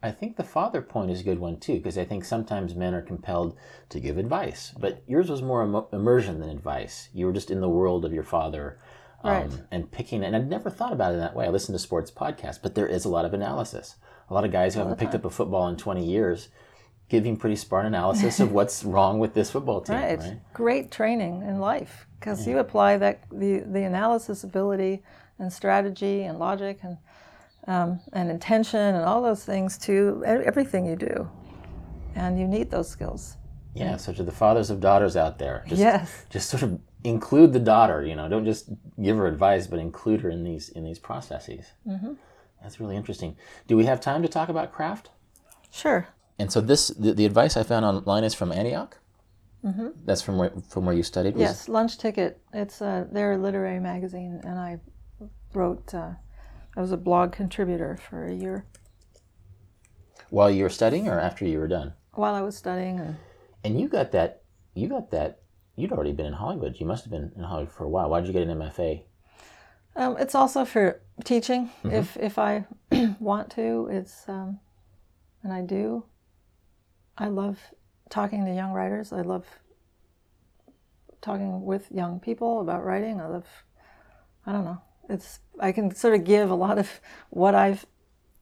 I 0.03 0.11
think 0.11 0.35
the 0.35 0.43
father 0.43 0.81
point 0.81 1.11
is 1.11 1.21
a 1.21 1.23
good 1.23 1.39
one 1.39 1.59
too, 1.59 1.75
because 1.77 1.97
I 1.97 2.05
think 2.05 2.23
sometimes 2.25 2.75
men 2.75 2.93
are 2.93 3.01
compelled 3.01 3.57
to 3.89 3.99
give 3.99 4.17
advice, 4.17 4.73
but 4.79 5.01
yours 5.07 5.29
was 5.29 5.41
more 5.41 5.63
emo- 5.63 5.87
immersion 5.91 6.39
than 6.39 6.49
advice. 6.49 7.09
You 7.13 7.25
were 7.25 7.33
just 7.33 7.49
in 7.51 7.61
the 7.61 7.69
world 7.69 8.05
of 8.05 8.13
your 8.13 8.23
father 8.23 8.77
um, 9.23 9.31
Right. 9.31 9.51
and 9.71 9.91
picking, 9.91 10.23
and 10.23 10.35
I'd 10.35 10.49
never 10.49 10.69
thought 10.69 10.93
about 10.93 11.11
it 11.11 11.15
in 11.15 11.19
that 11.21 11.35
way. 11.35 11.45
I 11.45 11.49
listen 11.49 11.73
to 11.73 11.79
sports 11.79 12.11
podcasts, 12.11 12.59
but 12.61 12.75
there 12.75 12.87
is 12.87 13.05
a 13.05 13.09
lot 13.09 13.25
of 13.25 13.33
analysis. 13.33 13.95
A 14.29 14.33
lot 14.33 14.45
of 14.45 14.51
guys 14.51 14.73
who 14.73 14.79
haven't 14.81 14.97
picked 14.99 15.15
up 15.15 15.25
a 15.25 15.29
football 15.29 15.67
in 15.67 15.77
20 15.77 16.05
years 16.05 16.49
giving 17.11 17.35
pretty 17.35 17.57
smart 17.57 17.85
analysis 17.85 18.39
of 18.39 18.53
what's 18.53 18.85
wrong 18.93 19.19
with 19.19 19.33
this 19.33 19.51
football 19.51 19.81
team, 19.81 19.97
Right. 19.97 20.17
right? 20.19 20.39
Great 20.53 20.91
training 20.91 21.41
in 21.41 21.59
life 21.59 22.07
because 22.17 22.47
you 22.47 22.59
apply 22.59 22.97
that 22.97 23.19
the 23.29 23.59
the 23.75 23.83
analysis 23.83 24.45
ability 24.45 25.03
and 25.37 25.51
strategy 25.51 26.23
and 26.23 26.39
logic 26.39 26.79
and 26.83 26.97
um, 27.67 27.99
and 28.13 28.31
intention 28.31 28.79
and 28.95 29.03
all 29.03 29.21
those 29.21 29.43
things 29.43 29.77
to 29.79 30.23
everything 30.25 30.85
you 30.85 30.95
do, 30.95 31.29
and 32.15 32.39
you 32.39 32.47
need 32.47 32.71
those 32.71 32.87
skills. 32.89 33.35
Yeah, 33.73 33.97
so 33.97 34.13
to 34.13 34.23
the 34.23 34.31
fathers 34.43 34.69
of 34.69 34.79
daughters 34.79 35.15
out 35.15 35.37
there, 35.37 35.63
just, 35.67 35.79
Yes. 35.81 36.25
just 36.29 36.49
sort 36.49 36.63
of 36.63 36.79
include 37.03 37.51
the 37.53 37.59
daughter. 37.73 38.05
You 38.05 38.15
know, 38.15 38.29
don't 38.29 38.45
just 38.45 38.69
give 39.01 39.17
her 39.17 39.27
advice, 39.27 39.67
but 39.67 39.79
include 39.79 40.21
her 40.21 40.29
in 40.29 40.43
these 40.45 40.69
in 40.77 40.83
these 40.85 40.99
processes. 40.99 41.65
Mm-hmm. 41.85 42.13
That's 42.61 42.79
really 42.79 42.95
interesting. 42.95 43.35
Do 43.67 43.75
we 43.75 43.85
have 43.85 43.99
time 43.99 44.21
to 44.21 44.29
talk 44.29 44.47
about 44.49 44.71
craft? 44.71 45.09
Sure. 45.71 46.07
And 46.41 46.51
so 46.51 46.59
this 46.59 46.87
the, 46.87 47.13
the 47.13 47.25
advice 47.25 47.55
I 47.55 47.63
found 47.63 47.85
online 47.85 48.23
is 48.23 48.33
from 48.33 48.51
Antioch. 48.51 48.97
Mm-hmm. 49.63 49.89
That's 50.05 50.23
from 50.23 50.37
where 50.39 50.51
from 50.69 50.85
where 50.85 50.95
you 50.95 51.03
studied. 51.03 51.35
was- 51.35 51.41
Yes. 51.41 51.69
Lunch 51.69 51.97
Ticket. 51.99 52.41
It's 52.51 52.81
uh, 52.81 53.05
their 53.11 53.37
literary 53.37 53.79
magazine, 53.79 54.41
and 54.43 54.57
I 54.59 54.79
wrote. 55.53 55.93
Uh, 55.93 56.13
I 56.75 56.81
was 56.81 56.91
a 56.91 56.97
blog 56.97 57.31
contributor 57.33 57.97
for 58.09 58.25
a 58.25 58.33
year. 58.33 58.65
while 60.29 60.49
you 60.49 60.63
were 60.63 60.69
studying 60.69 61.07
or 61.09 61.19
after 61.19 61.45
you 61.45 61.59
were 61.59 61.67
done? 61.67 61.93
while 62.13 62.33
I 62.33 62.41
was 62.41 62.57
studying. 62.57 62.99
And 62.99 63.15
And 63.63 63.79
you 63.79 63.87
got 63.87 64.11
that. 64.11 64.41
You 64.73 64.87
got 64.89 65.11
that. 65.11 65.41
You'd 65.75 65.91
already 65.91 66.13
been 66.13 66.25
in 66.25 66.33
Hollywood. 66.33 66.79
You 66.79 66.85
must 66.85 67.03
have 67.05 67.11
been 67.11 67.31
in 67.37 67.43
Hollywood 67.43 67.71
for 67.73 67.83
a 67.85 67.89
while. 67.89 68.09
Why 68.09 68.19
did 68.19 68.27
you 68.27 68.33
get 68.33 68.47
an 68.47 68.57
MFA? 68.57 69.03
um, 69.95 70.15
it's 70.17 70.35
also 70.35 70.65
for 70.65 71.01
teaching. 71.23 71.69
If 71.83 72.17
if 72.17 72.39
I 72.39 72.65
want 73.29 73.51
to, 73.51 73.87
it's 73.91 74.15
um, 74.27 74.59
and 75.43 75.53
I 75.53 75.61
do. 75.61 76.05
I 77.21 77.27
love 77.27 77.59
talking 78.09 78.45
to 78.45 78.51
young 78.51 78.71
writers. 78.71 79.13
I 79.13 79.21
love 79.21 79.45
talking 81.21 81.63
with 81.63 81.91
young 81.91 82.19
people 82.19 82.61
about 82.61 82.83
writing. 82.83 83.21
I 83.21 83.27
love. 83.27 83.45
I 84.47 84.51
don't 84.51 84.65
know. 84.65 84.81
It's 85.07 85.39
I 85.59 85.71
can 85.71 85.93
sort 85.93 86.15
of 86.15 86.23
give 86.23 86.49
a 86.49 86.55
lot 86.55 86.79
of 86.79 86.99
what 87.29 87.53
I've, 87.53 87.85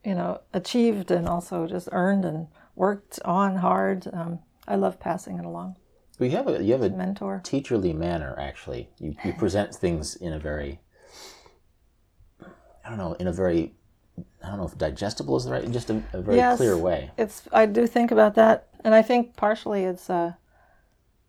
you 0.05 0.15
know, 0.15 0.39
achieved 0.53 1.11
and 1.11 1.27
also 1.27 1.67
just 1.67 1.89
earned 1.91 2.23
and 2.23 2.47
worked 2.75 3.19
on 3.25 3.57
hard. 3.57 4.07
Um, 4.13 4.39
I 4.65 4.75
love 4.77 4.97
passing 4.97 5.37
it 5.37 5.43
along. 5.45 5.75
Well, 6.17 6.29
you 6.29 6.37
have 6.37 6.47
a 6.47 6.63
you 6.63 6.71
have 6.71 6.81
a 6.81 6.89
Mentor. 6.89 7.41
teacherly 7.43 7.93
manner. 7.93 8.33
Actually, 8.39 8.87
you 8.97 9.13
you 9.25 9.33
present 9.37 9.75
things 9.75 10.15
in 10.15 10.31
a 10.31 10.39
very. 10.39 10.79
I 12.85 12.87
don't 12.87 12.97
know. 12.97 13.11
In 13.19 13.27
a 13.27 13.33
very. 13.33 13.73
I 14.43 14.49
don't 14.49 14.57
know 14.57 14.65
if 14.65 14.77
digestible 14.77 15.35
is 15.37 15.45
the 15.45 15.51
right. 15.51 15.63
In 15.63 15.73
Just 15.73 15.89
a, 15.89 16.01
a 16.13 16.21
very 16.21 16.37
Yes. 16.37 16.57
clear 16.57 16.77
way. 16.77 17.11
It's 17.17 17.43
I 17.51 17.65
do 17.65 17.87
think 17.87 18.11
about 18.11 18.35
that, 18.35 18.67
and 18.83 18.93
I 18.93 19.01
think 19.01 19.35
partially 19.35 19.83
it's 19.83 20.09
uh, 20.09 20.33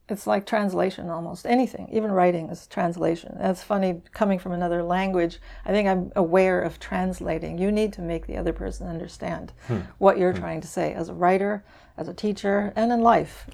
it's 0.09 0.27
like 0.27 0.45
translation 0.45 1.09
almost. 1.09 1.47
Anything, 1.47 1.89
even 1.93 2.11
writing, 2.11 2.49
is 2.49 2.67
translation. 2.67 3.37
That's 3.39 3.63
funny 3.63 4.03
coming 4.13 4.39
from 4.39 4.53
another 4.53 4.83
language. 4.83 5.39
I 5.65 5.71
think 5.71 5.89
I'm 5.89 6.11
aware 6.17 6.61
of 6.61 6.81
translating. 6.81 7.59
You 7.59 7.71
need 7.71 7.93
to 7.95 8.03
make 8.03 8.27
the 8.27 8.37
other 8.37 8.53
person 8.53 8.89
understand 8.89 9.53
what 9.99 10.19
you're 10.19 10.33
trying 10.33 10.61
to 10.63 10.69
say 10.69 10.93
as 10.93 11.09
a 11.09 11.15
writer, 11.15 11.65
as 11.97 12.09
a 12.09 12.15
teacher, 12.15 12.73
and 12.75 12.91
in 12.93 13.03
life. 13.03 13.47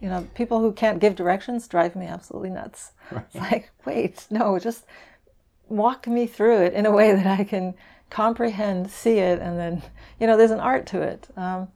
You 0.00 0.08
know, 0.08 0.26
people 0.34 0.60
who 0.60 0.72
can't 0.72 0.98
give 1.00 1.14
directions 1.14 1.68
drive 1.68 1.94
me 1.96 2.06
absolutely 2.06 2.50
nuts. 2.50 2.92
It's 3.12 3.36
like, 3.36 3.70
wait, 3.84 4.26
no, 4.30 4.58
just 4.58 4.84
walk 5.68 6.06
me 6.06 6.26
through 6.26 6.58
it 6.62 6.74
in 6.74 6.86
a 6.86 6.90
way 6.90 7.12
that 7.12 7.26
I 7.40 7.44
can 7.44 7.74
comprehend, 8.10 8.90
see 8.90 9.18
it, 9.18 9.40
and 9.40 9.58
then, 9.58 9.82
you 10.20 10.26
know, 10.26 10.36
there's 10.36 10.50
an 10.50 10.60
art 10.60 10.86
to 10.86 11.02
it. 11.02 11.28
Um, 11.36 11.68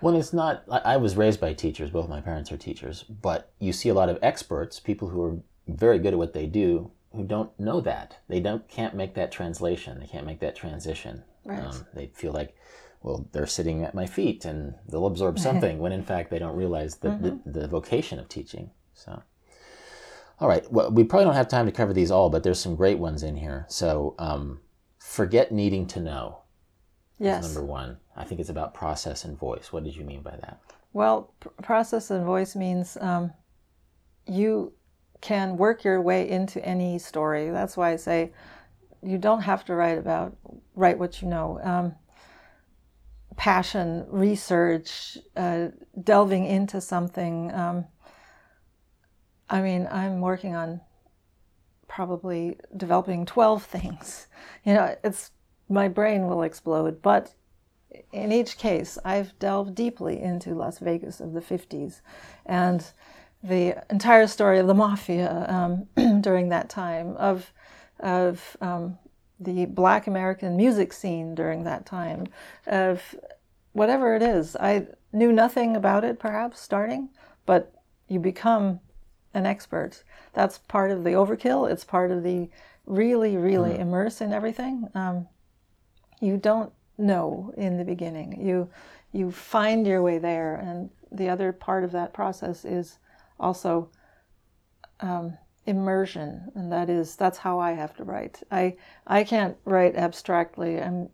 When 0.00 0.14
it's 0.14 0.32
not, 0.32 0.62
I, 0.70 0.78
I 0.94 0.96
was 0.96 1.16
raised 1.16 1.40
by 1.40 1.52
teachers. 1.54 1.90
Both 1.90 2.08
my 2.08 2.20
parents 2.20 2.50
are 2.52 2.56
teachers, 2.56 3.02
but 3.04 3.50
you 3.58 3.72
see 3.72 3.88
a 3.88 3.94
lot 3.94 4.08
of 4.08 4.18
experts, 4.22 4.80
people 4.80 5.08
who 5.08 5.22
are 5.22 5.36
very 5.66 5.98
good 5.98 6.14
at 6.14 6.18
what 6.18 6.32
they 6.32 6.46
do, 6.46 6.90
who 7.14 7.24
don't 7.24 7.58
know 7.58 7.80
that. 7.80 8.18
They 8.28 8.40
don't 8.40 8.66
can't 8.68 8.94
make 8.94 9.14
that 9.14 9.32
translation. 9.32 9.98
They 10.00 10.06
can't 10.06 10.26
make 10.26 10.40
that 10.40 10.56
transition. 10.56 11.24
Um, 11.48 11.54
Right. 11.54 11.74
they 11.94 12.06
feel 12.14 12.32
like, 12.32 12.54
well, 13.02 13.26
they're 13.32 13.46
sitting 13.46 13.82
at 13.84 13.94
my 13.94 14.06
feet 14.06 14.44
and 14.44 14.74
they'll 14.88 15.06
absorb 15.06 15.38
something. 15.48 15.78
when 15.78 15.92
in 15.92 16.02
fact 16.02 16.30
they 16.30 16.38
don't 16.38 16.56
realize 16.56 16.96
the, 16.96 17.40
the, 17.44 17.60
the 17.60 17.68
vocation 17.68 18.18
of 18.18 18.28
teaching. 18.28 18.70
So. 18.94 19.22
All 20.40 20.48
right. 20.48 20.70
Well, 20.70 20.90
we 20.90 21.02
probably 21.04 21.24
don't 21.24 21.34
have 21.34 21.48
time 21.48 21.66
to 21.66 21.72
cover 21.72 21.92
these 21.92 22.10
all, 22.10 22.30
but 22.30 22.42
there's 22.42 22.60
some 22.60 22.76
great 22.76 22.98
ones 22.98 23.22
in 23.22 23.36
here. 23.36 23.64
So, 23.68 24.14
um, 24.18 24.60
forget 25.08 25.50
needing 25.50 25.86
to 25.86 26.00
know. 26.00 26.42
yes. 27.18 27.42
Number 27.42 27.64
one. 27.64 27.96
I 28.14 28.24
think 28.24 28.40
it's 28.40 28.50
about 28.50 28.74
process 28.74 29.24
and 29.24 29.38
voice. 29.38 29.72
What 29.72 29.84
did 29.84 29.96
you 29.96 30.04
mean 30.04 30.22
by 30.22 30.36
that? 30.36 30.60
Well, 30.92 31.32
pr- 31.40 31.48
process 31.62 32.10
and 32.10 32.24
voice 32.24 32.54
means 32.54 32.98
um, 33.00 33.32
you 34.26 34.72
can 35.20 35.56
work 35.56 35.82
your 35.82 36.02
way 36.02 36.28
into 36.28 36.64
any 36.64 36.98
story. 36.98 37.50
That's 37.50 37.76
why 37.76 37.92
I 37.92 37.96
say 37.96 38.32
you 39.02 39.18
don't 39.18 39.40
have 39.40 39.64
to 39.66 39.74
write 39.74 39.98
about 39.98 40.36
write 40.74 40.98
what 40.98 41.22
you 41.22 41.28
know. 41.28 41.58
Um, 41.62 41.94
passion, 43.36 44.04
research, 44.08 45.16
uh, 45.36 45.68
delving 46.02 46.44
into 46.44 46.80
something. 46.80 47.52
Um, 47.54 47.86
I 49.48 49.62
mean, 49.62 49.88
I'm 49.90 50.20
working 50.20 50.54
on 50.54 50.80
probably 51.88 52.58
developing 52.76 53.26
12 53.26 53.64
things. 53.64 54.26
You 54.64 54.74
know, 54.74 54.96
it's 55.02 55.30
my 55.68 55.88
brain 55.88 56.26
will 56.26 56.42
explode, 56.42 57.02
but 57.02 57.34
in 58.12 58.32
each 58.32 58.58
case, 58.58 58.98
I've 59.04 59.38
delved 59.38 59.74
deeply 59.74 60.20
into 60.20 60.54
Las 60.54 60.78
Vegas 60.78 61.20
of 61.20 61.32
the 61.32 61.40
50s 61.40 62.00
and 62.46 62.84
the 63.42 63.82
entire 63.90 64.26
story 64.26 64.58
of 64.58 64.66
the 64.66 64.74
mafia 64.74 65.46
um, 65.48 66.20
during 66.20 66.48
that 66.48 66.68
time, 66.68 67.16
of, 67.16 67.52
of 68.00 68.56
um, 68.60 68.98
the 69.40 69.66
black 69.66 70.06
American 70.06 70.56
music 70.56 70.92
scene 70.92 71.34
during 71.34 71.64
that 71.64 71.86
time, 71.86 72.26
of 72.66 73.14
whatever 73.72 74.14
it 74.16 74.22
is. 74.22 74.56
I 74.56 74.88
knew 75.12 75.32
nothing 75.32 75.76
about 75.76 76.04
it, 76.04 76.18
perhaps, 76.18 76.60
starting, 76.60 77.10
but 77.46 77.72
you 78.08 78.18
become 78.18 78.80
an 79.38 79.46
expert. 79.46 80.02
That's 80.34 80.58
part 80.58 80.90
of 80.90 81.04
the 81.04 81.10
overkill. 81.10 81.70
It's 81.70 81.84
part 81.84 82.10
of 82.10 82.22
the 82.22 82.50
really, 82.84 83.36
really 83.36 83.78
immerse 83.78 84.20
in 84.20 84.32
everything. 84.32 84.88
Um, 84.94 85.28
you 86.20 86.36
don't 86.36 86.72
know 86.98 87.54
in 87.56 87.78
the 87.78 87.84
beginning. 87.84 88.44
You 88.44 88.68
you 89.12 89.30
find 89.30 89.86
your 89.86 90.02
way 90.02 90.18
there, 90.18 90.56
and 90.56 90.90
the 91.10 91.30
other 91.30 91.52
part 91.52 91.84
of 91.84 91.92
that 91.92 92.12
process 92.12 92.64
is 92.64 92.98
also 93.40 93.88
um, 95.00 95.38
immersion, 95.64 96.50
and 96.54 96.70
that 96.72 96.90
is 96.90 97.16
that's 97.16 97.38
how 97.38 97.58
I 97.58 97.72
have 97.72 97.96
to 97.96 98.04
write. 98.04 98.42
I 98.50 98.76
I 99.06 99.24
can't 99.24 99.56
write 99.64 99.96
abstractly. 99.96 100.80
I'm 100.80 101.08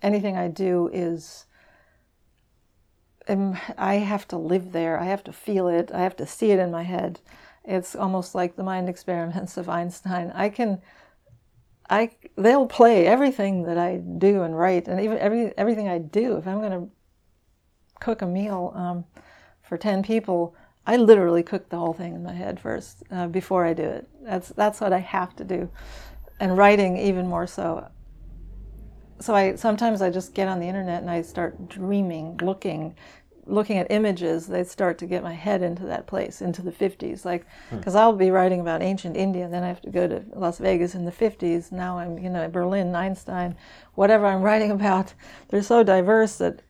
anything 0.00 0.36
I 0.36 0.48
do 0.48 0.88
is. 0.92 1.45
Um, 3.28 3.58
I 3.76 3.96
have 3.96 4.28
to 4.28 4.36
live 4.36 4.72
there. 4.72 4.98
I 5.00 5.04
have 5.04 5.24
to 5.24 5.32
feel 5.32 5.68
it. 5.68 5.90
I 5.92 6.02
have 6.02 6.16
to 6.16 6.26
see 6.26 6.52
it 6.52 6.58
in 6.58 6.70
my 6.70 6.82
head. 6.82 7.20
It's 7.64 7.96
almost 7.96 8.34
like 8.34 8.56
the 8.56 8.62
mind 8.62 8.88
experiments 8.94 9.56
of 9.56 9.68
Einstein. 9.68 10.32
I 10.34 10.48
can 10.48 10.80
I 11.88 12.10
they'll 12.36 12.66
play 12.66 13.06
everything 13.06 13.64
that 13.64 13.78
I 13.78 13.96
do 13.96 14.42
and 14.42 14.58
write, 14.58 14.88
and 14.88 15.00
even 15.00 15.18
every 15.18 15.56
everything 15.56 15.88
I 15.88 15.98
do. 15.98 16.36
If 16.36 16.46
I'm 16.46 16.58
going 16.58 16.72
to 16.72 16.90
cook 18.00 18.22
a 18.22 18.26
meal 18.26 18.72
um, 18.74 19.04
for 19.62 19.76
ten 19.76 20.02
people, 20.02 20.54
I 20.86 20.96
literally 20.96 21.42
cook 21.42 21.68
the 21.68 21.78
whole 21.78 21.92
thing 21.92 22.14
in 22.14 22.22
my 22.22 22.32
head 22.32 22.58
first 22.58 23.02
uh, 23.10 23.28
before 23.28 23.64
I 23.64 23.72
do 23.72 23.84
it. 23.84 24.08
That's 24.22 24.48
that's 24.48 24.80
what 24.80 24.92
I 24.92 24.98
have 24.98 25.36
to 25.36 25.44
do, 25.44 25.70
and 26.40 26.56
writing 26.56 26.96
even 26.96 27.28
more 27.28 27.46
so. 27.46 27.88
So 29.18 29.34
I 29.34 29.54
sometimes 29.56 30.02
I 30.02 30.10
just 30.10 30.34
get 30.34 30.48
on 30.48 30.60
the 30.60 30.66
internet 30.66 31.00
and 31.00 31.10
I 31.10 31.22
start 31.22 31.68
dreaming, 31.68 32.36
looking, 32.42 32.94
looking 33.46 33.78
at 33.78 33.90
images. 33.90 34.46
They 34.46 34.64
start 34.64 34.98
to 34.98 35.06
get 35.06 35.22
my 35.22 35.32
head 35.32 35.62
into 35.62 35.84
that 35.86 36.06
place, 36.06 36.42
into 36.42 36.62
the 36.62 36.72
50s. 36.72 37.24
Like, 37.24 37.46
hmm. 37.70 37.78
because 37.78 37.94
I'll 37.94 38.12
be 38.12 38.30
writing 38.30 38.60
about 38.60 38.82
ancient 38.82 39.16
India, 39.16 39.44
and 39.44 39.54
then 39.54 39.62
I 39.62 39.68
have 39.68 39.80
to 39.82 39.90
go 39.90 40.06
to 40.06 40.22
Las 40.34 40.58
Vegas 40.58 40.94
in 40.94 41.04
the 41.04 41.12
50s. 41.12 41.72
Now 41.72 41.98
I'm, 41.98 42.18
you 42.18 42.28
know, 42.28 42.48
Berlin, 42.48 42.94
Einstein, 42.94 43.56
whatever 43.94 44.26
I'm 44.26 44.42
writing 44.50 44.70
about. 44.70 45.14
They're 45.48 45.62
so 45.62 45.82
diverse 45.82 46.36
that 46.38 46.62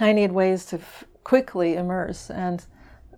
I 0.00 0.12
need 0.12 0.32
ways 0.32 0.64
to 0.66 0.76
f- 0.76 1.04
quickly 1.22 1.74
immerse. 1.74 2.30
And 2.30 2.64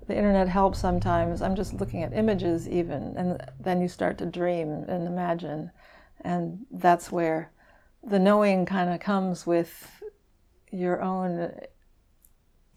the 0.06 0.16
internet 0.16 0.48
helps 0.48 0.78
sometimes. 0.78 1.40
I'm 1.40 1.56
just 1.56 1.72
looking 1.74 2.02
at 2.02 2.12
images, 2.12 2.68
even, 2.68 3.14
and 3.16 3.40
then 3.58 3.80
you 3.80 3.88
start 3.88 4.18
to 4.18 4.26
dream 4.26 4.84
and 4.86 5.06
imagine. 5.06 5.70
And 6.20 6.66
that's 6.70 7.10
where 7.10 7.50
the 8.06 8.18
knowing 8.18 8.66
kind 8.66 8.90
of 8.90 9.00
comes 9.00 9.46
with 9.46 10.02
your 10.70 11.00
own 11.02 11.52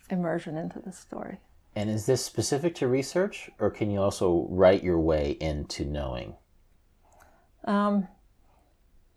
immersion 0.09 0.55
into 0.57 0.79
the 0.79 0.91
story. 0.91 1.39
And 1.75 1.89
is 1.89 2.05
this 2.05 2.25
specific 2.25 2.73
to 2.75 2.87
research, 2.87 3.49
or 3.59 3.69
can 3.69 3.91
you 3.91 4.01
also 4.01 4.47
write 4.49 4.83
your 4.83 4.99
way 4.99 5.37
into 5.39 5.85
knowing? 5.85 6.35
Um, 7.65 8.07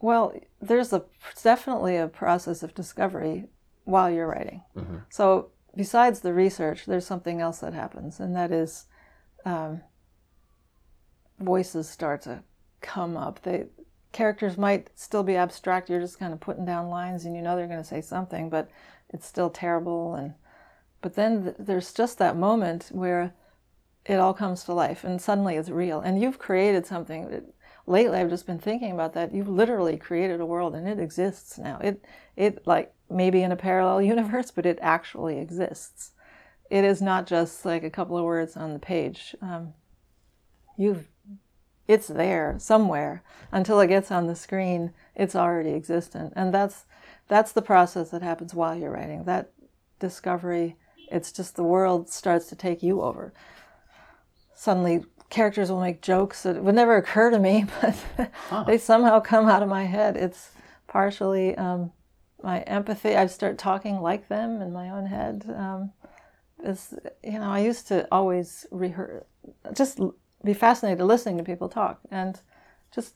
well, 0.00 0.34
there's 0.60 0.92
a 0.92 1.04
definitely 1.42 1.96
a 1.96 2.08
process 2.08 2.62
of 2.62 2.74
discovery 2.74 3.46
while 3.84 4.10
you're 4.10 4.26
writing. 4.26 4.62
So 5.08 5.52
besides 5.76 6.20
the 6.20 6.34
research, 6.34 6.86
there's 6.86 7.06
something 7.06 7.40
else 7.40 7.60
that 7.60 7.72
happens, 7.72 8.20
and 8.20 8.34
that 8.36 8.50
is 8.50 8.86
um, 9.44 9.80
voices 11.38 11.88
start 11.88 12.22
to 12.22 12.42
come 12.80 13.16
up. 13.16 13.42
They 13.42 13.66
characters 14.12 14.58
might 14.58 14.88
still 14.94 15.22
be 15.22 15.36
abstract. 15.36 15.88
You're 15.88 16.00
just 16.00 16.18
kind 16.18 16.32
of 16.32 16.40
putting 16.40 16.64
down 16.64 16.88
lines, 16.88 17.24
and 17.24 17.34
you 17.36 17.42
know 17.42 17.56
they're 17.56 17.66
going 17.66 17.82
to 17.82 17.84
say 17.84 18.00
something, 18.00 18.50
but 18.50 18.70
it's 19.08 19.26
still 19.26 19.50
terrible. 19.50 20.14
And 20.14 20.34
but 21.00 21.14
then 21.14 21.44
th- 21.44 21.56
there's 21.58 21.92
just 21.92 22.18
that 22.18 22.36
moment 22.36 22.88
where 22.92 23.32
it 24.06 24.16
all 24.16 24.34
comes 24.34 24.64
to 24.64 24.72
life, 24.72 25.04
and 25.04 25.20
suddenly 25.20 25.56
it's 25.56 25.68
real, 25.68 26.00
and 26.00 26.20
you've 26.20 26.38
created 26.38 26.86
something. 26.86 27.52
Lately, 27.86 28.18
I've 28.18 28.30
just 28.30 28.46
been 28.46 28.58
thinking 28.58 28.92
about 28.92 29.14
that. 29.14 29.34
You've 29.34 29.48
literally 29.48 29.96
created 29.96 30.40
a 30.40 30.46
world, 30.46 30.74
and 30.74 30.88
it 30.88 30.98
exists 30.98 31.58
now. 31.58 31.78
It 31.78 32.04
it 32.36 32.66
like 32.66 32.92
maybe 33.08 33.42
in 33.42 33.52
a 33.52 33.56
parallel 33.56 34.02
universe, 34.14 34.50
but 34.50 34.66
it 34.66 34.78
actually 34.82 35.38
exists. 35.38 36.12
It 36.70 36.84
is 36.84 37.02
not 37.02 37.26
just 37.26 37.64
like 37.64 37.82
a 37.82 37.90
couple 37.90 38.16
of 38.16 38.24
words 38.24 38.56
on 38.56 38.72
the 38.72 38.78
page. 38.78 39.34
Um, 39.42 39.74
you've 40.76 41.08
it's 41.90 42.08
there 42.08 42.56
somewhere 42.58 43.22
until 43.52 43.80
it 43.80 43.88
gets 43.88 44.10
on 44.10 44.26
the 44.26 44.34
screen 44.34 44.92
it's 45.14 45.34
already 45.34 45.74
existent 45.74 46.32
and 46.36 46.54
that's 46.54 46.84
that's 47.30 47.52
the 47.52 47.62
process 47.62 48.10
that 48.10 48.22
happens 48.22 48.52
while 48.52 48.74
you're 48.74 48.90
writing. 48.90 49.22
That 49.24 49.52
discovery, 50.00 50.76
it's 51.10 51.30
just 51.30 51.54
the 51.54 51.62
world 51.62 52.10
starts 52.10 52.46
to 52.46 52.56
take 52.56 52.82
you 52.82 53.00
over. 53.02 53.32
Suddenly, 54.56 55.04
characters 55.30 55.70
will 55.70 55.80
make 55.80 56.02
jokes 56.02 56.42
that 56.42 56.60
would 56.60 56.74
never 56.74 56.96
occur 56.96 57.30
to 57.30 57.38
me, 57.38 57.66
but 57.80 58.66
they 58.66 58.78
somehow 58.78 59.20
come 59.20 59.48
out 59.48 59.62
of 59.62 59.68
my 59.68 59.84
head. 59.84 60.16
It's 60.16 60.50
partially 60.88 61.56
um, 61.56 61.92
my 62.42 62.62
empathy. 62.62 63.16
I 63.16 63.26
start 63.26 63.58
talking 63.58 64.00
like 64.00 64.26
them 64.26 64.60
in 64.60 64.72
my 64.72 64.90
own 64.90 65.06
head. 65.06 65.44
Um, 65.56 65.92
it's, 66.64 66.92
you 67.22 67.38
know, 67.38 67.48
I 67.48 67.60
used 67.60 67.86
to 67.88 68.08
always 68.10 68.66
rehearse, 68.72 69.24
just 69.72 70.00
be 70.44 70.54
fascinated 70.54 71.04
listening 71.04 71.38
to 71.38 71.44
people 71.44 71.68
talk 71.68 72.00
and 72.10 72.40
just 72.94 73.14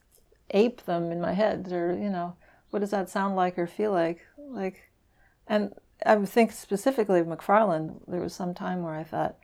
ape 0.51 0.85
them 0.85 1.11
in 1.11 1.21
my 1.21 1.33
head 1.33 1.73
or, 1.73 1.93
you 1.93 2.11
know, 2.11 2.37
what 2.71 2.81
does 2.81 2.91
that 2.91 3.09
sound 3.09 3.37
like 3.37 3.59
or 3.59 3.67
feel 3.67 3.93
like? 3.93 4.21
Like, 4.37 4.91
and 5.47 5.73
I 6.05 6.17
would 6.17 6.29
think 6.29 6.53
specifically 6.53 7.21
of 7.21 7.27
McFarland, 7.27 8.01
there 8.07 8.21
was 8.21 8.35
some 8.35 8.55
time 8.55 8.83
where 8.83 8.95
I 8.95 9.05
thought, 9.05 9.37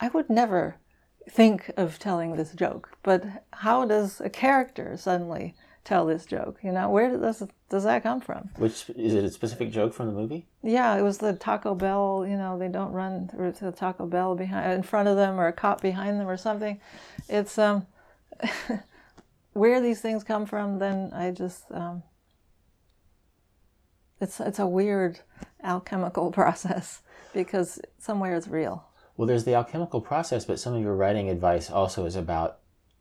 I 0.00 0.08
would 0.08 0.28
never 0.28 0.76
think 1.30 1.70
of 1.76 1.98
telling 1.98 2.36
this 2.36 2.52
joke, 2.52 2.96
but 3.02 3.24
how 3.52 3.84
does 3.84 4.20
a 4.20 4.30
character 4.30 4.96
suddenly 4.96 5.54
tell 5.88 6.04
this 6.04 6.26
joke? 6.26 6.58
You 6.62 6.70
know, 6.70 6.90
where 6.90 7.16
does 7.16 7.42
does 7.70 7.84
that 7.84 8.02
come 8.02 8.20
from? 8.20 8.50
Which 8.56 8.90
is 8.90 9.14
it 9.14 9.24
a 9.24 9.30
specific 9.30 9.72
joke 9.72 9.94
from 9.94 10.06
the 10.06 10.12
movie? 10.12 10.46
Yeah, 10.62 10.96
it 10.96 11.02
was 11.02 11.18
the 11.18 11.32
Taco 11.32 11.74
Bell. 11.74 12.26
You 12.28 12.36
know, 12.36 12.58
they 12.58 12.68
don't 12.68 12.92
run 12.92 13.28
to 13.28 13.64
the 13.64 13.72
Taco 13.72 14.06
Bell 14.06 14.34
behind 14.34 14.72
in 14.72 14.82
front 14.82 15.08
of 15.08 15.16
them 15.16 15.40
or 15.40 15.46
a 15.46 15.52
cop 15.52 15.80
behind 15.80 16.20
them 16.20 16.28
or 16.28 16.36
something. 16.36 16.78
It's 17.28 17.58
um, 17.58 17.86
where 19.54 19.80
these 19.80 20.00
things 20.02 20.22
come 20.24 20.44
from. 20.44 20.78
Then 20.78 21.10
I 21.14 21.30
just 21.30 21.64
um, 21.70 22.02
it's 24.20 24.40
it's 24.40 24.58
a 24.58 24.66
weird 24.66 25.20
alchemical 25.64 26.30
process 26.40 27.00
because 27.32 27.80
somewhere 27.98 28.36
it's 28.36 28.48
real. 28.48 28.84
Well, 29.16 29.26
there's 29.26 29.44
the 29.44 29.54
alchemical 29.54 30.02
process, 30.02 30.44
but 30.44 30.60
some 30.60 30.74
of 30.74 30.82
your 30.82 30.94
writing 30.94 31.30
advice 31.30 31.70
also 31.70 32.04
is 32.04 32.14
about 32.14 32.58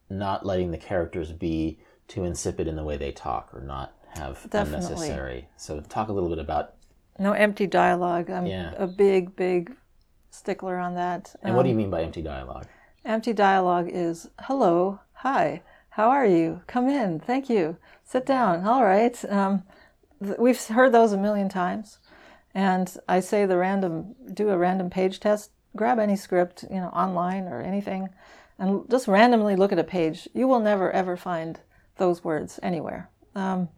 not 0.10 0.46
letting 0.46 0.72
the 0.72 0.78
characters 0.78 1.32
be 1.34 1.80
too 2.08 2.24
insipid 2.24 2.68
in 2.68 2.76
the 2.76 2.84
way 2.84 2.98
they 2.98 3.12
talk 3.12 3.54
or 3.54 3.62
not 3.62 3.94
have 4.16 4.48
Definitely. 4.50 4.86
unnecessary. 4.88 5.50
So, 5.58 5.80
talk 5.82 6.10
a 6.10 6.14
little 6.14 6.30
bit 6.30 6.40
about. 6.40 6.74
No 7.20 7.34
empty 7.34 7.68
dialogue. 7.68 8.30
I'm 8.30 8.46
Yeah. 8.46 8.74
a 8.78 8.88
big, 8.88 9.36
big 9.36 9.76
stickler 10.30 10.78
on 10.78 10.96
that. 10.96 11.36
And 11.42 11.56
what 11.56 11.64
do 11.64 11.70
you 11.70 11.74
Um, 11.76 11.78
mean 11.78 11.90
by 11.90 12.04
empty 12.04 12.22
dialogue? 12.22 12.68
Empty 13.06 13.34
dialogue 13.34 13.90
is 13.92 14.30
hello, 14.42 15.00
hi, 15.14 15.62
how 15.92 16.10
are 16.10 16.26
you? 16.26 16.62
Come 16.68 16.90
in, 16.90 17.20
thank 17.20 17.50
you. 17.50 17.78
Sit 18.04 18.26
down, 18.26 18.66
all 18.68 18.84
right. 18.84 19.24
Um, 19.32 19.64
th- 20.24 20.38
we've 20.38 20.64
heard 20.68 20.92
those 20.92 21.14
a 21.14 21.18
million 21.18 21.50
times. 21.50 22.00
And 22.54 22.96
I 23.08 23.20
say 23.20 23.46
the 23.46 23.58
random, 23.58 24.16
do 24.34 24.50
a 24.50 24.58
random 24.58 24.90
page 24.90 25.20
test, 25.20 25.52
grab 25.76 26.00
any 26.00 26.16
script, 26.16 26.66
you 26.70 26.78
know, 26.78 26.90
online 26.90 27.48
or 27.48 27.62
anything, 27.62 28.10
and 28.60 28.90
just 28.90 29.08
randomly 29.08 29.56
look 29.56 29.72
at 29.72 29.80
a 29.80 29.84
page. 29.84 30.28
You 30.34 30.48
will 30.48 30.60
never, 30.60 30.92
ever 30.92 31.16
find 31.18 31.60
those 31.98 32.24
words 32.24 32.60
anywhere. 32.64 33.10
Um, 33.36 33.70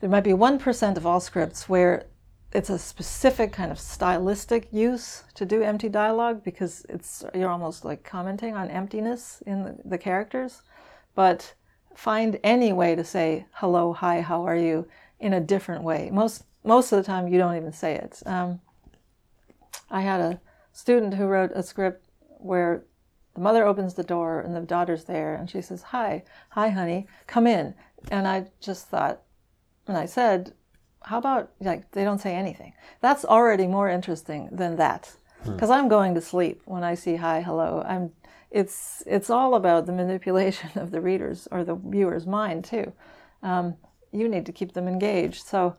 there 0.00 0.10
might 0.10 0.24
be 0.24 0.32
1% 0.32 0.96
of 0.96 1.06
all 1.06 1.20
scripts 1.20 1.68
where 1.68 2.06
it's 2.52 2.70
a 2.70 2.78
specific 2.78 3.52
kind 3.52 3.72
of 3.72 3.80
stylistic 3.80 4.68
use 4.72 5.24
to 5.34 5.44
do 5.44 5.62
empty 5.62 5.88
dialogue 5.88 6.44
because 6.44 6.86
it's 6.88 7.24
you're 7.34 7.50
almost 7.50 7.84
like 7.84 8.04
commenting 8.04 8.54
on 8.54 8.70
emptiness 8.70 9.42
in 9.46 9.64
the, 9.64 9.76
the 9.84 9.98
characters. 9.98 10.62
But 11.14 11.54
find 11.96 12.38
any 12.44 12.72
way 12.72 12.94
to 12.94 13.04
say 13.04 13.46
hello 13.54 13.92
hi 13.92 14.20
how 14.20 14.46
are 14.46 14.56
you? 14.56 14.86
in 15.24 15.32
a 15.32 15.40
different 15.40 15.82
way. 15.82 16.10
Most 16.12 16.44
most 16.64 16.92
of 16.92 16.98
the 16.98 17.02
time 17.02 17.28
you 17.28 17.38
don't 17.38 17.56
even 17.56 17.72
say 17.72 17.94
it. 17.94 18.22
Um, 18.26 18.60
i 19.90 20.00
had 20.00 20.20
a 20.20 20.40
student 20.72 21.14
who 21.14 21.26
wrote 21.26 21.50
a 21.54 21.62
script 21.62 22.08
where 22.38 22.84
the 23.34 23.40
mother 23.40 23.66
opens 23.66 23.94
the 23.94 24.02
door 24.02 24.40
and 24.40 24.54
the 24.54 24.60
daughter's 24.60 25.04
there 25.04 25.34
and 25.34 25.50
she 25.50 25.60
says 25.60 25.82
hi 25.82 26.22
hi 26.50 26.68
honey 26.68 27.06
come 27.26 27.46
in. 27.46 27.74
And 28.10 28.28
i 28.28 28.46
just 28.60 28.88
thought 28.88 29.22
and 29.86 29.96
i 29.96 30.06
said 30.06 30.54
how 31.02 31.18
about 31.18 31.50
like 31.60 31.90
they 31.92 32.04
don't 32.04 32.20
say 32.20 32.34
anything. 32.34 32.72
That's 33.00 33.24
already 33.24 33.66
more 33.66 33.88
interesting 33.88 34.48
than 34.50 34.76
that 34.76 35.14
because 35.44 35.68
i'm 35.68 35.88
going 35.88 36.14
to 36.14 36.20
sleep 36.20 36.62
when 36.64 36.82
i 36.82 36.94
see 36.94 37.16
hi 37.16 37.42
hello. 37.42 37.82
I'm 37.86 38.12
it's 38.50 39.02
it's 39.06 39.30
all 39.30 39.54
about 39.54 39.86
the 39.86 39.92
manipulation 39.92 40.70
of 40.76 40.90
the 40.90 41.00
readers 41.00 41.48
or 41.50 41.64
the 41.64 41.74
viewer's 41.74 42.26
mind 42.26 42.64
too. 42.64 42.92
Um, 43.42 43.76
you 44.12 44.28
need 44.28 44.46
to 44.46 44.52
keep 44.52 44.72
them 44.72 44.88
engaged. 44.88 45.44
So 45.44 45.76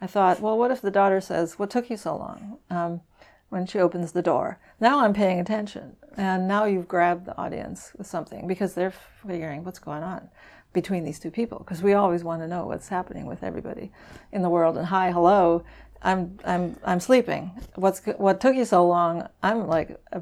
i 0.00 0.06
thought 0.06 0.40
well 0.40 0.58
what 0.58 0.70
if 0.70 0.80
the 0.80 0.90
daughter 0.90 1.20
says 1.20 1.58
what 1.58 1.70
took 1.70 1.88
you 1.88 1.96
so 1.96 2.16
long 2.16 2.58
um, 2.70 3.00
when 3.48 3.66
she 3.66 3.78
opens 3.78 4.12
the 4.12 4.22
door. 4.22 4.58
Now 4.80 5.00
i'm 5.00 5.12
paying 5.12 5.40
attention 5.40 5.96
and 6.16 6.48
now 6.48 6.64
you've 6.64 6.88
grabbed 6.88 7.26
the 7.26 7.36
audience 7.38 7.92
with 7.96 8.06
something 8.06 8.46
because 8.46 8.74
they're 8.74 8.94
figuring 9.26 9.64
what's 9.64 9.78
going 9.78 10.02
on 10.02 10.28
between 10.72 11.04
these 11.04 11.18
two 11.18 11.30
people 11.30 11.58
because 11.58 11.82
we 11.82 11.94
always 11.94 12.22
want 12.22 12.42
to 12.42 12.48
know 12.48 12.66
what's 12.66 12.88
happening 12.88 13.26
with 13.26 13.42
everybody 13.42 13.90
in 14.32 14.42
the 14.42 14.50
world 14.50 14.76
and 14.76 14.86
hi 14.86 15.10
hello 15.10 15.64
i'm 16.02 16.38
i'm 16.44 16.76
i'm 16.84 17.00
sleeping. 17.00 17.50
What's 17.74 18.00
what 18.18 18.40
took 18.40 18.54
you 18.54 18.64
so 18.64 18.86
long? 18.86 19.28
I'm 19.42 19.66
like 19.66 19.98
uh, 20.12 20.20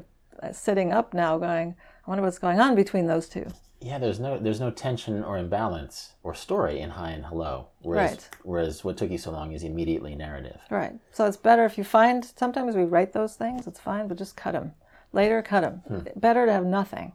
sitting 0.51 0.91
up 0.91 1.13
now 1.13 1.37
going 1.37 1.75
i 2.05 2.09
wonder 2.09 2.23
what's 2.23 2.39
going 2.39 2.59
on 2.59 2.75
between 2.75 3.07
those 3.07 3.27
two 3.27 3.47
Yeah, 3.81 3.99
there's 3.99 4.19
no 4.19 4.39
there's 4.39 4.59
no 4.59 4.71
tension 4.71 5.23
or 5.23 5.37
imbalance 5.37 6.13
or 6.23 6.33
story 6.33 6.79
in 6.79 6.91
Hi 6.91 7.11
and 7.11 7.25
hello. 7.25 7.67
Whereas 7.81 8.11
Right. 8.11 8.29
whereas 8.43 8.83
what 8.83 8.97
took 8.97 9.11
you 9.11 9.17
so 9.17 9.31
long 9.31 9.51
is 9.51 9.63
immediately 9.63 10.15
narrative. 10.15 10.59
right 10.69 10.93
so 11.11 11.25
it's 11.25 11.37
better 11.37 11.65
if 11.65 11.77
you 11.77 11.83
find 11.83 12.25
sometimes 12.25 12.75
we 12.75 12.83
write 12.83 13.13
those 13.13 13.35
things 13.35 13.67
it's 13.67 13.79
fine 13.79 14.07
but 14.07 14.17
just 14.17 14.35
cut 14.35 14.53
them 14.53 14.73
later 15.13 15.41
cut 15.41 15.61
them 15.61 15.81
hmm. 15.87 16.19
better 16.19 16.45
to 16.45 16.51
have 16.51 16.65
nothing 16.65 17.13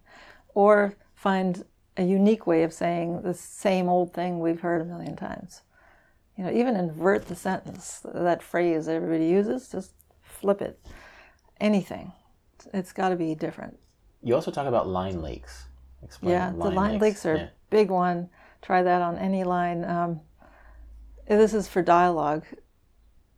or 0.55 0.95
find 1.15 1.65
a 1.97 2.05
unique 2.05 2.47
way 2.47 2.62
of 2.62 2.73
saying 2.73 3.23
the 3.23 3.35
same 3.35 3.89
old 3.89 4.12
thing 4.15 4.39
we've 4.39 4.61
heard 4.61 4.81
a 4.81 4.85
million 4.85 5.16
times 5.16 5.62
you 6.37 6.45
know 6.45 6.53
even 6.53 6.77
invert 6.77 7.27
the 7.27 7.35
sentence 7.37 8.01
that 8.15 8.43
phrase 8.43 8.87
that 8.87 8.95
everybody 8.95 9.27
uses 9.27 9.69
just 9.69 9.93
flip 10.23 10.62
it 10.62 10.78
anything 11.61 12.12
it's 12.73 12.93
got 12.93 13.09
to 13.09 13.16
be 13.16 13.35
different 13.35 13.77
You 14.23 14.35
also 14.35 14.51
talk 14.51 14.66
about 14.69 14.87
line 14.87 15.20
leaks. 15.23 15.65
Explain 16.02 16.32
yeah 16.32 16.51
the 16.51 16.70
line 16.70 16.98
leaks 16.98 17.24
are 17.27 17.36
Yeah. 17.36 17.48
big 17.70 17.90
one. 17.90 18.28
Try 18.62 18.82
that 18.82 19.02
on 19.02 19.16
any 19.18 19.44
line. 19.44 19.85
Um, 19.85 20.20
this 21.27 21.55
is 21.55 21.68
for 21.68 21.82
dialogue. 21.82 22.44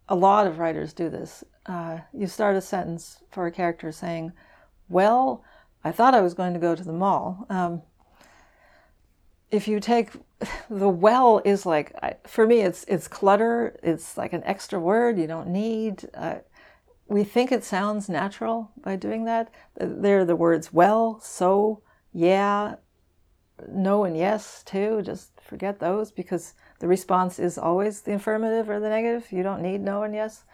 A 0.09 0.15
lot 0.17 0.47
of 0.47 0.59
writers 0.59 0.93
do 0.93 1.09
this. 1.09 1.45
Uh, 1.67 1.99
you 2.13 2.27
start 2.27 2.57
a 2.57 2.61
sentence 2.61 3.23
for 3.31 3.47
a 3.47 3.53
character 3.53 3.93
saying 3.93 4.33
well 4.89 5.45
i 5.85 5.93
thought 5.93 6.13
i 6.15 6.21
was 6.21 6.35
going 6.35 6.53
to 6.53 6.59
go 6.61 6.75
to 6.75 6.83
the 6.85 6.93
mall. 6.93 7.47
Um, 7.49 7.83
if 9.51 9.69
you 9.69 9.79
take 9.81 10.11
the 10.71 10.89
well 10.89 11.41
is 11.45 11.65
like 11.67 11.95
I- 12.03 12.17
for 12.27 12.47
me 12.47 12.61
it's 12.61 12.85
it's 12.89 13.09
clutter. 13.09 13.79
It's 13.83 14.17
like 14.17 14.33
an 14.33 14.43
extra 14.45 14.81
word 14.81 15.19
you 15.19 15.27
don't 15.27 15.49
need. 15.49 16.09
Uh, 16.15 16.37
we 17.09 17.25
think 17.25 17.53
it 17.53 17.63
sounds 17.65 18.09
natural 18.09 18.71
by 18.79 18.97
doing 18.97 19.25
that. 19.27 19.53
They're 19.77 20.25
the 20.25 20.37
words 20.37 20.73
well 20.73 21.21
so 21.21 21.83
yeah 22.13 22.77
no 23.69 24.05
and 24.05 24.17
yes 24.17 24.63
too 24.65 25.03
just 25.03 25.31
forget 25.41 25.79
those 25.79 26.11
because 26.11 26.55
the 26.79 26.89
response 26.89 27.39
is 27.39 27.59
always 27.59 28.01
the 28.01 28.15
affirmative 28.15 28.69
or 28.69 28.81
the 28.81 28.89
negative. 28.89 29.31
You 29.31 29.43
don't 29.43 29.63
need 29.63 29.81
no 29.81 30.03
and 30.03 30.15
yes. 30.15 30.45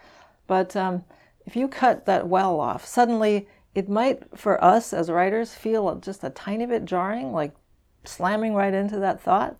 But 0.45 0.75
um, 0.75 1.03
if 1.45 1.55
you 1.55 1.67
cut 1.67 2.05
that 2.05 2.27
well 2.27 2.59
off 2.59 2.85
suddenly 2.85 3.47
it 3.73 3.89
might 3.89 4.37
for 4.37 4.63
us 4.63 4.93
as 4.93 5.09
writers 5.09 5.53
feel 5.53 5.95
just 5.95 6.23
a 6.23 6.29
tiny 6.29 6.65
bit 6.65 6.85
jarring 6.85 7.31
like 7.31 7.55
slamming 8.03 8.53
right 8.53 8.73
into 8.73 8.99
that 8.99 9.21
thought. 9.21 9.57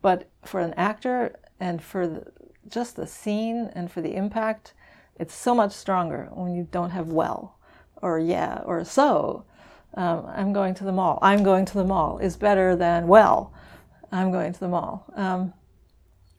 But 0.00 0.28
for 0.44 0.60
an 0.60 0.74
actor 0.74 1.36
and 1.60 1.82
for 1.82 2.06
the, 2.06 2.26
just 2.68 2.96
the 2.96 3.06
scene 3.06 3.70
and 3.74 3.90
for 3.90 4.00
the 4.00 4.14
impact 4.14 4.74
it's 5.16 5.34
so 5.34 5.54
much 5.54 5.72
stronger 5.72 6.28
when 6.32 6.54
you 6.54 6.66
don't 6.70 6.90
have 6.90 7.08
well 7.08 7.56
or 8.00 8.18
yeah 8.18 8.60
or 8.64 8.84
so 8.84 9.44
um, 9.94 10.26
i'm 10.34 10.52
going 10.52 10.74
to 10.74 10.84
the 10.84 10.92
mall 10.92 11.18
i'm 11.22 11.42
going 11.42 11.64
to 11.64 11.74
the 11.74 11.84
mall 11.84 12.18
is 12.18 12.36
better 12.36 12.74
than 12.76 13.06
well 13.06 13.52
i'm 14.10 14.30
going 14.30 14.52
to 14.52 14.60
the 14.60 14.68
mall 14.68 15.04
um, 15.16 15.52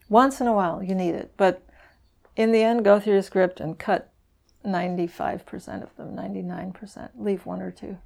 once 0.08 0.40
in 0.40 0.46
a 0.46 0.52
while 0.52 0.82
you 0.82 0.94
need 0.94 1.14
it 1.14 1.32
but 1.36 1.62
in 2.36 2.52
the 2.52 2.62
end 2.62 2.84
go 2.84 2.98
through 2.98 3.14
your 3.14 3.22
script 3.22 3.60
and 3.60 3.78
cut 3.78 4.10
95% 4.64 5.82
of 5.82 5.94
them 5.96 6.16
99% 6.16 7.10
leave 7.16 7.44
one 7.44 7.60
or 7.60 7.70
two 7.70 7.98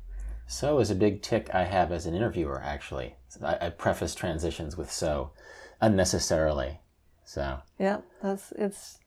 So 0.50 0.78
is 0.78 0.90
a 0.90 0.94
big 0.94 1.20
tic 1.20 1.54
I 1.54 1.64
have 1.64 1.92
as 1.92 2.06
an 2.06 2.14
interviewer. 2.14 2.60
Actually, 2.64 3.16
I, 3.42 3.66
I 3.66 3.70
preface 3.70 4.14
transitions 4.14 4.78
with 4.78 4.90
so 4.90 5.30
unnecessarily. 5.78 6.80
So 7.24 7.60
Yeah, 7.78 7.98
that's 8.22 8.52
it's. 8.52 8.98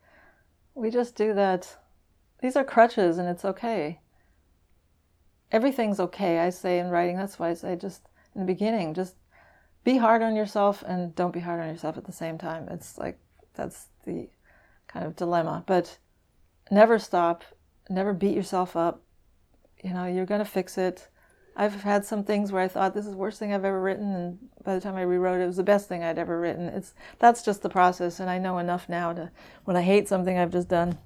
We 0.76 0.92
just 0.92 1.16
do 1.16 1.34
that. 1.34 1.78
These 2.42 2.56
are 2.56 2.64
crutches, 2.64 3.18
and 3.18 3.28
it's 3.28 3.44
okay. 3.44 4.00
Everything's 5.52 6.00
okay. 6.00 6.40
I 6.40 6.50
say 6.50 6.80
in 6.80 6.90
writing. 6.90 7.18
That's 7.18 7.38
why 7.40 7.50
I 7.50 7.54
say 7.54 7.76
just 7.76 8.02
in 8.36 8.42
the 8.42 8.48
beginning, 8.48 8.94
just 8.94 9.16
be 9.84 9.98
hard 9.98 10.22
on 10.22 10.36
yourself 10.36 10.84
and 10.86 11.16
don't 11.16 11.34
be 11.34 11.40
hard 11.40 11.60
on 11.60 11.70
yourself 11.70 11.98
at 11.98 12.06
the 12.06 12.12
same 12.12 12.38
time. 12.38 12.68
It's 12.70 12.98
like 12.98 13.20
that's 13.54 13.88
the 14.06 14.30
kind 14.88 15.06
of 15.06 15.16
dilemma. 15.16 15.64
But 15.66 15.98
never 16.70 17.00
stop, 17.00 17.44
never 17.90 18.14
beat 18.14 18.36
yourself 18.36 18.76
up. 18.76 19.02
You 19.84 19.94
know, 19.94 20.06
you're 20.06 20.26
going 20.26 20.40
to 20.40 20.46
fix 20.46 20.78
it. 20.78 21.08
I've 21.56 21.84
had 21.84 22.06
some 22.06 22.24
things 22.24 22.52
where 22.52 22.64
I 22.64 22.68
thought 22.68 22.94
this 22.94 23.06
is 23.06 23.12
the 23.12 23.18
worst 23.18 23.38
thing 23.38 23.54
I've 23.54 23.66
ever 23.66 23.82
written, 23.82 24.16
and 24.16 24.40
by 24.64 24.74
the 24.74 24.80
time 24.80 24.96
I 24.96 25.02
rewrote 25.02 25.42
it, 25.42 25.44
it 25.44 25.48
was 25.48 25.58
the 25.58 25.64
best 25.64 25.90
thing 25.90 26.02
I'd 26.02 26.18
ever 26.18 26.40
written. 26.40 26.70
It's 26.70 26.94
that's 27.20 27.44
just 27.44 27.62
the 27.62 27.70
process, 27.70 28.22
and 28.22 28.30
I 28.30 28.38
know 28.38 28.58
enough 28.58 28.88
now 28.88 29.12
to 29.14 29.32
when 29.66 29.76
I 29.76 29.82
hate 29.82 30.08
something 30.08 30.38
I've 30.38 30.52
just 30.52 30.70
done, 30.70 30.98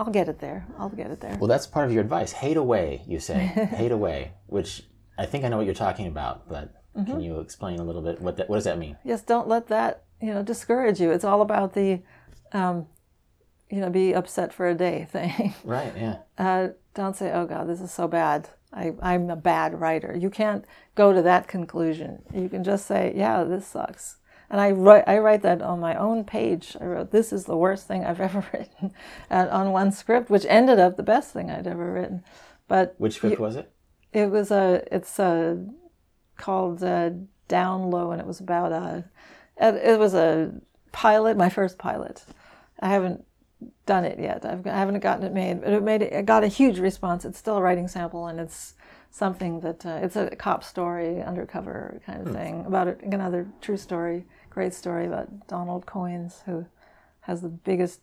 I'll 0.00 0.10
get 0.12 0.28
it 0.28 0.38
there. 0.40 0.66
I'll 0.78 0.88
get 0.88 1.10
it 1.10 1.20
there. 1.20 1.36
Well, 1.38 1.48
that's 1.48 1.66
part 1.66 1.86
of 1.86 1.92
your 1.92 2.02
advice. 2.02 2.32
Hate 2.32 2.56
away, 2.56 3.02
you 3.06 3.18
say. 3.20 3.38
Hate 3.76 3.92
away, 3.92 4.32
which 4.46 4.82
I 5.18 5.26
think 5.26 5.44
I 5.44 5.48
know 5.48 5.58
what 5.58 5.66
you're 5.66 5.74
talking 5.74 6.06
about, 6.06 6.48
but 6.48 6.74
Mm-hmm. 6.96 7.12
can 7.12 7.20
you 7.20 7.38
explain 7.38 7.78
a 7.78 7.84
little 7.84 8.02
bit 8.02 8.20
what 8.20 8.36
that, 8.38 8.48
what 8.50 8.56
does 8.56 8.64
that 8.64 8.76
mean? 8.76 8.96
yes, 9.04 9.22
don't 9.22 9.46
let 9.46 9.68
that 9.68 10.02
you 10.20 10.34
know 10.34 10.42
discourage 10.42 11.00
you. 11.00 11.12
It's 11.12 11.22
all 11.24 11.40
about 11.40 11.72
the, 11.74 12.00
um, 12.52 12.88
you 13.70 13.78
know, 13.80 13.90
be 13.90 14.12
upset 14.12 14.52
for 14.52 14.66
a 14.68 14.74
day 14.74 15.06
thing. 15.12 15.54
Right. 15.62 15.92
Yeah. 15.96 16.16
uh, 16.36 16.68
don't 16.94 17.14
say, 17.14 17.30
"Oh 17.32 17.46
God, 17.46 17.68
this 17.68 17.80
is 17.80 17.92
so 17.92 18.08
bad. 18.08 18.48
I, 18.72 18.92
I'm 19.00 19.30
a 19.30 19.36
bad 19.36 19.80
writer." 19.80 20.16
You 20.18 20.30
can't 20.30 20.64
go 20.96 21.12
to 21.12 21.22
that 21.22 21.46
conclusion. 21.46 22.22
You 22.34 22.48
can 22.48 22.64
just 22.64 22.86
say, 22.86 23.12
"Yeah, 23.14 23.44
this 23.44 23.68
sucks." 23.68 24.16
And 24.50 24.60
I 24.60 24.72
write, 24.72 25.04
I 25.06 25.18
write 25.18 25.42
that 25.42 25.62
on 25.62 25.78
my 25.80 25.94
own 25.94 26.24
page. 26.24 26.76
I 26.80 26.84
wrote, 26.84 27.10
"This 27.12 27.32
is 27.32 27.44
the 27.44 27.56
worst 27.56 27.86
thing 27.86 28.04
I've 28.04 28.20
ever 28.28 28.44
written," 28.52 28.92
uh, 29.30 29.46
on 29.50 29.72
one 29.72 29.92
script, 29.92 30.28
which 30.30 30.44
ended 30.48 30.78
up 30.78 30.96
the 30.96 31.02
best 31.04 31.32
thing 31.32 31.50
I'd 31.50 31.66
ever 31.66 31.92
written. 31.92 32.24
But 32.68 32.94
Which 32.98 33.14
script 33.14 33.38
was 33.38 33.56
it? 33.56 33.70
it 34.12 34.30
was 34.30 34.50
a 34.50 34.82
it's 34.90 35.18
a 35.18 35.64
called 36.36 36.82
uh, 36.82 37.10
Down 37.48 37.90
Low, 37.90 38.10
and 38.10 38.20
it 38.20 38.26
was 38.26 38.40
about 38.40 38.72
a 38.72 39.04
it, 39.56 39.74
it 39.74 39.98
was 39.98 40.14
a 40.14 40.52
pilot, 40.92 41.36
my 41.36 41.48
first 41.48 41.78
pilot. 41.78 42.24
I 42.80 42.88
haven't 42.88 43.24
done 43.86 44.04
it 44.04 44.18
yet. 44.18 44.44
I've, 44.44 44.66
I 44.66 44.78
haven't 44.78 45.00
gotten 45.00 45.24
it 45.24 45.32
made, 45.32 45.60
but 45.60 45.72
it 45.72 45.82
made 45.82 46.02
it, 46.02 46.12
it 46.12 46.26
got 46.26 46.44
a 46.44 46.48
huge 46.48 46.78
response. 46.78 47.24
It's 47.24 47.38
still 47.38 47.58
a 47.58 47.62
writing 47.62 47.88
sample, 47.88 48.26
and 48.26 48.40
it's 48.40 48.74
something 49.10 49.60
that 49.60 49.84
uh, 49.84 49.98
it's 50.02 50.16
a 50.16 50.34
cop 50.36 50.64
story, 50.64 51.22
undercover 51.22 52.00
kind 52.06 52.26
of 52.26 52.32
thing 52.34 52.64
about 52.66 53.02
another 53.02 53.46
true 53.60 53.76
story, 53.76 54.24
great 54.50 54.74
story 54.74 55.06
about 55.06 55.46
Donald 55.46 55.86
Coins, 55.86 56.42
who 56.44 56.66
has 57.20 57.40
the 57.40 57.48
biggest 57.48 58.00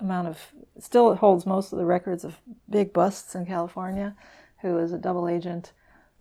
amount 0.00 0.28
of 0.28 0.38
still 0.78 1.14
holds 1.14 1.46
most 1.46 1.72
of 1.72 1.78
the 1.78 1.84
records 1.84 2.24
of 2.24 2.36
big 2.68 2.92
busts 2.92 3.34
in 3.34 3.46
California, 3.46 4.14
who 4.60 4.76
is 4.78 4.92
a 4.92 4.98
double 4.98 5.28
agent. 5.28 5.72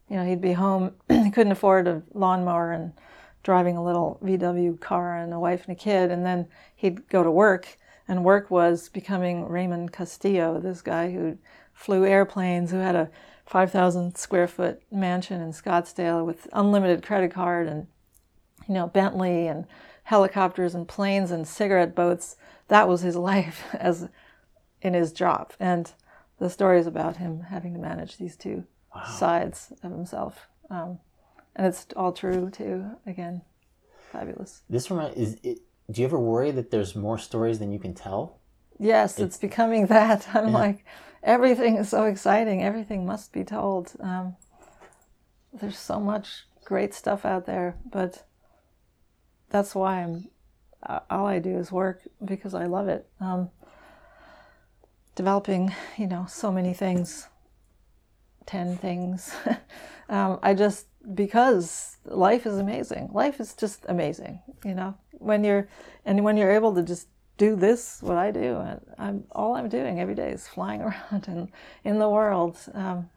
You 0.10 0.18
know, 0.18 0.26
he'd 0.26 0.42
be 0.42 0.54
home, 0.54 0.94
couldn't 1.08 1.52
afford 1.52 1.88
a 1.88 2.04
lawnmower 2.14 2.72
and 2.72 2.94
driving 3.42 3.76
a 3.76 3.84
little 3.84 4.20
VW 4.24 4.80
car 4.80 5.18
and 5.18 5.34
a 5.34 5.40
wife 5.40 5.66
and 5.68 5.76
a 5.76 5.80
kid, 5.80 6.12
and 6.12 6.26
then 6.26 6.48
he'd 6.76 7.08
go 7.10 7.24
to 7.24 7.32
work, 7.32 7.78
and 8.08 8.24
work 8.24 8.52
was 8.52 8.90
becoming 8.90 9.48
Raymond 9.48 9.92
Castillo, 9.92 10.60
this 10.60 10.82
guy 10.82 11.12
who 11.12 11.38
flew 11.74 12.06
airplanes, 12.06 12.72
who 12.72 12.78
had 12.78 12.96
a 12.96 13.10
5,000 13.46 14.18
square 14.18 14.48
foot 14.48 14.82
mansion 14.92 15.42
in 15.42 15.52
Scottsdale 15.52 16.26
with 16.26 16.48
unlimited 16.54 17.04
credit 17.04 17.32
card 17.32 17.68
and 17.68 17.88
you 18.68 18.74
know, 18.74 18.88
Bentley 18.88 19.48
and 19.48 19.66
helicopters 20.04 20.76
and 20.76 20.88
planes 20.88 21.32
and 21.32 21.48
cigarette 21.48 21.96
boats. 21.96 22.36
That 22.68 22.88
was 22.88 23.02
his 23.02 23.16
life 23.32 23.64
as 23.74 24.10
in 24.82 24.94
his 24.94 25.14
job. 25.14 25.54
And 25.60 25.92
the 26.40 26.50
story 26.50 26.80
is 26.80 26.88
about 26.88 27.18
him 27.18 27.42
having 27.42 27.74
to 27.74 27.80
manage 27.80 28.18
these 28.18 28.36
two 28.36 28.66
sides 29.18 29.74
of 29.82 29.92
himself. 29.92 30.48
Um, 30.70 31.00
and 31.56 31.68
it's 31.68 31.88
all 31.96 32.12
true 32.12 32.50
too. 32.50 32.86
Again, 33.06 33.42
fabulous. 34.12 34.62
This 34.70 34.90
remind 34.92 35.16
is 35.16 35.38
it, 35.44 35.60
do 35.90 36.02
you 36.02 36.08
ever 36.08 36.20
worry 36.20 36.52
that 36.52 36.72
there's 36.72 36.96
more 36.96 37.18
stories 37.18 37.60
than 37.60 37.72
you 37.72 37.80
can 37.80 37.94
tell? 37.94 38.40
Yes, 38.80 39.20
it's, 39.20 39.38
becoming 39.38 39.86
that. 39.88 40.28
I'm 40.34 40.52
like, 40.52 40.86
everything 41.22 41.78
is 41.78 41.90
so 41.90 42.06
exciting. 42.06 42.64
Everything 42.64 43.06
must 43.06 43.32
be 43.32 43.44
told. 43.44 43.94
Um, 44.00 44.36
there's 45.54 45.78
so 45.78 46.00
much 46.00 46.46
great 46.66 46.94
stuff 46.94 47.26
out 47.26 47.46
there, 47.46 47.76
but 47.90 48.26
that's 49.54 49.74
why 49.76 50.02
I'm. 50.02 50.28
All 51.10 51.26
I 51.26 51.40
do 51.40 51.58
is 51.58 51.72
work 51.72 52.02
because 52.26 52.54
I 52.54 52.66
love 52.66 52.90
it. 52.90 53.08
Um, 53.22 53.50
developing, 55.16 55.74
you 55.98 56.08
know, 56.08 56.26
so 56.28 56.52
many 56.52 56.74
things, 56.74 57.30
ten 58.46 58.76
things. 58.76 59.34
um, 60.10 60.40
I 60.44 60.54
just 60.54 60.88
because 61.16 61.96
life 62.04 62.46
is 62.46 62.58
amazing. 62.58 63.12
Life 63.14 63.40
is 63.40 63.54
just 63.54 63.86
amazing. 63.88 64.42
You 64.66 64.74
know, 64.74 64.96
when 65.12 65.46
you're 65.46 65.70
and 66.04 66.26
when 66.26 66.36
you're 66.36 66.52
able 66.52 66.76
to 66.76 66.84
just 66.84 67.08
do 67.38 67.56
this, 67.56 68.02
what 68.02 68.18
I 68.18 68.32
do, 68.32 68.62
I'm 68.98 69.24
all 69.32 69.56
I'm 69.56 69.70
doing 69.70 70.02
every 70.02 70.16
day 70.16 70.32
is 70.32 70.48
flying 70.48 70.82
around 70.88 71.28
and 71.28 71.50
in 71.86 72.00
the 72.00 72.10
world. 72.10 72.58
Um, 72.74 73.10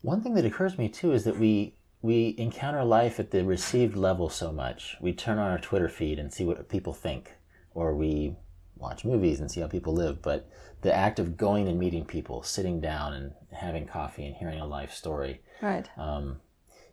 One 0.00 0.20
thing 0.22 0.34
that 0.34 0.44
occurs 0.44 0.74
to 0.74 0.80
me 0.80 0.88
too 0.88 1.12
is 1.12 1.24
that 1.24 1.38
we 1.38 1.76
we 2.02 2.34
encounter 2.36 2.84
life 2.84 3.18
at 3.20 3.30
the 3.30 3.44
received 3.44 3.96
level 3.96 4.28
so 4.28 4.52
much. 4.52 4.96
We 5.00 5.12
turn 5.12 5.38
on 5.38 5.50
our 5.50 5.58
Twitter 5.58 5.88
feed 5.88 6.18
and 6.18 6.32
see 6.32 6.44
what 6.44 6.68
people 6.68 6.92
think, 6.92 7.32
or 7.74 7.94
we 7.94 8.34
watch 8.76 9.04
movies 9.04 9.38
and 9.38 9.50
see 9.50 9.60
how 9.60 9.68
people 9.68 9.94
live. 9.94 10.20
But 10.20 10.48
the 10.82 10.92
act 10.92 11.20
of 11.20 11.36
going 11.36 11.68
and 11.68 11.78
meeting 11.78 12.04
people, 12.04 12.42
sitting 12.42 12.80
down 12.80 13.12
and 13.14 13.32
having 13.52 13.86
coffee 13.86 14.26
and 14.26 14.34
hearing 14.34 14.60
a 14.60 14.66
life 14.66 14.92
story, 14.92 15.40
right. 15.60 15.88
um, 15.96 16.40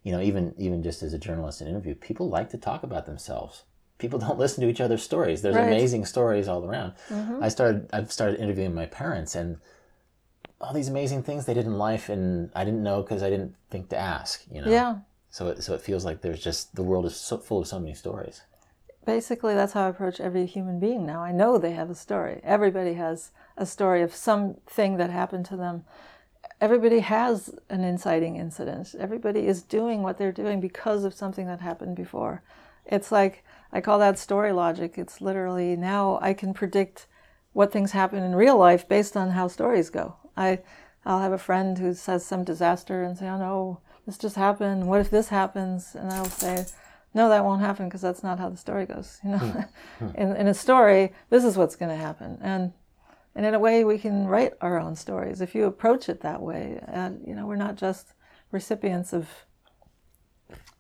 you 0.03 0.11
know, 0.11 0.22
even 0.22 0.53
even 0.57 0.84
just 0.84 1.02
as 1.02 1.14
a 1.14 1.18
journalist 1.19 1.60
in 1.61 1.68
interview, 1.68 1.95
people 1.95 2.30
like 2.30 2.49
to 2.52 2.57
talk 2.57 2.84
about 2.84 3.06
themselves. 3.07 3.64
People 3.98 4.19
don't 4.26 4.38
listen 4.40 4.64
to 4.64 4.69
each 4.69 4.80
other's 4.80 5.02
stories. 5.03 5.41
There's 5.41 5.56
Right. 5.56 5.68
amazing 5.68 6.06
stories 6.06 6.48
all 6.48 6.64
around. 6.64 6.94
I 7.41 7.49
started 7.49 7.90
I've 7.91 8.11
started 8.11 8.40
interviewing 8.40 8.76
my 8.76 8.86
parents 8.86 9.34
and 9.36 9.57
all 10.61 10.73
these 10.73 10.90
amazing 10.90 11.23
things 11.23 11.45
they 11.45 11.53
did 11.53 11.65
in 11.65 11.77
life 11.77 12.10
and 12.10 12.52
I 12.53 12.65
didn't 12.65 12.84
know 12.84 13.02
because 13.02 13.23
I 13.23 13.30
didn't 13.30 13.56
think 13.69 13.90
to 13.90 13.98
ask, 13.98 14.44
you 14.52 14.61
know. 14.61 14.69
Yeah. 14.69 14.98
So 15.30 15.49
it, 15.49 15.64
so 15.64 15.73
it 15.73 15.81
feels 15.81 16.06
like 16.06 16.22
there's 16.22 16.44
just 16.44 16.76
the 16.76 16.84
world 16.84 17.06
is 17.06 17.15
so 17.15 17.38
full 17.38 17.61
of 17.61 17.68
so 17.68 17.80
many 17.80 17.94
stories. 17.94 18.41
basically 19.06 19.56
that's 19.56 19.73
how 19.73 19.86
I 19.86 19.90
approach 19.90 20.19
every 20.19 20.45
human 20.45 20.80
being 20.80 21.06
now. 21.06 21.23
I 21.23 21.31
know 21.31 21.57
they 21.57 21.72
have 21.72 21.90
a 21.90 21.95
story. 21.95 22.41
Everybody 22.44 22.94
has 22.95 23.31
a 23.57 23.65
story 23.65 24.02
of 24.02 24.14
something 24.14 24.98
that 24.98 25.10
happened 25.10 25.45
to 25.45 25.57
them. 25.57 25.86
Everybody 26.61 26.99
has 26.99 27.56
an 27.69 27.84
inciting 27.84 28.36
incident. 28.36 28.95
Everybody 28.99 29.48
is 29.48 29.61
doing 29.61 30.03
what 30.03 30.18
they're 30.18 30.31
doing 30.31 30.60
because 30.60 31.06
of 31.06 31.14
something 31.14 31.48
that 31.48 31.61
happened 31.61 31.95
before. 31.95 32.44
It's 32.86 33.11
like 33.11 33.44
I 33.72 33.81
call 33.81 33.99
that 33.99 34.19
story 34.19 34.52
logic. 34.52 34.98
It's 34.98 35.22
literally 35.22 35.76
now 35.76 36.19
I 36.22 36.34
can 36.34 36.53
predict 36.53 37.07
what 37.53 37.72
things 37.72 37.91
happen 37.91 38.23
in 38.23 38.36
real 38.36 38.57
life 38.57 38.88
based 38.88 39.15
on 39.15 39.31
how 39.31 39.48
stories 39.48 39.90
go. 39.90 40.15
I 40.40 40.60
I'll 41.06 41.20
have 41.20 41.32
a 41.32 41.38
friend 41.38 41.78
who 41.78 41.94
says 41.94 42.26
some 42.26 42.44
disaster 42.44 43.03
and 43.03 43.18
say, 43.18 43.28
"Oh 43.28 43.38
no, 43.38 43.80
this 44.06 44.18
just 44.18 44.36
happened. 44.36 44.88
What 44.88 45.02
if 45.02 45.10
this 45.10 45.30
happens?" 45.30 45.95
And 45.95 46.11
I'll 46.11 46.26
say, 46.26 46.66
"No, 47.14 47.30
that 47.30 47.44
won't 47.44 47.61
happen 47.61 47.88
because 47.88 48.02
that's 48.02 48.24
not 48.24 48.40
how 48.40 48.49
the 48.49 48.57
story 48.57 48.86
goes." 48.86 49.20
You 49.24 49.32
know, 49.32 49.38
hmm. 49.38 50.10
in 50.16 50.36
in 50.36 50.48
a 50.48 50.53
story, 50.53 51.14
this 51.30 51.44
is 51.44 51.57
what's 51.57 51.76
going 51.76 51.91
to 51.91 52.03
happen, 52.03 52.38
and 52.41 52.74
and 53.36 53.45
in 53.45 53.53
a 53.53 53.60
way, 53.60 53.84
we 53.84 53.98
can 53.98 54.28
write 54.28 54.53
our 54.61 54.80
own 54.80 54.95
stories 54.95 55.41
if 55.41 55.56
you 55.56 55.66
approach 55.66 56.10
it 56.10 56.22
that 56.22 56.41
way. 56.41 56.80
And 56.88 57.22
you 57.26 57.36
know, 57.36 57.45
we're 57.45 57.56
not 57.56 57.76
just 57.76 58.14
recipients 58.52 59.14
of. 59.14 59.30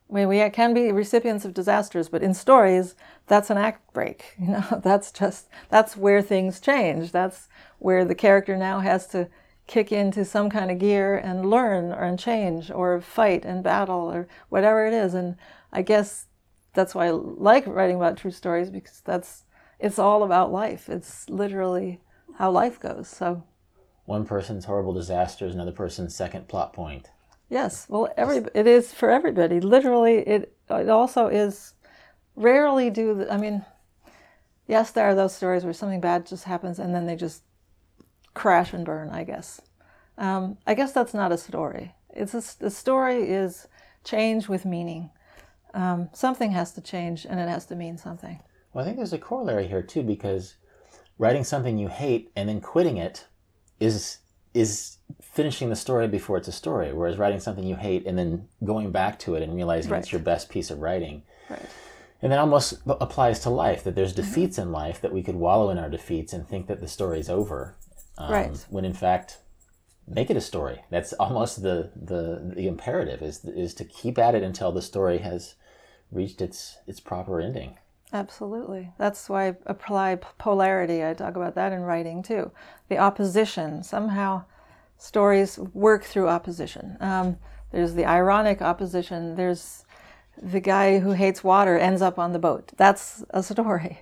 We, 0.07 0.25
we 0.25 0.49
can 0.49 0.73
be 0.73 0.91
recipients 0.91 1.45
of 1.45 1.53
disasters, 1.53 2.09
but 2.09 2.23
in 2.23 2.33
stories, 2.33 2.95
that's 3.27 3.51
an 3.51 3.57
act 3.57 3.93
break. 3.93 4.33
You 4.39 4.47
know, 4.47 4.81
that's 4.83 5.11
just 5.11 5.47
that's 5.69 5.95
where 5.95 6.21
things 6.21 6.59
change. 6.59 7.11
That's 7.11 7.47
where 7.77 8.03
the 8.03 8.15
character 8.15 8.57
now 8.57 8.79
has 8.79 9.07
to 9.07 9.29
kick 9.69 9.91
into 9.91 10.25
some 10.25 10.49
kind 10.49 10.71
of 10.71 10.79
gear 10.79 11.15
and 11.17 11.49
learn 11.49 11.93
or 11.93 12.03
and 12.03 12.19
change 12.19 12.71
or 12.71 12.99
fight 13.01 13.45
and 13.45 13.63
battle 13.63 14.11
or 14.11 14.27
whatever 14.49 14.85
it 14.87 14.93
is. 14.93 15.13
And 15.13 15.37
I 15.71 15.83
guess 15.83 16.27
that's 16.73 16.95
why 16.95 17.07
I 17.07 17.11
like 17.11 17.67
writing 17.67 17.97
about 17.97 18.17
true 18.17 18.31
stories 18.31 18.71
because 18.71 19.01
that's 19.05 19.45
it's 19.79 19.99
all 19.99 20.23
about 20.23 20.51
life. 20.51 20.89
It's 20.89 21.29
literally 21.29 22.01
how 22.39 22.51
life 22.51 22.79
goes. 22.79 23.07
So 23.07 23.43
One 24.05 24.25
person's 24.25 24.65
horrible 24.65 24.93
disaster 24.93 25.45
is 25.45 25.53
another 25.55 25.71
person's 25.71 26.15
second 26.15 26.47
plot 26.49 26.73
point. 26.73 27.11
yes, 27.49 27.85
well, 27.89 28.09
every 28.17 28.37
it 28.55 28.67
is 28.67 28.93
for 28.93 29.09
everybody. 29.11 29.59
Literally, 29.59 30.17
it 30.27 30.55
it 30.69 30.89
also 30.89 31.27
is. 31.27 31.75
Rarely 32.35 32.89
do 32.89 33.13
the, 33.15 33.33
I 33.33 33.37
mean, 33.37 33.65
yes, 34.67 34.91
there 34.91 35.05
are 35.09 35.15
those 35.15 35.35
stories 35.35 35.63
where 35.63 35.73
something 35.73 36.01
bad 36.01 36.25
just 36.25 36.45
happens 36.45 36.79
and 36.79 36.93
then 36.93 37.05
they 37.05 37.15
just 37.15 37.43
crash 38.33 38.73
and 38.73 38.85
burn. 38.85 39.09
I 39.09 39.23
guess. 39.23 39.61
Um, 40.17 40.57
I 40.67 40.73
guess 40.73 40.91
that's 40.91 41.13
not 41.13 41.31
a 41.31 41.37
story. 41.37 41.95
It's 42.09 42.33
a, 42.33 42.59
the 42.59 42.69
story 42.69 43.29
is 43.29 43.67
change 44.03 44.49
with 44.49 44.65
meaning. 44.65 45.11
Um, 45.73 46.09
something 46.13 46.51
has 46.51 46.73
to 46.73 46.81
change 46.81 47.25
and 47.25 47.39
it 47.39 47.47
has 47.47 47.65
to 47.67 47.75
mean 47.75 47.97
something. 47.97 48.39
Well, 48.73 48.83
I 48.83 48.85
think 48.85 48.97
there's 48.97 49.13
a 49.13 49.17
corollary 49.17 49.67
here 49.67 49.81
too 49.81 50.03
because 50.03 50.55
writing 51.17 51.43
something 51.43 51.77
you 51.77 51.87
hate 51.87 52.31
and 52.35 52.49
then 52.49 52.59
quitting 52.59 52.97
it 52.97 53.27
is 53.79 54.17
is 54.53 54.97
finishing 55.21 55.69
the 55.69 55.75
story 55.75 56.07
before 56.07 56.37
it's 56.37 56.47
a 56.47 56.51
story. 56.51 56.91
Whereas 56.91 57.17
writing 57.17 57.39
something 57.39 57.63
you 57.63 57.75
hate 57.75 58.05
and 58.05 58.17
then 58.17 58.47
going 58.63 58.91
back 58.91 59.19
to 59.19 59.35
it 59.35 59.43
and 59.43 59.55
realizing 59.55 59.91
Right. 59.91 59.99
it's 59.99 60.11
your 60.11 60.21
best 60.21 60.49
piece 60.49 60.69
of 60.71 60.79
writing 60.79 61.23
Right. 61.49 61.61
And 62.21 62.31
that 62.31 62.39
almost 62.39 62.79
applies 62.85 63.39
to 63.41 63.49
life 63.49 63.83
that 63.85 63.95
there's 63.95 64.13
defeats 64.13 64.57
in 64.57 64.71
life 64.73 64.99
that 65.01 65.13
we 65.13 65.23
could 65.23 65.35
wallow 65.35 65.69
in 65.69 65.77
our 65.77 65.89
defeats 65.89 66.33
and 66.33 66.45
think 66.45 66.67
that 66.67 66.81
the 66.81 66.87
story's 66.87 67.29
over. 67.29 67.75
Um, 68.19 68.31
Right. 68.31 68.65
When 68.69 68.85
in 68.85 68.93
fact, 68.93 69.39
make 70.07 70.29
it 70.29 70.37
a 70.37 70.41
story. 70.41 70.83
That's 70.91 71.13
almost 71.13 71.63
the, 71.63 71.91
the, 71.95 72.53
the 72.55 72.67
imperative 72.67 73.21
is, 73.21 73.43
is 73.45 73.73
to 73.75 73.85
keep 73.85 74.19
at 74.19 74.35
it 74.35 74.43
until 74.43 74.71
the 74.71 74.81
story 74.81 75.19
has 75.19 75.55
reached 76.11 76.41
its, 76.41 76.77
its 76.85 76.99
proper 76.99 77.39
ending. 77.39 77.77
Absolutely. 78.11 78.91
That's 78.97 79.29
why 79.29 79.47
I 79.47 79.55
apply 79.67 80.15
polarity. 80.37 81.05
I 81.05 81.13
talk 81.13 81.35
about 81.35 81.55
that 81.55 81.71
in 81.71 81.81
writing 81.81 82.23
too. 82.23 82.51
The 82.89 82.97
opposition. 82.97 83.83
Somehow, 83.83 84.45
stories 84.99 85.57
work 85.57 86.03
through 86.03 86.27
opposition. 86.27 86.97
Um, 86.99 87.37
there's 87.71 87.93
the 87.93 88.05
ironic 88.05 88.61
opposition. 88.61 89.35
There's 89.35 89.85
the 90.41 90.59
guy 90.59 90.99
who 90.99 91.11
hates 91.11 91.43
water 91.43 91.77
ends 91.77 92.01
up 92.01 92.19
on 92.19 92.33
the 92.33 92.39
boat. 92.39 92.71
That's 92.77 93.23
a 93.31 93.41
story 93.41 93.99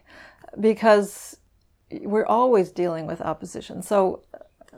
because 0.59 1.36
we're 1.91 2.25
always 2.25 2.71
dealing 2.71 3.07
with 3.07 3.21
opposition. 3.21 3.81
So, 3.81 4.21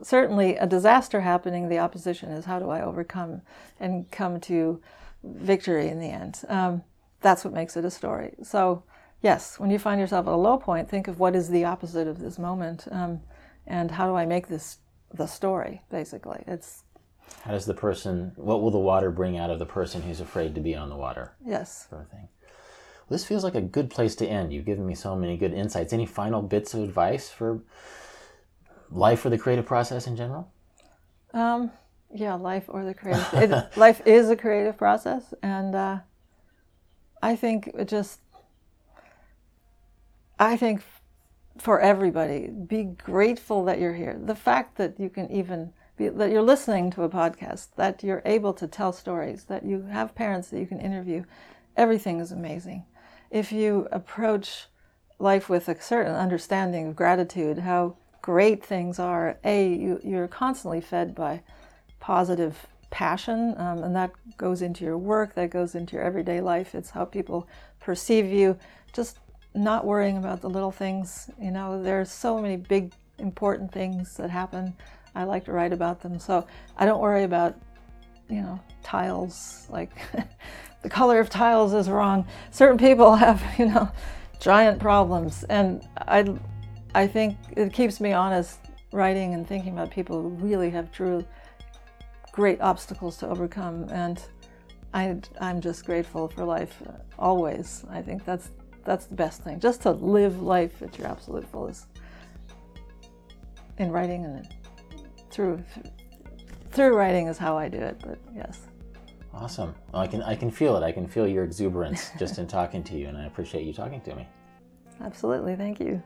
certainly, 0.02 0.56
a 0.56 0.68
disaster 0.68 1.22
happening, 1.22 1.70
the 1.70 1.80
opposition 1.80 2.30
is 2.32 2.46
how 2.46 2.60
do 2.60 2.70
I 2.70 2.82
overcome 2.82 3.42
and 3.80 4.10
come 4.12 4.40
to 4.42 4.82
victory 5.24 5.88
in 5.90 6.00
the 6.00 6.08
end. 6.08 6.42
Um, 6.48 6.84
that's 7.22 7.44
what 7.44 7.54
makes 7.54 7.76
it 7.76 7.84
a 7.86 7.92
story. 7.92 8.36
So, 8.44 8.84
yes, 9.22 9.60
when 9.60 9.70
you 9.70 9.80
find 9.80 10.00
yourself 10.00 10.28
at 10.28 10.34
a 10.34 10.38
low 10.38 10.58
point, 10.58 10.90
think 10.90 11.08
of 11.08 11.20
what 11.20 11.36
is 11.36 11.50
the 11.50 11.66
opposite 11.66 12.08
of 12.08 12.20
this 12.20 12.40
moment, 12.40 12.88
um, 12.92 13.22
and 13.68 13.92
how 13.92 14.08
do 14.08 14.16
I 14.16 14.26
make 14.26 14.48
this 14.48 14.78
the 15.14 15.26
story? 15.26 15.82
Basically, 15.92 16.44
it's 16.48 16.84
How 17.42 17.52
does 17.52 17.66
the 17.66 17.74
person, 17.74 18.32
what 18.36 18.62
will 18.62 18.72
the 18.72 18.78
water 18.80 19.12
bring 19.12 19.38
out 19.38 19.50
of 19.50 19.60
the 19.60 19.66
person 19.66 20.02
who's 20.04 20.22
afraid 20.22 20.56
to 20.56 20.62
be 20.62 20.76
on 20.76 20.90
the 20.90 20.96
water? 20.96 21.34
yes. 21.46 21.88
Sort 21.90 22.04
of 22.04 22.10
thing. 22.10 22.30
This 23.10 23.26
feels 23.26 23.44
like 23.44 23.56
a 23.56 23.62
good 23.62 23.90
place 23.90 24.16
to 24.18 24.28
end. 24.28 24.54
You've 24.54 24.66
given 24.66 24.86
me 24.86 24.96
so 24.96 25.16
many 25.16 25.36
good 25.36 25.54
insights. 25.54 25.94
Any 25.94 26.06
final 26.06 26.42
bits 26.42 26.74
of 26.74 26.84
advice 26.84 27.30
for 27.30 27.62
life 28.92 29.26
or 29.26 29.30
the 29.30 29.38
creative 29.38 29.66
process 29.66 30.08
in 30.08 30.16
general? 30.16 30.52
Um, 31.34 31.72
yeah, 32.14 32.36
life 32.36 32.66
or 32.68 32.86
the 32.86 32.94
creative. 32.94 33.28
It, 33.34 33.78
life 33.78 34.02
is 34.06 34.30
a 34.30 34.36
creative 34.36 34.78
process, 34.78 35.34
and 35.42 35.76
uh, 35.76 35.98
I 37.22 37.36
think 37.36 37.72
just. 37.86 38.20
I 40.42 40.56
think 40.56 40.82
for 41.58 41.82
everybody, 41.82 42.48
be 42.48 42.84
grateful 42.86 43.66
that 43.66 43.80
you're 43.80 43.94
here. 43.94 44.18
The 44.24 44.36
fact 44.36 44.78
that 44.78 45.00
you 45.00 45.10
can 45.10 45.30
even 45.32 45.74
be, 45.98 46.08
that 46.08 46.32
you're 46.32 46.42
listening 46.42 46.92
to 46.92 47.04
a 47.04 47.10
podcast, 47.10 47.68
that 47.76 48.04
you're 48.04 48.22
able 48.26 48.54
to 48.54 48.68
tell 48.68 48.94
stories, 48.94 49.44
that 49.46 49.66
you 49.66 49.82
have 49.84 50.16
parents 50.16 50.48
that 50.50 50.60
you 50.60 50.66
can 50.66 50.80
interview, 50.80 51.26
everything 51.76 52.20
is 52.20 52.32
amazing. 52.32 52.86
If 53.32 53.52
you 53.52 53.88
approach 53.92 54.68
life 55.20 55.50
with 55.50 55.68
a 55.68 55.82
certain 55.82 56.16
understanding 56.16 56.88
of 56.88 56.96
gratitude, 56.96 57.60
how 57.60 57.96
great 58.22 58.66
things 58.66 59.00
are, 59.00 59.38
a 59.44 59.74
you, 59.74 60.00
you're 60.04 60.28
constantly 60.28 60.82
fed 60.82 61.14
by 61.14 61.42
positive 62.00 62.68
passion, 62.90 63.54
um, 63.58 63.84
and 63.84 63.96
that 63.96 64.12
goes 64.38 64.62
into 64.62 64.84
your 64.84 64.98
work, 64.98 65.36
that 65.36 65.50
goes 65.50 65.76
into 65.76 65.96
your 65.96 66.04
everyday 66.04 66.42
life. 66.42 66.74
It's 66.74 66.90
how 66.90 67.06
people 67.06 67.48
perceive 67.80 68.26
you. 68.26 68.58
Just 68.94 69.20
not 69.54 69.86
worrying 69.86 70.18
about 70.18 70.42
the 70.42 70.50
little 70.50 70.72
things. 70.72 71.30
You 71.42 71.52
know, 71.52 71.82
there's 71.82 72.12
so 72.12 72.40
many 72.40 72.58
big, 72.58 72.94
important 73.18 73.72
things 73.72 74.16
that 74.18 74.30
happen. 74.30 74.74
I 75.16 75.24
like 75.24 75.46
to 75.46 75.52
write 75.52 75.74
about 75.74 76.02
them, 76.02 76.20
so 76.20 76.46
I 76.78 76.86
don't 76.86 77.02
worry 77.02 77.24
about, 77.24 77.56
you 78.30 78.42
know, 78.42 78.60
tiles. 78.84 79.68
Like 79.70 79.92
the 80.82 80.90
color 80.90 81.20
of 81.20 81.30
tiles 81.30 81.74
is 81.74 81.90
wrong. 81.90 82.28
Certain 82.52 82.78
people 82.78 83.16
have, 83.26 83.44
you 83.58 83.68
know, 83.68 83.90
giant 84.40 84.80
problems, 84.80 85.44
and 85.50 85.88
I, 85.98 86.34
I 86.96 87.08
think 87.08 87.38
it 87.56 87.74
keeps 87.74 88.00
me 88.00 88.14
honest 88.14 88.60
writing 88.92 89.34
and 89.34 89.48
thinking 89.48 89.74
about 89.74 89.92
people 89.92 90.22
who 90.22 90.30
really 90.30 90.70
have 90.72 90.92
true 90.92 91.26
great 92.32 92.60
obstacles 92.62 93.18
to 93.18 93.28
overcome 93.28 93.88
and 93.90 94.24
I, 94.94 95.18
I'm 95.40 95.62
just 95.62 95.86
grateful 95.86 96.28
for 96.30 96.44
life 96.44 96.82
always. 97.18 97.86
I 97.90 98.02
think 98.02 98.26
that's 98.26 98.50
that's 98.86 99.06
the 99.06 99.16
best 99.16 99.44
thing. 99.44 99.60
Just 99.60 99.82
to 99.84 99.92
live 99.92 100.42
life 100.42 100.82
at 100.82 100.98
your 100.98 101.08
absolute 101.08 101.46
fullest 101.52 101.86
in 103.78 103.92
writing 103.92 104.26
and 104.26 104.48
through 105.30 105.64
through 106.72 106.96
writing 106.96 107.28
is 107.28 107.38
how 107.38 107.58
I 107.58 107.68
do 107.70 107.78
it. 107.78 107.98
But 108.04 108.18
yes, 108.34 108.62
Awesome. 109.40 109.74
Well, 109.94 110.02
I 110.02 110.08
can 110.08 110.22
I 110.22 110.36
can 110.36 110.52
feel 110.52 110.76
it. 110.76 110.84
I 110.84 110.92
can 110.92 111.08
feel 111.08 111.26
your 111.26 111.46
exuberance 111.46 112.12
just 112.20 112.38
in 112.38 112.48
talking 112.48 112.84
to 112.84 112.98
you, 112.98 113.08
and 113.08 113.18
I 113.18 113.26
appreciate 113.26 113.64
you 113.64 113.74
talking 113.74 114.02
to 114.02 114.16
me. 114.16 114.28
absolutely. 115.02 115.56
Thank 115.56 115.80
you. 115.80 116.04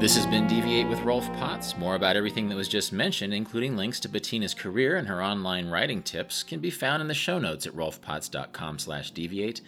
This 0.00 0.14
has 0.14 0.26
been 0.26 0.46
Deviate 0.46 0.88
with 0.88 1.00
Rolf 1.00 1.26
Potts. 1.34 1.76
More 1.76 1.96
about 1.96 2.16
everything 2.16 2.48
that 2.48 2.56
was 2.56 2.68
just 2.68 2.92
mentioned, 2.92 3.34
including 3.34 3.76
links 3.76 3.98
to 4.00 4.08
Bettina's 4.08 4.54
career 4.54 4.96
and 4.96 5.08
her 5.08 5.22
online 5.22 5.68
writing 5.68 6.02
tips, 6.02 6.44
can 6.44 6.60
be 6.60 6.70
found 6.70 7.00
in 7.00 7.08
the 7.08 7.14
show 7.14 7.38
notes 7.38 7.66
at 7.66 7.74
rolfpotts.com 7.74 8.78
slash 8.78 9.10
deviate. 9.10 9.60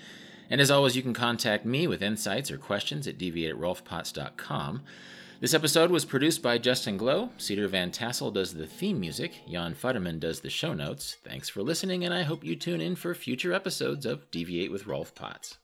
And 0.49 0.61
as 0.61 0.71
always, 0.71 0.95
you 0.97 1.03
can 1.03 1.15
contact 1.15 1.65
me 1.65 1.89
with 1.89 2.01
insights 2.01 2.51
or 2.51 2.59
questions 2.59 3.09
at 3.09 3.19
deviate 3.19 3.51
at 3.51 3.61
rolfpotts.com. 3.61 4.83
This 5.41 5.55
episode 5.55 5.91
was 5.91 6.05
produced 6.05 6.43
by 6.43 6.59
Justin 6.59 6.99
Glow. 6.99 7.31
Cedar 7.39 7.67
Van 7.67 7.91
Tassel 7.91 8.31
does 8.31 8.53
the 8.53 8.67
theme 8.67 9.01
music. 9.01 9.41
Jan 9.51 9.75
Futterman 9.75 10.21
does 10.21 10.41
the 10.41 10.51
show 10.51 10.75
notes. 10.75 11.17
Thanks 11.25 11.49
for 11.49 11.63
listening, 11.63 12.05
and 12.05 12.13
I 12.13 12.25
hope 12.25 12.45
you 12.45 12.55
tune 12.55 12.83
in 12.83 12.95
for 12.95 13.15
future 13.15 13.55
episodes 13.55 14.05
of 14.05 14.31
Deviate 14.31 14.71
with 14.71 14.87
Rolf 14.87 15.15
Potts. 15.15 15.57